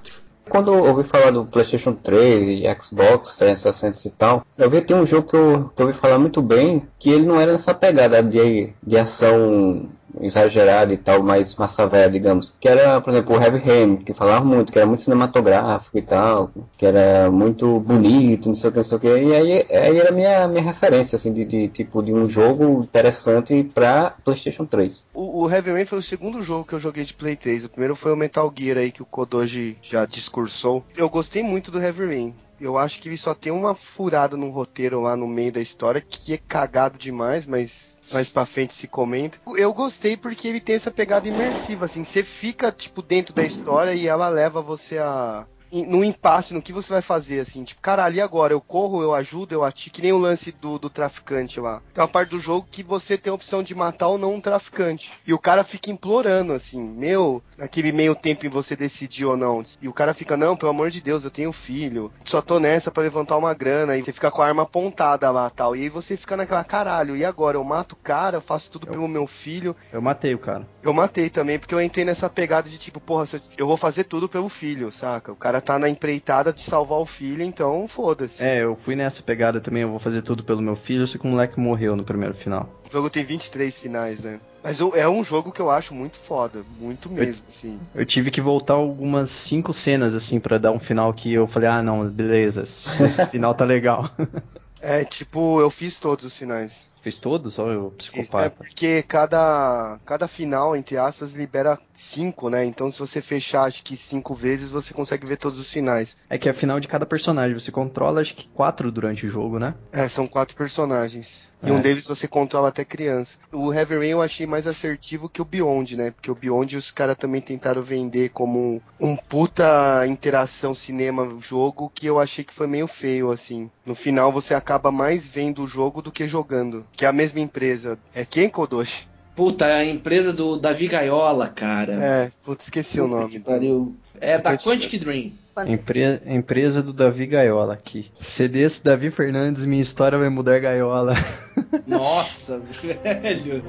Quando 0.51 0.75
eu 0.75 0.85
ouvi 0.85 1.09
falar 1.09 1.31
do 1.31 1.47
PlayStation 1.47 1.95
3 1.95 2.65
e 2.65 2.83
Xbox 2.83 3.37
360 3.37 4.09
e 4.09 4.11
tal, 4.11 4.45
eu 4.59 4.69
vi 4.69 4.81
que 4.81 4.89
tem 4.89 4.97
um 4.97 5.07
jogo 5.07 5.29
que 5.29 5.37
eu, 5.37 5.71
que 5.77 5.81
eu 5.81 5.87
ouvi 5.87 5.99
falar 5.99 6.19
muito 6.19 6.43
bem, 6.43 6.83
que 6.99 7.11
ele 7.11 7.25
não 7.25 7.41
era 7.41 7.53
nessa 7.53 7.73
pegada 7.73 8.21
de, 8.21 8.75
de 8.83 8.99
ação 8.99 9.89
exagerada 10.21 10.93
e 10.93 10.97
tal, 10.97 11.23
mais 11.23 11.55
massa 11.55 11.87
velha, 11.87 12.11
digamos. 12.11 12.53
Que 12.61 12.69
era, 12.69 13.01
por 13.01 13.13
exemplo, 13.13 13.37
o 13.37 13.43
Heavy 13.43 13.59
Rain, 13.59 13.97
que 13.97 14.15
falava 14.15 14.45
muito, 14.45 14.73
que 14.73 14.79
era 14.79 14.87
muito 14.87 15.03
cinematográfico 15.03 15.99
e 15.99 16.03
tal, 16.03 16.51
que 16.77 16.87
era 16.87 17.31
muito 17.31 17.81
bonito, 17.81 18.49
não 18.49 18.57
sei 18.57 18.71
o 18.71 18.73
que, 18.73 18.79
não 18.79 18.85
sei 18.85 18.97
o 18.97 19.01
que. 19.01 19.07
E 19.07 19.35
aí, 19.35 19.67
aí 19.71 19.99
era 19.99 20.13
minha, 20.13 20.47
minha 20.49 20.63
referência, 20.63 21.17
assim, 21.17 21.33
de, 21.33 21.45
de 21.45 21.69
tipo 21.69 22.03
de 22.03 22.13
um 22.13 22.29
jogo 22.29 22.83
interessante 22.83 23.69
pra 23.75 24.15
PlayStation 24.25 24.67
3. 24.67 25.05
O, 25.15 25.45
o 25.45 25.51
Heavy 25.51 25.73
Rain 25.73 25.85
foi 25.85 25.99
o 25.99 26.03
segundo 26.03 26.43
jogo 26.43 26.65
que 26.65 26.75
eu 26.75 26.81
joguei 26.81 27.05
de 27.05 27.15
Play 27.15 27.37
3. 27.37 27.65
O 27.65 27.71
primeiro 27.71 27.97
foi 27.97 28.13
o 28.13 28.17
Metal 28.17 28.53
Gear 28.57 28.79
aí 28.79 28.93
que 28.93 29.03
o 29.03 29.07
Kodoji 29.07 29.77
já 29.83 30.07
discursou. 30.07 30.85
Eu 30.97 31.09
gostei 31.09 31.43
muito 31.43 31.71
do 31.71 31.81
Heavy 31.81 32.07
Rain. 32.07 32.35
Eu 32.61 32.79
acho 32.79 33.01
que 33.01 33.09
ele 33.09 33.17
só 33.17 33.35
tem 33.35 33.53
uma 33.53 33.75
furada 33.75 34.37
no 34.37 34.51
roteiro 34.51 35.01
lá 35.01 35.17
no 35.17 35.27
meio 35.27 35.53
da 35.53 35.61
história 35.61 36.01
que 36.01 36.33
é 36.33 36.39
cagado 36.39 36.97
demais, 36.97 37.47
mas 37.47 37.94
mais 38.13 38.29
pra 38.29 38.47
frente 38.47 38.75
se 38.75 38.87
comenta. 38.87 39.39
Eu 39.57 39.73
gostei 39.73 40.17
porque 40.17 40.49
ele 40.49 40.61
tem 40.61 40.77
essa 40.77 40.91
pegada 40.91 41.29
imersiva, 41.29 41.85
assim, 41.85 42.05
você 42.05 42.23
fica, 42.23 42.71
tipo, 42.71 43.03
dentro 43.03 43.35
da 43.35 43.45
história 43.45 43.95
e 43.95 44.07
ela 44.07 44.29
leva 44.29 44.61
você 44.61 44.99
a. 44.99 45.47
Num 45.83 46.05
impasse 46.05 46.55
no 46.55 46.63
que 46.63 46.73
você 46.73 46.93
vai 46.93 47.03
fazer, 47.03 47.41
assim, 47.41 47.65
tipo, 47.65 47.81
caralho, 47.81 48.17
e 48.17 48.21
agora? 48.21 48.53
Eu 48.53 48.61
corro, 48.61 49.03
eu 49.03 49.15
ajudo, 49.15 49.53
eu 49.53 49.65
atiro, 49.65 49.95
que 49.95 50.03
nem 50.03 50.13
o 50.13 50.19
lance 50.19 50.53
do, 50.53 50.79
do 50.79 50.89
traficante 50.89 51.59
lá. 51.59 51.83
Tem 51.93 52.03
uma 52.03 52.09
parte 52.09 52.31
do 52.31 52.39
jogo 52.39 52.69
que 52.71 52.83
você 52.83 53.19
tem 53.19 53.31
a 53.31 53.35
opção 53.35 53.63
de 53.63 53.75
matar 53.75 54.09
ou 54.09 54.19
não 54.19 54.35
um 54.35 54.41
traficante. 54.41 55.13
E 55.27 55.33
o 55.33 55.39
cara 55.39 55.65
fica 55.65 55.91
implorando, 55.91 56.53
assim, 56.53 56.81
meu, 56.81 57.43
naquele 57.59 57.93
meio 57.93 58.15
tempo 58.15 58.47
em 58.47 58.49
você 58.49 58.77
decidir 58.77 59.25
ou 59.25 59.37
não. 59.37 59.65
E 59.81 59.89
o 59.89 59.93
cara 59.93 60.15
fica, 60.15 60.37
não, 60.37 60.57
pelo 60.57 60.71
amor 60.71 60.91
de 60.91 61.01
Deus, 61.01 61.25
eu 61.25 61.31
tenho 61.31 61.53
filho, 61.53 62.13
só 62.25 62.41
tô 62.41 62.61
nessa 62.61 62.91
pra 62.91 63.03
levantar 63.03 63.37
uma 63.37 63.55
grana. 63.55 63.97
E 63.97 64.03
você 64.03 64.13
fica 64.13 64.31
com 64.31 64.43
a 64.43 64.47
arma 64.47 64.63
apontada 64.63 65.31
lá 65.31 65.51
tal. 65.51 65.75
E 65.75 65.83
aí 65.83 65.89
você 65.89 66.17
fica 66.17 66.37
naquela, 66.37 66.65
caralho, 66.65 67.17
e 67.17 67.25
agora? 67.25 67.57
Eu 67.57 67.65
mato 67.65 67.93
o 67.93 67.97
cara, 67.97 68.37
eu 68.37 68.43
faço 68.43 68.71
tudo 68.71 68.87
pelo 68.87 69.09
meu 69.09 69.27
filho. 69.27 69.75
Eu 69.93 70.01
matei 70.01 70.35
o 70.35 70.39
cara. 70.39 70.67
Eu 70.83 70.93
matei 70.93 71.31
também, 71.31 71.59
porque 71.59 71.75
eu 71.75 71.81
entrei 71.81 72.05
nessa 72.05 72.29
pegada 72.29 72.69
de 72.69 72.79
tipo, 72.79 73.01
porra, 73.01 73.27
eu, 73.33 73.41
eu 73.59 73.67
vou 73.67 73.77
fazer 73.77 74.05
tudo 74.05 74.29
pelo 74.29 74.49
filho, 74.49 74.93
saca? 74.93 75.33
O 75.33 75.37
cara 75.37 75.61
tá 75.65 75.79
na 75.79 75.89
empreitada 75.89 76.53
de 76.53 76.63
salvar 76.63 76.99
o 76.99 77.07
filho, 77.07 77.43
então 77.43 77.87
foda-se. 77.89 78.43
É, 78.43 78.63
eu 78.63 78.77
fui 78.85 78.95
nessa 78.95 79.23
pegada 79.23 79.61
também, 79.61 79.83
eu 79.83 79.91
vou 79.91 79.99
fazer 79.99 80.23
tudo 80.23 80.45
pelo 80.45 80.61
meu 80.63 80.77
filho, 80.77 81.07
só 81.07 81.19
que 81.19 81.25
o 81.27 81.31
moleque 81.31 81.59
morreu 81.59 81.97
no 81.97 82.05
primeiro 82.05 82.35
final. 82.35 82.69
O 82.89 82.93
jogo 82.93 83.11
tem 83.11 83.25
23 83.25 83.79
finais, 83.81 84.21
né? 84.23 84.41
Mas 84.63 84.81
eu- 84.81 84.93
é 84.95 85.09
um 85.09 85.23
jogo 85.25 85.53
que 85.53 85.61
eu 85.61 85.71
acho 85.71 85.93
muito 85.95 86.17
foda, 86.17 86.65
muito 86.79 87.11
mesmo, 87.11 87.45
assim. 87.49 87.79
Eu 87.95 88.07
tive 88.07 88.31
que 88.31 88.41
voltar 88.41 88.75
algumas 88.75 89.29
cinco 89.31 89.73
cenas, 89.73 90.15
assim, 90.15 90.41
pra 90.41 90.57
dar 90.59 90.73
um 90.73 90.79
final 90.81 91.13
que 91.13 91.33
eu 91.33 91.47
falei, 91.47 91.69
ah, 91.69 91.83
não, 91.83 92.09
beleza, 92.09 92.63
esse 92.63 93.27
final 93.27 93.55
tá 93.55 93.65
legal. 93.65 94.11
É, 94.87 95.03
tipo, 95.03 95.61
eu 95.63 95.71
fiz 95.71 95.99
todos 95.99 96.27
os 96.27 96.37
finais. 96.37 96.93
Fez 97.05 97.19
todos? 97.19 97.59
Ou 97.59 97.71
eu 97.71 97.95
Isso, 97.99 98.09
é 98.09 98.23
psicopata? 98.23 98.51
porque 98.57 99.03
cada, 99.03 100.01
cada 100.07 100.27
final, 100.27 100.75
entre 100.75 100.97
aspas, 100.97 101.35
libera 101.35 101.79
cinco, 101.95 102.49
né? 102.49 102.65
Então 102.65 102.91
se 102.91 102.99
você 102.99 103.21
fechar, 103.21 103.65
acho 103.65 103.83
que 103.83 103.95
cinco 103.95 104.35
vezes, 104.35 104.71
você 104.71 104.95
consegue 104.95 105.27
ver 105.27 105.37
todos 105.37 105.61
os 105.61 105.71
finais. 105.71 106.17
É 106.31 106.39
que 106.39 106.49
é 106.49 106.55
final 106.55 106.81
de 106.81 106.89
cada 106.89 107.05
personagem, 107.05 107.53
você 107.61 107.71
controla 107.71 108.23
acho 108.23 108.35
que 108.35 108.49
quatro 108.49 108.91
durante 108.91 109.27
o 109.27 109.31
jogo, 109.31 109.59
né? 109.59 109.75
É, 109.93 110.09
são 110.09 110.27
quatro 110.27 110.57
personagens. 110.57 111.53
E 111.63 111.69
É. 111.69 111.73
um 111.73 111.81
deles 111.81 112.07
você 112.07 112.27
controla 112.29 112.69
até 112.69 112.85
criança. 112.85 113.39
O 113.53 113.73
Heavy 113.73 113.97
Rain 113.97 114.09
eu 114.11 114.23
achei 114.23 114.47
mais 114.47 114.67
assertivo 114.67 115.29
que 115.29 115.41
o 115.41 115.45
Beyond, 115.47 115.97
né? 115.97 116.11
Porque 116.11 116.31
o 116.31 116.35
Beyond 116.35 116.77
os 116.77 116.91
caras 116.91 117.17
também 117.17 117.41
tentaram 117.41 117.83
vender 117.83 118.31
como 118.31 118.83
um 119.01 119.17
puta 119.17 120.07
interação 120.07 120.75
cinema-jogo 120.75 121.91
que 121.95 122.07
eu 122.07 122.19
achei 122.19 122.45
que 122.45 122.53
foi 122.53 122.67
meio 122.67 122.87
feio, 122.87 123.31
assim. 123.31 123.71
No 123.85 123.95
final 123.95 124.31
você 124.33 124.55
acaba 124.55 124.91
mais 124.93 125.27
vendo 125.27 125.63
o 125.63 125.67
jogo 125.67 126.03
do 126.03 126.13
que 126.13 126.27
jogando. 126.29 126.87
Que 126.97 127.05
é 127.05 127.09
a 127.09 127.13
mesma 127.13 127.41
empresa. 127.41 127.99
É 128.15 128.25
quem, 128.25 128.49
Kodoshi? 128.49 129.07
Puta, 129.35 129.67
é 129.67 129.75
a 129.81 129.85
empresa 129.85 130.33
do 130.33 130.57
Davi 130.57 130.87
Gaiola, 130.87 131.49
cara. 131.49 131.93
É, 131.93 132.31
putz, 132.45 132.67
esqueci 132.67 133.01
o 133.01 133.09
nome. 133.09 133.31
Que 133.31 133.41
pariu. 133.41 133.97
É 134.21 134.39
da 134.39 134.57
Quantic 134.57 134.97
Dream. 134.99 135.33
Empre- 135.67 136.21
empresa 136.27 136.83
do 136.83 136.93
Davi 136.93 137.27
Gaiola 137.27 137.75
aqui. 137.75 138.11
CDs 138.19 138.81
Davi 138.81 139.11
Fernandes, 139.11 139.65
minha 139.65 139.83
história 139.83 140.19
vai 140.19 140.29
mudar 140.29 140.61
Gaiola. 140.61 141.15
Nossa, 141.87 142.61
velho. 142.81 143.63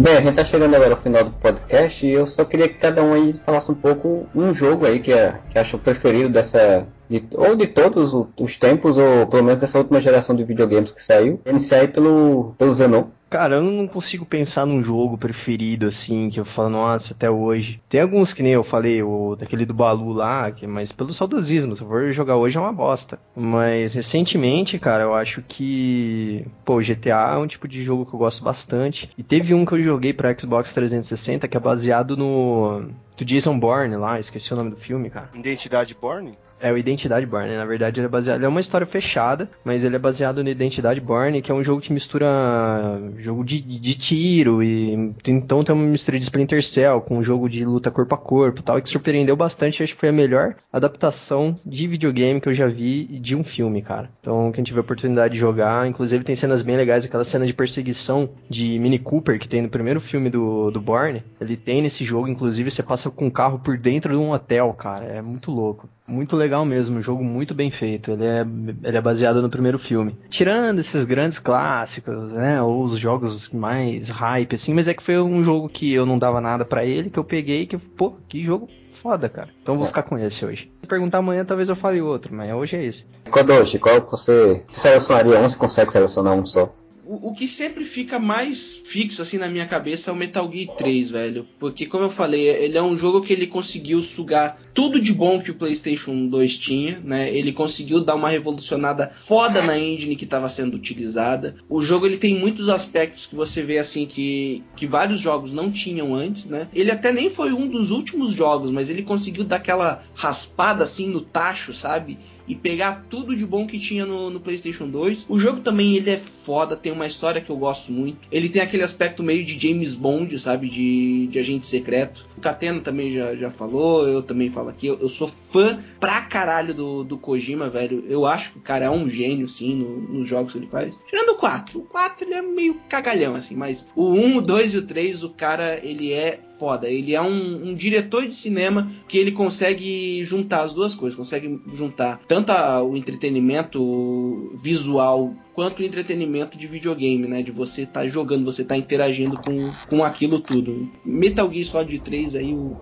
Bem, 0.00 0.16
a 0.16 0.20
gente 0.20 0.36
tá 0.36 0.44
chegando 0.44 0.76
agora 0.76 0.94
ao 0.94 1.00
final 1.02 1.24
do 1.24 1.30
podcast 1.32 2.06
e 2.06 2.10
eu 2.12 2.24
só 2.26 2.44
queria 2.44 2.68
que 2.68 2.74
cada 2.74 3.02
um 3.02 3.12
aí 3.14 3.32
falasse 3.44 3.70
um 3.70 3.74
pouco 3.74 4.24
um 4.32 4.54
jogo 4.54 4.86
aí 4.86 5.00
que, 5.00 5.12
é, 5.12 5.34
que 5.50 5.58
acha 5.58 5.76
preferido 5.76 6.28
dessa. 6.28 6.86
de- 7.10 7.22
ou 7.34 7.56
de 7.56 7.66
todos 7.66 8.12
os 8.38 8.56
tempos, 8.56 8.96
ou 8.96 9.26
pelo 9.26 9.42
menos 9.42 9.58
dessa 9.60 9.76
última 9.78 10.00
geração 10.00 10.36
de 10.36 10.44
videogames 10.44 10.92
que 10.92 11.02
saiu. 11.02 11.40
Iniciar 11.44 11.80
aí 11.80 11.88
pelo, 11.88 12.54
pelo 12.56 12.72
Zenon. 12.72 13.06
Cara, 13.30 13.56
eu 13.56 13.62
não 13.62 13.86
consigo 13.86 14.24
pensar 14.24 14.64
num 14.64 14.82
jogo 14.82 15.18
preferido, 15.18 15.86
assim, 15.86 16.30
que 16.30 16.40
eu 16.40 16.46
falo, 16.46 16.70
nossa, 16.70 17.12
até 17.12 17.30
hoje. 17.30 17.78
Tem 17.86 18.00
alguns 18.00 18.32
que 18.32 18.42
nem 18.42 18.52
eu 18.52 18.64
falei, 18.64 19.02
o 19.02 19.36
daquele 19.36 19.66
do 19.66 19.74
Balu 19.74 20.12
lá, 20.12 20.50
que, 20.50 20.66
mas 20.66 20.92
pelo 20.92 21.12
saudosismo, 21.12 21.76
se 21.76 21.82
eu 21.82 21.88
for 21.88 22.10
jogar 22.10 22.36
hoje 22.36 22.56
é 22.56 22.60
uma 22.60 22.72
bosta. 22.72 23.18
Mas 23.36 23.92
recentemente, 23.92 24.78
cara, 24.78 25.02
eu 25.02 25.14
acho 25.14 25.42
que, 25.42 26.46
pô, 26.64 26.80
GTA 26.80 27.34
é 27.34 27.36
um 27.36 27.46
tipo 27.46 27.68
de 27.68 27.84
jogo 27.84 28.06
que 28.06 28.14
eu 28.14 28.18
gosto 28.18 28.42
bastante. 28.42 29.10
E 29.18 29.22
teve 29.22 29.52
um 29.52 29.66
que 29.66 29.72
eu 29.72 29.82
joguei 29.82 30.14
pra 30.14 30.36
Xbox 30.36 30.72
360 30.72 31.46
que 31.46 31.56
é 31.56 31.60
baseado 31.60 32.16
no 32.16 32.88
do 33.18 33.24
Jason 33.24 33.58
Bourne 33.58 33.96
lá, 33.96 34.18
esqueci 34.18 34.52
o 34.52 34.56
nome 34.56 34.70
do 34.70 34.76
filme, 34.76 35.10
cara. 35.10 35.28
Identidade 35.34 35.94
Born? 36.00 36.36
É 36.60 36.72
o 36.72 36.76
Identidade 36.76 37.24
Born, 37.24 37.54
na 37.54 37.64
verdade 37.64 38.00
ele 38.00 38.06
é 38.06 38.10
baseado, 38.10 38.38
ele 38.38 38.46
é 38.46 38.48
uma 38.48 38.60
história 38.60 38.86
fechada, 38.86 39.48
mas 39.64 39.84
ele 39.84 39.94
é 39.94 39.98
baseado 39.98 40.42
no 40.42 40.50
Identidade 40.50 41.00
Born, 41.00 41.40
que 41.40 41.52
é 41.52 41.54
um 41.54 41.62
jogo 41.62 41.80
que 41.80 41.92
mistura 41.92 43.00
jogo 43.16 43.44
de, 43.44 43.60
de 43.60 43.94
tiro 43.94 44.62
e 44.62 45.14
então 45.26 45.62
tem 45.62 45.74
uma 45.74 45.86
mistura 45.86 46.18
de 46.18 46.24
Splinter 46.24 46.62
Cell 46.62 47.00
com 47.00 47.18
um 47.18 47.22
jogo 47.22 47.48
de 47.48 47.64
luta 47.64 47.90
corpo 47.90 48.14
a 48.14 48.18
corpo, 48.18 48.60
e 48.60 48.62
tal, 48.62 48.78
e 48.78 48.82
que 48.82 48.90
surpreendeu 48.90 49.36
bastante, 49.36 49.82
acho 49.82 49.94
que 49.94 50.00
foi 50.00 50.08
a 50.08 50.12
melhor 50.12 50.56
adaptação 50.72 51.56
de 51.64 51.86
videogame 51.86 52.40
que 52.40 52.48
eu 52.48 52.54
já 52.54 52.66
vi 52.66 53.04
de 53.04 53.36
um 53.36 53.44
filme, 53.44 53.80
cara. 53.80 54.10
Então 54.20 54.50
quem 54.50 54.64
tiver 54.64 54.80
oportunidade 54.80 55.34
de 55.34 55.40
jogar, 55.40 55.86
inclusive 55.86 56.24
tem 56.24 56.34
cenas 56.34 56.62
bem 56.62 56.76
legais, 56.76 57.04
aquela 57.04 57.24
cena 57.24 57.46
de 57.46 57.54
perseguição 57.54 58.30
de 58.50 58.78
Mini 58.80 58.98
Cooper 58.98 59.38
que 59.38 59.48
tem 59.48 59.62
no 59.62 59.68
primeiro 59.68 60.00
filme 60.00 60.28
do 60.28 60.72
do 60.72 60.80
Born, 60.80 61.22
ele 61.40 61.56
tem 61.56 61.80
nesse 61.82 62.04
jogo, 62.04 62.26
inclusive 62.26 62.70
você 62.70 62.82
passa 62.82 63.07
com 63.10 63.26
um 63.26 63.30
carro 63.30 63.58
por 63.58 63.76
dentro 63.76 64.12
de 64.12 64.18
um 64.18 64.32
hotel, 64.32 64.72
cara, 64.72 65.04
é 65.04 65.22
muito 65.22 65.50
louco. 65.50 65.88
Muito 66.08 66.36
legal 66.36 66.64
mesmo, 66.64 66.98
um 66.98 67.02
jogo 67.02 67.22
muito 67.22 67.54
bem 67.54 67.70
feito. 67.70 68.12
Ele 68.12 68.24
é, 68.24 68.46
ele 68.82 68.96
é 68.96 69.00
baseado 69.00 69.42
no 69.42 69.50
primeiro 69.50 69.78
filme. 69.78 70.16
Tirando 70.30 70.78
esses 70.78 71.04
grandes 71.04 71.38
clássicos, 71.38 72.32
né? 72.32 72.62
Ou 72.62 72.84
os 72.84 72.98
jogos 72.98 73.50
mais 73.50 74.08
hype, 74.08 74.54
assim, 74.54 74.72
mas 74.72 74.88
é 74.88 74.94
que 74.94 75.02
foi 75.02 75.18
um 75.18 75.44
jogo 75.44 75.68
que 75.68 75.92
eu 75.92 76.06
não 76.06 76.18
dava 76.18 76.40
nada 76.40 76.64
pra 76.64 76.84
ele, 76.84 77.10
que 77.10 77.18
eu 77.18 77.24
peguei, 77.24 77.66
que, 77.66 77.76
pô, 77.76 78.14
que 78.28 78.44
jogo 78.44 78.68
foda, 79.02 79.28
cara. 79.28 79.48
Então 79.62 79.76
vou 79.76 79.86
ficar 79.86 80.02
com 80.02 80.18
esse 80.18 80.44
hoje. 80.44 80.70
Se 80.80 80.86
perguntar 80.86 81.18
amanhã, 81.18 81.44
talvez 81.44 81.68
eu 81.68 81.76
fale 81.76 82.00
outro, 82.00 82.34
mas 82.34 82.52
hoje 82.52 82.76
é 82.76 82.84
esse. 82.84 83.06
Kodoshi, 83.30 83.78
qual 83.78 84.02
que 84.02 84.10
você 84.10 84.62
selecionaria 84.68 85.38
um? 85.38 85.48
Você 85.48 85.56
consegue 85.56 85.92
selecionar 85.92 86.34
um 86.34 86.46
só? 86.46 86.72
O, 87.08 87.32
que 87.32 87.48
sempre 87.48 87.84
fica 87.84 88.18
mais 88.18 88.76
fixo 88.84 89.22
assim 89.22 89.38
na 89.38 89.48
minha 89.48 89.66
cabeça 89.66 90.10
é 90.10 90.12
o 90.12 90.16
Metal 90.16 90.50
Gear 90.52 90.76
3, 90.76 91.08
velho. 91.08 91.46
Porque, 91.58 91.86
como 91.86 92.04
eu 92.04 92.10
falei, 92.10 92.46
ele 92.48 92.76
é 92.76 92.82
um 92.82 92.98
jogo 92.98 93.22
que 93.22 93.32
ele 93.32 93.46
conseguiu 93.46 94.02
sugar 94.02 94.60
tudo 94.74 95.00
de 95.00 95.12
bom 95.12 95.40
que 95.40 95.50
o 95.50 95.54
PlayStation 95.54 96.26
2 96.26 96.58
tinha, 96.58 97.00
né? 97.00 97.34
Ele 97.34 97.52
conseguiu 97.52 98.00
dar 98.00 98.14
uma 98.14 98.28
revolucionada 98.28 99.12
foda 99.22 99.62
na 99.62 99.78
engine 99.78 100.16
que 100.16 100.24
estava 100.24 100.50
sendo 100.50 100.76
utilizada. 100.76 101.56
O 101.68 101.80
jogo 101.80 102.04
ele 102.04 102.18
tem 102.18 102.34
muitos 102.34 102.68
aspectos 102.68 103.24
que 103.24 103.34
você 103.34 103.62
vê 103.62 103.78
assim 103.78 104.04
que, 104.04 104.62
que 104.76 104.86
vários 104.86 105.20
jogos 105.20 105.50
não 105.50 105.70
tinham 105.70 106.14
antes, 106.14 106.46
né? 106.46 106.68
Ele 106.74 106.90
até 106.90 107.10
nem 107.10 107.30
foi 107.30 107.52
um 107.52 107.66
dos 107.68 107.90
últimos 107.90 108.32
jogos, 108.32 108.70
mas 108.70 108.90
ele 108.90 109.02
conseguiu 109.02 109.44
dar 109.44 109.56
aquela 109.56 110.04
raspada 110.14 110.84
assim 110.84 111.08
no 111.08 111.22
tacho, 111.22 111.72
sabe? 111.72 112.18
E 112.48 112.54
pegar 112.54 113.04
tudo 113.10 113.36
de 113.36 113.44
bom 113.44 113.66
que 113.66 113.78
tinha 113.78 114.06
no, 114.06 114.30
no, 114.30 114.40
PlayStation 114.40 114.88
2. 114.88 115.26
O 115.28 115.38
jogo 115.38 115.60
também 115.60 115.94
ele 115.96 116.10
é 116.10 116.20
foda, 116.42 116.74
tem 116.74 116.90
uma 116.90 117.06
história 117.06 117.40
que 117.40 117.50
eu 117.50 117.56
gosto 117.56 117.92
muito. 117.92 118.26
Ele 118.32 118.48
tem 118.48 118.62
aquele 118.62 118.82
aspecto 118.82 119.22
meio 119.22 119.44
de 119.44 119.58
James 119.58 119.94
Bond, 119.94 120.38
sabe? 120.38 120.68
De, 120.68 121.26
de 121.26 121.38
agente 121.38 121.66
secreto. 121.66 122.26
O 122.36 122.40
Catena 122.40 122.80
também 122.80 123.12
já, 123.12 123.34
já 123.36 123.50
falou, 123.50 124.08
eu 124.08 124.22
também 124.22 124.50
falo 124.50 124.70
aqui. 124.70 124.86
Eu, 124.86 124.98
eu 124.98 125.08
sou 125.08 125.28
fã 125.28 125.82
pra 126.00 126.22
caralho 126.22 126.72
do, 126.72 127.04
do 127.04 127.18
Kojima, 127.18 127.68
velho. 127.68 128.04
Eu 128.08 128.24
acho 128.24 128.52
que 128.52 128.58
o 128.58 128.62
cara 128.62 128.86
é 128.86 128.90
um 128.90 129.08
gênio, 129.08 129.48
sim, 129.48 129.74
no, 129.74 130.00
nos 130.00 130.28
jogos 130.28 130.52
que 130.52 130.58
ele 130.58 130.68
faz. 130.68 130.98
Tirando 131.08 131.30
o 131.30 131.36
4. 131.36 131.78
O 131.78 131.82
4 131.82 132.24
ele 132.24 132.34
é 132.34 132.42
meio 132.42 132.80
cagalhão, 132.88 133.36
assim, 133.36 133.54
mas 133.54 133.86
o 133.94 134.12
1, 134.12 134.36
o 134.36 134.40
2 134.40 134.74
e 134.74 134.78
o 134.78 134.82
3, 134.82 135.22
o 135.22 135.30
cara, 135.30 135.78
ele 135.82 136.12
é 136.12 136.40
foda. 136.58 136.88
Ele 136.88 137.14
é 137.14 137.20
um, 137.20 137.68
um, 137.68 137.74
diretor 137.74 138.26
de 138.26 138.34
cinema 138.34 138.90
que 139.08 139.16
ele 139.16 139.32
consegue 139.32 140.22
juntar 140.24 140.62
as 140.62 140.72
duas 140.72 140.94
coisas, 140.94 141.16
consegue 141.16 141.60
juntar 141.72 142.20
tanto 142.26 142.50
a, 142.50 142.82
o 142.82 142.96
entretenimento 142.96 144.52
visual 144.56 145.34
quanto 145.54 145.80
o 145.80 145.84
entretenimento 145.84 146.56
de 146.56 146.66
videogame, 146.66 147.26
né? 147.26 147.42
De 147.42 147.50
você 147.50 147.82
estar 147.82 148.02
tá 148.02 148.08
jogando, 148.08 148.44
você 148.44 148.62
estar 148.62 148.74
tá 148.74 148.78
interagindo 148.78 149.36
com, 149.40 149.70
com 149.88 150.04
aquilo 150.04 150.40
tudo. 150.40 150.90
Metal 151.04 151.50
Gear 151.52 151.66
Solid 151.66 151.98
3 152.00 152.36
aí, 152.36 152.52
o, 152.52 152.76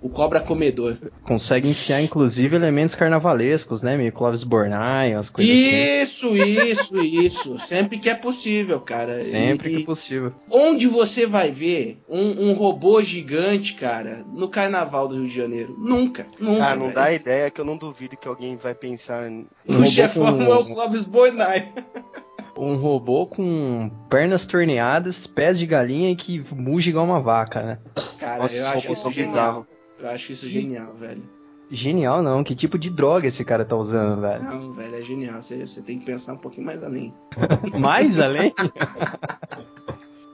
o 0.00 0.08
cobra 0.08 0.40
comedor. 0.40 0.96
Consegue 1.22 1.68
enfiar, 1.68 2.00
inclusive, 2.00 2.54
elementos 2.54 2.94
carnavalescos, 2.94 3.82
né? 3.82 3.96
Meio 3.96 4.12
Clovis 4.12 4.44
Bornai, 4.44 5.12
as 5.12 5.28
coisas 5.28 5.52
Isso, 5.52 6.32
assim. 6.32 6.70
isso, 6.70 6.98
isso. 7.00 7.58
Sempre 7.58 7.98
que 7.98 8.08
é 8.08 8.14
possível, 8.14 8.80
cara. 8.80 9.22
Sempre 9.22 9.70
e, 9.70 9.76
que 9.76 9.82
é 9.82 9.84
possível. 9.84 10.32
Onde 10.50 10.86
você 10.86 11.26
vai 11.26 11.50
ver 11.50 12.00
um, 12.08 12.48
um, 12.48 12.52
robô 12.52 13.02
gigante, 13.02 13.74
cara, 13.74 14.24
no 14.32 14.48
carnaval 14.48 15.08
do 15.08 15.16
Rio 15.16 15.28
de 15.28 15.34
Janeiro? 15.34 15.74
Nunca, 15.78 16.26
nunca. 16.38 16.64
Ah, 16.64 16.76
não 16.76 16.84
véio. 16.84 16.94
dá 16.94 17.12
ideia 17.12 17.50
que 17.50 17.60
eu 17.60 17.64
não 17.64 17.76
duvido 17.76 18.16
que 18.16 18.28
alguém 18.28 18.56
vai 18.56 18.74
pensar... 18.74 19.28
Um 19.28 19.46
o 19.80 19.84
chefão 19.84 20.38
com... 20.38 20.44
é 20.44 20.56
o 20.56 20.64
Clovis 20.64 21.04
Bornai. 21.04 21.72
um 22.56 22.76
robô 22.76 23.26
com 23.26 23.90
pernas 24.08 24.44
torneadas, 24.44 25.26
pés 25.26 25.58
de 25.58 25.66
galinha 25.66 26.10
e 26.10 26.16
que 26.16 26.44
muge 26.52 26.90
igual 26.90 27.04
uma 27.04 27.20
vaca, 27.20 27.62
né? 27.62 27.78
Cara, 28.18 28.42
Nossa, 28.42 28.56
eu 28.56 28.66
acho 28.66 28.92
isso 28.92 29.10
bizarro. 29.10 29.66
Eu 29.98 30.08
acho 30.10 30.32
isso 30.32 30.48
genial, 30.48 30.94
velho. 30.94 31.22
Genial 31.70 32.22
não, 32.22 32.42
que 32.42 32.54
tipo 32.54 32.78
de 32.78 32.88
droga 32.88 33.26
esse 33.26 33.44
cara 33.44 33.64
tá 33.64 33.76
usando, 33.76 34.20
velho? 34.22 34.42
Não, 34.42 34.72
velho, 34.72 34.96
é 34.96 35.00
genial. 35.02 35.42
Você, 35.42 35.66
você 35.66 35.82
tem 35.82 35.98
que 35.98 36.06
pensar 36.06 36.32
um 36.32 36.38
pouquinho 36.38 36.66
mais 36.66 36.82
além. 36.82 37.12
mais 37.78 38.18
além? 38.18 38.54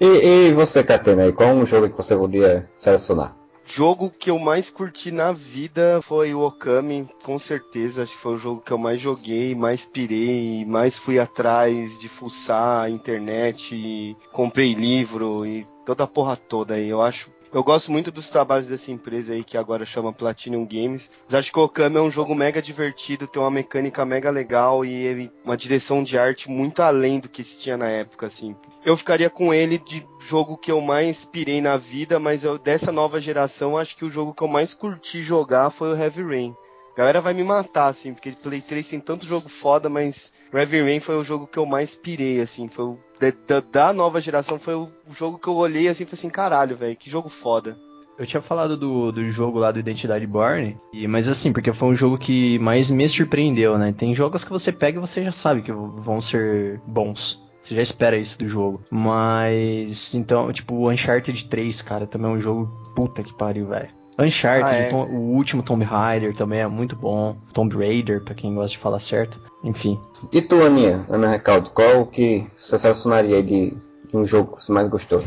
e, 0.00 0.48
e 0.48 0.52
você, 0.52 0.84
Catena, 0.84 1.32
qual 1.32 1.50
um 1.50 1.66
jogo 1.66 1.88
que 1.88 1.96
você 1.96 2.16
podia 2.16 2.68
selecionar? 2.76 3.34
Jogo 3.66 4.10
que 4.10 4.30
eu 4.30 4.38
mais 4.38 4.68
curti 4.68 5.10
na 5.10 5.32
vida 5.32 6.00
foi 6.02 6.34
o 6.34 6.40
Okami, 6.40 7.08
com 7.24 7.38
certeza. 7.38 8.02
Acho 8.02 8.12
que 8.12 8.20
foi 8.20 8.34
o 8.34 8.38
jogo 8.38 8.60
que 8.60 8.70
eu 8.70 8.78
mais 8.78 9.00
joguei, 9.00 9.54
mais 9.54 9.86
pirei, 9.86 10.64
mais 10.66 10.98
fui 10.98 11.18
atrás 11.18 11.98
de 11.98 12.08
fuçar 12.08 12.84
a 12.84 12.90
internet, 12.90 14.16
comprei 14.32 14.74
livro 14.74 15.46
e 15.46 15.66
toda 15.86 16.04
a 16.04 16.06
porra 16.06 16.36
toda 16.36 16.74
aí. 16.74 16.88
Eu 16.88 17.00
acho 17.00 17.30
eu 17.54 17.62
gosto 17.62 17.92
muito 17.92 18.10
dos 18.10 18.28
trabalhos 18.28 18.66
dessa 18.66 18.90
empresa 18.90 19.32
aí 19.32 19.44
que 19.44 19.56
agora 19.56 19.84
chama 19.84 20.12
Platinum 20.12 20.66
Games. 20.66 21.08
Mas 21.24 21.34
acho 21.36 21.52
que 21.52 21.58
o 21.58 21.62
Okami 21.62 21.96
é 21.96 22.00
um 22.00 22.10
jogo 22.10 22.34
mega 22.34 22.60
divertido, 22.60 23.28
tem 23.28 23.40
uma 23.40 23.50
mecânica 23.50 24.04
mega 24.04 24.28
legal 24.28 24.84
e 24.84 25.30
uma 25.44 25.56
direção 25.56 26.02
de 26.02 26.18
arte 26.18 26.50
muito 26.50 26.82
além 26.82 27.20
do 27.20 27.28
que 27.28 27.44
se 27.44 27.56
tinha 27.56 27.76
na 27.76 27.88
época, 27.88 28.26
assim. 28.26 28.56
Eu 28.84 28.96
ficaria 28.96 29.30
com 29.30 29.54
ele 29.54 29.78
de 29.78 30.04
jogo 30.26 30.58
que 30.58 30.72
eu 30.72 30.80
mais 30.80 31.24
pirei 31.24 31.60
na 31.60 31.76
vida, 31.76 32.18
mas 32.18 32.42
eu, 32.42 32.58
dessa 32.58 32.90
nova 32.90 33.20
geração, 33.20 33.78
acho 33.78 33.96
que 33.96 34.04
o 34.04 34.10
jogo 34.10 34.34
que 34.34 34.42
eu 34.42 34.48
mais 34.48 34.74
curti 34.74 35.22
jogar 35.22 35.70
foi 35.70 35.92
o 35.92 35.96
Heavy 35.96 36.24
Rain. 36.24 36.54
A 36.92 36.96
galera 36.96 37.20
vai 37.20 37.34
me 37.34 37.42
matar, 37.42 37.86
assim, 37.86 38.14
porque 38.14 38.32
Play 38.32 38.60
3 38.60 38.88
tem 38.88 39.00
tanto 39.00 39.26
jogo 39.26 39.48
foda, 39.48 39.88
mas 39.88 40.32
Heavy 40.52 40.82
Rain 40.82 41.00
foi 41.00 41.16
o 41.16 41.24
jogo 41.24 41.46
que 41.46 41.58
eu 41.58 41.66
mais 41.66 41.94
pirei, 41.94 42.40
assim, 42.40 42.68
foi 42.68 42.84
o 42.84 42.98
da, 43.20 43.60
da, 43.60 43.92
nova 43.92 44.20
geração 44.20 44.58
foi 44.58 44.74
o 44.74 44.90
jogo 45.10 45.38
que 45.38 45.48
eu 45.48 45.54
olhei 45.54 45.88
assim 45.88 46.02
e 46.04 46.06
falei 46.06 46.18
assim, 46.18 46.30
caralho, 46.30 46.76
velho, 46.76 46.96
que 46.96 47.10
jogo 47.10 47.28
foda. 47.28 47.76
Eu 48.16 48.26
tinha 48.26 48.40
falado 48.40 48.76
do, 48.76 49.10
do 49.10 49.26
jogo 49.28 49.58
lá 49.58 49.72
do 49.72 49.80
Identidade 49.80 50.26
Born, 50.26 50.76
e, 50.92 51.08
mas 51.08 51.26
assim, 51.26 51.52
porque 51.52 51.72
foi 51.72 51.88
um 51.88 51.96
jogo 51.96 52.16
que 52.16 52.58
mais 52.60 52.88
me 52.88 53.08
surpreendeu, 53.08 53.76
né? 53.76 53.92
Tem 53.92 54.14
jogos 54.14 54.44
que 54.44 54.50
você 54.50 54.70
pega 54.70 54.98
e 54.98 55.00
você 55.00 55.24
já 55.24 55.32
sabe 55.32 55.62
que 55.62 55.72
vão 55.72 56.20
ser 56.20 56.80
bons. 56.86 57.42
Você 57.64 57.74
já 57.74 57.82
espera 57.82 58.16
isso 58.16 58.38
do 58.38 58.46
jogo. 58.46 58.82
Mas, 58.90 60.14
então, 60.14 60.52
tipo, 60.52 60.74
o 60.74 60.90
Uncharted 60.90 61.48
3, 61.48 61.82
cara, 61.82 62.06
também 62.06 62.30
é 62.30 62.34
um 62.34 62.40
jogo 62.40 62.66
puta 62.94 63.22
que 63.22 63.34
pariu, 63.34 63.66
velho. 63.68 63.88
Uncharted, 64.18 64.64
ah, 64.64 64.74
é. 64.74 64.92
o 64.92 65.34
último 65.34 65.62
Tomb 65.62 65.84
Raider 65.84 66.36
também 66.36 66.60
é 66.60 66.68
muito 66.68 66.94
bom. 66.94 67.36
Tomb 67.52 67.74
Raider, 67.76 68.22
pra 68.22 68.34
quem 68.34 68.54
gosta 68.54 68.70
de 68.70 68.78
falar 68.78 69.00
certo. 69.00 69.40
Enfim. 69.64 69.98
E 70.30 70.42
tu, 70.42 70.62
Aninha, 70.62 71.02
Ana 71.08 71.30
Recaldo, 71.30 71.70
qual 71.70 72.02
o 72.02 72.06
que 72.06 72.46
você 72.60 72.78
selecionaria 72.78 73.42
de, 73.42 73.70
de 73.70 74.16
um 74.16 74.26
jogo 74.26 74.56
que 74.56 74.64
você 74.64 74.70
mais 74.70 74.88
gostou? 74.88 75.24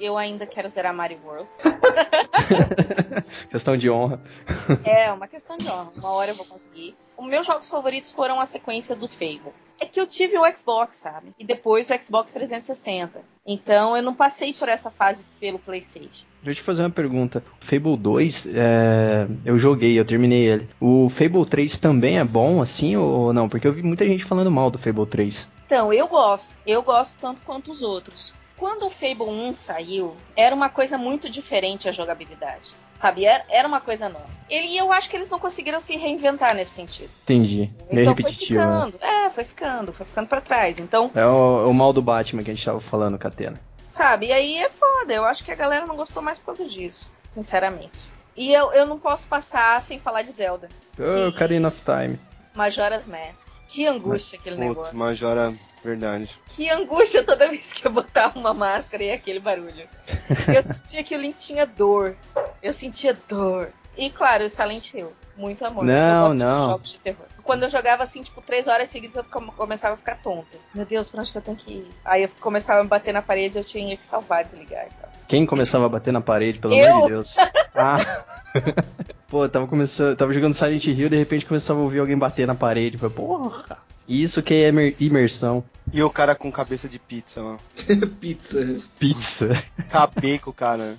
Eu 0.00 0.16
ainda 0.16 0.46
quero 0.46 0.68
zerar 0.68 0.94
Mario 0.94 1.18
World. 1.24 1.48
questão 3.50 3.76
de 3.76 3.90
honra. 3.90 4.20
É, 4.84 5.12
uma 5.12 5.26
questão 5.26 5.56
de 5.56 5.68
honra. 5.68 5.92
Uma 5.96 6.10
hora 6.10 6.30
eu 6.30 6.36
vou 6.36 6.46
conseguir. 6.46 6.94
Os 7.22 7.28
meus 7.28 7.46
jogos 7.46 7.70
favoritos 7.70 8.10
foram 8.10 8.40
a 8.40 8.44
sequência 8.44 8.96
do 8.96 9.06
Fable. 9.06 9.52
É 9.80 9.86
que 9.86 10.00
eu 10.00 10.06
tive 10.08 10.36
o 10.36 10.56
Xbox, 10.56 10.96
sabe? 10.96 11.32
E 11.38 11.44
depois 11.44 11.88
o 11.88 12.02
Xbox 12.02 12.32
360. 12.32 13.20
Então 13.46 13.96
eu 13.96 14.02
não 14.02 14.12
passei 14.12 14.52
por 14.52 14.68
essa 14.68 14.90
fase 14.90 15.24
pelo 15.38 15.56
PlayStation. 15.60 16.26
Deixa 16.42 16.50
eu 16.50 16.54
te 16.56 16.62
fazer 16.62 16.82
uma 16.82 16.90
pergunta. 16.90 17.44
O 17.62 17.64
Fable 17.64 17.96
2, 17.96 18.48
é... 18.52 19.28
eu 19.44 19.56
joguei, 19.56 19.96
eu 19.96 20.04
terminei 20.04 20.48
ele. 20.48 20.68
O 20.80 21.08
Fable 21.10 21.46
3 21.46 21.78
também 21.78 22.18
é 22.18 22.24
bom 22.24 22.60
assim 22.60 22.96
ou 22.96 23.32
não? 23.32 23.48
Porque 23.48 23.68
eu 23.68 23.72
vi 23.72 23.84
muita 23.84 24.04
gente 24.04 24.24
falando 24.24 24.50
mal 24.50 24.68
do 24.68 24.78
Fable 24.78 25.06
3. 25.06 25.46
Então, 25.64 25.92
eu 25.92 26.08
gosto. 26.08 26.50
Eu 26.66 26.82
gosto 26.82 27.16
tanto 27.20 27.40
quanto 27.42 27.70
os 27.70 27.82
outros 27.82 28.34
quando 28.62 28.86
o 28.86 28.90
Fable 28.90 29.28
1 29.28 29.54
saiu, 29.54 30.16
era 30.36 30.54
uma 30.54 30.68
coisa 30.68 30.96
muito 30.96 31.28
diferente 31.28 31.88
a 31.88 31.92
jogabilidade. 31.92 32.70
Sabe? 32.94 33.24
Era, 33.24 33.66
uma 33.66 33.80
coisa 33.80 34.08
nova. 34.08 34.28
E 34.48 34.76
eu 34.76 34.92
acho 34.92 35.10
que 35.10 35.16
eles 35.16 35.28
não 35.28 35.40
conseguiram 35.40 35.80
se 35.80 35.96
reinventar 35.96 36.54
nesse 36.54 36.70
sentido. 36.70 37.10
Entendi. 37.24 37.72
Meio 37.90 38.04
então 38.04 38.14
repetitivo. 38.14 38.62
Foi 38.62 38.70
ficando. 38.70 38.98
Né? 39.00 39.26
É, 39.26 39.30
foi 39.30 39.44
ficando, 39.44 39.92
foi 39.92 40.06
ficando 40.06 40.28
pra 40.28 40.40
trás. 40.40 40.78
Então. 40.78 41.10
É 41.12 41.26
o, 41.26 41.70
o 41.70 41.74
mal 41.74 41.92
do 41.92 42.00
Batman 42.00 42.44
que 42.44 42.52
a 42.52 42.54
gente 42.54 42.64
tava 42.64 42.80
falando, 42.80 43.18
Catena. 43.18 43.60
Sabe? 43.88 44.26
E 44.26 44.32
aí 44.32 44.58
é 44.58 44.70
foda. 44.70 45.12
Eu 45.12 45.24
acho 45.24 45.42
que 45.42 45.50
a 45.50 45.56
galera 45.56 45.84
não 45.84 45.96
gostou 45.96 46.22
mais 46.22 46.38
por 46.38 46.44
causa 46.44 46.64
disso. 46.64 47.10
Sinceramente. 47.30 47.98
E 48.36 48.52
eu, 48.54 48.72
eu 48.72 48.86
não 48.86 48.96
posso 48.96 49.26
passar 49.26 49.82
sem 49.82 49.98
falar 49.98 50.22
de 50.22 50.30
Zelda. 50.30 50.68
Oh, 51.00 51.32
Karina 51.36 51.66
of 51.66 51.82
Time. 51.82 52.16
Majora's 52.54 53.08
Mask. 53.08 53.51
Que 53.72 53.86
angústia 53.86 54.38
aquele 54.38 54.56
Putz, 54.56 54.68
negócio. 54.68 54.96
Majora, 54.98 55.54
verdade. 55.82 56.38
Que 56.48 56.68
angústia 56.68 57.24
toda 57.24 57.48
vez 57.48 57.72
que 57.72 57.86
eu 57.86 57.90
botava 57.90 58.38
uma 58.38 58.52
máscara 58.52 59.02
e 59.02 59.10
aquele 59.10 59.40
barulho. 59.40 59.88
Eu 60.54 60.62
sentia 60.62 61.02
que 61.02 61.16
o 61.16 61.18
Link 61.18 61.38
tinha 61.38 61.64
dor. 61.64 62.14
Eu 62.62 62.74
sentia 62.74 63.16
dor. 63.26 63.72
E 63.96 64.10
claro, 64.10 64.44
o 64.44 64.48
Silent 64.50 64.92
Hill. 64.92 65.10
Muito 65.34 65.64
amor. 65.64 65.84
Não, 65.84 66.34
não. 66.34 66.68
jogos 66.68 66.92
de 66.92 66.98
terror. 66.98 67.24
Quando 67.42 67.62
eu 67.62 67.70
jogava 67.70 68.02
assim, 68.02 68.22
tipo, 68.22 68.42
três 68.42 68.68
horas 68.68 68.90
seguidas, 68.90 69.16
eu 69.16 69.24
começava 69.24 69.94
a 69.94 69.96
ficar 69.96 70.16
tonta. 70.16 70.58
Meu 70.74 70.84
Deus, 70.84 71.08
pra 71.08 71.22
onde 71.22 71.32
que 71.32 71.38
eu 71.38 71.42
tenho 71.42 71.56
que 71.56 71.72
ir? 71.72 71.88
Aí 72.04 72.24
eu 72.24 72.30
começava 72.40 72.82
a 72.82 72.84
bater 72.84 73.14
na 73.14 73.22
parede, 73.22 73.56
eu 73.56 73.64
tinha 73.64 73.96
que 73.96 74.04
salvar, 74.04 74.44
desligar. 74.44 74.86
Quem 75.32 75.46
começava 75.46 75.86
a 75.86 75.88
bater 75.88 76.12
na 76.12 76.20
parede, 76.20 76.58
pelo 76.58 76.74
eu? 76.74 76.92
amor 76.92 77.02
de 77.04 77.08
Deus? 77.14 77.34
Ah. 77.74 78.22
Pô, 79.28 79.48
tava, 79.48 79.66
começando, 79.66 80.14
tava 80.14 80.30
jogando 80.30 80.52
Silent 80.52 80.84
Hill, 80.84 81.08
de 81.08 81.16
repente 81.16 81.46
começava 81.46 81.80
a 81.80 81.82
ouvir 81.82 82.00
alguém 82.00 82.18
bater 82.18 82.46
na 82.46 82.54
parede. 82.54 82.98
Foi, 82.98 83.08
porra. 83.08 83.78
Isso 84.06 84.42
que 84.42 84.52
é 84.52 84.70
imersão. 85.00 85.64
E 85.90 86.02
o 86.02 86.10
cara 86.10 86.34
com 86.34 86.52
cabeça 86.52 86.86
de 86.86 86.98
pizza, 86.98 87.42
mano. 87.42 87.58
pizza. 88.20 88.78
Pizza. 88.98 89.64
Acabei 89.78 90.38
com 90.38 90.50
o 90.50 90.52
cara. 90.52 90.98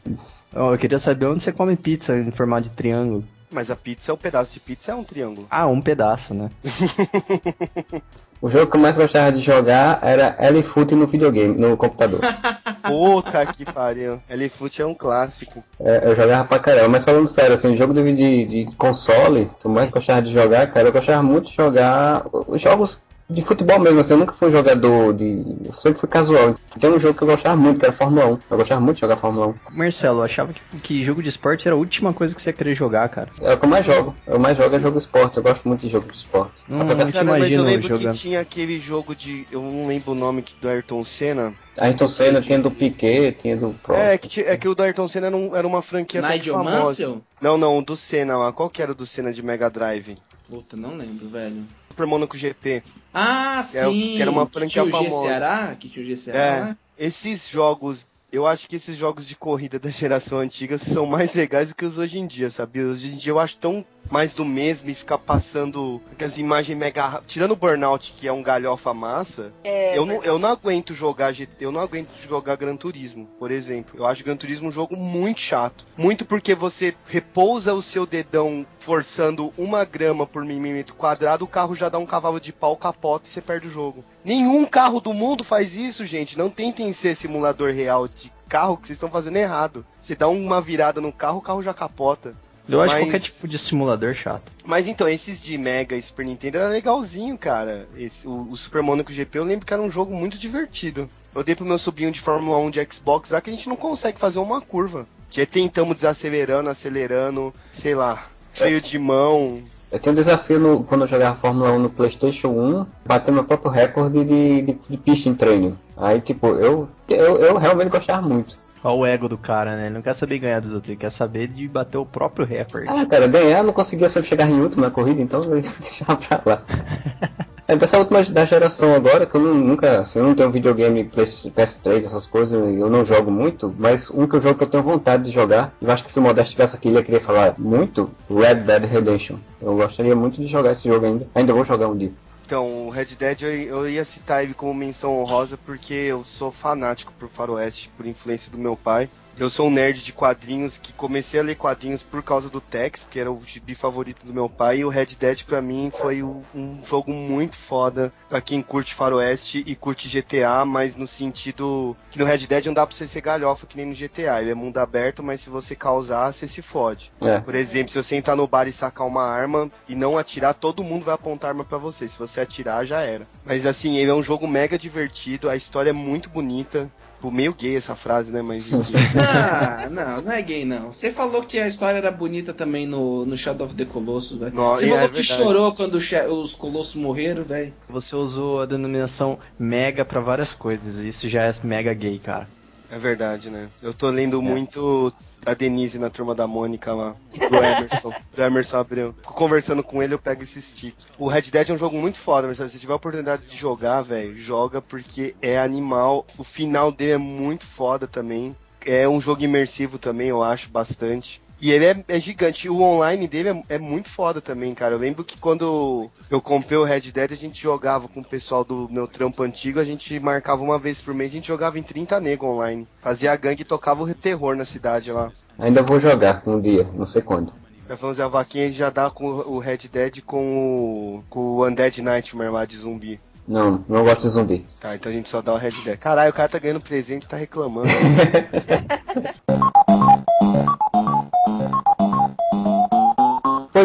Oh, 0.55 0.71
eu 0.71 0.79
queria 0.79 0.97
saber 0.97 1.27
onde 1.27 1.43
você 1.43 1.51
come 1.51 1.75
pizza 1.75 2.17
em 2.17 2.31
formato 2.31 2.63
de 2.63 2.69
triângulo. 2.71 3.23
Mas 3.51 3.69
a 3.69 3.75
pizza, 3.75 4.11
o 4.11 4.17
pedaço 4.17 4.51
de 4.51 4.59
pizza 4.59 4.93
é 4.93 4.95
um 4.95 5.03
triângulo. 5.03 5.45
Ah, 5.47 5.67
um 5.67 5.79
pedaço, 5.79 6.33
né? 6.33 6.49
o 8.43 8.49
jogo 8.49 8.69
que 8.69 8.75
eu 8.75 8.81
mais 8.81 8.97
gostava 8.97 9.31
de 9.31 9.41
jogar 9.41 9.99
era 10.01 10.35
L-Foot 10.37 10.93
no 10.95 11.07
videogame, 11.07 11.57
no 11.57 11.77
computador. 11.77 12.19
Puta 12.85 13.45
que 13.45 13.63
pariu. 13.63 14.21
L-Foot 14.29 14.81
é 14.81 14.85
um 14.85 14.93
clássico. 14.93 15.63
É, 15.79 16.01
eu 16.03 16.13
jogava 16.13 16.45
pra 16.45 16.59
caramba, 16.59 16.89
mas 16.89 17.03
falando 17.03 17.25
sério, 17.25 17.53
assim, 17.53 17.77
jogo 17.77 17.93
de, 17.93 18.03
de, 18.13 18.65
de 18.65 18.75
console, 18.75 19.49
que 19.61 19.65
eu 19.65 19.71
mais 19.71 19.89
gostava 19.89 20.21
de 20.21 20.33
jogar, 20.33 20.67
cara, 20.67 20.89
eu 20.89 20.91
gostava 20.91 21.23
muito 21.23 21.49
de 21.51 21.55
jogar 21.55 22.25
os 22.33 22.61
jogos 22.61 23.01
de 23.33 23.41
futebol 23.43 23.79
mesmo, 23.79 23.99
assim, 23.99 24.13
eu 24.13 24.17
nunca 24.17 24.33
fui 24.33 24.51
jogador 24.51 25.13
de. 25.13 25.43
Eu 25.65 25.73
sempre 25.73 25.99
fui 25.99 26.09
casual. 26.09 26.55
Tem 26.79 26.89
um 26.89 26.99
jogo 26.99 27.17
que 27.17 27.23
eu 27.23 27.27
gostava 27.27 27.55
muito, 27.55 27.79
que 27.79 27.85
era 27.85 27.93
Fórmula 27.93 28.25
1. 28.27 28.39
Eu 28.51 28.57
gostava 28.57 28.81
muito 28.81 28.95
de 28.95 29.01
jogar 29.01 29.17
Fórmula 29.17 29.47
1. 29.47 29.53
Marcelo, 29.71 30.19
eu 30.19 30.23
achava 30.23 30.53
que, 30.53 30.61
que 30.79 31.03
jogo 31.03 31.21
de 31.21 31.29
esporte 31.29 31.67
era 31.67 31.75
a 31.75 31.79
última 31.79 32.13
coisa 32.13 32.33
que 32.35 32.41
você 32.41 32.49
ia 32.49 32.53
querer 32.53 32.75
jogar, 32.75 33.07
cara. 33.09 33.29
É 33.41 33.53
o 33.53 33.57
que 33.57 33.65
eu 33.65 33.69
mais 33.69 33.85
jogo. 33.85 34.15
Eu 34.27 34.39
mais 34.39 34.57
jogo 34.57 34.75
é 34.75 34.79
jogo 34.79 34.97
de 34.97 35.03
esporte. 35.05 35.37
Eu 35.37 35.43
gosto 35.43 35.67
muito 35.67 35.81
de 35.81 35.89
jogo 35.89 36.07
de 36.11 36.17
esporte. 36.17 36.53
Hum, 36.69 36.81
Apesar 36.81 37.11
Cara, 37.11 37.25
mas 37.25 37.51
eu 37.51 37.63
lembro 37.63 37.87
jogando. 37.89 38.13
que 38.13 38.19
tinha 38.19 38.39
aquele 38.39 38.79
jogo 38.79 39.15
de. 39.15 39.45
Eu 39.51 39.61
não 39.61 39.87
lembro 39.87 40.11
o 40.11 40.15
nome 40.15 40.41
que- 40.41 40.55
do 40.61 40.67
Ayrton 40.69 41.03
Senna. 41.03 41.53
Ayrton 41.77 42.07
Senna 42.07 42.41
tinha 42.41 42.59
do 42.59 42.69
Piquet, 42.69 43.37
tinha 43.41 43.57
do 43.57 43.69
Pro. 43.81 43.95
É, 43.95 44.17
que, 44.17 44.41
é 44.41 44.55
que 44.55 44.67
o 44.67 44.75
do 44.75 44.83
Ayrton 44.83 45.07
Senna 45.07 45.27
era, 45.27 45.35
um- 45.35 45.55
era 45.55 45.65
uma 45.67 45.81
franquia 45.81 46.21
Nigel 46.21 46.53
famosa. 46.55 46.79
Mansell? 46.85 47.21
Não, 47.41 47.57
não, 47.57 47.77
o 47.79 47.81
do 47.83 47.95
Senna 47.97 48.37
lá. 48.37 48.51
Qual 48.53 48.69
que 48.69 48.81
era 48.81 48.91
o 48.91 48.95
do 48.95 49.05
Senna 49.05 49.33
de 49.33 49.41
Mega 49.43 49.69
Drive? 49.69 50.17
Puta, 50.49 50.75
não 50.77 50.95
lembro, 50.95 51.27
velho. 51.29 51.63
Super 51.93 52.07
Monaco 52.07 52.35
GP. 52.35 52.81
Ah, 53.13 53.63
Que 53.69 53.77
era- 53.77 53.89
sim. 53.91 54.13
que 54.15 54.21
era 54.21 54.31
uma 54.31 54.45
que 54.47 54.53
franquia 54.53 54.81
tinha 54.81 54.83
o 54.83 54.87
G 55.03 55.09
famosa. 55.09 55.27
Ceará? 55.27 55.75
Que 55.79 55.87
tinha 55.89 56.03
o 56.03 56.07
G 56.07 56.13
É, 56.13 56.15
Ceará? 56.15 56.77
esses 56.97 57.47
jogos, 57.47 58.07
eu 58.31 58.47
acho 58.47 58.67
que 58.67 58.75
esses 58.77 58.97
jogos 58.97 59.27
de 59.27 59.35
corrida 59.35 59.77
da 59.77 59.91
geração 59.91 60.39
antiga 60.39 60.79
são 60.79 61.05
mais 61.05 61.35
legais 61.35 61.69
do 61.69 61.75
que 61.75 61.85
os 61.85 61.99
hoje 61.99 62.17
em 62.17 62.25
dia, 62.25 62.49
sabe? 62.49 62.81
Hoje 62.83 63.13
em 63.13 63.17
dia 63.17 63.31
eu 63.31 63.39
acho 63.39 63.57
tão 63.57 63.85
mais 64.11 64.33
do 64.35 64.43
mesmo 64.43 64.89
e 64.89 64.95
ficar 64.95 65.17
passando 65.17 66.01
aquelas 66.11 66.37
imagens 66.37 66.77
mega. 66.77 67.05
ra- 67.07 67.21
Tirando 67.25 67.51
o 67.51 67.55
Burnout, 67.55 68.13
que 68.17 68.27
é 68.27 68.33
um 68.33 68.43
galhofa 68.43 68.93
massa, 68.93 69.53
É, 69.63 69.97
eu, 69.97 70.05
não, 70.05 70.21
eu 70.23 70.37
não 70.39 70.49
aguento 70.49 70.93
jogar 70.93 71.31
GT, 71.31 71.63
eu 71.65 71.71
não 71.71 71.79
aguento 71.79 72.09
jogar 72.27 72.57
Gran 72.57 72.75
Turismo, 72.75 73.27
por 73.39 73.49
exemplo. 73.51 73.95
Eu 73.97 74.05
acho 74.05 74.23
Gran 74.23 74.35
Turismo 74.35 74.67
um 74.67 74.71
jogo 74.71 74.95
muito 74.97 75.39
chato. 75.39 75.85
Muito 75.95 76.25
porque 76.25 76.53
você 76.55 76.93
repousa 77.07 77.73
o 77.73 77.81
seu 77.81 78.05
dedão 78.05 78.65
forçando 78.83 79.53
uma 79.57 79.85
grama 79.85 80.27
por 80.27 80.43
milímetro 80.43 80.93
quadrado, 80.93 81.45
o 81.45 81.47
carro 81.47 81.73
já 81.73 81.87
dá 81.87 81.97
um 81.97 82.05
cavalo 82.05 82.37
de 82.39 82.51
pau, 82.51 82.75
capota 82.75 83.25
e 83.25 83.31
você 83.31 83.39
perde 83.39 83.67
o 83.67 83.71
jogo. 83.71 84.03
Nenhum 84.25 84.65
carro 84.65 84.99
do 84.99 85.13
mundo 85.13 85.41
faz 85.41 85.73
isso, 85.73 86.05
gente. 86.05 86.37
Não 86.37 86.49
tentem 86.49 86.91
ser 86.91 87.15
simulador 87.15 87.71
real 87.71 88.09
de 88.09 88.29
carro 88.49 88.75
que 88.75 88.85
vocês 88.87 88.97
estão 88.97 89.09
fazendo 89.09 89.37
errado. 89.37 89.85
Você 90.01 90.15
dá 90.15 90.27
uma 90.27 90.59
virada 90.59 90.99
no 90.99 91.13
carro, 91.13 91.37
o 91.37 91.41
carro 91.41 91.63
já 91.63 91.73
capota. 91.73 92.35
Eu 92.67 92.81
acho 92.81 92.93
Mas- 92.93 93.03
qualquer 93.05 93.19
tipo 93.21 93.47
de 93.47 93.57
simulador 93.57 94.13
chato. 94.13 94.51
Mas 94.65 94.87
então, 94.87 95.07
esses 95.07 95.41
de 95.41 95.57
Mega 95.57 95.95
e 95.95 96.01
Super 96.01 96.25
Nintendo 96.25 96.57
era 96.57 96.67
legalzinho, 96.67 97.37
cara. 97.37 97.87
Esse, 97.97 98.27
o, 98.27 98.49
o 98.51 98.57
Super 98.57 98.81
Monaco 98.81 99.11
GP 99.11 99.39
eu 99.39 99.43
lembro 99.45 99.65
que 99.65 99.73
era 99.73 99.81
um 99.81 99.89
jogo 99.89 100.13
muito 100.13 100.37
divertido. 100.37 101.09
Eu 101.33 101.43
dei 101.43 101.55
pro 101.55 101.65
meu 101.65 101.79
sobrinho 101.79 102.11
de 102.11 102.21
Fórmula 102.21 102.57
1 102.59 102.69
de 102.71 102.87
Xbox 102.91 103.31
lá 103.31 103.39
que 103.41 103.49
a 103.49 103.53
gente 103.53 103.67
não 103.69 103.75
consegue 103.75 104.19
fazer 104.19 104.39
uma 104.39 104.59
curva. 104.61 105.07
Que 105.29 105.45
tentamos 105.47 105.95
desacelerando, 105.95 106.69
acelerando, 106.69 107.51
sei 107.73 107.95
lá, 107.95 108.27
freio 108.53 108.81
de 108.81 108.97
mão. 108.99 109.59
Eu 109.91 109.99
tinha 109.99 110.11
um 110.11 110.15
desafio 110.15 110.59
no- 110.59 110.83
quando 110.83 111.01
eu 111.01 111.07
jogava 111.07 111.35
Fórmula 111.35 111.71
1 111.71 111.79
no 111.79 111.89
PlayStation 111.89 112.47
1, 112.49 112.85
bater 113.05 113.31
meu 113.31 113.43
próprio 113.43 113.69
recorde 113.71 114.23
de, 114.25 114.61
de, 114.63 114.77
de 114.89 114.97
pista 114.97 115.29
em 115.29 115.35
treino. 115.35 115.73
Aí, 115.95 116.19
tipo, 116.19 116.47
eu, 116.47 116.87
eu, 117.07 117.37
eu 117.37 117.57
realmente 117.57 117.89
gostava 117.89 118.21
muito. 118.27 118.55
Olha 118.83 118.95
o 118.95 119.05
ego 119.05 119.29
do 119.29 119.37
cara, 119.37 119.77
né? 119.77 119.85
Ele 119.85 119.93
não 119.95 120.01
quer 120.01 120.13
saber 120.15 120.39
ganhar 120.39 120.59
dos 120.59 120.73
outros, 120.73 120.89
ele 120.89 120.97
quer 120.99 121.11
saber 121.11 121.47
de 121.47 121.67
bater 121.69 121.97
o 121.97 122.05
próprio 122.05 122.45
recorde. 122.45 122.89
Ah, 122.89 123.05
cara, 123.05 123.27
ganhar 123.27 123.59
eu 123.59 123.63
não 123.63 123.71
conseguia 123.71 124.09
sempre 124.09 124.27
chegar 124.29 124.49
em 124.49 124.59
último 124.59 124.81
na 124.81 124.89
corrida, 124.91 125.21
então 125.21 125.41
eu 125.43 125.61
deixava 125.79 126.15
pra 126.17 126.41
lá. 126.45 126.61
É, 127.65 127.77
dessa 127.77 127.97
última 127.97 128.21
da 128.23 128.45
geração 128.45 128.93
agora, 128.93 129.25
que 129.25 129.35
eu 129.35 129.41
não- 129.41 129.53
nunca, 129.55 129.99
assim, 129.99 130.19
eu 130.19 130.25
não 130.25 130.35
tenho 130.35 130.51
videogame 130.51 131.05
PS- 131.05 131.49
PS3, 131.49 132.03
essas 132.03 132.27
coisas, 132.27 132.57
eu 132.59 132.89
não 132.89 133.05
jogo 133.05 133.31
muito, 133.31 133.73
mas 133.79 134.09
um 134.11 134.27
que 134.27 134.35
eu 134.35 134.41
jogo 134.41 134.57
que 134.57 134.65
eu 134.65 134.69
tenho 134.69 134.83
vontade 134.83 135.23
de 135.23 135.31
jogar, 135.31 135.73
eu 135.81 135.89
acho 135.89 136.03
que 136.03 136.11
se 136.11 136.19
o 136.19 136.21
Modesto 136.21 136.49
estivesse 136.49 136.75
aqui 136.75 136.89
ele 136.89 136.97
ia 136.97 137.03
querer 137.03 137.21
falar 137.21 137.55
muito, 137.57 138.11
Red 138.29 138.55
Dead 138.55 138.83
Redemption. 138.83 139.37
Eu 139.61 139.77
gostaria 139.77 140.13
muito 140.15 140.35
de 140.41 140.47
jogar 140.47 140.73
esse 140.73 140.89
jogo 140.89 141.05
ainda, 141.05 141.25
ainda 141.33 141.53
vou 141.53 141.63
jogar 141.63 141.87
um 141.87 141.95
dia. 141.97 142.11
Então, 142.45 142.87
o 142.87 142.89
Red 142.89 143.05
Dead 143.17 143.41
eu, 143.41 143.51
eu 143.51 143.89
ia 143.89 144.03
citar 144.03 144.43
ele 144.43 144.53
como 144.53 144.73
menção 144.73 145.17
honrosa 145.17 145.57
porque 145.65 145.93
eu 145.93 146.21
sou 146.25 146.51
fanático 146.51 147.13
por 147.17 147.29
Faroeste, 147.29 147.89
por 147.95 148.05
influência 148.05 148.51
do 148.51 148.57
meu 148.57 148.75
pai. 148.75 149.09
Eu 149.37 149.49
sou 149.49 149.67
um 149.67 149.71
nerd 149.71 150.03
de 150.03 150.13
quadrinhos 150.13 150.77
que 150.77 150.93
comecei 150.93 151.39
a 151.39 151.43
ler 151.43 151.55
quadrinhos 151.55 152.03
por 152.03 152.21
causa 152.21 152.49
do 152.49 152.61
Tex, 152.61 153.03
porque 153.03 153.19
era 153.19 153.31
o 153.31 153.41
gibi 153.43 153.73
favorito 153.73 154.25
do 154.25 154.33
meu 154.33 154.47
pai, 154.47 154.79
e 154.79 154.85
o 154.85 154.89
Red 154.89 155.07
Dead 155.19 155.43
pra 155.43 155.61
mim 155.61 155.91
foi 155.95 156.21
um 156.21 156.79
jogo 156.87 157.11
muito 157.11 157.55
foda 157.55 158.13
pra 158.29 158.41
quem 158.41 158.61
curte 158.61 158.93
Faroeste 158.93 159.63
e 159.65 159.75
curte 159.75 160.07
GTA, 160.07 160.65
mas 160.65 160.95
no 160.95 161.07
sentido 161.07 161.95
que 162.11 162.19
no 162.19 162.25
Red 162.25 162.45
Dead 162.45 162.65
não 162.67 162.73
dá 162.73 162.85
pra 162.85 162.95
você 162.95 163.07
ser 163.07 163.21
galhofa 163.21 163.65
que 163.65 163.75
nem 163.75 163.87
no 163.87 163.95
GTA, 163.95 164.41
ele 164.41 164.51
é 164.51 164.55
mundo 164.55 164.77
aberto, 164.77 165.23
mas 165.23 165.41
se 165.41 165.49
você 165.49 165.75
causar, 165.75 166.31
você 166.31 166.47
se 166.47 166.61
fode. 166.61 167.11
É. 167.21 167.39
Por 167.39 167.55
exemplo, 167.55 167.91
se 167.91 168.01
você 168.01 168.15
entrar 168.15 168.35
no 168.35 168.47
bar 168.47 168.67
e 168.67 168.73
sacar 168.73 169.07
uma 169.07 169.23
arma 169.23 169.69
e 169.89 169.95
não 169.95 170.17
atirar, 170.17 170.53
todo 170.53 170.83
mundo 170.83 171.05
vai 171.05 171.15
apontar 171.15 171.49
arma 171.49 171.65
pra 171.65 171.77
você. 171.77 172.07
Se 172.07 172.19
você 172.19 172.41
atirar, 172.41 172.85
já 172.85 173.01
era. 173.01 173.27
Mas 173.43 173.65
assim, 173.65 173.97
ele 173.97 174.11
é 174.11 174.13
um 174.13 174.23
jogo 174.23 174.47
mega 174.47 174.77
divertido, 174.77 175.49
a 175.49 175.55
história 175.55 175.89
é 175.89 175.93
muito 175.93 176.29
bonita. 176.29 176.89
Tipo, 177.23 177.31
meio 177.31 177.53
gay 177.53 177.77
essa 177.77 177.95
frase, 177.95 178.33
né? 178.33 178.41
Mas 178.41 178.67
enfim. 178.67 178.91
Ah, 179.15 179.87
não, 179.89 180.21
não 180.21 180.31
é 180.31 180.41
gay 180.41 180.65
não. 180.65 180.91
Você 180.91 181.11
falou 181.11 181.43
que 181.43 181.57
a 181.57 181.67
história 181.67 181.97
era 181.97 182.11
bonita 182.11 182.53
também 182.53 182.85
no, 182.85 183.25
no 183.25 183.37
Shadow 183.37 183.65
of 183.67 183.75
the 183.75 183.85
Colossus, 183.85 184.37
velho. 184.37 184.51
Você 184.51 184.87
falou 184.87 185.03
é 185.03 185.07
que 185.07 185.13
verdade. 185.15 185.25
chorou 185.25 185.73
quando 185.73 185.95
os 185.95 186.55
Colossos 186.55 186.95
morreram, 186.95 187.43
velho. 187.43 187.73
Você 187.87 188.15
usou 188.15 188.61
a 188.61 188.65
denominação 188.65 189.39
mega 189.57 190.03
pra 190.03 190.19
várias 190.19 190.53
coisas, 190.53 190.99
e 190.99 191.07
isso 191.07 191.29
já 191.29 191.43
é 191.43 191.53
mega 191.63 191.93
gay, 191.93 192.19
cara. 192.19 192.47
É 192.93 192.99
verdade, 192.99 193.49
né? 193.49 193.69
Eu 193.81 193.91
tô 193.91 194.07
lendo 194.11 194.39
muito 194.39 195.11
a 195.43 195.55
Denise 195.55 195.97
na 195.97 196.11
turma 196.11 196.35
da 196.35 196.45
Mônica 196.45 196.93
lá, 196.93 197.15
do 197.31 197.55
Emerson, 197.57 198.13
do 198.35 198.43
Emerson 198.43 198.77
Abreu. 198.77 199.15
Fico 199.17 199.33
conversando 199.33 199.81
com 199.81 200.03
ele, 200.03 200.13
eu 200.13 200.19
pego 200.19 200.43
esse 200.43 200.61
stick. 200.61 200.93
O 201.17 201.27
Red 201.27 201.41
Dead 201.41 201.71
é 201.71 201.73
um 201.73 201.77
jogo 201.77 201.97
muito 201.97 202.19
foda, 202.19 202.47
mas 202.47 202.57
se 202.57 202.69
você 202.69 202.77
tiver 202.77 202.93
a 202.93 202.97
oportunidade 202.97 203.47
de 203.47 203.57
jogar, 203.57 204.03
velho, 204.03 204.37
joga 204.37 204.79
porque 204.79 205.35
é 205.41 205.57
animal. 205.57 206.23
O 206.37 206.43
final 206.43 206.91
dele 206.91 207.13
é 207.13 207.17
muito 207.17 207.65
foda 207.65 208.05
também. 208.05 208.55
É 208.85 209.09
um 209.09 209.19
jogo 209.19 209.41
imersivo 209.41 209.97
também, 209.97 210.27
eu 210.27 210.43
acho, 210.43 210.69
bastante. 210.69 211.41
E 211.63 211.71
ele 211.71 211.85
é, 211.85 212.03
é 212.09 212.19
gigante. 212.19 212.67
O 212.67 212.81
online 212.81 213.25
dele 213.25 213.47
é, 213.47 213.75
é 213.75 213.79
muito 213.79 214.09
foda 214.09 214.41
também, 214.41 214.73
cara. 214.73 214.95
Eu 214.95 214.99
lembro 214.99 215.23
que 215.23 215.37
quando 215.37 216.09
eu 216.29 216.41
comprei 216.41 216.77
o 216.77 216.83
Red 216.83 217.09
Dead, 217.09 217.31
a 217.31 217.37
gente 217.37 217.63
jogava 217.63 218.09
com 218.09 218.19
o 218.19 218.25
pessoal 218.25 218.65
do 218.65 218.89
meu 218.91 219.07
trampo 219.07 219.43
antigo, 219.43 219.79
a 219.79 219.85
gente 219.85 220.19
marcava 220.19 220.61
uma 220.61 220.77
vez 220.77 220.99
por 220.99 221.13
mês, 221.13 221.31
a 221.31 221.35
gente 221.35 221.47
jogava 221.47 221.79
em 221.79 221.81
30 221.81 222.19
nego 222.19 222.47
online. 222.47 222.85
Fazia 223.01 223.31
a 223.31 223.37
gangue 223.37 223.61
e 223.61 223.65
tocava 223.65 224.03
o 224.03 224.13
terror 224.13 224.57
na 224.57 224.65
cidade 224.65 225.09
lá. 225.09 225.31
Ainda 225.57 225.81
vou 225.81 226.01
jogar 226.01 226.43
um 226.45 226.59
dia, 226.59 226.85
não 226.93 227.05
sei 227.05 227.21
quando. 227.21 227.53
Já 227.87 227.95
falamos 227.95 228.19
a 228.19 228.27
vaquinha 228.27 228.69
já 228.69 228.89
dá 228.89 229.09
com 229.09 229.25
o 229.25 229.57
Red 229.57 229.87
Dead 229.89 230.19
com 230.25 230.57
o, 230.57 231.23
com 231.29 231.39
o 231.39 231.65
Undead 231.65 232.01
Nightmare 232.01 232.51
lá 232.51 232.65
de 232.65 232.75
zumbi. 232.75 233.21
Não, 233.47 233.85
não 233.87 234.03
gosto 234.03 234.23
de 234.23 234.29
zumbi. 234.29 234.65
Tá, 234.81 234.95
então 234.95 235.09
a 235.09 235.15
gente 235.15 235.29
só 235.29 235.41
dá 235.41 235.53
o 235.53 235.57
Red 235.57 235.81
Dead. 235.85 235.97
Caralho, 235.97 236.31
o 236.31 236.33
cara 236.33 236.49
tá 236.49 236.59
ganhando 236.59 236.81
presente 236.81 237.23
e 237.23 237.29
tá 237.29 237.37
reclamando. 237.37 237.87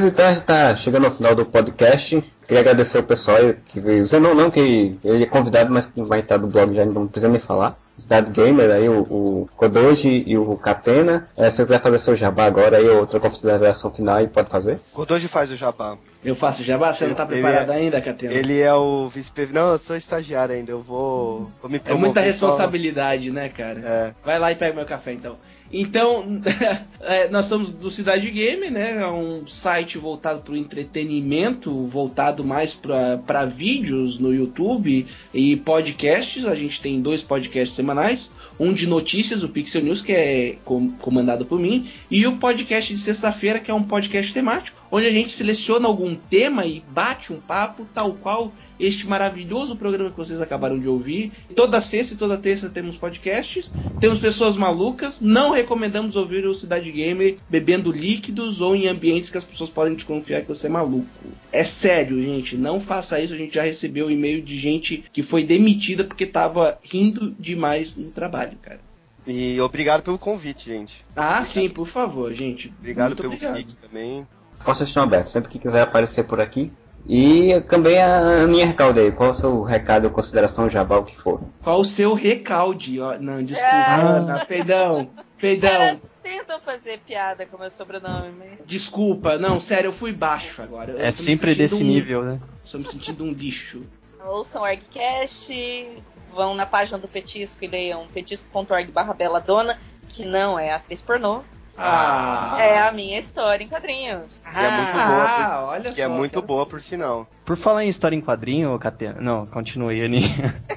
Pois 0.01 0.13
então, 0.13 0.29
a 0.29 0.33
gente 0.33 0.45
tá 0.45 0.77
chegando 0.77 1.07
ao 1.07 1.17
final 1.17 1.35
do 1.35 1.45
podcast. 1.45 2.23
Queria 2.47 2.61
agradecer 2.61 2.99
o 2.99 3.03
pessoal 3.03 3.37
que 3.67 3.81
veio. 3.81 4.05
O 4.05 4.07
Zenon 4.07 4.33
não, 4.33 4.49
que 4.49 4.97
ele 5.03 5.25
é 5.25 5.27
convidado, 5.27 5.73
mas 5.73 5.87
que 5.87 6.01
vai 6.03 6.21
estar 6.21 6.37
do 6.37 6.47
blog 6.47 6.73
já, 6.73 6.85
não 6.87 7.09
precisa 7.09 7.29
nem 7.33 7.41
falar. 7.41 7.77
Cidade 7.99 8.31
Gamer, 8.31 8.71
aí 8.71 8.89
o, 8.89 9.01
o 9.01 9.49
Kodoji 9.57 10.23
e 10.25 10.39
o 10.39 10.57
Catena. 10.57 11.27
É, 11.37 11.51
se 11.51 11.57
você 11.57 11.65
quiser 11.65 11.83
fazer 11.83 11.99
seu 11.99 12.15
jabá 12.15 12.45
agora, 12.45 12.77
aí 12.77 12.89
outra 12.89 13.19
consideração 13.19 13.91
final, 13.91 14.19
aí 14.19 14.29
pode 14.29 14.49
fazer. 14.49 14.79
Godoji 14.95 15.27
faz 15.27 15.51
o 15.51 15.57
jabá. 15.57 15.97
Eu 16.25 16.37
faço 16.37 16.63
jabá? 16.63 16.93
Você 16.93 17.09
não 17.09 17.15
tá 17.17 17.25
Ele 17.25 17.33
preparado 17.43 17.73
é- 17.73 17.77
ainda, 17.77 18.01
Catena? 18.01 18.33
Ele 18.35 18.61
é 18.61 18.73
o 18.73 19.09
vice-prefeito. 19.09 19.59
Não, 19.59 19.73
eu 19.73 19.79
sou 19.79 19.97
estagiário 19.97 20.55
ainda, 20.55 20.71
eu 20.71 20.81
vou, 20.81 21.51
vou 21.61 21.69
me 21.69 21.77
É 21.77 21.81
promover. 21.81 22.05
muita 22.07 22.21
só- 22.21 22.27
responsabilidade, 22.27 23.33
né, 23.33 23.49
cara? 23.49 23.81
É. 23.81 24.13
Vai 24.25 24.39
lá 24.39 24.53
e 24.53 24.55
pega 24.55 24.77
meu 24.77 24.87
café, 24.87 25.13
então. 25.13 25.37
Então, 25.73 26.41
é, 27.01 27.29
nós 27.29 27.47
somos 27.47 27.71
do 27.71 27.91
Cidade 27.91 28.31
Game, 28.31 28.71
né? 28.71 29.03
É 29.03 29.07
um 29.07 29.47
site 29.47 29.99
voltado 29.99 30.41
para 30.41 30.55
o 30.55 30.57
entretenimento, 30.57 31.71
voltado 31.87 32.45
mais 32.45 32.75
para 32.75 33.45
vídeos 33.45 34.19
no 34.19 34.35
YouTube 34.35 35.07
e 35.33 35.57
podcasts. 35.57 36.47
A 36.47 36.55
gente 36.55 36.81
tem 36.81 37.01
dois 37.01 37.23
podcasts 37.23 37.75
semanais. 37.77 38.31
Um 38.59 38.73
de 38.73 38.87
notícias, 38.89 39.45
o 39.45 39.49
Pixel 39.49 39.83
News, 39.83 40.03
que 40.03 40.13
é 40.13 40.57
com- 40.65 40.91
comandado 40.91 41.45
por 41.45 41.61
mim, 41.61 41.89
e 42.11 42.27
o 42.27 42.39
podcast 42.39 42.93
de 42.93 42.99
sexta-feira, 42.99 43.61
que 43.61 43.71
é 43.71 43.75
um 43.75 43.85
podcast 43.85 44.35
temático, 44.35 44.77
onde 44.91 45.07
a 45.07 45.11
gente 45.11 45.33
seleciona 45.33 45.87
algum 45.87 46.15
tema 46.15 46.67
e 46.67 46.83
bate 46.91 47.33
um 47.33 47.41
papo, 47.41 47.87
tal 47.95 48.15
qual 48.15 48.53
este 48.79 49.07
maravilhoso 49.07 49.77
programa 49.77 50.11
que 50.11 50.17
vocês 50.17 50.41
acabaram 50.41 50.79
de 50.79 50.89
ouvir. 50.89 51.33
Toda 51.55 51.81
sexta 51.81 52.15
e 52.15 52.17
toda 52.17 52.39
terça 52.39 52.71
temos 52.71 52.97
podcasts, 52.97 53.71
temos 54.01 54.19
pessoas 54.19 54.57
malucas, 54.57 55.21
não 55.21 55.51
recomendamos 55.51 56.17
ouvir 56.17 56.47
o 56.47 56.55
Cidade 56.55 56.91
Gamer 56.91 57.39
bebendo 57.49 57.91
líquidos 57.91 58.61
ou 58.61 58.77
em 58.77 58.87
ambientes 58.87 59.31
que 59.31 59.39
as 59.39 59.45
pessoas 59.45 59.71
podem 59.71 59.95
desconfiar 59.95 60.43
que 60.43 60.49
você 60.49 60.67
é 60.67 60.71
maluco. 60.71 61.09
É 61.51 61.65
sério, 61.65 62.21
gente, 62.23 62.57
não 62.57 62.81
faça 62.81 63.21
isso. 63.21 63.35
A 63.35 63.37
gente 63.37 63.55
já 63.55 63.63
recebeu 63.63 64.11
e-mail 64.11 64.43
de 64.43 64.57
gente 64.57 65.05
que 65.13 65.23
foi 65.23 65.43
demitida 65.43 66.05
porque 66.05 66.27
tava 66.27 66.79
rindo 66.83 67.35
demais 67.39 67.97
no 67.97 68.11
trabalho, 68.11 68.57
cara. 68.63 68.81
E 69.27 69.61
obrigado 69.61 70.03
pelo 70.03 70.19
convite, 70.19 70.67
gente. 70.67 71.05
Ah, 71.15 71.43
sim, 71.43 71.69
por 71.69 71.87
favor, 71.87 72.33
gente. 72.33 72.73
Obrigado 72.79 73.09
Muito 73.09 73.21
pelo 73.21 73.35
obrigado. 73.35 73.77
Também. 73.77 74.27
Portas 74.65 74.89
estão 74.89 75.03
abertas. 75.03 75.31
Sempre 75.31 75.51
que 75.51 75.59
quiser 75.59 75.83
aparecer 75.83 76.25
por 76.25 76.41
aqui, 76.41 76.73
E 77.11 77.59
também 77.71 77.99
a 78.03 78.47
minha 78.47 78.67
recalde 78.67 79.01
aí. 79.01 79.13
Qual 79.13 79.31
é 79.31 79.33
o 79.33 79.35
seu 79.35 79.63
recado 79.63 80.05
ou 80.05 80.11
consideração 80.11 80.69
jabal 80.69 81.05
que 81.05 81.17
for? 81.19 81.41
Qual 81.63 81.81
o 81.81 81.85
seu 81.85 82.13
recalde? 82.13 82.99
Não, 83.21 83.43
desculpa, 83.43 83.75
É. 83.75 84.01
Ana, 84.01 84.45
perdão, 84.45 85.11
perdão. 85.41 85.71
Caras 85.71 86.11
tentam 86.23 86.61
fazer 86.61 86.99
piada 87.07 87.47
com 87.47 87.57
o 87.57 87.61
meu 87.61 87.71
sobrenome, 87.71 88.33
mas. 88.39 88.63
Desculpa, 88.67 89.39
não, 89.39 89.59
sério, 89.59 89.89
eu 89.89 89.93
fui 89.93 90.13
baixo 90.13 90.61
agora. 90.61 90.93
Eu 90.93 90.99
É 90.99 91.11
sempre 91.11 91.55
desse 91.55 91.77
um- 91.77 91.87
nível, 91.87 92.23
né? 92.25 92.41
Estou 92.63 92.81
me 92.81 92.87
sentindo 92.87 93.25
um 93.25 93.33
lixo. 93.33 93.81
Ouçam 94.27 94.61
o 94.63 94.65
ArgCast, 94.67 95.89
vão 96.35 96.55
na 96.55 96.67
página 96.67 96.99
do 96.99 97.09
Petisco 97.09 97.65
e 97.65 97.69
leiam 97.69 98.07
petisco.org 98.09 98.91
barra 98.93 99.15
Beladona, 99.15 99.79
que 100.09 100.27
não 100.27 100.59
é 100.59 100.73
atriz 100.75 101.01
pornô. 101.01 101.43
Ah. 101.79 102.57
É 102.61 102.81
a 102.81 102.93
minha 102.93 103.19
história 103.19 103.65
em 103.65 103.69
quadrinhos. 103.69 104.41
Que 104.53 104.59
é 104.59 104.71
muito 104.71 104.97
Ah, 104.97 105.07
boa, 105.07 105.59
por, 105.61 105.69
olha 105.75 105.93
que 105.93 106.01
é 106.03 106.07
só, 106.09 106.11
muito 106.15 106.35
cara. 106.35 106.47
boa 106.47 106.67
por 106.67 106.81
sinal. 106.81 107.27
Por 107.45 107.57
falar 107.57 107.85
em 107.85 107.89
história 107.89 108.17
em 108.17 108.21
quadrinho, 108.21 108.79
Catena. 108.79 109.21
Não, 109.21 109.47
continue, 109.47 110.03
Aninha. 110.05 110.55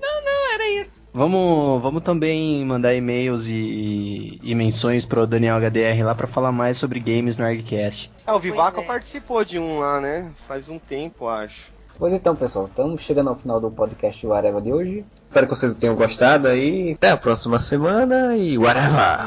Não, 0.00 0.24
não, 0.24 0.54
era 0.54 0.68
isso. 0.80 1.00
Vamos, 1.12 1.82
vamos 1.82 2.02
também 2.02 2.64
mandar 2.64 2.94
e-mails 2.94 3.46
e, 3.46 4.38
e 4.42 4.54
menções 4.54 5.04
pro 5.04 5.26
Daniel 5.26 5.56
HDR 5.58 6.04
lá 6.04 6.14
pra 6.14 6.26
falar 6.26 6.52
mais 6.52 6.76
sobre 6.78 7.00
games 7.00 7.36
no 7.38 7.44
ArgCast. 7.44 8.10
Ah, 8.26 8.34
o 8.36 8.38
Vivaco 8.38 8.80
é. 8.80 8.84
participou 8.84 9.44
de 9.44 9.58
um 9.58 9.78
lá, 9.78 10.00
né? 10.00 10.30
Faz 10.46 10.68
um 10.68 10.78
tempo, 10.78 11.26
acho. 11.28 11.70
Pois 11.98 12.12
então, 12.12 12.36
pessoal, 12.36 12.66
estamos 12.66 13.00
chegando 13.02 13.30
ao 13.30 13.36
final 13.36 13.58
do 13.58 13.70
podcast 13.70 14.26
Whatever 14.26 14.60
de 14.60 14.72
hoje. 14.72 15.04
Espero 15.36 15.48
que 15.48 15.54
vocês 15.54 15.74
tenham 15.74 15.94
gostado 15.94 16.48
aí. 16.48 16.94
Até 16.94 17.10
a 17.10 17.16
próxima 17.18 17.58
semana 17.58 18.34
e 18.34 18.56
Whatever! 18.56 19.26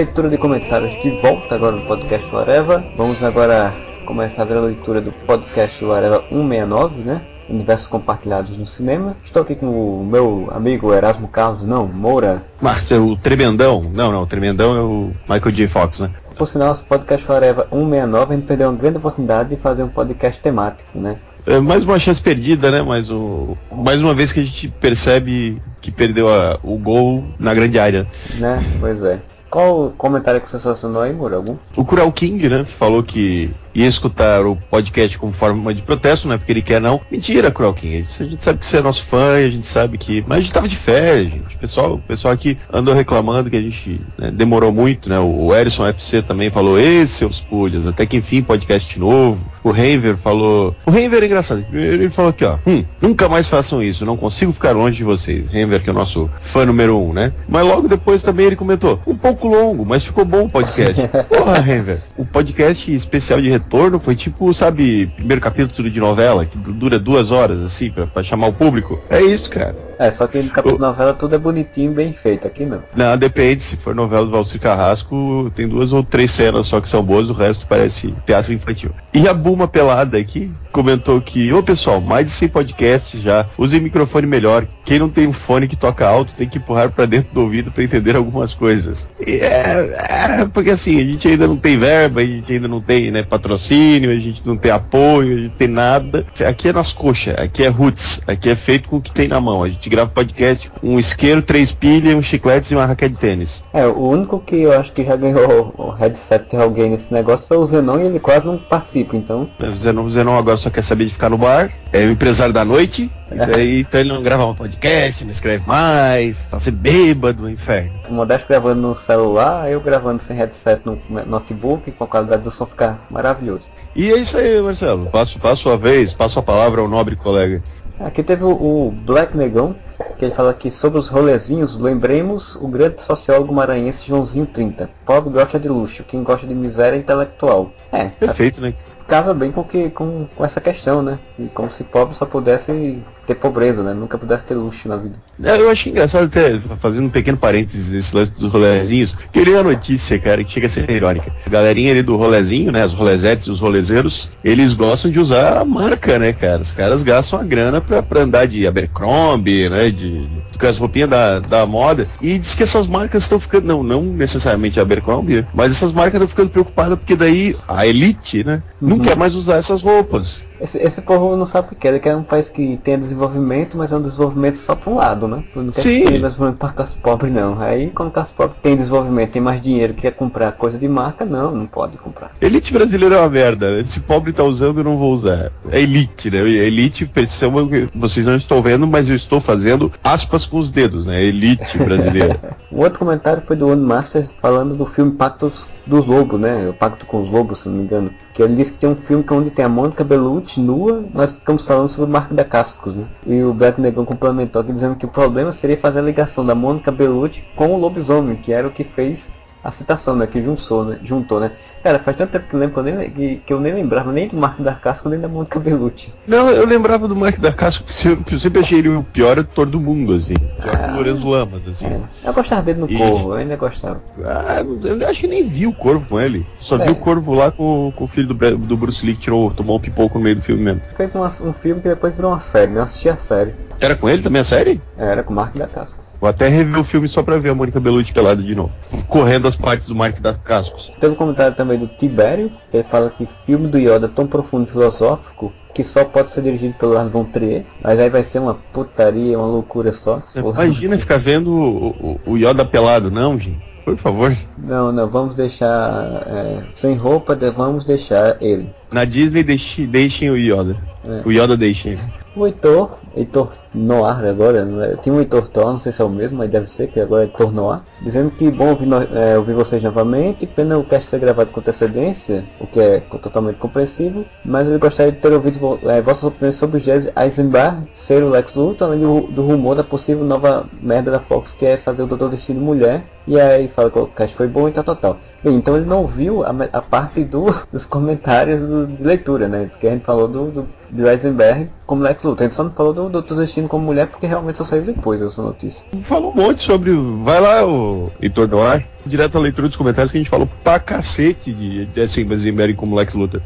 Leitura 0.00 0.30
de 0.30 0.38
comentários 0.38 0.92
de 1.02 1.10
volta 1.20 1.54
agora 1.56 1.76
no 1.76 1.82
podcast 1.84 2.26
Whatever. 2.34 2.82
Vamos 2.96 3.22
agora 3.22 3.70
começar 4.06 4.50
a 4.50 4.60
leitura 4.60 4.98
do 4.98 5.12
podcast 5.12 5.84
Whatever 5.84 6.22
169, 6.30 7.02
né? 7.02 7.20
Universos 7.50 7.86
compartilhados 7.86 8.56
no 8.56 8.66
cinema. 8.66 9.14
Estou 9.22 9.42
aqui 9.42 9.54
com 9.54 9.66
o 9.66 10.02
meu 10.02 10.48
amigo 10.52 10.94
Erasmo 10.94 11.28
Carlos, 11.28 11.64
não, 11.66 11.86
Moura. 11.86 12.42
Marcelo, 12.62 13.10
o 13.12 13.16
Tremendão. 13.16 13.82
Não, 13.92 14.10
não, 14.10 14.22
o 14.22 14.26
Tremendão 14.26 14.74
é 14.74 14.80
o 14.80 15.10
Michael 15.28 15.52
J. 15.54 15.68
Fox, 15.68 16.00
né? 16.00 16.10
Por 16.34 16.48
sinal, 16.48 16.68
nosso 16.68 16.84
podcast 16.84 17.30
Whatever 17.30 17.66
169, 17.68 18.32
a 18.32 18.36
gente 18.38 18.46
perdeu 18.46 18.70
uma 18.70 18.78
grande 18.78 18.96
oportunidade 18.96 19.50
de 19.50 19.56
fazer 19.56 19.82
um 19.82 19.88
podcast 19.88 20.40
temático, 20.40 20.98
né? 20.98 21.16
É 21.46 21.60
mais 21.60 21.84
uma 21.84 21.98
chance 21.98 22.18
perdida, 22.22 22.70
né? 22.70 22.80
Mais, 22.80 23.10
o, 23.10 23.54
mais 23.70 24.00
uma 24.00 24.14
vez 24.14 24.32
que 24.32 24.40
a 24.40 24.44
gente 24.44 24.68
percebe 24.80 25.60
que 25.82 25.90
perdeu 25.90 26.32
a- 26.32 26.58
o 26.62 26.78
gol 26.78 27.22
na 27.38 27.52
grande 27.52 27.78
área. 27.78 28.06
Né? 28.38 28.58
Pois 28.80 29.02
é. 29.02 29.18
Qual 29.50 29.86
o 29.86 29.90
comentário 29.90 30.40
que 30.40 30.48
você 30.48 30.60
selecionou 30.60 31.02
aí, 31.02 31.12
Moura? 31.12 31.36
Algum? 31.36 31.56
O 31.76 31.84
Kural 31.84 32.12
King, 32.12 32.48
né? 32.48 32.64
Falou 32.64 33.02
que 33.02 33.50
ia 33.74 33.86
escutar 33.86 34.44
o 34.44 34.56
podcast 34.56 35.16
como 35.18 35.32
forma 35.32 35.72
de 35.74 35.82
protesto, 35.82 36.26
não 36.26 36.34
é 36.34 36.38
porque 36.38 36.52
ele 36.52 36.62
quer, 36.62 36.80
não. 36.80 37.00
Mentira, 37.10 37.50
King. 37.50 38.04
A 38.20 38.24
gente 38.24 38.42
sabe 38.42 38.58
que 38.58 38.66
você 38.66 38.78
é 38.78 38.82
nosso 38.82 39.04
fã 39.04 39.38
e 39.40 39.44
a 39.44 39.50
gente 39.50 39.66
sabe 39.66 39.98
que. 39.98 40.24
Mas 40.26 40.38
a 40.38 40.40
gente 40.40 40.52
tava 40.52 40.68
de 40.68 40.76
férias, 40.76 41.28
gente. 41.28 41.54
O 41.54 41.58
pessoal, 41.58 41.94
o 41.94 42.00
pessoal 42.00 42.34
aqui 42.34 42.56
andou 42.72 42.94
reclamando 42.94 43.50
que 43.50 43.56
a 43.56 43.60
gente 43.60 44.00
né, 44.18 44.30
demorou 44.30 44.72
muito, 44.72 45.08
né? 45.08 45.18
O 45.18 45.54
Erison 45.54 45.86
FC 45.86 46.22
também 46.22 46.50
falou, 46.50 46.78
esse 46.78 47.20
seus 47.20 47.40
pulhas, 47.40 47.86
até 47.86 48.06
que 48.06 48.16
enfim, 48.16 48.42
podcast 48.42 48.98
novo. 48.98 49.44
O 49.62 49.70
Renver 49.70 50.16
falou. 50.16 50.74
O 50.86 50.90
Renver 50.90 51.22
é 51.22 51.26
engraçado. 51.26 51.64
Ele 51.72 52.08
falou 52.08 52.30
aqui, 52.30 52.44
ó. 52.44 52.56
Hum, 52.66 52.82
nunca 53.00 53.28
mais 53.28 53.46
façam 53.46 53.82
isso, 53.82 54.06
não 54.06 54.16
consigo 54.16 54.52
ficar 54.52 54.72
longe 54.72 54.96
de 54.96 55.04
vocês. 55.04 55.50
Renver, 55.50 55.82
que 55.82 55.90
é 55.90 55.92
o 55.92 55.96
nosso 55.96 56.30
fã 56.40 56.64
número 56.64 56.98
um, 56.98 57.12
né? 57.12 57.32
Mas 57.48 57.66
logo 57.66 57.86
depois 57.86 58.22
também 58.22 58.46
ele 58.46 58.56
comentou, 58.56 59.00
um 59.06 59.14
pouco 59.14 59.48
longo, 59.48 59.84
mas 59.84 60.04
ficou 60.04 60.24
bom 60.24 60.44
o 60.44 60.50
podcast. 60.50 61.02
Porra, 61.28 61.60
Renver. 61.60 62.00
O 62.16 62.24
podcast 62.24 62.92
especial 62.92 63.40
de 63.40 63.50
retorno 63.60 64.00
foi 64.00 64.16
tipo, 64.16 64.52
sabe, 64.52 65.06
primeiro 65.16 65.40
capítulo 65.40 65.90
de 65.90 66.00
novela, 66.00 66.44
que 66.44 66.58
du- 66.58 66.72
dura 66.72 66.98
duas 66.98 67.30
horas, 67.30 67.62
assim, 67.62 67.90
pra, 67.90 68.06
pra 68.06 68.22
chamar 68.22 68.48
o 68.48 68.52
público. 68.52 68.98
É 69.08 69.20
isso, 69.22 69.50
cara. 69.50 69.89
É, 70.00 70.10
só 70.10 70.26
que 70.26 70.38
no 70.38 70.48
capítulo 70.48 70.76
de 70.76 70.80
novela 70.80 71.12
tudo 71.12 71.34
é 71.34 71.38
bonitinho, 71.38 71.92
bem 71.92 72.14
feito. 72.14 72.48
Aqui 72.48 72.64
não. 72.64 72.82
Não, 72.96 73.18
depende. 73.18 73.62
Se 73.62 73.76
for 73.76 73.94
novela 73.94 74.24
do 74.24 74.30
Valcir 74.30 74.58
Carrasco, 74.58 75.52
tem 75.54 75.68
duas 75.68 75.92
ou 75.92 76.02
três 76.02 76.30
cenas 76.30 76.68
só 76.68 76.80
que 76.80 76.88
são 76.88 77.02
boas, 77.02 77.28
o 77.28 77.34
resto 77.34 77.66
parece 77.68 78.14
teatro 78.24 78.50
infantil. 78.50 78.92
E 79.12 79.28
a 79.28 79.34
Buma 79.34 79.68
Pelada 79.68 80.16
aqui 80.16 80.50
comentou 80.72 81.20
que, 81.20 81.52
ô 81.52 81.62
pessoal, 81.62 82.00
mais 82.00 82.26
de 82.26 82.30
100 82.32 82.48
podcasts 82.48 83.20
já, 83.20 83.46
usem 83.58 83.80
microfone 83.80 84.26
melhor. 84.26 84.66
Quem 84.84 84.98
não 84.98 85.08
tem 85.08 85.26
um 85.26 85.32
fone 85.32 85.68
que 85.68 85.76
toca 85.76 86.06
alto 86.06 86.32
tem 86.32 86.48
que 86.48 86.58
empurrar 86.58 86.90
pra 86.90 87.06
dentro 87.06 87.34
do 87.34 87.42
ouvido 87.42 87.70
pra 87.70 87.82
entender 87.82 88.16
algumas 88.16 88.54
coisas. 88.54 89.06
É, 89.26 90.40
é, 90.40 90.44
porque 90.46 90.70
assim, 90.70 90.98
a 90.98 91.04
gente 91.04 91.28
ainda 91.28 91.46
não 91.46 91.56
tem 91.56 91.78
verba, 91.78 92.20
a 92.20 92.24
gente 92.24 92.52
ainda 92.52 92.68
não 92.68 92.80
tem 92.80 93.10
né, 93.10 93.22
patrocínio, 93.22 94.10
a 94.10 94.16
gente 94.16 94.46
não 94.46 94.56
tem 94.56 94.70
apoio, 94.70 95.34
a 95.34 95.38
gente 95.40 95.54
tem 95.56 95.68
nada. 95.68 96.24
Aqui 96.46 96.68
é 96.68 96.72
nas 96.72 96.92
coxas, 96.92 97.34
aqui 97.36 97.64
é 97.64 97.68
roots, 97.68 98.22
aqui 98.26 98.48
é 98.48 98.56
feito 98.56 98.88
com 98.88 98.96
o 98.96 99.02
que 99.02 99.12
tem 99.12 99.28
na 99.28 99.40
mão. 99.40 99.62
A 99.62 99.68
gente 99.68 99.89
grava 99.90 100.10
podcast 100.10 100.70
um 100.82 100.98
isqueiro, 100.98 101.42
três 101.42 101.72
pilhas, 101.72 102.14
um 102.14 102.22
chiclete 102.22 102.72
e 102.72 102.76
uma 102.76 102.86
raquete 102.86 103.14
de 103.14 103.20
tênis. 103.20 103.64
É, 103.72 103.84
o 103.86 103.98
único 103.98 104.38
que 104.38 104.62
eu 104.62 104.72
acho 104.72 104.92
que 104.92 105.04
já 105.04 105.16
ganhou 105.16 105.74
o 105.76 105.90
headset 105.90 106.48
de 106.48 106.56
alguém 106.56 106.90
nesse 106.90 107.12
negócio 107.12 107.46
foi 107.46 107.56
o 107.56 107.66
Zenon 107.66 107.98
e 107.98 108.04
ele 108.04 108.20
quase 108.20 108.46
não 108.46 108.56
participa, 108.56 109.16
então. 109.16 109.50
O 109.58 109.76
Zenon, 109.76 110.04
o 110.04 110.10
Zenon 110.10 110.38
agora 110.38 110.56
só 110.56 110.70
quer 110.70 110.82
saber 110.82 111.06
de 111.06 111.12
ficar 111.12 111.28
no 111.28 111.36
bar, 111.36 111.70
é 111.92 112.06
o 112.06 112.10
empresário 112.10 112.54
da 112.54 112.64
noite, 112.64 113.10
e 113.32 113.34
daí 113.34 113.80
então 113.80 114.00
ele 114.00 114.12
não 114.12 114.22
grava 114.22 114.46
um 114.46 114.54
podcast, 114.54 115.24
não 115.24 115.32
escreve 115.32 115.66
mais, 115.66 116.44
tá 116.44 116.60
ser 116.60 116.70
bêbado, 116.70 117.50
inferno. 117.50 117.92
O 118.08 118.14
Modesto 118.14 118.46
gravando 118.48 118.80
no 118.80 118.94
celular, 118.94 119.70
eu 119.70 119.80
gravando 119.80 120.22
sem 120.22 120.36
headset 120.36 120.82
no 120.84 120.98
notebook, 121.26 121.90
com 121.90 122.04
a 122.04 122.06
qualidade 122.06 122.42
do 122.42 122.50
som 122.50 122.64
ficar 122.64 122.98
maravilhoso. 123.10 123.62
E 123.94 124.12
é 124.12 124.18
isso 124.18 124.38
aí, 124.38 124.62
Marcelo. 124.62 125.06
Passo, 125.06 125.38
passo 125.40 125.68
a 125.68 125.76
vez, 125.76 126.12
passo 126.12 126.38
a 126.38 126.42
palavra 126.42 126.80
ao 126.80 126.88
nobre 126.88 127.16
colega. 127.16 127.60
Aqui 128.00 128.22
teve 128.22 128.44
o, 128.44 128.90
Black 128.90 129.36
Negão, 129.36 129.76
que 130.16 130.24
ele 130.24 130.34
fala 130.34 130.50
aqui 130.50 130.70
sobre 130.70 130.98
os 130.98 131.08
rolezinhos, 131.08 131.76
lembremos 131.76 132.56
o 132.56 132.66
grande 132.66 133.02
sociólogo 133.02 133.52
maranhense 133.52 134.06
Joãozinho 134.06 134.46
30. 134.46 134.88
Pobre 135.04 135.30
gosta 135.30 135.60
de 135.60 135.68
luxo, 135.68 136.02
quem 136.04 136.22
gosta 136.22 136.46
de 136.46 136.54
miséria 136.54 136.96
é 136.96 136.98
intelectual. 136.98 137.70
É, 137.92 138.06
Perfeito, 138.06 138.62
né? 138.62 138.72
Casa 139.10 139.34
bem 139.34 139.50
com, 139.50 139.64
que, 139.64 139.90
com, 139.90 140.28
com 140.36 140.44
essa 140.44 140.60
questão, 140.60 141.02
né? 141.02 141.18
E 141.36 141.46
como 141.46 141.72
se 141.72 141.82
pobre 141.82 142.14
só 142.14 142.24
pudesse 142.24 143.02
ter 143.26 143.34
pobreza, 143.34 143.82
né? 143.82 143.92
Nunca 143.92 144.16
pudesse 144.16 144.44
ter 144.44 144.54
luxo 144.54 144.88
na 144.88 144.96
vida. 144.96 145.16
É, 145.42 145.60
Eu 145.60 145.68
achei 145.68 145.90
engraçado 145.90 146.26
até, 146.26 146.60
fazendo 146.78 147.06
um 147.06 147.10
pequeno 147.10 147.36
parênteses 147.36 147.90
nesse 147.90 148.14
lance 148.14 148.30
dos 148.30 148.52
rolezinhos, 148.52 149.16
que 149.32 149.40
ele 149.40 149.50
é 149.50 149.54
uma 149.54 149.72
notícia, 149.72 150.16
cara, 150.20 150.44
que 150.44 150.52
chega 150.52 150.68
a 150.68 150.70
ser 150.70 150.88
irônica. 150.88 151.32
A 151.44 151.50
galerinha 151.50 151.90
ali 151.90 152.02
do 152.02 152.16
rolezinho, 152.16 152.70
né, 152.70 152.86
os 152.86 152.92
rolezetes 152.92 153.46
e 153.46 153.50
os 153.50 153.58
rolezeiros, 153.58 154.30
eles 154.44 154.74
gostam 154.74 155.10
de 155.10 155.18
usar 155.18 155.58
a 155.58 155.64
marca, 155.64 156.16
né, 156.16 156.32
cara? 156.32 156.62
Os 156.62 156.70
caras 156.70 157.02
gastam 157.02 157.40
a 157.40 157.42
grana 157.42 157.80
pra, 157.80 158.02
pra 158.02 158.20
andar 158.20 158.46
de 158.46 158.64
Abercrombie, 158.64 159.68
né, 159.68 159.90
de, 159.90 160.28
com 160.58 160.66
as 160.66 160.78
roupinhas 160.78 161.10
da, 161.10 161.40
da 161.40 161.66
moda, 161.66 162.06
e 162.22 162.38
diz 162.38 162.54
que 162.54 162.62
essas 162.62 162.86
marcas 162.86 163.24
estão 163.24 163.40
ficando, 163.40 163.66
não, 163.66 163.82
não 163.82 164.02
necessariamente 164.04 164.78
a 164.78 164.82
Abercrombie, 164.82 165.44
mas 165.52 165.72
essas 165.72 165.92
marcas 165.92 166.14
estão 166.14 166.28
ficando 166.28 166.50
preocupadas 166.50 166.96
porque 166.96 167.16
daí 167.16 167.56
a 167.66 167.86
elite, 167.86 168.44
né, 168.44 168.62
não 168.80 168.99
quer 169.02 169.16
mais 169.16 169.34
usar 169.34 169.56
essas 169.56 169.82
roupas. 169.82 170.40
Esse, 170.60 170.78
esse 170.78 171.00
povo 171.00 171.36
não 171.36 171.46
sabe 171.46 171.68
o 171.72 171.76
que 171.76 171.86
é, 171.86 171.90
ele 171.90 172.00
quer 172.00 172.16
um 172.16 172.22
país 172.22 172.48
que 172.48 172.78
tenha 172.84 172.98
desenvolvimento, 172.98 173.76
mas 173.76 173.92
é 173.92 173.96
um 173.96 174.02
desenvolvimento 174.02 174.56
só 174.56 174.74
para 174.74 174.92
um 174.92 174.96
lado, 174.96 175.26
né? 175.26 175.42
Não 175.54 175.72
quer 175.72 175.80
Sim. 175.80 176.00
que 176.00 176.06
tenha 176.06 176.20
desenvolvimento 176.20 176.58
para 176.58 176.72
classe 176.72 176.96
pobre, 176.96 177.30
não. 177.30 177.60
Aí, 177.60 177.90
quando 177.90 178.10
classe 178.10 178.32
pobre 178.32 178.56
tem 178.62 178.76
desenvolvimento, 178.76 179.32
tem 179.32 179.42
mais 179.42 179.62
dinheiro, 179.62 179.94
quer 179.94 180.12
comprar 180.12 180.52
coisa 180.52 180.78
de 180.78 180.88
marca, 180.88 181.24
não, 181.24 181.52
não 181.52 181.66
pode 181.66 181.96
comprar. 181.98 182.32
Elite 182.40 182.72
brasileira 182.72 183.16
é 183.16 183.20
uma 183.20 183.30
merda. 183.30 183.78
Esse 183.78 184.00
pobre 184.00 184.32
tá 184.32 184.44
usando, 184.44 184.78
eu 184.78 184.84
não 184.84 184.98
vou 184.98 185.14
usar. 185.14 185.50
É 185.70 185.80
elite, 185.80 186.30
né? 186.30 186.38
Elite, 186.38 187.06
que 187.06 187.88
vocês 187.94 188.26
não 188.26 188.36
estão 188.36 188.60
vendo, 188.60 188.86
mas 188.86 189.08
eu 189.08 189.16
estou 189.16 189.40
fazendo 189.40 189.92
aspas 190.02 190.46
com 190.46 190.58
os 190.58 190.70
dedos, 190.70 191.06
né? 191.06 191.22
Elite 191.22 191.78
brasileira. 191.78 192.38
O 192.70 192.80
outro 192.82 192.98
comentário 192.98 193.42
foi 193.46 193.56
do 193.56 193.68
One 193.68 193.82
Master 193.82 194.28
falando 194.40 194.74
do 194.74 194.84
filme 194.86 195.12
Pactos 195.12 195.64
dos 195.86 196.06
Lobos, 196.06 196.40
né? 196.40 196.68
O 196.68 196.74
Pacto 196.74 197.06
com 197.06 197.22
os 197.22 197.30
Lobos, 197.30 197.60
se 197.60 197.68
não 197.68 197.76
me 197.76 197.84
engano. 197.84 198.10
Que 198.34 198.42
ele 198.42 198.56
disse 198.56 198.72
que 198.72 198.78
tem 198.78 198.90
um 198.90 198.96
filme 198.96 199.24
que 199.24 199.32
é 199.32 199.36
onde 199.36 199.50
tem 199.50 199.64
a 199.64 199.68
Mônica 199.68 200.04
Bellucci 200.04 200.49
nua, 200.58 201.04
nós 201.12 201.32
ficamos 201.32 201.64
falando 201.64 201.88
sobre 201.88 202.10
o 202.10 202.12
Marco 202.12 202.34
da 202.34 202.44
Cascos, 202.44 202.94
né? 202.94 203.06
E 203.26 203.42
o 203.42 203.52
Black 203.52 203.80
Negão 203.80 204.04
complementou 204.04 204.62
aqui 204.62 204.72
dizendo 204.72 204.96
que 204.96 205.04
o 205.04 205.10
problema 205.10 205.52
seria 205.52 205.76
fazer 205.76 205.98
a 205.98 206.02
ligação 206.02 206.44
da 206.44 206.54
Mônica 206.54 206.90
Bellucci 206.90 207.44
com 207.54 207.74
o 207.74 207.78
lobisomem, 207.78 208.36
que 208.36 208.52
era 208.52 208.66
o 208.66 208.70
que 208.70 208.82
fez 208.82 209.28
a 209.62 209.70
citação, 209.70 210.16
né? 210.16 210.26
Que 210.26 210.42
juntou, 210.42 210.84
né? 210.84 210.98
Juntou, 211.02 211.38
né? 211.40 211.50
Cara, 211.82 211.98
faz 211.98 212.16
tanto 212.16 212.30
tempo 212.32 212.46
que 212.48 212.54
eu, 212.54 212.60
lembro, 212.60 212.74
que 212.74 212.80
eu, 212.80 212.82
nem, 212.94 213.10
que, 213.10 213.36
que 213.46 213.52
eu 213.52 213.60
nem 213.60 213.72
lembrava 213.74 214.10
nem 214.12 214.28
do 214.28 214.36
Marco 214.38 214.62
da 214.62 214.74
Casca 214.74 215.08
nem 215.08 215.18
da 215.20 215.28
Mônica 215.28 215.58
Bellucci. 215.60 216.12
Não, 216.26 216.48
eu 216.50 216.66
lembrava 216.66 217.06
do 217.08 217.14
Mark 217.16 217.38
da 217.38 217.52
Casca, 217.52 217.84
porque 217.84 218.34
eu 218.34 218.38
sempre 218.40 218.60
achei 218.60 218.78
ele 218.78 218.88
o 218.88 219.02
pior 219.02 219.38
ator 219.38 219.66
do 219.66 219.80
mundo, 219.80 220.14
assim. 220.14 220.34
Pior 220.34 220.76
que 220.76 220.90
o 220.90 220.94
Lourenço 220.94 221.28
Lamas, 221.28 221.66
assim. 221.66 221.86
É, 221.86 222.28
eu 222.28 222.32
gostava 222.32 222.62
dele 222.62 222.80
no 222.80 222.90
E- 222.90 222.96
Corvo, 222.96 223.32
eu 223.32 223.36
ainda 223.36 223.56
gostava. 223.56 224.00
Ah, 224.24 224.62
eu 224.84 225.08
acho 225.08 225.20
que 225.20 225.26
nem 225.26 225.48
vi 225.48 225.66
o 225.66 225.72
Corvo 225.72 226.06
com 226.08 226.20
ele. 226.20 226.46
Só 226.58 226.76
É. 226.76 226.86
vi 226.86 226.92
o 226.92 226.96
Corvo 226.96 227.34
lá 227.34 227.50
com, 227.50 227.92
com 227.94 228.04
o 228.04 228.08
filho 228.08 228.28
do, 228.34 228.56
do 228.58 228.76
Bruce 228.76 229.04
Lee 229.04 229.14
que 229.14 229.20
tirou, 229.22 229.50
tomou 229.50 229.76
um 229.76 229.80
pipoco 229.80 230.18
no 230.18 230.24
meio 230.24 230.36
do 230.36 230.42
filme 230.42 230.62
mesmo. 230.62 230.80
Fez 230.96 231.14
uma- 231.14 231.26
um 231.42 231.52
filme 231.52 231.80
que 231.82 231.88
depois 231.88 232.14
virou 232.14 232.30
uma 232.30 232.40
série, 232.40 232.72
né? 232.72 232.80
Eu 232.80 232.84
assisti 232.84 233.08
a 233.08 233.16
série. 233.16 233.54
Era 233.80 233.96
com 233.96 234.08
ele 234.08 234.22
também 234.22 234.40
a 234.42 234.44
série? 234.44 234.80
Era 234.98 235.22
com 235.22 235.32
o 235.32 235.36
Marco 235.36 235.58
da 235.58 235.66
Casca. 235.66 235.99
Vou 236.20 236.28
até 236.28 236.48
rever 236.48 236.78
o 236.80 236.84
filme 236.84 237.08
só 237.08 237.22
pra 237.22 237.38
ver 237.38 237.50
a 237.50 237.54
Mônica 237.54 237.80
Bellucci 237.80 238.12
pelada 238.12 238.42
de 238.42 238.54
novo. 238.54 238.70
Correndo 239.08 239.48
as 239.48 239.56
partes 239.56 239.88
do 239.88 239.94
Mark 239.94 240.20
das 240.20 240.36
Cascos. 240.38 240.92
Teve 241.00 241.14
um 241.14 241.16
comentário 241.16 241.56
também 241.56 241.78
do 241.78 241.86
Tibério, 241.86 242.52
ele 242.72 242.82
fala 242.84 243.10
que 243.16 243.26
filme 243.46 243.68
do 243.68 243.78
Yoda 243.78 244.06
é 244.06 244.10
tão 244.10 244.26
profundo 244.26 244.68
e 244.68 244.70
filosófico 244.72 245.52
que 245.72 245.82
só 245.84 246.04
pode 246.04 246.30
ser 246.30 246.42
dirigido 246.42 246.74
pelo 246.74 246.92
Lars 246.92 247.10
von 247.10 247.24
Trier, 247.24 247.64
mas 247.82 247.98
aí 247.98 248.10
vai 248.10 248.22
ser 248.24 248.40
uma 248.40 248.54
putaria, 248.72 249.38
uma 249.38 249.46
loucura 249.46 249.92
só. 249.92 250.20
Imagina 250.34 250.98
ficar 250.98 251.18
vendo 251.18 251.50
o, 251.50 251.88
o- 251.88 252.18
o 252.32 252.36
Yoda 252.36 252.64
pelado, 252.64 253.10
não, 253.10 253.38
gente? 253.38 253.70
Por 253.84 253.96
favor. 253.96 254.36
Não, 254.58 254.92
não, 254.92 255.06
vamos 255.08 255.34
deixar 255.34 256.22
é, 256.26 256.64
sem 256.74 256.96
roupa, 256.96 257.34
vamos 257.56 257.84
deixar 257.84 258.36
ele. 258.42 258.68
Na 258.92 259.04
Disney 259.04 259.42
deixe- 259.42 259.86
deixem 259.86 260.30
o 260.30 260.36
Yoda. 260.36 260.76
É. 261.06 261.22
O 261.26 261.30
Yoda 261.32 261.56
deixem. 261.56 261.98
O 262.36 262.46
Heitor, 262.46 262.90
Heitor 263.16 263.48
Noir 263.74 264.24
agora, 264.28 264.64
não 264.64 264.82
é? 264.84 264.96
tinha 264.96 265.12
um 265.14 265.18
Heitor 265.18 265.48
Thor, 265.48 265.64
não 265.66 265.78
sei 265.78 265.90
se 265.92 266.00
é 266.00 266.04
o 266.04 266.08
mesmo, 266.08 266.38
mas 266.38 266.50
deve 266.50 266.66
ser, 266.70 266.88
que 266.88 267.00
agora 267.00 267.22
é 267.22 267.26
Heitor 267.26 267.50
Noir, 267.52 267.80
dizendo 268.02 268.30
que 268.30 268.50
bom 268.50 268.68
ouvir, 268.70 268.86
no- 268.86 269.02
é, 269.02 269.36
ouvir 269.36 269.54
vocês 269.54 269.82
novamente, 269.82 270.46
pena 270.46 270.78
o 270.78 270.84
cast 270.84 271.08
ser 271.10 271.18
gravado 271.18 271.50
com 271.50 271.58
antecedência, 271.60 272.44
o 272.60 272.66
que 272.66 272.78
é 272.78 273.00
totalmente 273.00 273.56
compreensível, 273.56 274.24
mas 274.44 274.68
eu 274.68 274.78
gostaria 274.78 275.10
de 275.10 275.18
ter 275.18 275.32
ouvido 275.32 275.78
é, 275.84 276.00
vossas 276.02 276.24
opiniões 276.24 276.56
sobre 276.56 276.76
o 276.78 276.80
Jesse 276.80 277.10
Eisenberg 277.20 277.78
ser 277.94 278.22
o 278.22 278.28
Lex 278.28 278.54
Luthor, 278.54 278.88
além 278.88 279.00
do, 279.00 279.22
do 279.22 279.42
rumor 279.42 279.74
da 279.74 279.82
possível 279.82 280.24
nova 280.24 280.66
merda 280.82 281.10
da 281.10 281.20
Fox, 281.20 281.52
que 281.52 281.66
é 281.66 281.76
fazer 281.78 282.02
o 282.02 282.06
Doutor 282.06 282.28
Destino 282.30 282.60
mulher, 282.60 283.02
e 283.26 283.40
aí 283.40 283.66
fala 283.68 283.90
que 283.90 283.98
o 283.98 284.06
cast 284.06 284.36
foi 284.36 284.46
bom 284.46 284.68
e 284.68 284.72
tal, 284.72 284.84
tal, 284.84 284.96
tal. 284.96 285.16
Bem, 285.42 285.54
então 285.56 285.74
ele 285.76 285.86
não 285.86 286.06
viu 286.06 286.44
a, 286.44 286.50
a 286.72 286.82
parte 286.82 287.24
do, 287.24 287.46
dos 287.72 287.86
comentários 287.86 288.60
do- 288.60 288.86
de 288.86 289.02
leitura, 289.02 289.48
né? 289.48 289.68
Porque 289.70 289.86
a 289.86 289.90
gente 289.90 290.04
falou 290.04 290.28
do, 290.28 290.50
do, 290.50 290.68
do 290.90 291.08
Eisenberg 291.08 291.70
como 291.86 292.02
Lex 292.02 292.22
Luthor. 292.22 292.42
A 292.42 292.44
gente 292.44 292.54
só 292.56 292.62
não 292.64 292.72
falou 292.72 292.92
do 292.92 293.08
Doutor 293.08 293.38
Destino 293.38 293.66
como 293.66 293.86
mulher 293.86 294.06
porque 294.08 294.26
realmente 294.26 294.58
só 294.58 294.64
saiu 294.64 294.82
depois 294.82 295.20
essa 295.22 295.40
notícia. 295.40 295.82
Falou 296.02 296.30
um 296.32 296.36
monte 296.36 296.60
sobre. 296.60 296.92
Vai 297.24 297.40
lá, 297.40 297.66
o 297.66 298.10
Heitor 298.20 298.48
Noir. 298.48 298.86
Direto 299.06 299.38
à 299.38 299.40
leitura 299.40 299.66
dos 299.68 299.76
comentários 299.78 300.12
que 300.12 300.18
a 300.18 300.20
gente 300.20 300.28
falou 300.30 300.46
pra 300.62 300.78
cacete 300.78 301.52
de 301.54 301.88
Eisenberg 301.96 302.74
como 302.74 302.94
Lex 302.94 303.14
Luthor. 303.14 303.40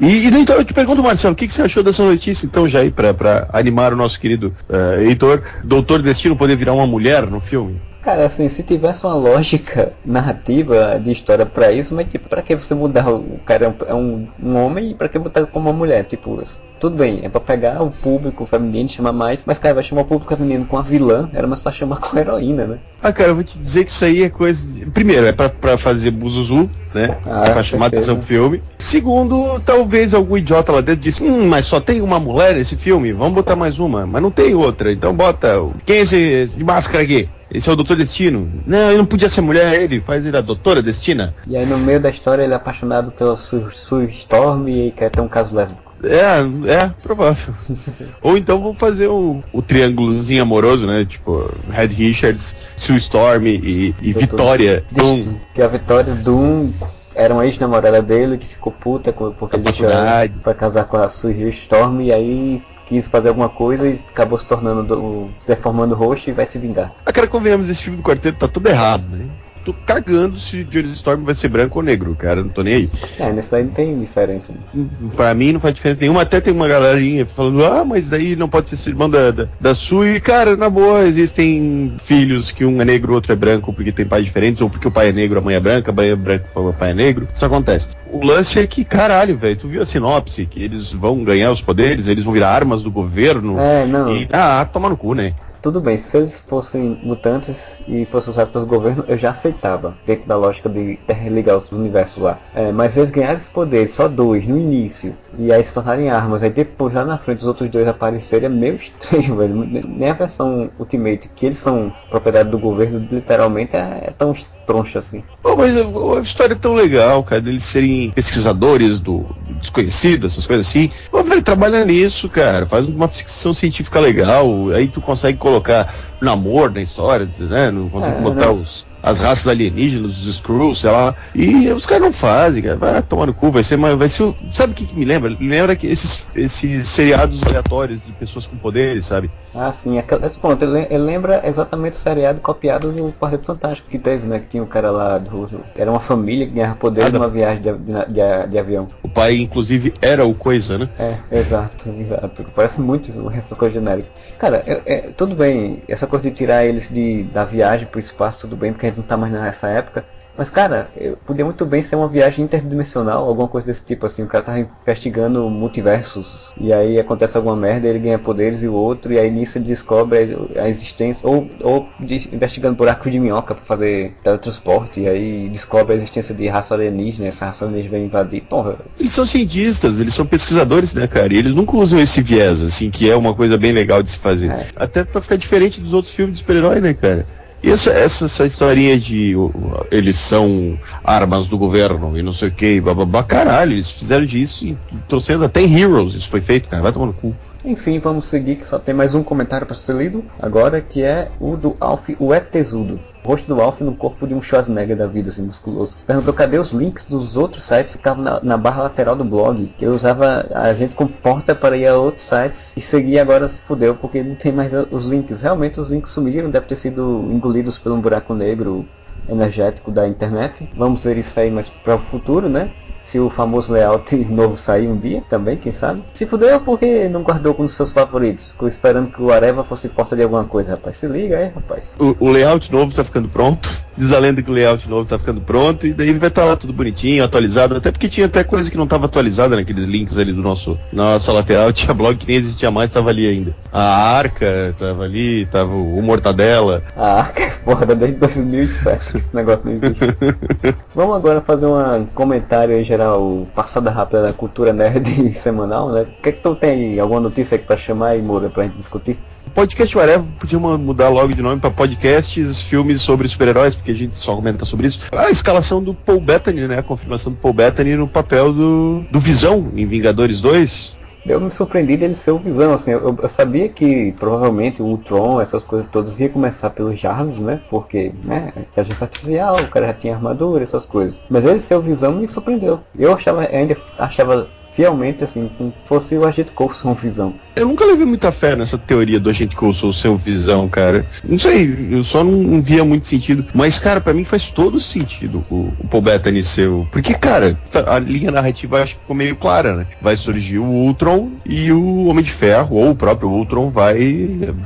E, 0.00 0.06
e 0.06 0.26
então 0.28 0.56
eu 0.56 0.64
te 0.64 0.72
pergunto, 0.72 1.02
Marcelo, 1.02 1.32
o 1.34 1.36
que, 1.36 1.46
que 1.48 1.54
você 1.54 1.62
achou 1.62 1.82
dessa 1.82 2.02
notícia, 2.04 2.46
então, 2.46 2.66
já 2.68 2.80
aí, 2.80 2.90
pra 2.90 3.48
animar 3.52 3.92
o 3.92 3.96
nosso 3.96 4.18
querido 4.18 4.52
eh, 4.68 5.04
Heitor, 5.06 5.42
Doutor 5.62 6.00
Destino 6.02 6.34
poder 6.36 6.56
virar 6.56 6.72
uma 6.72 6.86
mulher 6.86 7.26
no 7.26 7.40
filme? 7.40 7.80
Cara, 8.02 8.26
assim, 8.26 8.48
se 8.48 8.64
tivesse 8.64 9.04
uma 9.04 9.14
lógica 9.14 9.92
narrativa 10.04 10.98
de 10.98 11.12
história 11.12 11.46
pra 11.46 11.70
isso, 11.70 11.94
mas 11.94 12.10
tipo, 12.10 12.28
pra 12.28 12.42
que 12.42 12.56
você 12.56 12.74
mudar 12.74 13.08
o 13.08 13.38
cara 13.46 13.66
é 13.66 13.68
um, 13.68 13.74
é 13.86 13.94
um, 13.94 14.24
um 14.42 14.56
homem 14.56 14.90
e 14.90 14.94
pra 14.94 15.08
que 15.08 15.20
botar 15.20 15.46
como 15.46 15.70
uma 15.70 15.76
mulher? 15.76 16.04
Tipo, 16.04 16.42
tudo 16.82 16.96
bem, 16.96 17.20
é 17.22 17.28
pra 17.28 17.40
pegar 17.40 17.80
o 17.80 17.92
público 17.92 18.44
feminino, 18.44 18.88
chamar 18.88 19.12
mais, 19.12 19.44
mas 19.46 19.56
cara, 19.56 19.76
vai 19.76 19.84
chamar 19.84 20.02
o 20.02 20.04
público 20.04 20.34
feminino 20.34 20.66
com 20.66 20.76
a 20.76 20.82
vilã, 20.82 21.30
era 21.32 21.46
mais 21.46 21.60
pra 21.60 21.70
chamar 21.70 21.98
com 22.00 22.16
a 22.16 22.20
heroína, 22.20 22.66
né? 22.66 22.78
Ah, 23.00 23.12
cara, 23.12 23.30
eu 23.30 23.34
vou 23.36 23.44
te 23.44 23.56
dizer 23.56 23.84
que 23.84 23.92
isso 23.92 24.04
aí 24.04 24.24
é 24.24 24.28
coisa. 24.28 24.60
de- 24.66 24.86
Primeiro, 24.86 25.24
é 25.26 25.32
pra, 25.32 25.48
pra 25.48 25.78
fazer 25.78 26.10
buzuzu, 26.10 26.68
né? 26.92 27.16
Ah, 27.24 27.42
pra 27.52 27.62
chamar 27.62 27.86
atenção 27.86 28.16
pro 28.16 28.24
filme. 28.26 28.62
Segundo, 28.80 29.60
talvez 29.60 30.12
algum 30.12 30.36
idiota 30.36 30.72
lá 30.72 30.80
dentro 30.80 31.02
disse: 31.02 31.22
Hum, 31.22 31.46
mas 31.48 31.66
só 31.66 31.80
tem 31.80 32.00
uma 32.00 32.18
mulher 32.18 32.56
nesse 32.56 32.76
filme, 32.76 33.12
vamos 33.12 33.34
botar 33.34 33.54
mais 33.54 33.78
uma. 33.78 34.04
Mas 34.04 34.20
não 34.20 34.30
tem 34.32 34.52
outra, 34.54 34.90
então 34.92 35.14
bota. 35.14 35.60
o- 35.62 35.72
Quem 35.86 35.98
é 35.98 36.00
esse, 36.00 36.46
de 36.56 36.64
máscara 36.64 37.04
aqui? 37.04 37.28
Esse 37.54 37.68
é 37.68 37.72
o 37.72 37.76
Doutor 37.76 37.96
Destino. 37.96 38.48
Não, 38.66 38.88
ele 38.88 38.96
não 38.98 39.04
podia 39.04 39.28
ser 39.28 39.42
mulher, 39.42 39.74
ele 39.82 40.00
faz 40.00 40.24
ele 40.24 40.36
a 40.36 40.40
Doutora 40.40 40.80
Destina. 40.82 41.34
E 41.46 41.54
aí 41.56 41.66
no 41.66 41.78
meio 41.78 42.00
da 42.00 42.08
história 42.08 42.42
ele 42.42 42.52
é 42.54 42.56
apaixonado 42.56 43.10
pela 43.12 43.36
Sue 43.36 44.06
Storm 44.10 44.66
e 44.68 44.90
quer 44.92 45.10
ter 45.10 45.20
um 45.20 45.28
caso 45.28 45.54
lésbico. 45.54 45.81
É, 46.04 46.72
é, 46.72 46.90
provável. 47.02 47.54
Ou 48.22 48.36
então 48.36 48.60
vamos 48.60 48.78
fazer 48.78 49.06
o, 49.06 49.42
o 49.52 49.62
triângulozinho 49.62 50.42
amoroso, 50.42 50.86
né? 50.86 51.04
Tipo, 51.04 51.50
Red 51.70 51.88
Richards, 51.88 52.56
Sue 52.76 52.96
Storm 52.96 53.46
e, 53.46 53.94
e 54.00 54.12
Vitória. 54.12 54.84
Doom. 54.90 55.34
Que 55.54 55.62
a 55.62 55.68
Vitória 55.68 56.14
Doom 56.14 56.72
era 57.14 57.34
uma 57.34 57.46
ex-namorada 57.46 58.02
dele 58.02 58.38
que 58.38 58.46
ficou 58.46 58.72
puta 58.72 59.12
porque 59.12 59.56
ele 59.56 59.64
deixou 59.64 59.88
ela 59.88 60.28
pra 60.42 60.54
casar 60.54 60.84
com 60.84 60.96
a 60.96 61.08
Sue 61.08 61.50
Storm 61.50 62.00
e 62.00 62.12
aí 62.12 62.62
quis 62.86 63.06
fazer 63.06 63.28
alguma 63.28 63.48
coisa 63.48 63.88
e 63.88 63.98
acabou 64.10 64.38
se 64.38 64.46
tornando, 64.46 64.82
do, 64.82 65.30
deformando 65.46 65.94
o 65.94 65.96
rosto 65.96 66.28
e 66.28 66.32
vai 66.32 66.46
se 66.46 66.58
vingar. 66.58 66.92
Ah, 67.06 67.12
cara, 67.12 67.26
convenhamos, 67.26 67.68
esse 67.68 67.82
filme 67.82 67.98
do 67.98 68.02
quarteto 68.02 68.38
tá 68.38 68.48
tudo 68.48 68.68
errado, 68.68 69.04
né? 69.10 69.26
Tô 69.64 69.72
cagando 69.86 70.38
se 70.38 70.64
Johnny 70.64 70.92
Storm 70.92 71.24
vai 71.24 71.34
ser 71.34 71.48
branco 71.48 71.78
ou 71.78 71.84
negro, 71.84 72.14
cara, 72.16 72.42
não 72.42 72.48
tô 72.48 72.62
nem 72.62 72.74
aí. 72.74 72.90
É, 73.18 73.32
nesse 73.32 73.54
aí 73.54 73.62
não 73.62 73.70
tem 73.70 74.00
diferença. 74.00 74.52
né? 74.52 74.86
Pra 75.14 75.32
mim 75.34 75.52
não 75.52 75.60
faz 75.60 75.74
diferença 75.74 76.00
nenhuma, 76.00 76.22
até 76.22 76.40
tem 76.40 76.52
uma 76.52 76.66
galerinha 76.66 77.26
falando, 77.26 77.64
ah, 77.64 77.84
mas 77.84 78.08
daí 78.08 78.34
não 78.34 78.48
pode 78.48 78.76
ser 78.76 78.90
irmão 78.90 79.08
da, 79.08 79.30
da, 79.30 79.48
da 79.60 79.74
Sui. 79.74 80.18
Cara, 80.20 80.56
na 80.56 80.68
boa, 80.68 81.02
existem 81.02 81.96
filhos 82.04 82.50
que 82.50 82.64
um 82.64 82.80
é 82.80 82.84
negro, 82.84 83.12
o 83.12 83.14
outro 83.14 83.32
é 83.32 83.36
branco 83.36 83.72
porque 83.72 83.92
tem 83.92 84.04
pais 84.06 84.24
diferentes, 84.24 84.60
ou 84.60 84.68
porque 84.68 84.88
o 84.88 84.90
pai 84.90 85.08
é 85.08 85.12
negro, 85.12 85.38
a 85.38 85.42
mãe 85.42 85.54
é 85.54 85.60
branca, 85.60 85.90
a 85.90 85.94
mãe 85.94 86.10
é 86.10 86.16
branca, 86.16 86.46
o 86.54 86.72
pai 86.72 86.90
é 86.90 86.94
negro. 86.94 87.28
Isso 87.32 87.44
acontece. 87.44 87.88
O 88.10 88.24
lance 88.24 88.58
é 88.58 88.66
que, 88.66 88.84
caralho, 88.84 89.36
velho, 89.36 89.56
tu 89.56 89.68
viu 89.68 89.82
a 89.82 89.86
sinopse, 89.86 90.44
que 90.44 90.62
eles 90.62 90.92
vão 90.92 91.22
ganhar 91.24 91.50
os 91.50 91.62
poderes, 91.62 92.08
eles 92.08 92.24
vão 92.24 92.32
virar 92.32 92.50
armas 92.50 92.82
do 92.82 92.90
governo. 92.90 93.58
É, 93.58 93.86
não. 93.86 94.14
E, 94.14 94.26
ah, 94.32 94.66
toma 94.70 94.88
no 94.88 94.96
cu, 94.96 95.14
né? 95.14 95.32
Tudo 95.62 95.80
bem, 95.80 95.96
se 95.96 96.16
eles 96.16 96.40
fossem 96.40 96.98
mutantes 97.04 97.78
e 97.86 98.04
fossem 98.04 98.32
usados 98.32 98.52
pelo 98.52 98.66
governo, 98.66 99.04
eu 99.06 99.16
já 99.16 99.30
aceitava, 99.30 99.94
dentro 100.04 100.26
da 100.26 100.36
lógica 100.36 100.68
de 100.68 100.94
interligar 100.94 101.56
os 101.56 101.70
universos 101.70 102.20
lá. 102.20 102.36
É, 102.52 102.72
mas 102.72 102.96
eles 102.96 103.12
ganharam 103.12 103.38
esse 103.38 103.48
poder, 103.48 103.88
só 103.88 104.08
dois, 104.08 104.44
no 104.44 104.58
início, 104.58 105.16
e 105.38 105.52
aí 105.52 105.62
se 105.62 105.72
tornarem 105.72 106.10
armas, 106.10 106.42
aí 106.42 106.50
depois 106.50 106.92
lá 106.92 107.04
na 107.04 107.16
frente 107.16 107.38
os 107.38 107.46
outros 107.46 107.70
dois 107.70 107.86
aparecerem, 107.86 108.46
é 108.46 108.48
meio 108.48 108.74
estranho, 108.74 109.36
velho. 109.38 109.54
Nem 109.86 110.10
a 110.10 110.14
versão 110.14 110.68
Ultimate, 110.80 111.30
que 111.34 111.46
eles 111.46 111.58
são 111.58 111.92
propriedade 112.10 112.50
do 112.50 112.58
governo, 112.58 113.06
literalmente, 113.08 113.76
é, 113.76 114.04
é 114.08 114.10
tão 114.10 114.34
troncha 114.66 114.98
assim. 114.98 115.22
Pô, 115.42 115.56
mas 115.56 115.76
a, 115.76 116.18
a 116.18 116.20
história 116.20 116.54
é 116.54 116.56
tão 116.56 116.74
legal, 116.74 117.22
cara, 117.22 117.40
deles 117.40 117.62
serem 117.62 118.10
pesquisadores 118.10 118.98
do, 118.98 119.18
do 119.18 119.41
desconhecido, 119.62 120.26
essas 120.26 120.46
coisas 120.46 120.66
assim. 120.66 120.90
Pô, 121.10 121.22
velho, 121.22 121.42
trabalha 121.42 121.84
nisso, 121.84 122.28
cara. 122.28 122.66
Faz 122.66 122.86
uma 122.86 123.08
ficção 123.08 123.54
científica 123.54 123.98
legal. 123.98 124.68
Aí 124.74 124.88
tu 124.88 125.00
consegue 125.00 125.38
colocar 125.38 125.94
namoro 126.20 126.72
na 126.74 126.82
história, 126.82 127.28
né? 127.38 127.70
Não 127.70 127.88
consegue 127.88 128.16
É, 128.18 128.20
botar 128.20 128.46
não. 128.46 128.60
os, 128.60 128.86
as 129.02 129.18
raças 129.18 129.48
alienígenas, 129.48 130.20
os 130.20 130.26
Skrulls, 130.36 130.80
sei 130.80 130.90
lá. 130.90 131.14
E 131.34 131.68
os 131.70 131.84
caras 131.86 132.04
não 132.04 132.12
fazem, 132.12 132.62
cara. 132.62 132.76
Vai 132.76 133.02
tomar 133.02 133.26
no 133.26 133.34
cu, 133.34 133.50
vai 133.50 133.62
ser 133.62 133.76
vai 133.76 134.08
ser. 134.08 134.22
o- 134.22 134.36
Sabe 134.52 134.72
o 134.72 134.76
que, 134.76 134.86
que 134.86 134.96
me 134.96 135.04
lembra? 135.04 135.30
Me 135.30 135.48
lembra 135.48 135.74
que 135.74 135.86
esses, 135.86 136.24
esses 136.34 136.88
seriados 136.88 137.42
aleatórios 137.42 138.06
de 138.06 138.12
pessoas 138.12 138.46
com 138.46 138.56
poderes, 138.56 139.06
sabe? 139.06 139.30
Ah, 139.54 139.72
sim, 139.72 139.98
esse 139.98 140.38
ponto, 140.38 140.64
ele, 140.64 140.86
lembra 140.98 141.42
exatamente 141.44 141.94
o 141.94 141.98
seriado 141.98 142.40
copiado 142.40 142.92
do 142.92 143.12
Quarteto 143.12 143.44
Fantástico 143.46 143.88
que 143.88 143.98
teve, 143.98 144.26
né? 144.26 144.38
Que 144.38 144.46
tinha 144.46 144.62
o 144.62 144.66
cara 144.66 144.90
lá 144.90 145.18
do. 145.18 145.50
Era 145.74 145.90
uma 145.90 146.00
família 146.00 146.46
que 146.46 146.52
ganhava 146.54 146.76
poder 146.76 147.02
Nada. 147.02 147.18
numa 147.18 147.28
viagem 147.28 147.62
de, 147.62 147.72
de, 147.72 148.46
de- 148.48 148.58
avião. 148.58 148.88
O 149.02 149.08
pai, 149.08 149.36
inclusive, 149.38 149.92
era 150.00 150.24
o 150.24 150.34
coisa, 150.34 150.78
né? 150.78 150.88
É, 150.98 151.16
exato, 151.38 151.88
exato. 151.98 152.46
Parece 152.54 152.80
muito 152.80 153.10
essa 153.34 153.54
coisa 153.56 153.74
genérica. 153.80 154.08
Cara, 154.38 154.62
é, 154.66 154.80
é, 154.86 154.96
tudo 155.16 155.34
bem, 155.34 155.82
essa 155.88 156.06
coisa 156.06 156.28
de 156.30 156.36
tirar 156.36 156.64
eles 156.64 156.88
de, 156.88 157.24
da 157.24 157.44
viagem 157.44 157.86
pro 157.86 158.00
espaço, 158.00 158.40
tudo 158.42 158.56
bem, 158.56 158.72
porque 158.72 158.91
gente 158.92 159.00
não 159.00 159.06
tá 159.06 159.16
mais 159.16 159.32
nessa 159.32 159.68
época. 159.68 160.04
Mas, 160.34 160.48
cara, 160.48 160.86
eu- 160.96 161.14
podia 161.26 161.44
muito 161.44 161.66
bem 161.66 161.82
ser 161.82 161.94
uma 161.94 162.08
viagem 162.08 162.42
interdimensional, 162.46 163.28
alguma 163.28 163.46
coisa 163.46 163.66
desse 163.66 163.84
tipo, 163.84 164.06
assim. 164.06 164.22
O 164.22 164.26
cara 164.26 164.42
tá 164.42 164.58
investigando 164.58 165.50
multiversos, 165.50 166.54
e 166.58 166.72
aí 166.72 166.98
acontece 166.98 167.36
alguma 167.36 167.54
merda, 167.54 167.86
ele 167.86 167.98
ganha 167.98 168.18
poderes 168.18 168.62
e 168.62 168.66
o 168.66 168.72
outro, 168.72 169.12
e 169.12 169.18
aí 169.18 169.30
nisso 169.30 169.58
ele 169.58 169.66
descobre 169.66 170.34
a 170.58 170.68
existência, 170.70 171.28
ou, 171.28 171.46
ou 171.60 171.86
de- 172.00 172.30
investigando 172.32 172.76
buracos 172.76 173.12
de 173.12 173.20
minhoca 173.20 173.54
pra 173.54 173.64
fazer 173.64 174.14
teletransporte, 174.22 175.00
e 175.00 175.08
aí 175.08 175.48
descobre 175.50 175.92
a 175.92 175.96
existência 175.96 176.34
de 176.34 176.48
raça 176.48 176.74
alienígena, 176.74 177.28
essa 177.28 177.46
raça 177.46 177.64
alienígena 177.66 177.92
vem 177.98 178.06
invadir. 178.06 178.42
Porra, 178.42 178.76
Eles 178.98 179.12
são 179.12 179.26
cientistas, 179.26 179.98
eles 179.98 180.14
são 180.14 180.24
pesquisadores, 180.24 180.94
né, 180.94 181.06
cara? 181.06 181.32
E 181.34 181.36
eles 181.36 181.52
nunca 181.52 181.76
usam 181.76 182.00
esse 182.00 182.22
viés, 182.22 182.62
assim, 182.62 182.90
que 182.90 183.10
é 183.10 183.14
uma 183.14 183.34
coisa 183.34 183.58
bem 183.58 183.72
legal 183.72 184.02
de 184.02 184.08
se 184.10 184.18
fazer. 184.18 184.50
Até 184.76 185.04
pra 185.04 185.20
ficar 185.20 185.36
diferente 185.36 185.78
dos 185.78 185.92
outros 185.92 186.14
filmes 186.14 186.34
de 186.36 186.38
super-herói, 186.40 186.80
né, 186.80 186.94
cara? 186.94 187.26
E 187.62 187.70
essa, 187.70 187.90
essa, 187.92 188.24
essa 188.24 188.44
historinha 188.44 188.98
de 188.98 189.36
o- 189.36 189.52
eles 189.90 190.16
são 190.16 190.76
armas 191.04 191.46
do 191.48 191.56
governo 191.56 192.18
e 192.18 192.22
não 192.22 192.32
sei 192.32 192.48
o 192.48 192.52
que, 192.52 192.80
bababá, 192.80 193.22
caralho, 193.22 193.72
eles 193.72 193.90
fizeram 193.90 194.24
disso 194.26 194.66
e 194.66 194.76
trouxeram 195.08 195.42
até 195.44 195.62
Heroes, 195.62 196.14
isso 196.14 196.28
foi 196.28 196.40
feito, 196.40 196.68
cara, 196.68 196.82
vai 196.82 196.92
tomar 196.92 197.06
no 197.06 197.12
cu. 197.12 197.34
Enfim, 197.64 198.00
vamos 198.00 198.26
seguir 198.26 198.56
que 198.56 198.66
só 198.66 198.76
tem 198.76 198.92
mais 198.92 199.14
um 199.14 199.22
comentário 199.22 199.64
para 199.64 199.76
ser 199.76 199.94
lido 199.94 200.24
agora, 200.40 200.80
que 200.80 201.02
é 201.04 201.30
o 201.38 201.56
do 201.56 201.76
Alf, 201.78 202.08
o 202.18 202.34
Etesudo. 202.34 202.98
O 203.24 203.28
rosto 203.28 203.46
do 203.46 203.60
Alf 203.60 203.80
no 203.80 203.94
corpo 203.94 204.26
de 204.26 204.34
um 204.34 204.42
Schwarzenegger 204.42 204.96
da 204.96 205.06
vida, 205.06 205.28
assim, 205.28 205.44
musculoso. 205.44 205.96
Perguntou 206.04 206.34
cadê 206.34 206.58
os 206.58 206.72
links 206.72 207.04
dos 207.04 207.36
outros 207.36 207.62
sites 207.62 207.92
que 207.92 207.98
ficavam 207.98 208.24
na, 208.24 208.40
na 208.42 208.56
barra 208.56 208.82
lateral 208.82 209.14
do 209.14 209.24
blog. 209.24 209.68
Que 209.78 209.84
eu 209.84 209.94
usava 209.94 210.44
a 210.52 210.74
gente 210.74 210.96
como 210.96 211.10
porta 211.10 211.54
para 211.54 211.76
ir 211.76 211.86
a 211.86 211.96
outros 211.96 212.26
sites 212.26 212.72
e 212.76 212.80
seguir 212.80 213.20
agora 213.20 213.46
se 213.46 213.58
fudeu, 213.58 213.94
porque 213.94 214.24
não 214.24 214.34
tem 214.34 214.50
mais 214.50 214.72
os 214.90 215.06
links. 215.06 215.40
Realmente 215.40 215.80
os 215.80 215.88
links 215.88 216.10
sumiram, 216.10 216.50
deve 216.50 216.66
ter 216.66 216.74
sido 216.74 217.28
engolidos 217.30 217.78
por 217.78 217.92
um 217.92 218.00
buraco 218.00 218.34
negro 218.34 218.84
energético 219.28 219.92
da 219.92 220.08
internet. 220.08 220.68
Vamos 220.76 221.04
ver 221.04 221.16
isso 221.16 221.38
aí 221.38 221.48
mais 221.48 221.68
para 221.68 221.94
o 221.94 221.98
futuro, 221.98 222.48
né? 222.48 222.70
Se 223.04 223.18
o 223.18 223.28
famoso 223.28 223.72
layout 223.72 224.14
novo 224.30 224.56
sair 224.56 224.88
um 224.88 224.96
dia 224.96 225.22
também, 225.28 225.56
quem 225.56 225.72
sabe. 225.72 226.02
Se 226.14 226.26
fudeu 226.26 226.60
porque 226.60 227.08
não 227.08 227.22
guardou 227.22 227.54
com 227.54 227.64
os 227.64 227.74
seus 227.74 227.92
favoritos. 227.92 228.48
Ficou 228.48 228.68
esperando 228.68 229.10
que 229.10 229.20
o 229.20 229.32
Areva 229.32 229.64
fosse 229.64 229.88
porta 229.88 230.16
de 230.16 230.22
alguma 230.22 230.44
coisa, 230.44 230.72
rapaz. 230.72 230.96
Se 230.96 231.06
liga 231.06 231.38
aí, 231.38 231.50
rapaz. 231.54 231.94
O, 231.98 232.16
o 232.18 232.28
layout 232.30 232.70
novo 232.72 232.94
tá 232.94 233.04
ficando 233.04 233.28
pronto. 233.28 233.68
Diz 233.96 234.12
a 234.12 234.18
lenda 234.18 234.42
que 234.42 234.50
o 234.50 234.54
layout 234.54 234.88
novo 234.88 235.06
tá 235.06 235.18
ficando 235.18 235.40
pronto. 235.40 235.86
E 235.86 235.92
daí 235.92 236.08
ele 236.08 236.18
vai 236.18 236.28
estar 236.28 236.42
tá 236.42 236.48
lá 236.48 236.56
tudo 236.56 236.72
bonitinho, 236.72 237.24
atualizado. 237.24 237.76
Até 237.76 237.90
porque 237.90 238.08
tinha 238.08 238.26
até 238.26 238.42
coisa 238.42 238.70
que 238.70 238.76
não 238.76 238.84
estava 238.84 239.06
atualizada 239.06 239.56
naqueles 239.56 239.84
links 239.84 240.16
ali 240.16 240.32
do 240.32 240.42
nosso 240.42 240.78
nossa 240.92 241.32
lateral. 241.32 241.72
Tinha 241.82 241.92
blog 241.92 242.16
que 242.16 242.26
nem 242.26 242.36
existia 242.36 242.70
mais, 242.70 242.90
tava 242.90 243.10
ali 243.10 243.26
ainda. 243.26 243.54
A 243.72 244.16
Arca 244.16 244.74
tava 244.78 245.04
ali, 245.04 245.46
tava 245.46 245.74
o 245.74 246.00
Mortadela. 246.02 246.82
A 246.96 247.20
Arca, 247.20 247.52
porra, 247.64 247.86
desde 247.86 248.16
2007. 248.16 249.16
Esse 249.16 249.34
negócio 249.34 249.62
não 249.64 249.72
existe. 249.72 250.04
Vamos 250.94 251.16
agora 251.16 251.40
fazer 251.40 251.66
um 251.66 252.06
comentário 252.06 252.74
aí 252.74 252.84
geral, 252.92 253.46
passada 253.54 253.90
rápida 253.90 254.22
da 254.22 254.32
cultura 254.32 254.72
nerd 254.72 255.32
semanal, 255.34 255.90
né? 255.90 256.02
O 256.02 256.22
que 256.22 256.28
é 256.28 256.32
que 256.32 256.40
tu 256.40 256.54
tem 256.54 256.70
aí? 256.70 257.00
Alguma 257.00 257.20
notícia 257.20 257.56
aqui 257.56 257.66
pra 257.66 257.76
chamar 257.76 258.08
aí, 258.08 258.22
Moura, 258.22 258.50
pra 258.50 258.64
gente 258.64 258.76
discutir? 258.76 259.18
Podcast 259.54 259.96
Whatever 259.96 260.24
podia 260.38 260.58
mudar 260.58 261.08
logo 261.08 261.34
de 261.34 261.42
nome 261.42 261.60
para 261.60 261.70
podcasts, 261.70 262.62
filmes 262.62 263.02
sobre 263.02 263.28
super-heróis, 263.28 263.74
porque 263.74 263.90
a 263.90 263.94
gente 263.94 264.16
só 264.16 264.34
comenta 264.34 264.64
sobre 264.64 264.86
isso. 264.86 265.00
A 265.10 265.30
escalação 265.30 265.82
do 265.82 265.92
Paul 265.92 266.20
Bettany, 266.20 266.68
né? 266.68 266.78
A 266.78 266.82
confirmação 266.82 267.32
do 267.32 267.38
Paul 267.38 267.52
Bettany 267.52 267.96
no 267.96 268.06
papel 268.06 268.52
do, 268.52 269.04
do 269.10 269.20
Visão 269.20 269.72
em 269.74 269.86
Vingadores 269.86 270.40
2. 270.40 271.01
Eu 271.24 271.40
me 271.40 271.52
surpreendi 271.52 271.96
dele 271.96 272.14
ser 272.14 272.32
o 272.32 272.38
Visão, 272.38 272.74
assim, 272.74 272.90
eu, 272.90 273.16
eu, 273.22 273.28
sabia 273.28 273.68
que 273.68 274.12
provavelmente 274.18 274.82
o 274.82 274.86
Ultron, 274.86 275.40
essas 275.40 275.62
coisas 275.62 275.88
todas, 275.90 276.18
ia 276.18 276.28
começar 276.28 276.70
pelos 276.70 276.98
Jarvis, 276.98 277.38
né, 277.38 277.60
porque, 277.70 278.12
né, 278.24 278.52
inteligência 278.56 279.04
artificial, 279.04 279.56
o 279.56 279.68
cara 279.68 279.86
já 279.86 279.94
tinha 279.94 280.14
armadura, 280.16 280.62
essas 280.62 280.84
coisas. 280.84 281.20
Mas 281.30 281.44
ele 281.44 281.60
ser 281.60 281.76
o 281.76 281.80
Visão 281.80 282.12
me 282.12 282.26
surpreendeu. 282.26 282.80
Eu 282.98 283.14
achava, 283.14 283.42
ainda 283.42 283.76
achava 283.98 284.48
fielmente, 284.74 285.22
assim, 285.22 285.50
fosse 285.86 286.16
o 286.16 286.26
Agente 286.26 286.52
Coulson 286.52 286.94
Visão. 287.00 287.34
Eu 287.54 287.66
nunca 287.66 287.84
levei 287.84 288.06
muita 288.06 288.32
fé 288.32 288.56
nessa 288.56 288.78
teoria 288.78 289.20
do 289.20 289.28
Agente 289.28 289.54
Coulson 289.54 289.92
ser 289.92 290.08
o 290.08 290.16
Visão, 290.16 290.68
cara. 290.68 291.04
Não 291.22 291.38
sei, 291.38 291.88
eu 291.90 292.02
só 292.02 292.24
não, 292.24 292.32
não 292.32 292.62
via 292.62 292.84
muito 292.84 293.04
sentido. 293.04 293.44
Mas, 293.54 293.78
cara, 293.78 294.00
para 294.00 294.14
mim 294.14 294.24
faz 294.24 294.50
todo 294.50 294.80
sentido 294.80 295.44
o, 295.50 295.70
o 295.78 295.88
Paul 295.88 296.02
Bettany 296.02 296.42
ser 296.42 296.68
o... 296.68 296.86
Porque, 296.90 297.14
cara, 297.14 297.58
tá, 297.70 297.94
a 297.94 297.98
linha 297.98 298.30
narrativa 298.30 298.82
acho 298.82 298.94
que 298.94 299.00
ficou 299.00 299.14
meio 299.14 299.36
clara, 299.36 299.76
né? 299.76 299.86
Vai 300.00 300.16
surgir 300.16 300.58
o 300.58 300.64
Ultron 300.64 301.30
e 301.44 301.70
o 301.70 302.06
Homem 302.06 302.24
de 302.24 302.30
Ferro, 302.30 302.76
ou 302.76 302.90
o 302.90 302.96
próprio 302.96 303.28
Ultron 303.28 303.70
vai 303.70 303.98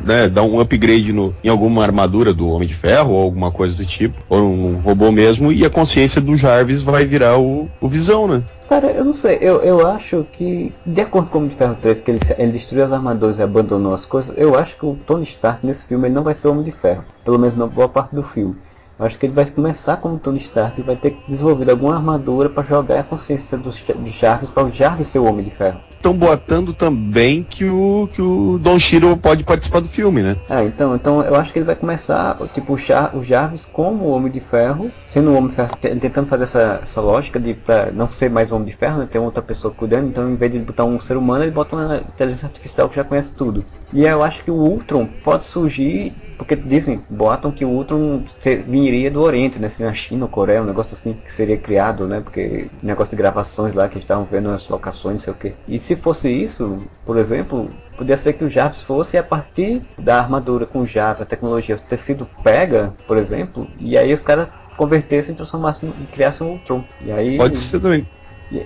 né, 0.04 0.28
dar 0.28 0.42
um 0.42 0.60
upgrade 0.60 1.12
no, 1.12 1.34
em 1.42 1.48
alguma 1.48 1.82
armadura 1.82 2.32
do 2.32 2.48
Homem 2.48 2.68
de 2.68 2.74
Ferro, 2.74 3.12
ou 3.12 3.22
alguma 3.22 3.50
coisa 3.50 3.74
do 3.74 3.84
tipo, 3.84 4.16
ou 4.28 4.40
um 4.40 4.78
robô 4.78 5.10
mesmo, 5.10 5.52
e 5.52 5.64
a 5.64 5.70
consciência 5.70 6.20
do 6.20 6.36
Jarvis 6.36 6.82
vai 6.82 7.04
virar 7.04 7.38
o, 7.38 7.68
o 7.80 7.88
Visão, 7.88 8.28
né? 8.28 8.42
Cara, 8.68 8.90
eu 8.90 9.04
não 9.04 9.14
sei, 9.14 9.38
eu, 9.40 9.62
eu 9.62 9.86
acho 9.86 10.26
que, 10.32 10.74
de 10.84 11.00
acordo 11.00 11.30
com 11.30 11.38
o 11.38 11.48
de 11.48 11.54
Ferro 11.54 11.76
3, 11.80 12.00
que 12.00 12.10
ele, 12.10 12.20
ele 12.36 12.50
destruiu 12.50 12.84
as 12.84 12.92
armaduras 12.92 13.38
e 13.38 13.42
abandonou 13.42 13.94
as 13.94 14.04
coisas, 14.04 14.36
eu 14.36 14.58
acho 14.58 14.76
que 14.76 14.84
o 14.84 14.96
Tony 15.06 15.22
Stark 15.22 15.64
nesse 15.64 15.84
filme 15.84 16.08
ele 16.08 16.14
não 16.14 16.24
vai 16.24 16.34
ser 16.34 16.48
o 16.48 16.50
Homem 16.50 16.64
de 16.64 16.72
Ferro, 16.72 17.04
pelo 17.24 17.38
menos 17.38 17.56
na 17.56 17.68
boa 17.68 17.88
parte 17.88 18.12
do 18.12 18.24
filme. 18.24 18.56
Eu 18.98 19.06
acho 19.06 19.16
que 19.18 19.26
ele 19.26 19.32
vai 19.34 19.46
começar 19.46 19.98
como 19.98 20.18
Tony 20.18 20.40
Stark 20.40 20.80
e 20.80 20.82
vai 20.82 20.96
ter 20.96 21.12
que 21.12 21.20
desenvolver 21.28 21.70
alguma 21.70 21.94
armadura 21.94 22.50
para 22.50 22.66
jogar 22.66 22.98
a 22.98 23.04
consciência 23.04 23.56
dos, 23.56 23.80
dos 23.80 24.12
Jarvis 24.12 24.50
para 24.50 24.64
o 24.64 24.72
Jarvis 24.72 25.06
ser 25.06 25.20
o 25.20 25.26
Homem 25.26 25.44
de 25.44 25.52
Ferro 25.52 25.80
estão 26.06 26.16
boatando 26.16 26.72
também 26.72 27.42
que 27.42 27.64
o, 27.64 28.08
que 28.12 28.22
o 28.22 28.58
Don 28.58 28.78
Shiro 28.78 29.16
pode 29.16 29.42
participar 29.42 29.80
do 29.80 29.88
filme, 29.88 30.22
né? 30.22 30.36
Ah, 30.48 30.62
então, 30.62 30.94
então 30.94 31.22
eu 31.22 31.34
acho 31.34 31.52
que 31.52 31.58
ele 31.58 31.66
vai 31.66 31.74
começar, 31.74 32.36
tipo, 32.54 32.74
o, 32.74 32.78
Char, 32.78 33.16
o 33.16 33.24
Jarvis 33.24 33.64
como 33.64 34.04
o 34.04 34.10
Homem 34.10 34.30
de 34.30 34.40
Ferro, 34.40 34.90
sendo 35.08 35.30
o 35.30 35.34
Homem 35.34 35.50
de 35.50 35.56
Ferro, 35.56 35.76
tentando 35.76 36.28
fazer 36.28 36.44
essa, 36.44 36.80
essa 36.82 37.00
lógica 37.00 37.40
de 37.40 37.54
pra 37.54 37.90
não 37.92 38.08
ser 38.08 38.30
mais 38.30 38.52
Homem 38.52 38.66
de 38.66 38.76
Ferro, 38.76 38.98
né? 38.98 39.08
Ter 39.10 39.18
outra 39.18 39.42
pessoa 39.42 39.74
cuidando, 39.74 40.08
então 40.08 40.30
em 40.30 40.36
vez 40.36 40.52
de 40.52 40.60
botar 40.60 40.84
um 40.84 41.00
ser 41.00 41.16
humano, 41.16 41.44
ele 41.44 41.50
bota 41.50 41.74
uma 41.74 41.96
inteligência 41.96 42.46
artificial 42.46 42.88
que 42.88 42.96
já 42.96 43.04
conhece 43.04 43.32
tudo. 43.32 43.64
E 43.92 44.04
eu 44.04 44.22
acho 44.22 44.44
que 44.44 44.50
o 44.50 44.54
Ultron 44.54 45.08
pode 45.24 45.44
surgir 45.44 46.14
porque 46.36 46.54
dizem, 46.54 47.00
botam 47.08 47.50
que 47.50 47.64
o 47.64 47.68
Ultron 47.68 48.22
viria 48.66 49.10
do 49.10 49.22
Oriente, 49.22 49.58
né? 49.58 49.68
Seria 49.68 49.90
a 49.90 49.94
China 49.94 50.26
ou 50.26 50.28
Coreia, 50.28 50.62
um 50.62 50.66
negócio 50.66 50.94
assim 50.94 51.12
que 51.12 51.32
seria 51.32 51.56
criado, 51.56 52.06
né? 52.06 52.20
Porque 52.20 52.66
negócio 52.82 53.10
de 53.10 53.16
gravações 53.16 53.74
lá 53.74 53.88
que 53.88 53.98
estavam 53.98 54.26
vendo 54.30 54.50
nas 54.50 54.68
locações, 54.68 55.22
sei 55.22 55.32
o 55.32 55.36
que. 55.36 55.54
E 55.66 55.78
se 55.78 55.95
fosse 55.96 56.28
isso, 56.28 56.82
por 57.04 57.16
exemplo, 57.16 57.68
podia 57.96 58.16
ser 58.16 58.34
que 58.34 58.44
o 58.44 58.50
Jarvis 58.50 58.82
fosse 58.82 59.16
a 59.16 59.22
partir 59.22 59.82
da 59.98 60.18
armadura 60.18 60.66
com 60.66 60.84
Jarvis, 60.84 61.22
a 61.22 61.26
tecnologia 61.26 61.76
ter 61.76 61.98
sido 61.98 62.28
pega, 62.42 62.94
por 63.06 63.16
exemplo, 63.16 63.68
e 63.78 63.96
aí 63.96 64.12
os 64.12 64.20
caras 64.20 64.48
convertessem, 64.76 65.34
transformassem 65.34 65.92
e 66.02 66.06
criassem 66.06 66.46
um 66.46 66.52
Ultron. 66.52 66.84
E 67.00 67.10
aí, 67.10 67.36
Pode 67.38 67.56
ser 67.56 67.80
também. 67.80 68.06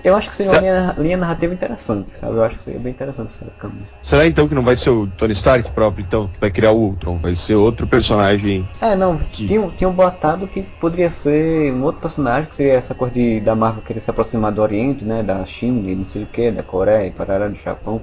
Eu 0.03 0.15
acho 0.15 0.29
que 0.29 0.35
seria 0.35 0.51
uma 0.51 0.61
linha, 0.61 0.95
linha, 0.97 1.17
narrativa 1.17 1.53
interessante, 1.53 2.11
sabe? 2.19 2.33
Eu 2.33 2.43
acho 2.43 2.57
que 2.57 2.63
seria 2.63 2.79
bem 2.79 2.91
interessante 2.91 3.31
essa 3.31 3.45
câmera. 3.57 3.85
Será 4.03 4.27
então 4.27 4.47
que 4.47 4.53
não 4.53 4.63
vai 4.63 4.75
ser 4.75 4.91
o 4.91 5.07
Tony 5.07 5.33
Stark 5.33 5.71
próprio, 5.71 6.05
então, 6.05 6.27
que 6.27 6.39
vai 6.39 6.51
criar 6.51 6.71
o 6.71 6.77
Ultron? 6.77 7.17
Vai 7.17 7.33
ser 7.35 7.55
outro 7.55 7.87
personagem. 7.87 8.67
É, 8.79 8.95
não, 8.95 9.17
que... 9.17 9.47
tinham, 9.47 9.71
tinham 9.71 9.91
botado 9.91 10.47
que 10.47 10.61
poderia 10.61 11.09
ser 11.09 11.73
um 11.73 11.83
outro 11.83 12.01
personagem, 12.01 12.49
que 12.49 12.55
seria 12.55 12.73
essa 12.73 12.93
coisa 12.93 13.13
de, 13.13 13.39
da 13.39 13.55
Marvel 13.55 13.83
querer 13.83 13.99
se 13.99 14.09
aproximar 14.09 14.51
do 14.51 14.61
Oriente, 14.61 15.03
né? 15.03 15.23
Da 15.23 15.43
China, 15.45 15.81
não 15.95 16.05
sei 16.05 16.23
o 16.23 16.27
que, 16.27 16.51
da 16.51 16.63
Coreia, 16.63 17.07
e 17.07 17.11
Parará 17.11 17.47
do 17.47 17.55
Japão. 17.55 18.01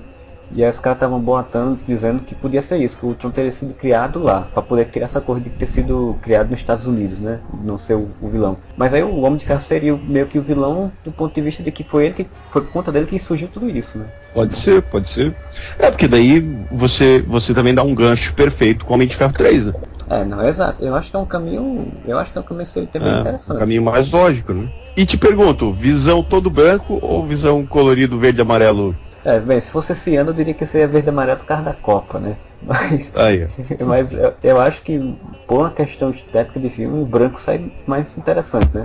E 0.54 0.64
aí 0.64 0.70
os 0.70 0.80
caras 0.80 0.96
estavam 0.96 1.20
boatando, 1.20 1.78
dizendo 1.86 2.20
que 2.20 2.34
podia 2.34 2.62
ser 2.62 2.78
isso, 2.78 2.98
que 2.98 3.04
o 3.04 3.10
Ultron 3.10 3.30
teria 3.30 3.52
sido 3.52 3.74
criado 3.74 4.22
lá, 4.22 4.42
para 4.52 4.62
poder 4.62 4.86
criar 4.86 5.06
essa 5.06 5.20
coisa 5.20 5.42
de 5.42 5.50
ter 5.50 5.66
sido 5.66 6.16
criado 6.22 6.50
nos 6.50 6.60
Estados 6.60 6.86
Unidos, 6.86 7.18
né? 7.18 7.40
Não 7.62 7.78
ser 7.78 7.94
o, 7.94 8.08
o, 8.20 8.28
vilão. 8.28 8.56
Mas 8.76 8.94
aí 8.94 9.02
o 9.02 9.20
Homem 9.20 9.36
de 9.36 9.44
Ferro 9.44 9.60
seria 9.60 9.96
meio 9.96 10.26
que 10.26 10.38
o 10.38 10.42
vilão 10.42 10.90
do 11.04 11.12
ponto 11.12 11.34
de 11.34 11.40
vista 11.40 11.62
de 11.62 11.70
que 11.70 11.84
foi 11.84 12.06
ele 12.06 12.14
que 12.14 12.26
foi 12.50 12.62
por 12.62 12.72
conta 12.72 12.90
dele 12.90 13.06
que 13.06 13.18
surgiu 13.18 13.48
tudo 13.48 13.68
isso, 13.68 13.98
né? 13.98 14.06
Pode 14.32 14.54
ser, 14.56 14.82
pode 14.82 15.08
ser. 15.08 15.34
É, 15.78 15.90
porque 15.90 16.08
daí 16.08 16.40
você, 16.72 17.22
você 17.26 17.52
também 17.52 17.74
dá 17.74 17.82
um 17.82 17.94
gancho 17.94 18.32
perfeito 18.34 18.84
com 18.84 18.92
o 18.92 18.94
Homem 18.94 19.08
de 19.08 19.16
Ferro 19.16 19.32
3, 19.32 19.66
né? 19.66 19.74
É, 20.10 20.24
não, 20.24 20.40
é 20.40 20.48
exato. 20.48 20.82
Eu 20.82 20.94
acho 20.94 21.10
que 21.10 21.16
é 21.16 21.18
um 21.18 21.26
caminho. 21.26 21.86
Eu 22.06 22.18
acho 22.18 22.32
que 22.32 22.38
é 22.38 22.40
um 22.40 22.44
caminho 22.44 22.66
seria 22.66 22.88
bem 22.92 23.02
é, 23.02 23.20
interessante. 23.20 23.56
Um 23.56 23.58
caminho 23.58 23.82
mais 23.82 24.10
lógico, 24.10 24.54
né? 24.54 24.68
E 24.96 25.04
te 25.04 25.18
pergunto, 25.18 25.72
visão 25.72 26.22
todo 26.22 26.48
branco 26.48 26.98
ou 27.02 27.24
visão 27.24 27.64
colorido 27.66 28.18
verde 28.18 28.40
e 28.40 28.42
amarelo 28.42 28.96
é, 29.24 29.40
bem, 29.40 29.60
se 29.60 29.70
fosse 29.70 29.92
esse 29.92 30.16
ano 30.16 30.30
eu 30.30 30.34
diria 30.34 30.54
que 30.54 30.64
seria 30.64 30.86
verde 30.86 31.08
e 31.08 31.10
amarelo 31.10 31.38
por 31.38 31.46
causa 31.46 31.64
da 31.64 31.74
Copa, 31.74 32.18
né? 32.18 32.36
Mas, 32.62 33.10
Aí. 33.14 33.48
mas 33.86 34.12
eu, 34.12 34.34
eu, 34.42 34.60
acho 34.60 34.82
que 34.82 34.98
por 35.46 35.60
uma 35.60 35.70
questão 35.70 36.10
estética 36.10 36.58
de 36.58 36.68
filme, 36.68 37.00
o 37.00 37.06
branco 37.06 37.40
sai 37.40 37.70
mais 37.86 38.18
interessante, 38.18 38.68
né? 38.74 38.82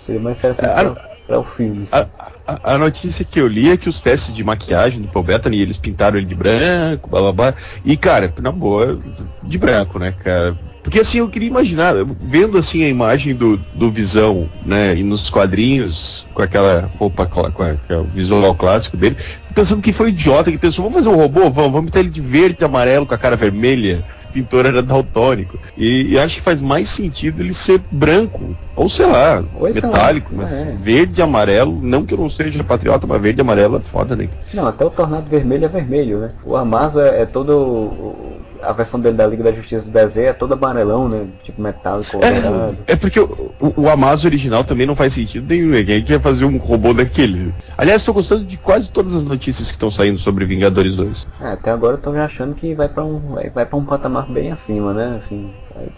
Seria 0.00 0.22
mais 0.22 0.38
interessante 0.38 0.70
é, 0.70 1.26
para 1.26 1.38
o 1.38 1.44
filme. 1.44 1.86
A, 1.92 2.06
a, 2.46 2.74
a, 2.74 2.78
notícia 2.78 3.22
que 3.22 3.38
eu 3.38 3.46
li 3.46 3.70
é 3.70 3.76
que 3.76 3.90
os 3.90 4.00
testes 4.00 4.34
de 4.34 4.42
maquiagem 4.42 5.02
do 5.02 5.08
Paul 5.08 5.22
Bettany, 5.22 5.60
eles 5.60 5.76
pintaram 5.76 6.16
ele 6.16 6.26
de 6.26 6.34
branco, 6.34 7.10
blá 7.10 7.20
blá 7.20 7.32
blá. 7.32 7.54
E 7.84 7.94
cara, 7.94 8.32
na 8.40 8.50
boa, 8.50 8.98
de 9.42 9.58
branco, 9.58 9.98
né, 9.98 10.12
cara? 10.12 10.56
Porque 10.82 11.00
assim, 11.00 11.18
eu 11.18 11.28
queria 11.28 11.48
imaginar, 11.48 11.94
vendo 12.20 12.56
assim 12.56 12.84
a 12.84 12.88
imagem 12.88 13.34
do, 13.34 13.58
do 13.74 13.90
Visão, 13.90 14.48
né, 14.64 14.96
e 14.96 15.02
nos 15.02 15.28
quadrinhos, 15.28 16.26
com 16.32 16.42
aquela 16.42 16.90
roupa, 16.98 17.26
com 17.26 17.42
o 17.42 18.04
visual 18.04 18.54
clássico 18.54 18.96
dele, 18.96 19.16
pensando 19.54 19.82
que 19.82 19.92
foi 19.92 20.08
idiota, 20.08 20.50
que 20.50 20.58
pensou, 20.58 20.84
vamos 20.84 21.04
fazer 21.04 21.14
um 21.14 21.20
robô? 21.20 21.50
Vamos, 21.50 21.72
vamos 21.72 21.86
pintar 21.86 22.00
ele 22.00 22.10
de 22.10 22.20
verde 22.20 22.58
e 22.60 22.64
amarelo 22.64 23.06
com 23.06 23.14
a 23.14 23.18
cara 23.18 23.36
vermelha. 23.36 24.04
O 24.28 24.32
pintor 24.32 24.64
era 24.64 24.80
daltônico. 24.80 25.58
E, 25.76 26.12
e, 26.12 26.18
acho 26.18 26.36
que 26.36 26.42
faz 26.42 26.60
mais 26.60 26.88
sentido 26.88 27.42
ele 27.42 27.52
ser 27.52 27.80
branco. 27.90 28.56
Ou 28.76 28.88
sei 28.88 29.06
lá, 29.06 29.42
metálico, 29.60 30.30
mas 30.32 30.52
é. 30.52 30.76
verde 30.80 31.20
e 31.20 31.22
amarelo. 31.22 31.80
Não 31.82 32.06
que 32.06 32.14
eu 32.14 32.18
não 32.18 32.30
seja 32.30 32.62
patriota, 32.62 33.08
mas 33.08 33.20
verde 33.20 33.40
e 33.40 33.42
amarelo 33.42 33.78
é 33.78 33.80
foda, 33.80 34.14
né? 34.14 34.28
Não, 34.54 34.68
até 34.68 34.84
o 34.84 34.90
tornado 34.90 35.28
vermelho 35.28 35.64
é 35.64 35.68
vermelho, 35.68 36.20
né? 36.20 36.30
O 36.44 36.56
Amazo 36.56 37.00
é, 37.00 37.22
é 37.22 37.26
todo 37.26 38.39
a 38.62 38.72
versão 38.72 39.00
dele 39.00 39.16
da 39.16 39.26
Liga 39.26 39.44
da 39.44 39.52
Justiça 39.52 39.84
do 39.84 39.90
desenho 39.90 40.28
é 40.28 40.32
toda 40.32 40.54
amarelão, 40.54 41.08
né? 41.08 41.26
Tipo 41.42 41.60
metálico. 41.62 42.18
É, 42.22 42.92
é 42.92 42.96
porque 42.96 43.20
o, 43.20 43.52
o, 43.60 43.82
o 43.82 43.88
Amazo 43.88 44.26
original 44.26 44.64
também 44.64 44.86
não 44.86 44.96
faz 44.96 45.14
sentido 45.14 45.46
nenhum. 45.48 45.70
Né? 45.70 45.82
Quem 45.84 46.04
quer 46.04 46.20
fazer 46.20 46.44
um 46.44 46.56
robô 46.58 46.92
daquele? 46.92 47.52
Aliás, 47.76 48.02
estou 48.02 48.14
gostando 48.14 48.44
de 48.44 48.56
quase 48.56 48.88
todas 48.90 49.14
as 49.14 49.24
notícias 49.24 49.68
que 49.68 49.74
estão 49.74 49.90
saindo 49.90 50.18
sobre 50.18 50.44
Vingadores 50.44 50.96
2. 50.96 51.26
É, 51.40 51.52
até 51.52 51.70
agora 51.70 51.96
eu 51.96 52.00
tô 52.00 52.14
já 52.14 52.24
achando 52.24 52.54
que 52.54 52.74
vai 52.74 52.88
para 52.88 53.04
um, 53.04 53.18
vai, 53.32 53.50
vai 53.50 53.66
pra 53.66 53.76
um 53.76 53.84
patamar 53.84 54.30
bem 54.30 54.52
acima, 54.52 54.92
né? 54.92 55.18
Assim, 55.18 55.50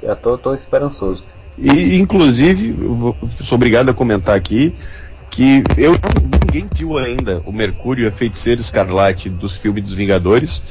eu 0.02 0.16
tô, 0.16 0.38
tô 0.38 0.54
esperançoso. 0.54 1.24
E, 1.58 1.96
inclusive, 1.98 2.74
sou 3.42 3.56
obrigado 3.56 3.90
a 3.90 3.94
comentar 3.94 4.34
aqui 4.34 4.74
que 5.30 5.64
eu 5.78 5.94
ninguém 6.44 6.68
viu 6.74 6.98
ainda 6.98 7.42
o 7.46 7.52
Mercúrio 7.52 8.04
e 8.04 8.06
a 8.06 8.12
Feiticeira 8.12 8.60
Escarlate 8.60 9.30
dos 9.30 9.56
filmes 9.56 9.84
dos 9.84 9.94
Vingadores. 9.94 10.62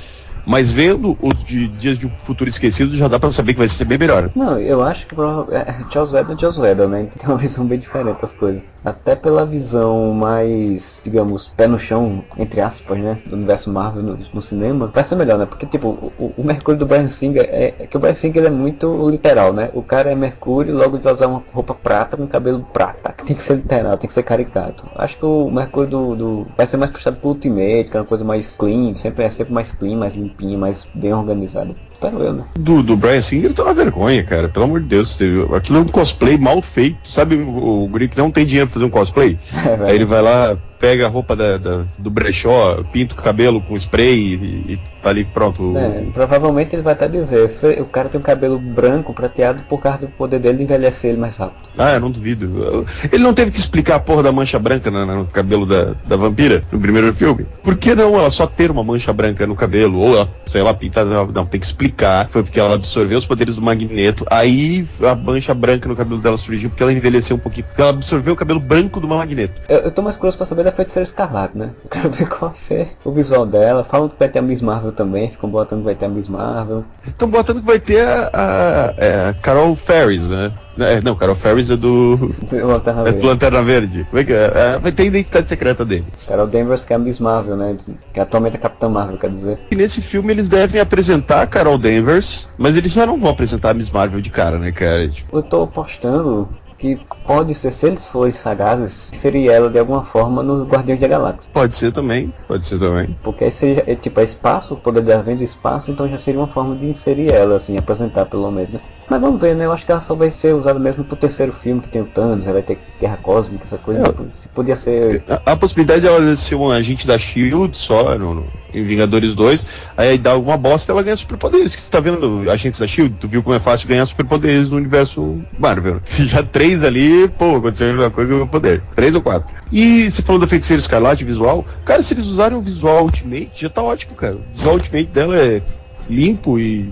Mas 0.45 0.72
vendo 0.72 1.18
os 1.22 1.43
de 1.43 1.68
Dias 1.68 1.97
de 1.97 2.09
Futuro 2.26 2.49
Esquecido, 2.49 2.95
já 2.95 3.07
dá 3.07 3.19
pra 3.19 3.31
saber 3.31 3.53
que 3.53 3.59
vai 3.59 3.69
ser 3.69 3.85
bem 3.85 3.97
melhor. 3.97 4.30
Não, 4.35 4.59
eu 4.59 4.81
acho 4.81 5.05
que 5.07 5.15
é 5.51 5.76
Charles 5.91 6.13
Whedon 6.13 6.34
é 6.34 6.38
Charles 6.38 6.57
Whedon, 6.57 6.88
né? 6.88 6.99
Ele 7.01 7.09
tem 7.09 7.30
uma 7.30 7.38
visão 7.38 7.65
bem 7.65 7.80
diferente 7.80 8.22
das 8.22 8.34
coisas. 8.34 8.63
Até 8.84 9.16
pela 9.16 9.45
visão 9.45 10.12
mais, 10.14 10.99
digamos, 11.03 11.48
pé 11.49 11.68
no 11.68 11.78
chão, 11.78 12.26
entre 12.36 12.62
aspas, 12.62 12.98
né? 12.99 13.22
Do 13.26 13.36
universo 13.36 13.70
Marvel 13.72 14.02
no, 14.02 14.18
no 14.34 14.41
cinema, 14.41 14.88
vai 14.88 15.03
ser 15.03 15.16
melhor, 15.16 15.38
né? 15.38 15.45
Porque, 15.45 15.68
tipo, 15.68 15.90
o, 16.18 16.34
o 16.41 16.44
Mercúrio 16.44 16.80
do 16.80 16.88
Brian 16.88 17.08
Singer 17.08 17.44
é, 17.52 17.76
é 17.78 17.86
que 17.88 17.95
o 17.95 17.99
Brian 17.99 18.16
Singer 18.16 18.44
é 18.45 18.49
muito 18.49 19.08
literal, 19.08 19.53
né? 19.53 19.70
O 19.76 19.84
cara 19.84 20.12
é 20.12 20.16
Mercúrio, 20.16 20.76
logo 20.76 20.99
vai 20.99 21.14
usar 21.14 21.28
uma 21.28 21.44
roupa 21.53 21.76
prata 21.76 22.18
com 22.18 22.28
cabelo 22.28 22.64
prata. 22.74 23.14
Tem 23.24 23.36
que 23.36 23.44
ser 23.44 23.56
literal, 23.58 23.98
tem 23.99 24.08
que 24.08 24.14
ser 24.16 24.24
caricato. 24.24 24.90
Acho 24.95 25.16
que 25.18 25.26
o 25.26 25.52
Mercúrio 25.52 25.90
do, 25.90 26.16
do- 26.16 26.48
vai 26.58 26.66
ser 26.66 26.78
mais 26.78 26.91
puxado 26.91 27.18
pro 27.18 27.30
Ultimate, 27.30 27.86
que 27.91 27.98
é 27.98 27.99
uma 27.99 28.06
coisa 28.08 28.24
mais 28.24 28.52
clean, 28.56 28.95
sempre 28.95 29.24
é 29.24 29.30
sempre 29.30 29.53
mais 29.53 29.72
clean, 29.72 29.95
mais 29.98 30.16
limpinho, 30.16 30.58
mais 30.60 30.88
bem 30.94 31.14
organizado. 31.14 31.76
Espero 32.02 32.23
eu, 32.23 32.34
né? 32.34 32.44
Do, 32.56 32.82
do 32.82 32.98
Brian 32.98 33.22
Singer 33.22 33.53
tá 33.53 33.61
uma 33.61 33.76
vergonha, 33.76 34.23
cara. 34.23 34.49
Pelo 34.49 34.65
amor 34.65 34.80
de 34.80 34.88
Deus. 34.88 35.15
Aquilo 35.56 35.78
é 35.78 35.82
um 35.82 35.88
cosplay 35.88 36.36
mal 36.36 36.60
feito. 36.60 36.98
Sabe 37.07 37.36
o, 37.36 37.84
o 37.84 37.88
guri 37.88 38.07
que 38.07 38.18
não 38.18 38.32
tem 38.32 38.44
dinheiro 38.44 38.68
pra 38.68 38.73
fazer 38.73 38.86
um 38.86 38.90
cosplay? 38.90 39.38
Aí 39.86 39.94
ele 39.94 40.06
vai 40.06 40.19
lá, 40.19 40.57
pega 40.82 41.06
a 41.06 41.10
roupa 41.10 41.36
da, 41.36 41.58
da- 41.58 41.84
do 41.98 42.10
brechó, 42.10 42.84
pinta 42.91 43.14
o 43.14 43.18
cabelo 43.18 43.62
com 43.62 43.78
spray 43.78 44.18
e, 44.18 44.74
e 44.74 44.80
tá 45.02 45.10
ali 45.12 45.24
pronto. 45.24 45.78
É, 45.78 46.06
provavelmente 46.12 46.76
ele 46.76 46.82
vai 46.82 46.94
até 46.94 47.08
dizer, 47.08 47.48
"Você- 47.49 47.80
o 47.80 47.86
cara 47.86 48.10
tem 48.10 48.20
um 48.20 48.24
cabelo 48.24 48.58
branco, 48.60 49.14
prateado, 49.14 49.62
por 49.70 49.80
causa 49.82 49.99
do 49.99 50.08
poder 50.10 50.40
dele 50.40 50.58
de 50.58 50.64
envelhecer 50.64 51.12
ele 51.12 51.20
mais 51.20 51.38
rápido. 51.38 51.70
Ah, 51.78 51.91
eu 51.94 51.99
não 51.99 52.10
duvido. 52.12 52.86
Ele 53.12 53.24
não 53.24 53.34
teve 53.34 53.52
que 53.52 53.60
explicar 53.60 53.95
a 53.95 53.99
porra 53.99 54.24
da 54.24 54.32
mancha 54.32 54.58
branca 54.58 54.90
na- 54.90 55.06
no, 55.06 55.26
cabelo 55.26 55.66
da, 55.66 55.94
da 56.06 56.16
vampira 56.18 56.64
no 56.72 56.80
primeiro 56.80 57.14
filme? 57.14 57.45
Por 57.64 57.78
que 57.78 57.94
não 57.94 58.18
ela 58.18 58.32
só 58.32 58.48
ter 58.48 58.72
uma 58.72 58.84
mancha 58.84 59.14
branca 59.14 59.45
no 59.45 59.56
cabelo? 59.56 59.99
Ou 59.99 60.16
ela, 60.16 60.30
sei 60.48 60.64
lá, 60.64 60.74
pintada. 60.74 61.12
Não, 61.32 61.45
tem 61.45 61.60
que 61.60 61.66
explicar. 61.66 62.28
Foi 62.30 62.41
porque 62.44 62.60
ela 62.60 62.74
absorveu 62.76 63.20
os 63.20 63.26
poderes 63.26 63.56
do 63.56 63.62
magneto. 63.62 64.26
Aí 64.30 64.88
a 65.03 65.14
mancha 65.16 65.53
branca 65.53 65.88
no 65.88 65.95
cabelo 65.95 66.20
dela 66.20 66.38
surgiu 66.38 66.70
porque 66.70 66.82
ela 66.82 66.91
envelheceu 66.94 67.36
um 67.36 67.40
pouquinho. 67.40 67.66
Porque 67.68 67.82
ela 67.82 67.91
absorveu 67.91 68.34
o 68.34 68.38
cabelo 68.38 68.60
branco 68.60 68.99
do 68.99 69.08
magneto. 69.08 69.56
Eu, 69.70 69.80
eu 69.80 69.91
tô 69.91 70.02
mais 70.02 70.16
curioso 70.18 70.38
pra 70.38 70.45
saber 70.45 70.64
da 70.64 70.70
feiticeira 70.72 71.03
escarlate, 71.06 71.57
né? 71.57 71.68
Eu 71.84 71.89
quero 71.89 72.10
ver 72.10 72.27
qual 72.30 72.52
vai 72.52 72.57
ser 72.60 72.91
o 73.03 73.11
visual 73.11 73.45
dela. 73.45 73.84
Falam 73.84 74.10
que 74.10 74.15
vai 74.18 74.30
ter 74.30 74.39
a 74.39 74.41
Miss 74.41 74.61
Marvel 74.61 74.91
também, 74.91 75.31
ficam 75.31 75.49
botando 75.49 75.80
que 75.80 75.85
vai 75.85 75.95
ter 75.95 76.06
a 76.06 76.10
Miss 76.10 76.27
Marvel. 76.27 76.84
Estão 77.06 77.30
botando 77.30 77.60
que 77.61 77.65
vai 77.68 77.80
ter 77.80 78.02
a, 78.07 78.30
a- 78.34 78.93
é, 78.98 79.30
a 79.30 79.34
Carol 79.34 79.76
Ferris, 79.76 80.27
né? 80.27 80.52
É, 80.80 81.02
não, 81.02 81.15
Carol 81.15 81.35
Ferris 81.35 81.69
é 81.69 81.76
do. 81.76 82.34
Lanterna 82.52 83.02
É 83.02 83.03
Verde. 83.06 83.19
do 83.19 83.27
Lanterna 83.27 83.61
Verde. 83.61 84.03
Como 84.10 84.22
é 84.22 84.23
que 84.23 84.34
é? 84.34 84.52
É, 84.56 84.80
vai 84.80 84.91
ter 84.91 85.03
a 85.03 85.06
identidade 85.07 85.49
secreta 85.49 85.84
dele. 85.85 86.06
Carol 86.26 86.48
Danvers 86.48 86.85
que 86.85 86.93
é 86.93 86.95
a 86.95 86.99
Miss 86.99 87.19
Marvel, 87.19 87.57
né? 87.57 87.77
Que 88.14 88.19
atualmente 88.22 88.53
é 88.53 88.57
a 88.57 88.61
Capitã 88.61 88.88
Marvel, 88.88 89.18
quer 89.18 89.30
dizer. 89.30 89.60
E 89.69 89.76
nesse 89.76 90.02
filme 90.02 90.31
eles 90.31 90.48
devem 90.48 90.80
apresentar 90.80 91.41
a 91.41 91.48
Carol 91.48 91.77
Danvers, 91.77 92.48
mas 92.57 92.77
eles 92.77 92.91
já 92.93 93.06
não 93.06 93.19
vão 93.19 93.30
apresentar 93.31 93.72
a 93.72 93.73
Miss 93.73 93.91
Marvel 93.91 94.22
de 94.22 94.30
cara, 94.30 94.57
né, 94.57 94.72
cara? 94.72 95.07
Tipo, 95.10 95.38
Eu 95.38 95.43
tô 95.43 95.64
apostando 95.64 96.48
que 96.82 96.99
pode 97.24 97.53
ser, 97.53 97.72
se 97.72 97.86
eles 97.86 98.03
forem 98.06 98.32
sagazes, 98.32 99.12
seria 99.14 99.52
ela 99.52 99.70
de 99.70 99.78
alguma 99.78 100.03
forma 100.03 100.41
no 100.41 100.66
Guardiões 100.66 100.99
da 100.99 101.08
Galáxia. 101.08 101.52
pode 101.53 101.76
ser 101.76 101.94
também, 101.94 102.34
pode 102.48 102.66
ser 102.66 102.80
também. 102.80 103.16
Porque 103.22 103.44
aí 103.44 103.52
seria, 103.52 103.84
é, 103.86 103.95
tipo, 103.95 104.20
é 104.20 104.24
espaço, 104.24 104.74
o 104.74 104.78
poder 104.78 105.03
dela 105.03 105.22
vem 105.22 105.38
do 105.38 105.44
espaço, 105.44 105.91
então 105.91 106.10
já 106.10 106.18
seria 106.18 106.40
uma 106.40 106.48
forma 106.48 106.76
de 106.76 106.88
inserir 106.88 107.32
ela, 107.32 107.58
assim, 107.58 107.78
apresentar 107.78 108.26
pelo 108.26 108.49
menos, 108.49 108.72
né? 108.72 108.80
Mas 109.12 109.20
vamos 109.20 109.42
ver, 109.42 109.58
né? 109.58 109.66
Eu 109.66 109.74
acho 109.74 109.86
que 109.86 109.92
ela 109.92 110.00
só 110.00 110.16
vai 110.16 110.32
ser 110.32 110.56
usada 110.56 110.80
mesmo 110.80 111.04
pro 111.04 111.18
terceiro 111.18 111.52
filme, 111.62 111.82
que 111.82 111.90
tem 111.90 112.02
o 112.02 112.06
Thanos, 112.06 112.46
vai 112.46 112.62
ter 112.62 112.78
Guerra 112.98 113.18
Cósmica, 113.18 113.66
essa 113.66 113.78
coisa. 113.78 114.02
Se 114.42 114.48
podia 114.48 114.74
ser. 114.78 115.22
A, 115.28 115.52
a 115.52 115.58
possibilidade 115.58 116.00
dela 116.00 116.34
ser 116.38 116.56
um 116.56 116.72
agente 116.72 117.06
da 117.06 117.18
Shield 117.18 117.78
só 117.78 118.18
no, 118.18 118.36
no- 118.36 118.48
em 118.74 118.82
Vingadores 118.86 119.36
2, 119.36 119.66
aí 119.98 120.18
dá 120.18 120.32
alguma 120.32 120.56
bosta 120.56 120.94
ela 120.94 121.04
ganha 121.04 121.18
superpoderes. 121.18 121.76
Que 121.76 121.82
você 121.82 121.90
tá 121.92 122.00
vendo 122.00 122.50
agentes 122.50 122.80
da 122.80 122.88
Shield? 122.88 123.14
Tu 123.20 123.28
viu 123.28 123.44
como 123.44 123.54
é 123.54 123.60
fácil 123.60 123.86
ganhar 123.86 124.06
superpoderes 124.06 124.70
no 124.70 124.78
universo 124.78 125.42
Marvel? 125.60 126.00
Se 126.08 126.26
já 126.26 126.42
três 126.42 126.82
ali, 126.82 127.28
pô, 127.38 127.58
aconteceu 127.58 127.90
alguma 127.90 128.10
coisa 128.12 128.34
com 128.34 128.44
o 128.44 128.48
poder. 128.48 128.82
Três 128.96 129.14
ou 129.14 129.22
quatro. 129.22 129.54
E 129.74 130.10
você 130.10 130.22
falou 130.22 130.40
da 130.40 130.48
feiticeira 130.48 130.80
escarlate 130.80 131.26
visual, 131.26 131.66
cara, 131.84 132.02
se 132.02 132.14
eles 132.14 132.28
usarem 132.28 132.58
o 132.58 132.62
visual 132.62 133.04
Ultimate, 133.04 133.52
já 133.56 133.70
tá 133.70 133.84
ótimo, 133.84 134.16
cara. 134.16 134.38
O 134.38 134.58
visual 134.58 134.76
Ultimate 134.76 135.08
dela 135.08 135.38
é 135.38 135.62
limpo 136.10 136.58
e, 136.58 136.90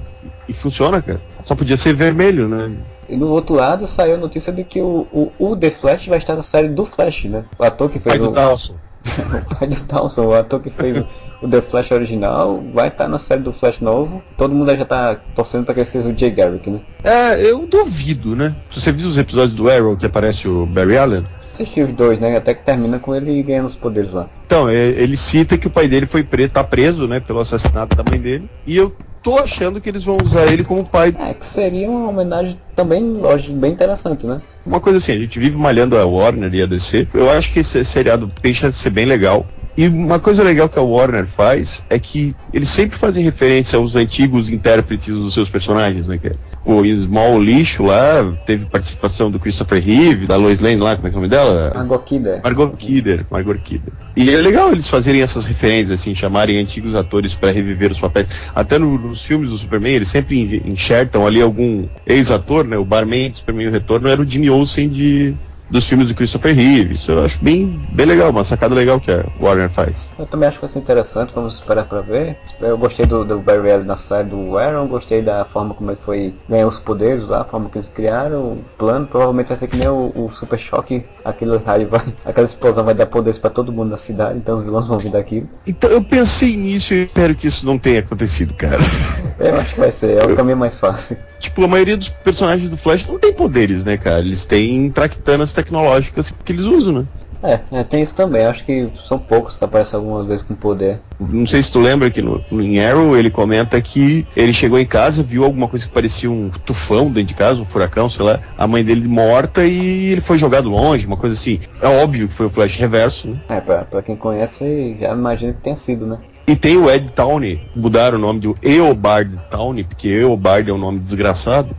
e 0.49 0.53
funciona, 0.53 1.01
cara. 1.01 1.28
Só 1.45 1.55
podia 1.55 1.77
ser 1.77 1.93
vermelho, 1.93 2.47
né? 2.47 2.71
E 3.07 3.15
do 3.17 3.29
outro 3.29 3.55
lado 3.55 3.87
saiu 3.87 4.15
a 4.15 4.17
notícia 4.17 4.53
de 4.53 4.63
que 4.63 4.81
o, 4.81 5.07
o, 5.11 5.31
o 5.39 5.55
The 5.55 5.71
Flash 5.71 6.07
vai 6.07 6.19
estar 6.19 6.35
na 6.35 6.43
série 6.43 6.69
do 6.69 6.85
Flash, 6.85 7.25
né? 7.25 7.43
O 7.57 7.63
ator 7.63 7.89
que 7.89 7.99
fez 7.99 8.17
Pai 8.17 8.19
do 8.19 8.29
o. 8.29 8.33
Dawson. 8.33 8.75
o 9.51 9.55
pai 9.55 9.67
do 9.67 9.81
Dawson, 9.83 10.25
o 10.25 10.33
ator 10.33 10.61
que 10.61 10.69
fez 10.69 11.03
o, 11.41 11.47
The 11.47 11.61
Flash 11.61 11.91
original, 11.91 12.61
vai 12.73 12.89
estar 12.89 13.07
na 13.07 13.17
série 13.17 13.41
do 13.41 13.53
Flash 13.53 13.79
novo. 13.79 14.21
Todo 14.37 14.53
mundo 14.53 14.75
já 14.75 14.85
tá 14.85 15.15
torcendo 15.35 15.65
pra 15.65 15.73
que 15.73 15.85
seja 15.85 16.07
o 16.07 16.17
Jay 16.17 16.29
Garrick, 16.29 16.69
né? 16.69 16.81
É, 17.03 17.41
eu 17.41 17.65
duvido, 17.65 18.35
né? 18.35 18.55
Se 18.71 18.81
você 18.81 18.91
viu 18.91 19.07
os 19.07 19.17
episódios 19.17 19.55
do 19.55 19.69
Arrow 19.69 19.97
que 19.97 20.05
aparece 20.05 20.47
o 20.47 20.65
Barry 20.65 20.97
Allen, 20.97 21.23
Assisti 21.59 21.81
os 21.81 21.93
dois, 21.93 22.17
né? 22.21 22.37
Até 22.37 22.53
que 22.53 22.63
termina 22.63 22.99
com 22.99 23.13
ele 23.13 23.43
ganhando 23.43 23.65
os 23.65 23.75
poderes 23.75 24.13
lá. 24.13 24.29
Então, 24.45 24.69
é, 24.69 24.75
ele 24.75 25.17
cita 25.17 25.57
que 25.57 25.67
o 25.67 25.69
pai 25.69 25.89
dele 25.89 26.05
foi 26.05 26.23
preso, 26.23 26.51
tá 26.51 26.63
preso, 26.63 27.05
né, 27.05 27.19
pelo 27.19 27.41
assassinato 27.41 27.97
da 27.97 28.03
mãe 28.09 28.17
dele. 28.17 28.49
E 28.65 28.77
eu 28.77 28.95
tô 29.21 29.37
achando 29.37 29.81
que 29.81 29.89
eles 29.89 30.05
vão 30.05 30.17
usar 30.23 30.45
ele 30.47 30.63
como 30.63 30.85
pai. 30.85 31.13
É, 31.19 31.33
que 31.33 31.45
seria 31.45 31.89
uma 31.89 32.09
homenagem 32.09 32.57
também, 32.77 33.03
lógico, 33.03 33.53
bem 33.55 33.73
interessante, 33.73 34.25
né? 34.25 34.41
Uma 34.65 34.79
coisa 34.79 34.99
assim, 34.99 35.11
a 35.11 35.19
gente 35.19 35.37
vive 35.37 35.57
malhando 35.57 35.97
a 35.97 36.05
Warner 36.05 36.53
e 36.53 36.61
a 36.61 36.65
DC. 36.65 37.09
Eu 37.13 37.29
acho 37.29 37.51
que 37.51 37.59
esse 37.59 37.83
seriado 37.83 38.31
chance 38.45 38.77
de 38.77 38.83
ser 38.83 38.89
bem 38.91 39.05
legal. 39.05 39.45
E 39.77 39.87
uma 39.87 40.19
coisa 40.19 40.43
legal 40.43 40.67
que 40.67 40.77
a 40.77 40.81
Warner 40.81 41.25
faz 41.27 41.81
é 41.89 41.97
que 41.97 42.35
eles 42.53 42.69
sempre 42.69 42.97
fazem 42.97 43.23
referência 43.23 43.77
aos 43.77 43.95
antigos 43.95 44.49
intérpretes 44.49 45.13
dos 45.13 45.33
seus 45.33 45.47
personagens, 45.49 46.07
né? 46.07 46.19
O 46.65 46.83
Small 46.85 47.41
Lixo 47.41 47.83
lá 47.83 48.33
teve 48.45 48.65
participação 48.65 49.31
do 49.31 49.39
Christopher 49.39 49.81
Reeve, 49.81 50.27
da 50.27 50.35
Lois 50.35 50.59
Lane 50.59 50.75
lá, 50.81 50.95
como 50.95 51.07
é 51.07 51.09
que 51.09 51.15
é 51.15 51.19
o 51.19 51.21
nome 51.21 51.29
dela? 51.31 51.71
Margot 51.73 51.99
Kidder. 51.99 52.41
Margot 52.43 52.67
Kidder, 52.77 53.25
Margot 53.31 53.55
Kidder. 53.59 53.93
E 54.17 54.29
é 54.29 54.37
legal 54.41 54.71
eles 54.71 54.89
fazerem 54.89 55.21
essas 55.21 55.45
referências, 55.45 56.01
assim, 56.01 56.13
chamarem 56.13 56.57
antigos 56.59 56.93
atores 56.93 57.33
para 57.33 57.51
reviver 57.51 57.89
os 57.91 57.99
papéis. 57.99 58.27
Até 58.53 58.77
no- 58.77 58.97
nos 58.97 59.21
filmes 59.21 59.49
do 59.49 59.57
Superman, 59.57 59.93
eles 59.93 60.09
sempre 60.09 60.41
en- 60.65 60.71
enxertam 60.73 61.25
ali 61.25 61.41
algum 61.41 61.87
ex-ator, 62.05 62.65
né? 62.65 62.77
O 62.77 62.83
barman 62.83 63.29
de 63.31 63.37
Superman 63.37 63.67
e 63.67 63.69
o 63.69 63.71
Retorno 63.71 64.09
era 64.09 64.21
o 64.21 64.25
Jimmy 64.25 64.49
Olsen 64.49 64.89
de, 64.89 65.35
dos 65.69 65.87
filmes 65.87 66.07
do 66.07 66.15
Christopher 66.15 66.55
Reeve. 66.55 66.95
Isso 66.95 67.11
eu 67.11 67.23
acho 67.23 67.43
bem, 67.43 67.79
bem 67.91 68.05
legal, 68.05 68.29
uma 68.29 68.43
sacada 68.43 68.75
legal 68.75 68.99
que 68.99 69.11
a 69.11 69.25
Warner 69.39 69.69
faz. 69.69 70.09
Eu 70.17 70.25
também 70.25 70.47
acho 70.47 70.57
que 70.57 70.61
vai 70.61 70.69
ser 70.69 70.79
interessante, 70.79 71.31
vamos 71.33 71.55
esperar 71.55 71.85
pra 71.85 72.01
ver. 72.01 72.37
Eu 72.59 72.77
gostei 72.77 73.05
do, 73.05 73.23
do 73.23 73.39
Barry 73.39 73.71
Allen 73.71 73.85
na 73.85 73.97
série 73.97 74.29
do 74.29 74.57
Aaron, 74.57 74.87
gostei 74.87 75.21
da 75.21 75.45
forma 75.45 75.73
como 75.73 75.91
ele 75.91 75.99
foi 76.05 76.33
ganhar 76.47 76.67
os 76.67 76.79
poderes 76.79 77.27
lá, 77.27 77.41
a 77.41 77.45
forma 77.45 77.69
que 77.69 77.77
eles 77.77 77.89
criaram, 77.89 78.39
o 78.39 78.63
plano, 78.77 79.07
provavelmente 79.07 79.47
vai 79.47 79.57
ser 79.57 79.67
que 79.67 79.77
nem 79.77 79.87
o, 79.87 80.11
o 80.15 80.31
Super 80.33 80.59
Choque, 80.59 81.03
aquele 81.23 81.57
raio 81.57 81.87
vai, 81.87 82.01
aquela 82.25 82.45
explosão 82.45 82.83
vai 82.83 82.93
dar 82.93 83.05
poderes 83.05 83.39
pra 83.39 83.49
todo 83.49 83.71
mundo 83.71 83.91
na 83.91 83.97
cidade, 83.97 84.37
então 84.37 84.57
os 84.57 84.63
vilões 84.63 84.85
vão 84.85 84.97
vir 84.97 85.11
daquilo. 85.11 85.47
Então 85.67 85.89
eu 85.89 86.03
pensei 86.03 86.55
nisso 86.55 86.93
e 86.93 87.05
espero 87.05 87.35
que 87.35 87.47
isso 87.47 87.65
não 87.65 87.77
tenha 87.77 87.99
acontecido, 87.99 88.53
cara. 88.53 88.79
Eu 89.39 89.55
acho 89.55 89.73
que 89.73 89.79
vai 89.79 89.91
ser, 89.91 90.17
é 90.17 90.25
o 90.25 90.35
caminho 90.35 90.57
mais 90.57 90.77
fácil. 90.77 91.17
Tipo, 91.39 91.63
a 91.63 91.67
maioria 91.67 91.95
dos 91.95 92.09
personagens 92.09 92.69
do 92.69 92.77
Flash 92.77 93.07
não 93.07 93.17
tem 93.17 93.31
poderes, 93.31 93.85
né, 93.85 93.95
cara? 93.95 94.19
Eles 94.19 94.45
têm 94.45 94.91
tractanas 94.91 95.53
tecnológicas 95.63 96.33
que 96.43 96.51
eles 96.51 96.65
usam, 96.65 96.93
né? 96.93 97.05
É, 97.41 97.59
é, 97.71 97.83
tem 97.83 98.01
isso 98.01 98.13
também, 98.13 98.45
acho 98.45 98.65
que 98.65 98.91
são 99.07 99.17
poucos 99.17 99.55
que 99.55 99.63
aparecem 99.63 99.97
algumas 99.97 100.27
vezes 100.27 100.45
com 100.45 100.53
poder. 100.53 100.99
Não 101.19 101.47
sei 101.47 101.63
se 101.63 101.71
tu 101.71 101.79
lembra 101.79 102.09
que 102.11 102.21
no, 102.21 102.43
no 102.51 102.61
em 102.61 102.83
Arrow 102.83 103.15
ele 103.15 103.29
comenta 103.29 103.81
que 103.81 104.27
ele 104.35 104.51
chegou 104.51 104.77
em 104.77 104.85
casa, 104.85 105.23
viu 105.23 105.45
alguma 105.45 105.67
coisa 105.67 105.85
que 105.85 105.93
parecia 105.93 106.29
um 106.29 106.49
tufão 106.49 107.05
dentro 107.05 107.29
de 107.29 107.33
casa, 107.33 107.61
um 107.61 107.65
furacão, 107.65 108.09
sei 108.09 108.25
lá, 108.25 108.39
a 108.57 108.67
mãe 108.67 108.83
dele 108.83 109.07
morta 109.07 109.65
e 109.65 110.11
ele 110.11 110.21
foi 110.21 110.37
jogado 110.37 110.69
longe, 110.69 111.07
uma 111.07 111.17
coisa 111.17 111.35
assim. 111.35 111.59
É 111.81 111.87
óbvio 111.87 112.27
que 112.27 112.35
foi 112.35 112.47
o 112.47 112.49
Flash 112.49 112.75
reverso, 112.75 113.29
né? 113.29 113.41
É, 113.47 113.61
pra, 113.61 113.85
pra 113.85 114.01
quem 114.01 114.17
conhece, 114.17 114.97
já 114.99 115.13
imagina 115.13 115.53
que 115.53 115.61
tenha 115.61 115.75
sido, 115.77 116.05
né? 116.05 116.17
E 116.49 116.55
tem 116.55 116.77
o 116.77 116.89
Ed 116.89 117.11
Towney, 117.11 117.61
mudaram 117.75 118.17
o 118.17 118.19
nome 118.19 118.39
de 118.39 118.51
Eobard 118.63 119.39
Towney, 119.51 119.83
porque 119.83 120.07
Eobard 120.07 120.67
é 120.67 120.73
um 120.73 120.79
nome 120.79 120.99
desgraçado, 120.99 121.75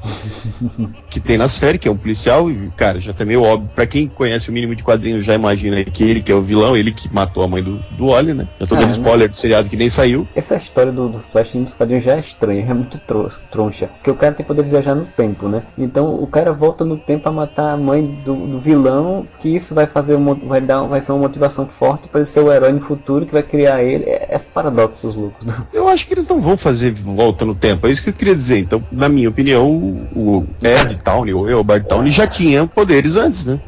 que 1.11 1.19
tem 1.19 1.37
na 1.37 1.49
série, 1.49 1.77
que 1.77 1.89
é 1.89 1.91
um 1.91 1.97
policial, 1.97 2.49
e, 2.49 2.71
cara, 2.77 3.01
já 3.01 3.13
tá 3.13 3.25
meio 3.25 3.43
óbvio. 3.43 3.69
Pra 3.75 3.85
quem 3.85 4.07
conhece 4.07 4.49
o 4.49 4.53
mínimo 4.53 4.77
de 4.77 4.85
quadrinhos 4.85 5.25
já 5.25 5.35
imagina 5.35 5.83
que 5.83 6.05
ele 6.05 6.23
que 6.23 6.31
é 6.31 6.35
o 6.37 6.41
vilão, 6.41 6.77
ele 6.77 6.93
que 6.93 7.13
matou 7.13 7.43
a 7.43 7.49
mãe 7.49 7.65
do, 7.65 7.79
do 7.99 8.07
Wally, 8.07 8.33
né? 8.33 8.47
Já 8.61 8.67
tô 8.69 8.77
dando 8.77 8.91
Ah, 8.91 8.97
spoiler 8.97 9.29
do 9.29 9.37
seriado 9.37 9.69
que 9.69 9.77
nem 9.77 9.91
saiu. 9.91 10.25
Essa 10.37 10.55
história 10.55 10.93
do, 10.93 11.09
do 11.09 11.19
Flash 11.33 11.53
nos 11.55 11.75
quadrinhos 11.75 12.05
já 12.05 12.15
é 12.15 12.21
estranha, 12.21 12.65
é 12.69 12.73
muito 12.73 12.97
tro 12.99 13.29
troncha. 13.51 13.89
Porque 13.89 14.13
o 14.13 14.15
cara 14.15 14.35
tem 14.35 14.47
poder 14.47 14.63
de 14.63 14.71
viajar 14.71 14.95
no 14.95 15.05
tempo, 15.05 15.49
né? 15.49 15.65
Então 15.77 16.15
o 16.15 16.29
cara 16.29 16.53
volta 16.53 16.85
no 16.85 16.97
tempo 16.97 17.25
pra 17.25 17.33
matar 17.33 17.73
a 17.73 17.77
mãe 17.77 18.07
do, 18.25 18.37
do 18.37 18.61
vilão, 18.61 19.25
que 19.41 19.49
isso 19.49 19.75
vai 19.75 19.89
fazer 19.89 20.17
vai 20.45 20.61
dar 20.61 20.83
vai 20.83 21.01
ser 21.01 21.11
uma 21.11 21.23
motivação 21.23 21.67
forte 21.67 22.07
para 22.07 22.21
ele 22.21 22.29
ser 22.29 22.39
o 22.39 22.53
herói 22.53 22.71
no 22.71 22.81
futuro 22.83 23.27
que 23.27 23.33
vai 23.33 23.43
criar 23.43 23.83
ele. 23.83 24.05
É, 24.05 24.29
é 24.31 24.39
paradoxos 24.63 25.15
loucos. 25.15 25.47
né? 25.47 25.55
Eu 25.73 25.89
acho 25.89 26.07
que 26.07 26.15
eles 26.15 26.29
não 26.29 26.41
vão 26.41 26.57
fazer 26.57 26.93
volta 26.93 27.45
no 27.45 27.55
tempo, 27.55 27.87
é 27.87 27.91
isso 27.91 28.03
que 28.03 28.11
eu 28.11 28.15
queria 28.15 28.35
dizer. 28.35 28.59
Então, 28.59 28.83
na 28.93 29.09
minha 29.09 29.29
opinião, 29.29 29.69
o, 30.15 30.45
Ed 30.63 30.97
Towney, 31.03 31.33
ou 31.35 31.49
Eobard 31.49 31.87
Towney, 31.89 32.13
já 32.13 32.27
tinha 32.27 32.67
poderes 32.67 33.17
antes, 33.17 33.45
né? 33.45 33.61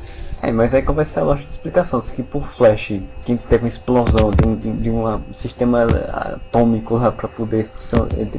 É, 0.42 0.50
mas 0.50 0.74
aí 0.74 0.82
vai 0.82 1.04
ser 1.04 1.20
a 1.20 1.22
lógica 1.22 1.46
de 1.46 1.52
explicação? 1.52 2.02
Se 2.02 2.10
que 2.10 2.22
por 2.22 2.44
Flash, 2.56 2.88
quem 3.24 3.36
teve 3.36 3.64
uma 3.64 3.68
explosão 3.68 4.30
de 4.32 4.44
um, 4.44 4.76
de 4.76 4.90
um 4.90 5.32
sistema 5.32 5.84
atômico 5.84 6.96
lá 6.96 7.12
pra 7.12 7.28
poder 7.28 7.70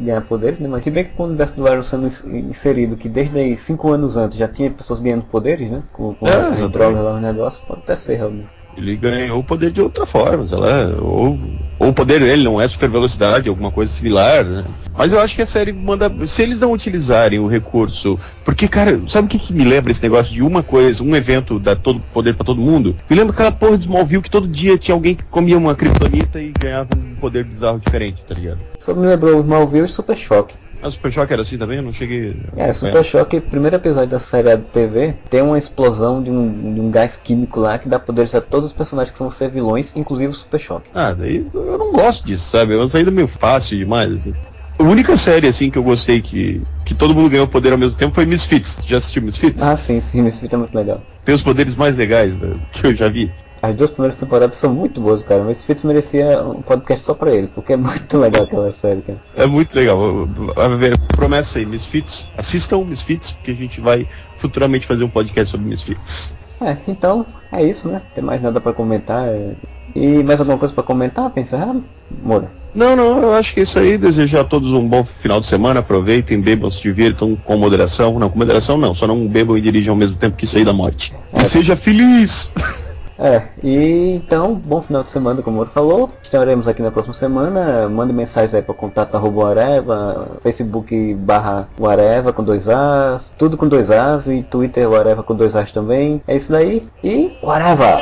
ganhar 0.01 0.21
poderes, 0.23 0.59
né? 0.59 0.67
Mas 0.67 0.83
se 0.83 0.91
bem 0.91 1.05
que 1.05 1.11
com 1.11 1.23
o 1.23 1.27
universo 1.27 1.55
do 1.55 1.65
Arrow 1.65 1.83
sendo 1.83 2.07
ins- 2.07 2.25
inserido, 2.25 2.97
que 2.97 3.07
desde 3.07 3.39
aí, 3.39 3.57
5 3.57 3.89
anos 3.89 4.17
antes 4.17 4.37
já 4.37 4.49
tinha 4.49 4.69
pessoas 4.69 4.99
ganhando 4.99 5.23
poderes, 5.23 5.71
né? 5.71 5.81
Com, 5.93 6.13
com 6.13 6.27
É, 6.27 6.67
drogas 6.67 7.05
lá, 7.05 7.15
os 7.15 7.21
negócios, 7.21 7.63
pode 7.65 7.79
até 7.83 7.95
ser 7.95 8.15
realmente. 8.17 8.47
Ele 8.75 8.95
ganhou 8.95 9.39
o 9.39 9.43
poder 9.43 9.71
de 9.71 9.81
outra 9.81 10.05
forma, 10.05 10.47
sei 10.47 10.57
lá. 10.57 10.91
Ou, 10.99 11.39
ou 11.79 11.89
o 11.89 11.93
poder 11.93 12.19
dele 12.19 12.43
não 12.43 12.59
é 12.59 12.67
super 12.67 12.89
velocidade, 12.89 13.49
alguma 13.49 13.71
coisa 13.71 13.91
similar, 13.91 14.43
né? 14.43 14.63
Mas 14.97 15.11
eu 15.11 15.19
acho 15.19 15.35
que 15.35 15.41
a 15.41 15.47
série 15.47 15.73
manda. 15.73 16.11
Se 16.27 16.41
eles 16.41 16.59
não 16.59 16.71
utilizarem 16.71 17.39
o 17.39 17.47
recurso. 17.47 18.19
Porque, 18.45 18.67
cara, 18.67 19.01
sabe 19.07 19.27
o 19.27 19.29
que, 19.29 19.39
que 19.39 19.53
me 19.53 19.63
lembra 19.63 19.91
esse 19.91 20.01
negócio 20.01 20.33
de 20.33 20.43
uma 20.43 20.61
coisa, 20.61 21.03
um 21.03 21.15
evento 21.15 21.59
dar 21.59 21.75
todo 21.75 21.99
poder 22.11 22.35
pra 22.35 22.45
todo 22.45 22.61
mundo? 22.61 22.95
Me 23.09 23.15
lembra 23.15 23.33
aquela 23.33 23.51
porra 23.51 23.77
de 23.77 23.85
Smallville 23.85 24.21
que 24.21 24.29
todo 24.29 24.47
dia 24.47 24.77
tinha 24.77 24.93
alguém 24.93 25.15
que 25.15 25.23
comia 25.23 25.57
uma 25.57 25.75
kryptonita 25.75 26.39
e 26.39 26.51
ganhava 26.51 26.89
um 26.95 27.15
poder 27.15 27.43
bizarro 27.43 27.79
diferente, 27.79 28.23
tá 28.25 28.35
ligado? 28.35 28.59
Só 28.79 28.93
me 28.93 29.07
lembrou 29.07 29.39
Smallville 29.41 29.85
e 29.85 29.89
Super 29.89 30.17
Choque. 30.17 30.55
A 30.83 30.91
Super 30.91 31.11
Shock 31.11 31.31
era 31.31 31.41
assim 31.41 31.57
também? 31.57 31.77
Eu 31.77 31.83
não 31.83 31.93
cheguei. 31.93 32.35
É, 32.57 32.73
Super 32.73 33.05
Choque, 33.05 33.39
primeiro 33.39 33.77
episódio 33.77 34.09
da 34.09 34.19
série 34.19 34.55
de 34.57 34.63
TV, 34.63 35.15
tem 35.29 35.41
uma 35.41 35.57
explosão 35.57 36.21
de 36.21 36.29
um, 36.29 36.73
de 36.73 36.79
um 36.79 36.91
gás 36.91 37.15
químico 37.15 37.59
lá 37.59 37.79
que 37.79 37.87
dá 37.87 37.97
poderes 37.97 38.35
a 38.35 38.41
todos 38.41 38.71
os 38.71 38.75
personagens 38.75 39.13
que 39.13 39.19
vão 39.19 39.31
ser 39.31 39.49
vilões, 39.49 39.95
inclusive 39.95 40.31
o 40.31 40.35
Super 40.35 40.59
Choque. 40.59 40.89
Ah, 40.93 41.13
daí 41.13 41.45
eu 41.53 41.77
não 41.77 41.93
gosto 41.93 42.25
disso, 42.25 42.49
sabe? 42.49 42.73
É 42.73 42.77
uma 42.77 42.89
saída 42.89 43.09
meio 43.09 43.27
fácil 43.27 43.77
demais, 43.77 44.11
assim. 44.11 44.33
A 44.77 44.83
única 44.83 45.15
série, 45.15 45.47
assim, 45.47 45.69
que 45.69 45.77
eu 45.77 45.83
gostei 45.83 46.19
que, 46.19 46.61
que 46.83 46.93
todo 46.93 47.13
mundo 47.13 47.29
ganhou 47.29 47.47
poder 47.47 47.71
ao 47.71 47.77
mesmo 47.77 47.97
tempo 47.97 48.13
foi 48.13 48.25
Misfits. 48.25 48.77
Já 48.85 48.97
assistiu 48.97 49.21
Misfits? 49.21 49.61
Ah, 49.61 49.77
sim, 49.77 50.01
sim, 50.01 50.21
Misfits 50.21 50.53
é 50.53 50.57
muito 50.57 50.75
legal. 50.75 51.01
Tem 51.23 51.33
os 51.33 51.43
poderes 51.43 51.75
mais 51.75 51.95
legais 51.95 52.37
né, 52.37 52.53
que 52.73 52.87
eu 52.87 52.95
já 52.95 53.07
vi. 53.07 53.31
As 53.63 53.73
duas 53.77 53.91
primeiras 53.91 54.19
temporadas 54.19 54.55
são 54.57 54.73
muito 54.73 54.99
boas, 54.99 55.21
cara. 55.21 55.39
Mas 55.39 55.59
Misfits 55.59 55.83
merecia 55.83 56.43
um 56.43 56.61
podcast 56.61 57.05
só 57.05 57.13
pra 57.13 57.33
ele, 57.33 57.47
porque 57.47 57.71
é 57.71 57.77
muito 57.77 58.17
legal 58.19 58.43
aquela 58.43 58.69
série, 58.73 59.01
cara. 59.01 59.17
É 59.37 59.45
muito 59.45 59.73
legal. 59.73 60.27
Vai 60.53 60.75
ver, 60.75 60.99
promessa 61.15 61.59
aí, 61.59 61.65
Misfits. 61.65 62.27
Assistam 62.37 62.83
Misfits, 62.83 63.31
porque 63.31 63.51
a 63.51 63.55
gente 63.55 63.79
vai 63.79 64.05
futuramente 64.39 64.85
fazer 64.85 65.05
um 65.05 65.09
podcast 65.09 65.49
sobre 65.49 65.65
Misfits. 65.65 66.35
É, 66.59 66.75
então, 66.89 67.25
é 67.53 67.63
isso, 67.63 67.87
né? 67.87 68.01
Tem 68.13 68.21
mais 68.21 68.41
nada 68.41 68.59
pra 68.59 68.73
comentar. 68.73 69.29
é. 69.29 69.53
E 69.95 70.21
mais 70.23 70.41
alguma 70.41 70.57
coisa 70.57 70.73
pra 70.73 70.83
comentar? 70.83 71.31
Encerrar? 71.37 71.73
Moura. 72.21 72.51
Não, 72.75 72.97
não, 72.97 73.21
eu 73.21 73.33
acho 73.33 73.53
que 73.53 73.61
é 73.61 73.63
isso 73.63 73.79
aí. 73.79 73.97
Desejar 73.97 74.41
a 74.41 74.43
todos 74.43 74.71
um 74.71 74.85
bom 74.85 75.05
final 75.21 75.39
de 75.39 75.47
semana. 75.47 75.79
Aproveitem, 75.79 76.41
bebam, 76.41 76.69
se 76.69 76.81
divirtam 76.81 77.37
com 77.45 77.55
moderação. 77.55 78.19
Não, 78.19 78.29
com 78.29 78.37
moderação 78.37 78.77
não. 78.77 78.93
Só 78.93 79.07
não 79.07 79.25
bebam 79.25 79.57
e 79.57 79.61
dirijam 79.61 79.93
ao 79.93 79.97
mesmo 79.97 80.17
tempo 80.17 80.35
que 80.35 80.45
sair 80.45 80.65
da 80.65 80.73
morte. 80.73 81.13
E 81.33 81.43
seja 81.45 81.77
feliz! 81.77 82.51
É, 83.17 83.43
e 83.63 84.15
então, 84.15 84.55
bom 84.55 84.81
final 84.81 85.03
de 85.03 85.11
semana, 85.11 85.41
como 85.41 85.55
o 85.55 85.57
Moura 85.57 85.71
falou. 85.71 86.09
Estaremos 86.21 86.67
aqui 86.67 86.81
na 86.81 86.91
próxima 86.91 87.13
semana. 87.13 87.87
Mande 87.89 88.13
mensagens 88.13 88.53
aí 88.53 88.61
para 88.61 88.73
contato 88.73 89.15
arroba 89.15 89.49
Areva, 89.49 90.39
Facebook 90.41 91.13
barra 91.15 91.67
Areva 91.83 92.33
com 92.33 92.43
dois 92.43 92.67
As, 92.67 93.33
tudo 93.37 93.57
com 93.57 93.67
dois 93.67 93.89
As 93.89 94.27
e 94.27 94.43
Twitter 94.43 94.91
Areva 94.91 95.23
com 95.23 95.35
dois 95.35 95.55
As 95.55 95.71
também. 95.71 96.21
É 96.27 96.35
isso 96.35 96.51
daí 96.51 96.87
e 97.03 97.37
Areva! 97.45 97.97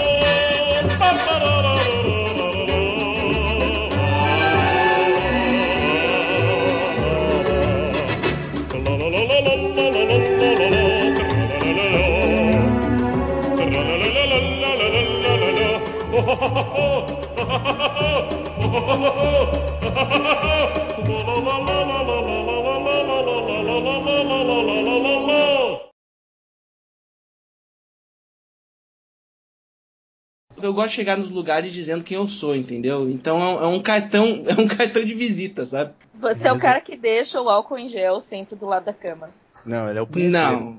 Eu 30.65 30.73
gosto 30.73 30.89
de 30.89 30.95
chegar 30.95 31.17
nos 31.17 31.29
lugares 31.29 31.71
dizendo 31.71 32.03
quem 32.03 32.17
eu 32.17 32.27
sou, 32.27 32.55
entendeu? 32.55 33.09
Então 33.09 33.41
é 33.41 33.45
um- 33.45 33.63
é 33.63 33.67
um 33.67 33.81
cartão, 33.81 34.43
é 34.47 34.59
um 34.59 34.67
cartão 34.67 35.03
de 35.03 35.13
visita, 35.13 35.65
sabe? 35.65 35.93
Você 36.15 36.47
é 36.47 36.51
o 36.53 36.59
cara 36.59 36.79
que 36.81 36.95
deixa 36.95 37.41
o 37.41 37.49
álcool 37.49 37.77
em 37.77 37.87
gel 37.87 38.21
sempre 38.21 38.55
do 38.55 38.65
lado 38.65 38.85
da 38.85 38.93
cama. 38.93 39.29
Não, 39.65 39.89
ele 39.89 39.99
é 39.99 40.01
o 40.01 40.07
Não. 40.15 40.77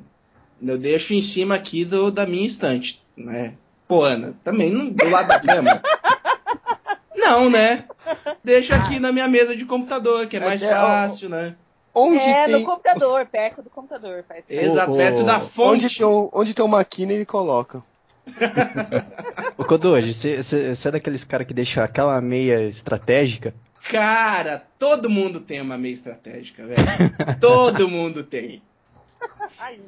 Eu 0.63 0.79
deixo 0.79 1.13
em 1.15 1.21
cima 1.21 1.57
aqui 1.57 1.85
do, 1.85 2.11
da 2.11 2.25
minha 2.25 2.47
estante, 2.47 3.03
né? 3.17 3.55
Pô, 3.89 4.05
Ana, 4.05 4.35
também 4.45 4.71
não 4.71 4.89
do 4.89 5.09
lado 5.11 5.29
da 5.29 5.41
cama. 5.41 5.83
Não, 7.15 7.49
né? 7.49 7.85
Deixo 8.43 8.75
aqui 8.75 8.99
na 8.99 9.13
minha 9.13 9.29
mesa 9.29 9.57
de 9.57 9.65
computador, 9.65 10.27
que 10.27 10.37
é 10.37 10.41
mais 10.41 10.63
Até, 10.63 10.75
ó, 10.77 10.81
fácil, 10.81 11.29
né? 11.29 11.55
Onde 11.95 12.19
é, 12.19 12.47
tem... 12.47 12.55
no 12.59 12.65
computador, 12.65 13.27
perto 13.27 13.63
do 13.63 13.71
computador. 13.71 14.25
Faz 14.27 14.49
Exato, 14.51 14.95
perto 14.95 15.23
da 15.23 15.39
fonte. 15.41 15.85
Onde 15.85 15.99
tem, 15.99 16.07
onde 16.33 16.55
tem 16.55 16.65
uma 16.65 16.85
quina 16.85 17.13
ele 17.13 17.25
coloca. 17.27 17.83
Ô 19.59 19.65
Kodoji, 19.65 20.15
você 20.15 20.43
você 20.43 20.89
é 20.89 20.91
daqueles 20.91 21.25
caras 21.25 21.47
que 21.47 21.55
deixa 21.55 21.83
aquela 21.83 22.21
meia 22.21 22.63
estratégica? 22.67 23.55
Cara, 23.91 24.65
todo 24.79 25.11
mundo 25.11 25.41
tem 25.41 25.61
uma 25.61 25.77
meia 25.77 25.95
estratégica, 25.95 26.65
velho. 26.67 27.39
todo 27.41 27.89
mundo 27.89 28.23
tem. 28.23 28.63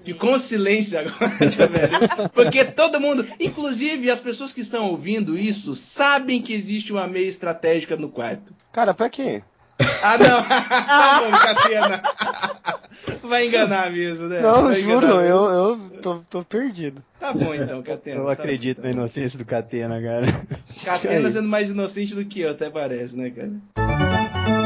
Ficou 0.04 0.34
um 0.34 0.38
silêncio 0.38 0.98
agora, 0.98 1.38
velho. 1.68 2.28
Porque 2.32 2.64
todo 2.64 3.00
mundo, 3.00 3.26
inclusive 3.40 4.10
as 4.10 4.20
pessoas 4.20 4.52
que 4.52 4.60
estão 4.60 4.90
ouvindo 4.90 5.36
isso, 5.36 5.74
sabem 5.74 6.40
que 6.42 6.52
existe 6.52 6.92
uma 6.92 7.06
meia 7.06 7.26
estratégica 7.26 7.96
no 7.96 8.08
quarto. 8.08 8.54
Cara, 8.72 8.94
pra 8.94 9.08
quê? 9.08 9.42
Ah, 9.78 10.18
não. 10.18 10.42
tá 10.44 11.20
bom, 11.20 11.30
Catena. 11.32 12.02
Vai 13.22 13.46
enganar 13.46 13.90
mesmo, 13.90 14.28
né? 14.28 14.40
Não, 14.40 14.64
Vai 14.64 14.80
juro, 14.80 15.06
eu, 15.06 15.44
eu 15.44 15.80
tô, 16.00 16.18
tô 16.30 16.44
perdido. 16.44 17.02
Tá 17.18 17.32
bom 17.32 17.54
então, 17.54 17.82
Catena. 17.82 18.20
Eu 18.20 18.26
tá 18.26 18.32
acredito 18.32 18.82
na 18.82 18.90
inocência 18.90 19.38
do 19.38 19.44
Catena, 19.44 20.00
cara. 20.00 20.46
Catena 20.84 21.30
sendo 21.32 21.48
mais 21.48 21.70
inocente 21.70 22.14
do 22.14 22.24
que 22.24 22.40
eu, 22.40 22.50
até 22.50 22.70
parece, 22.70 23.16
né, 23.16 23.30
cara? 23.30 24.63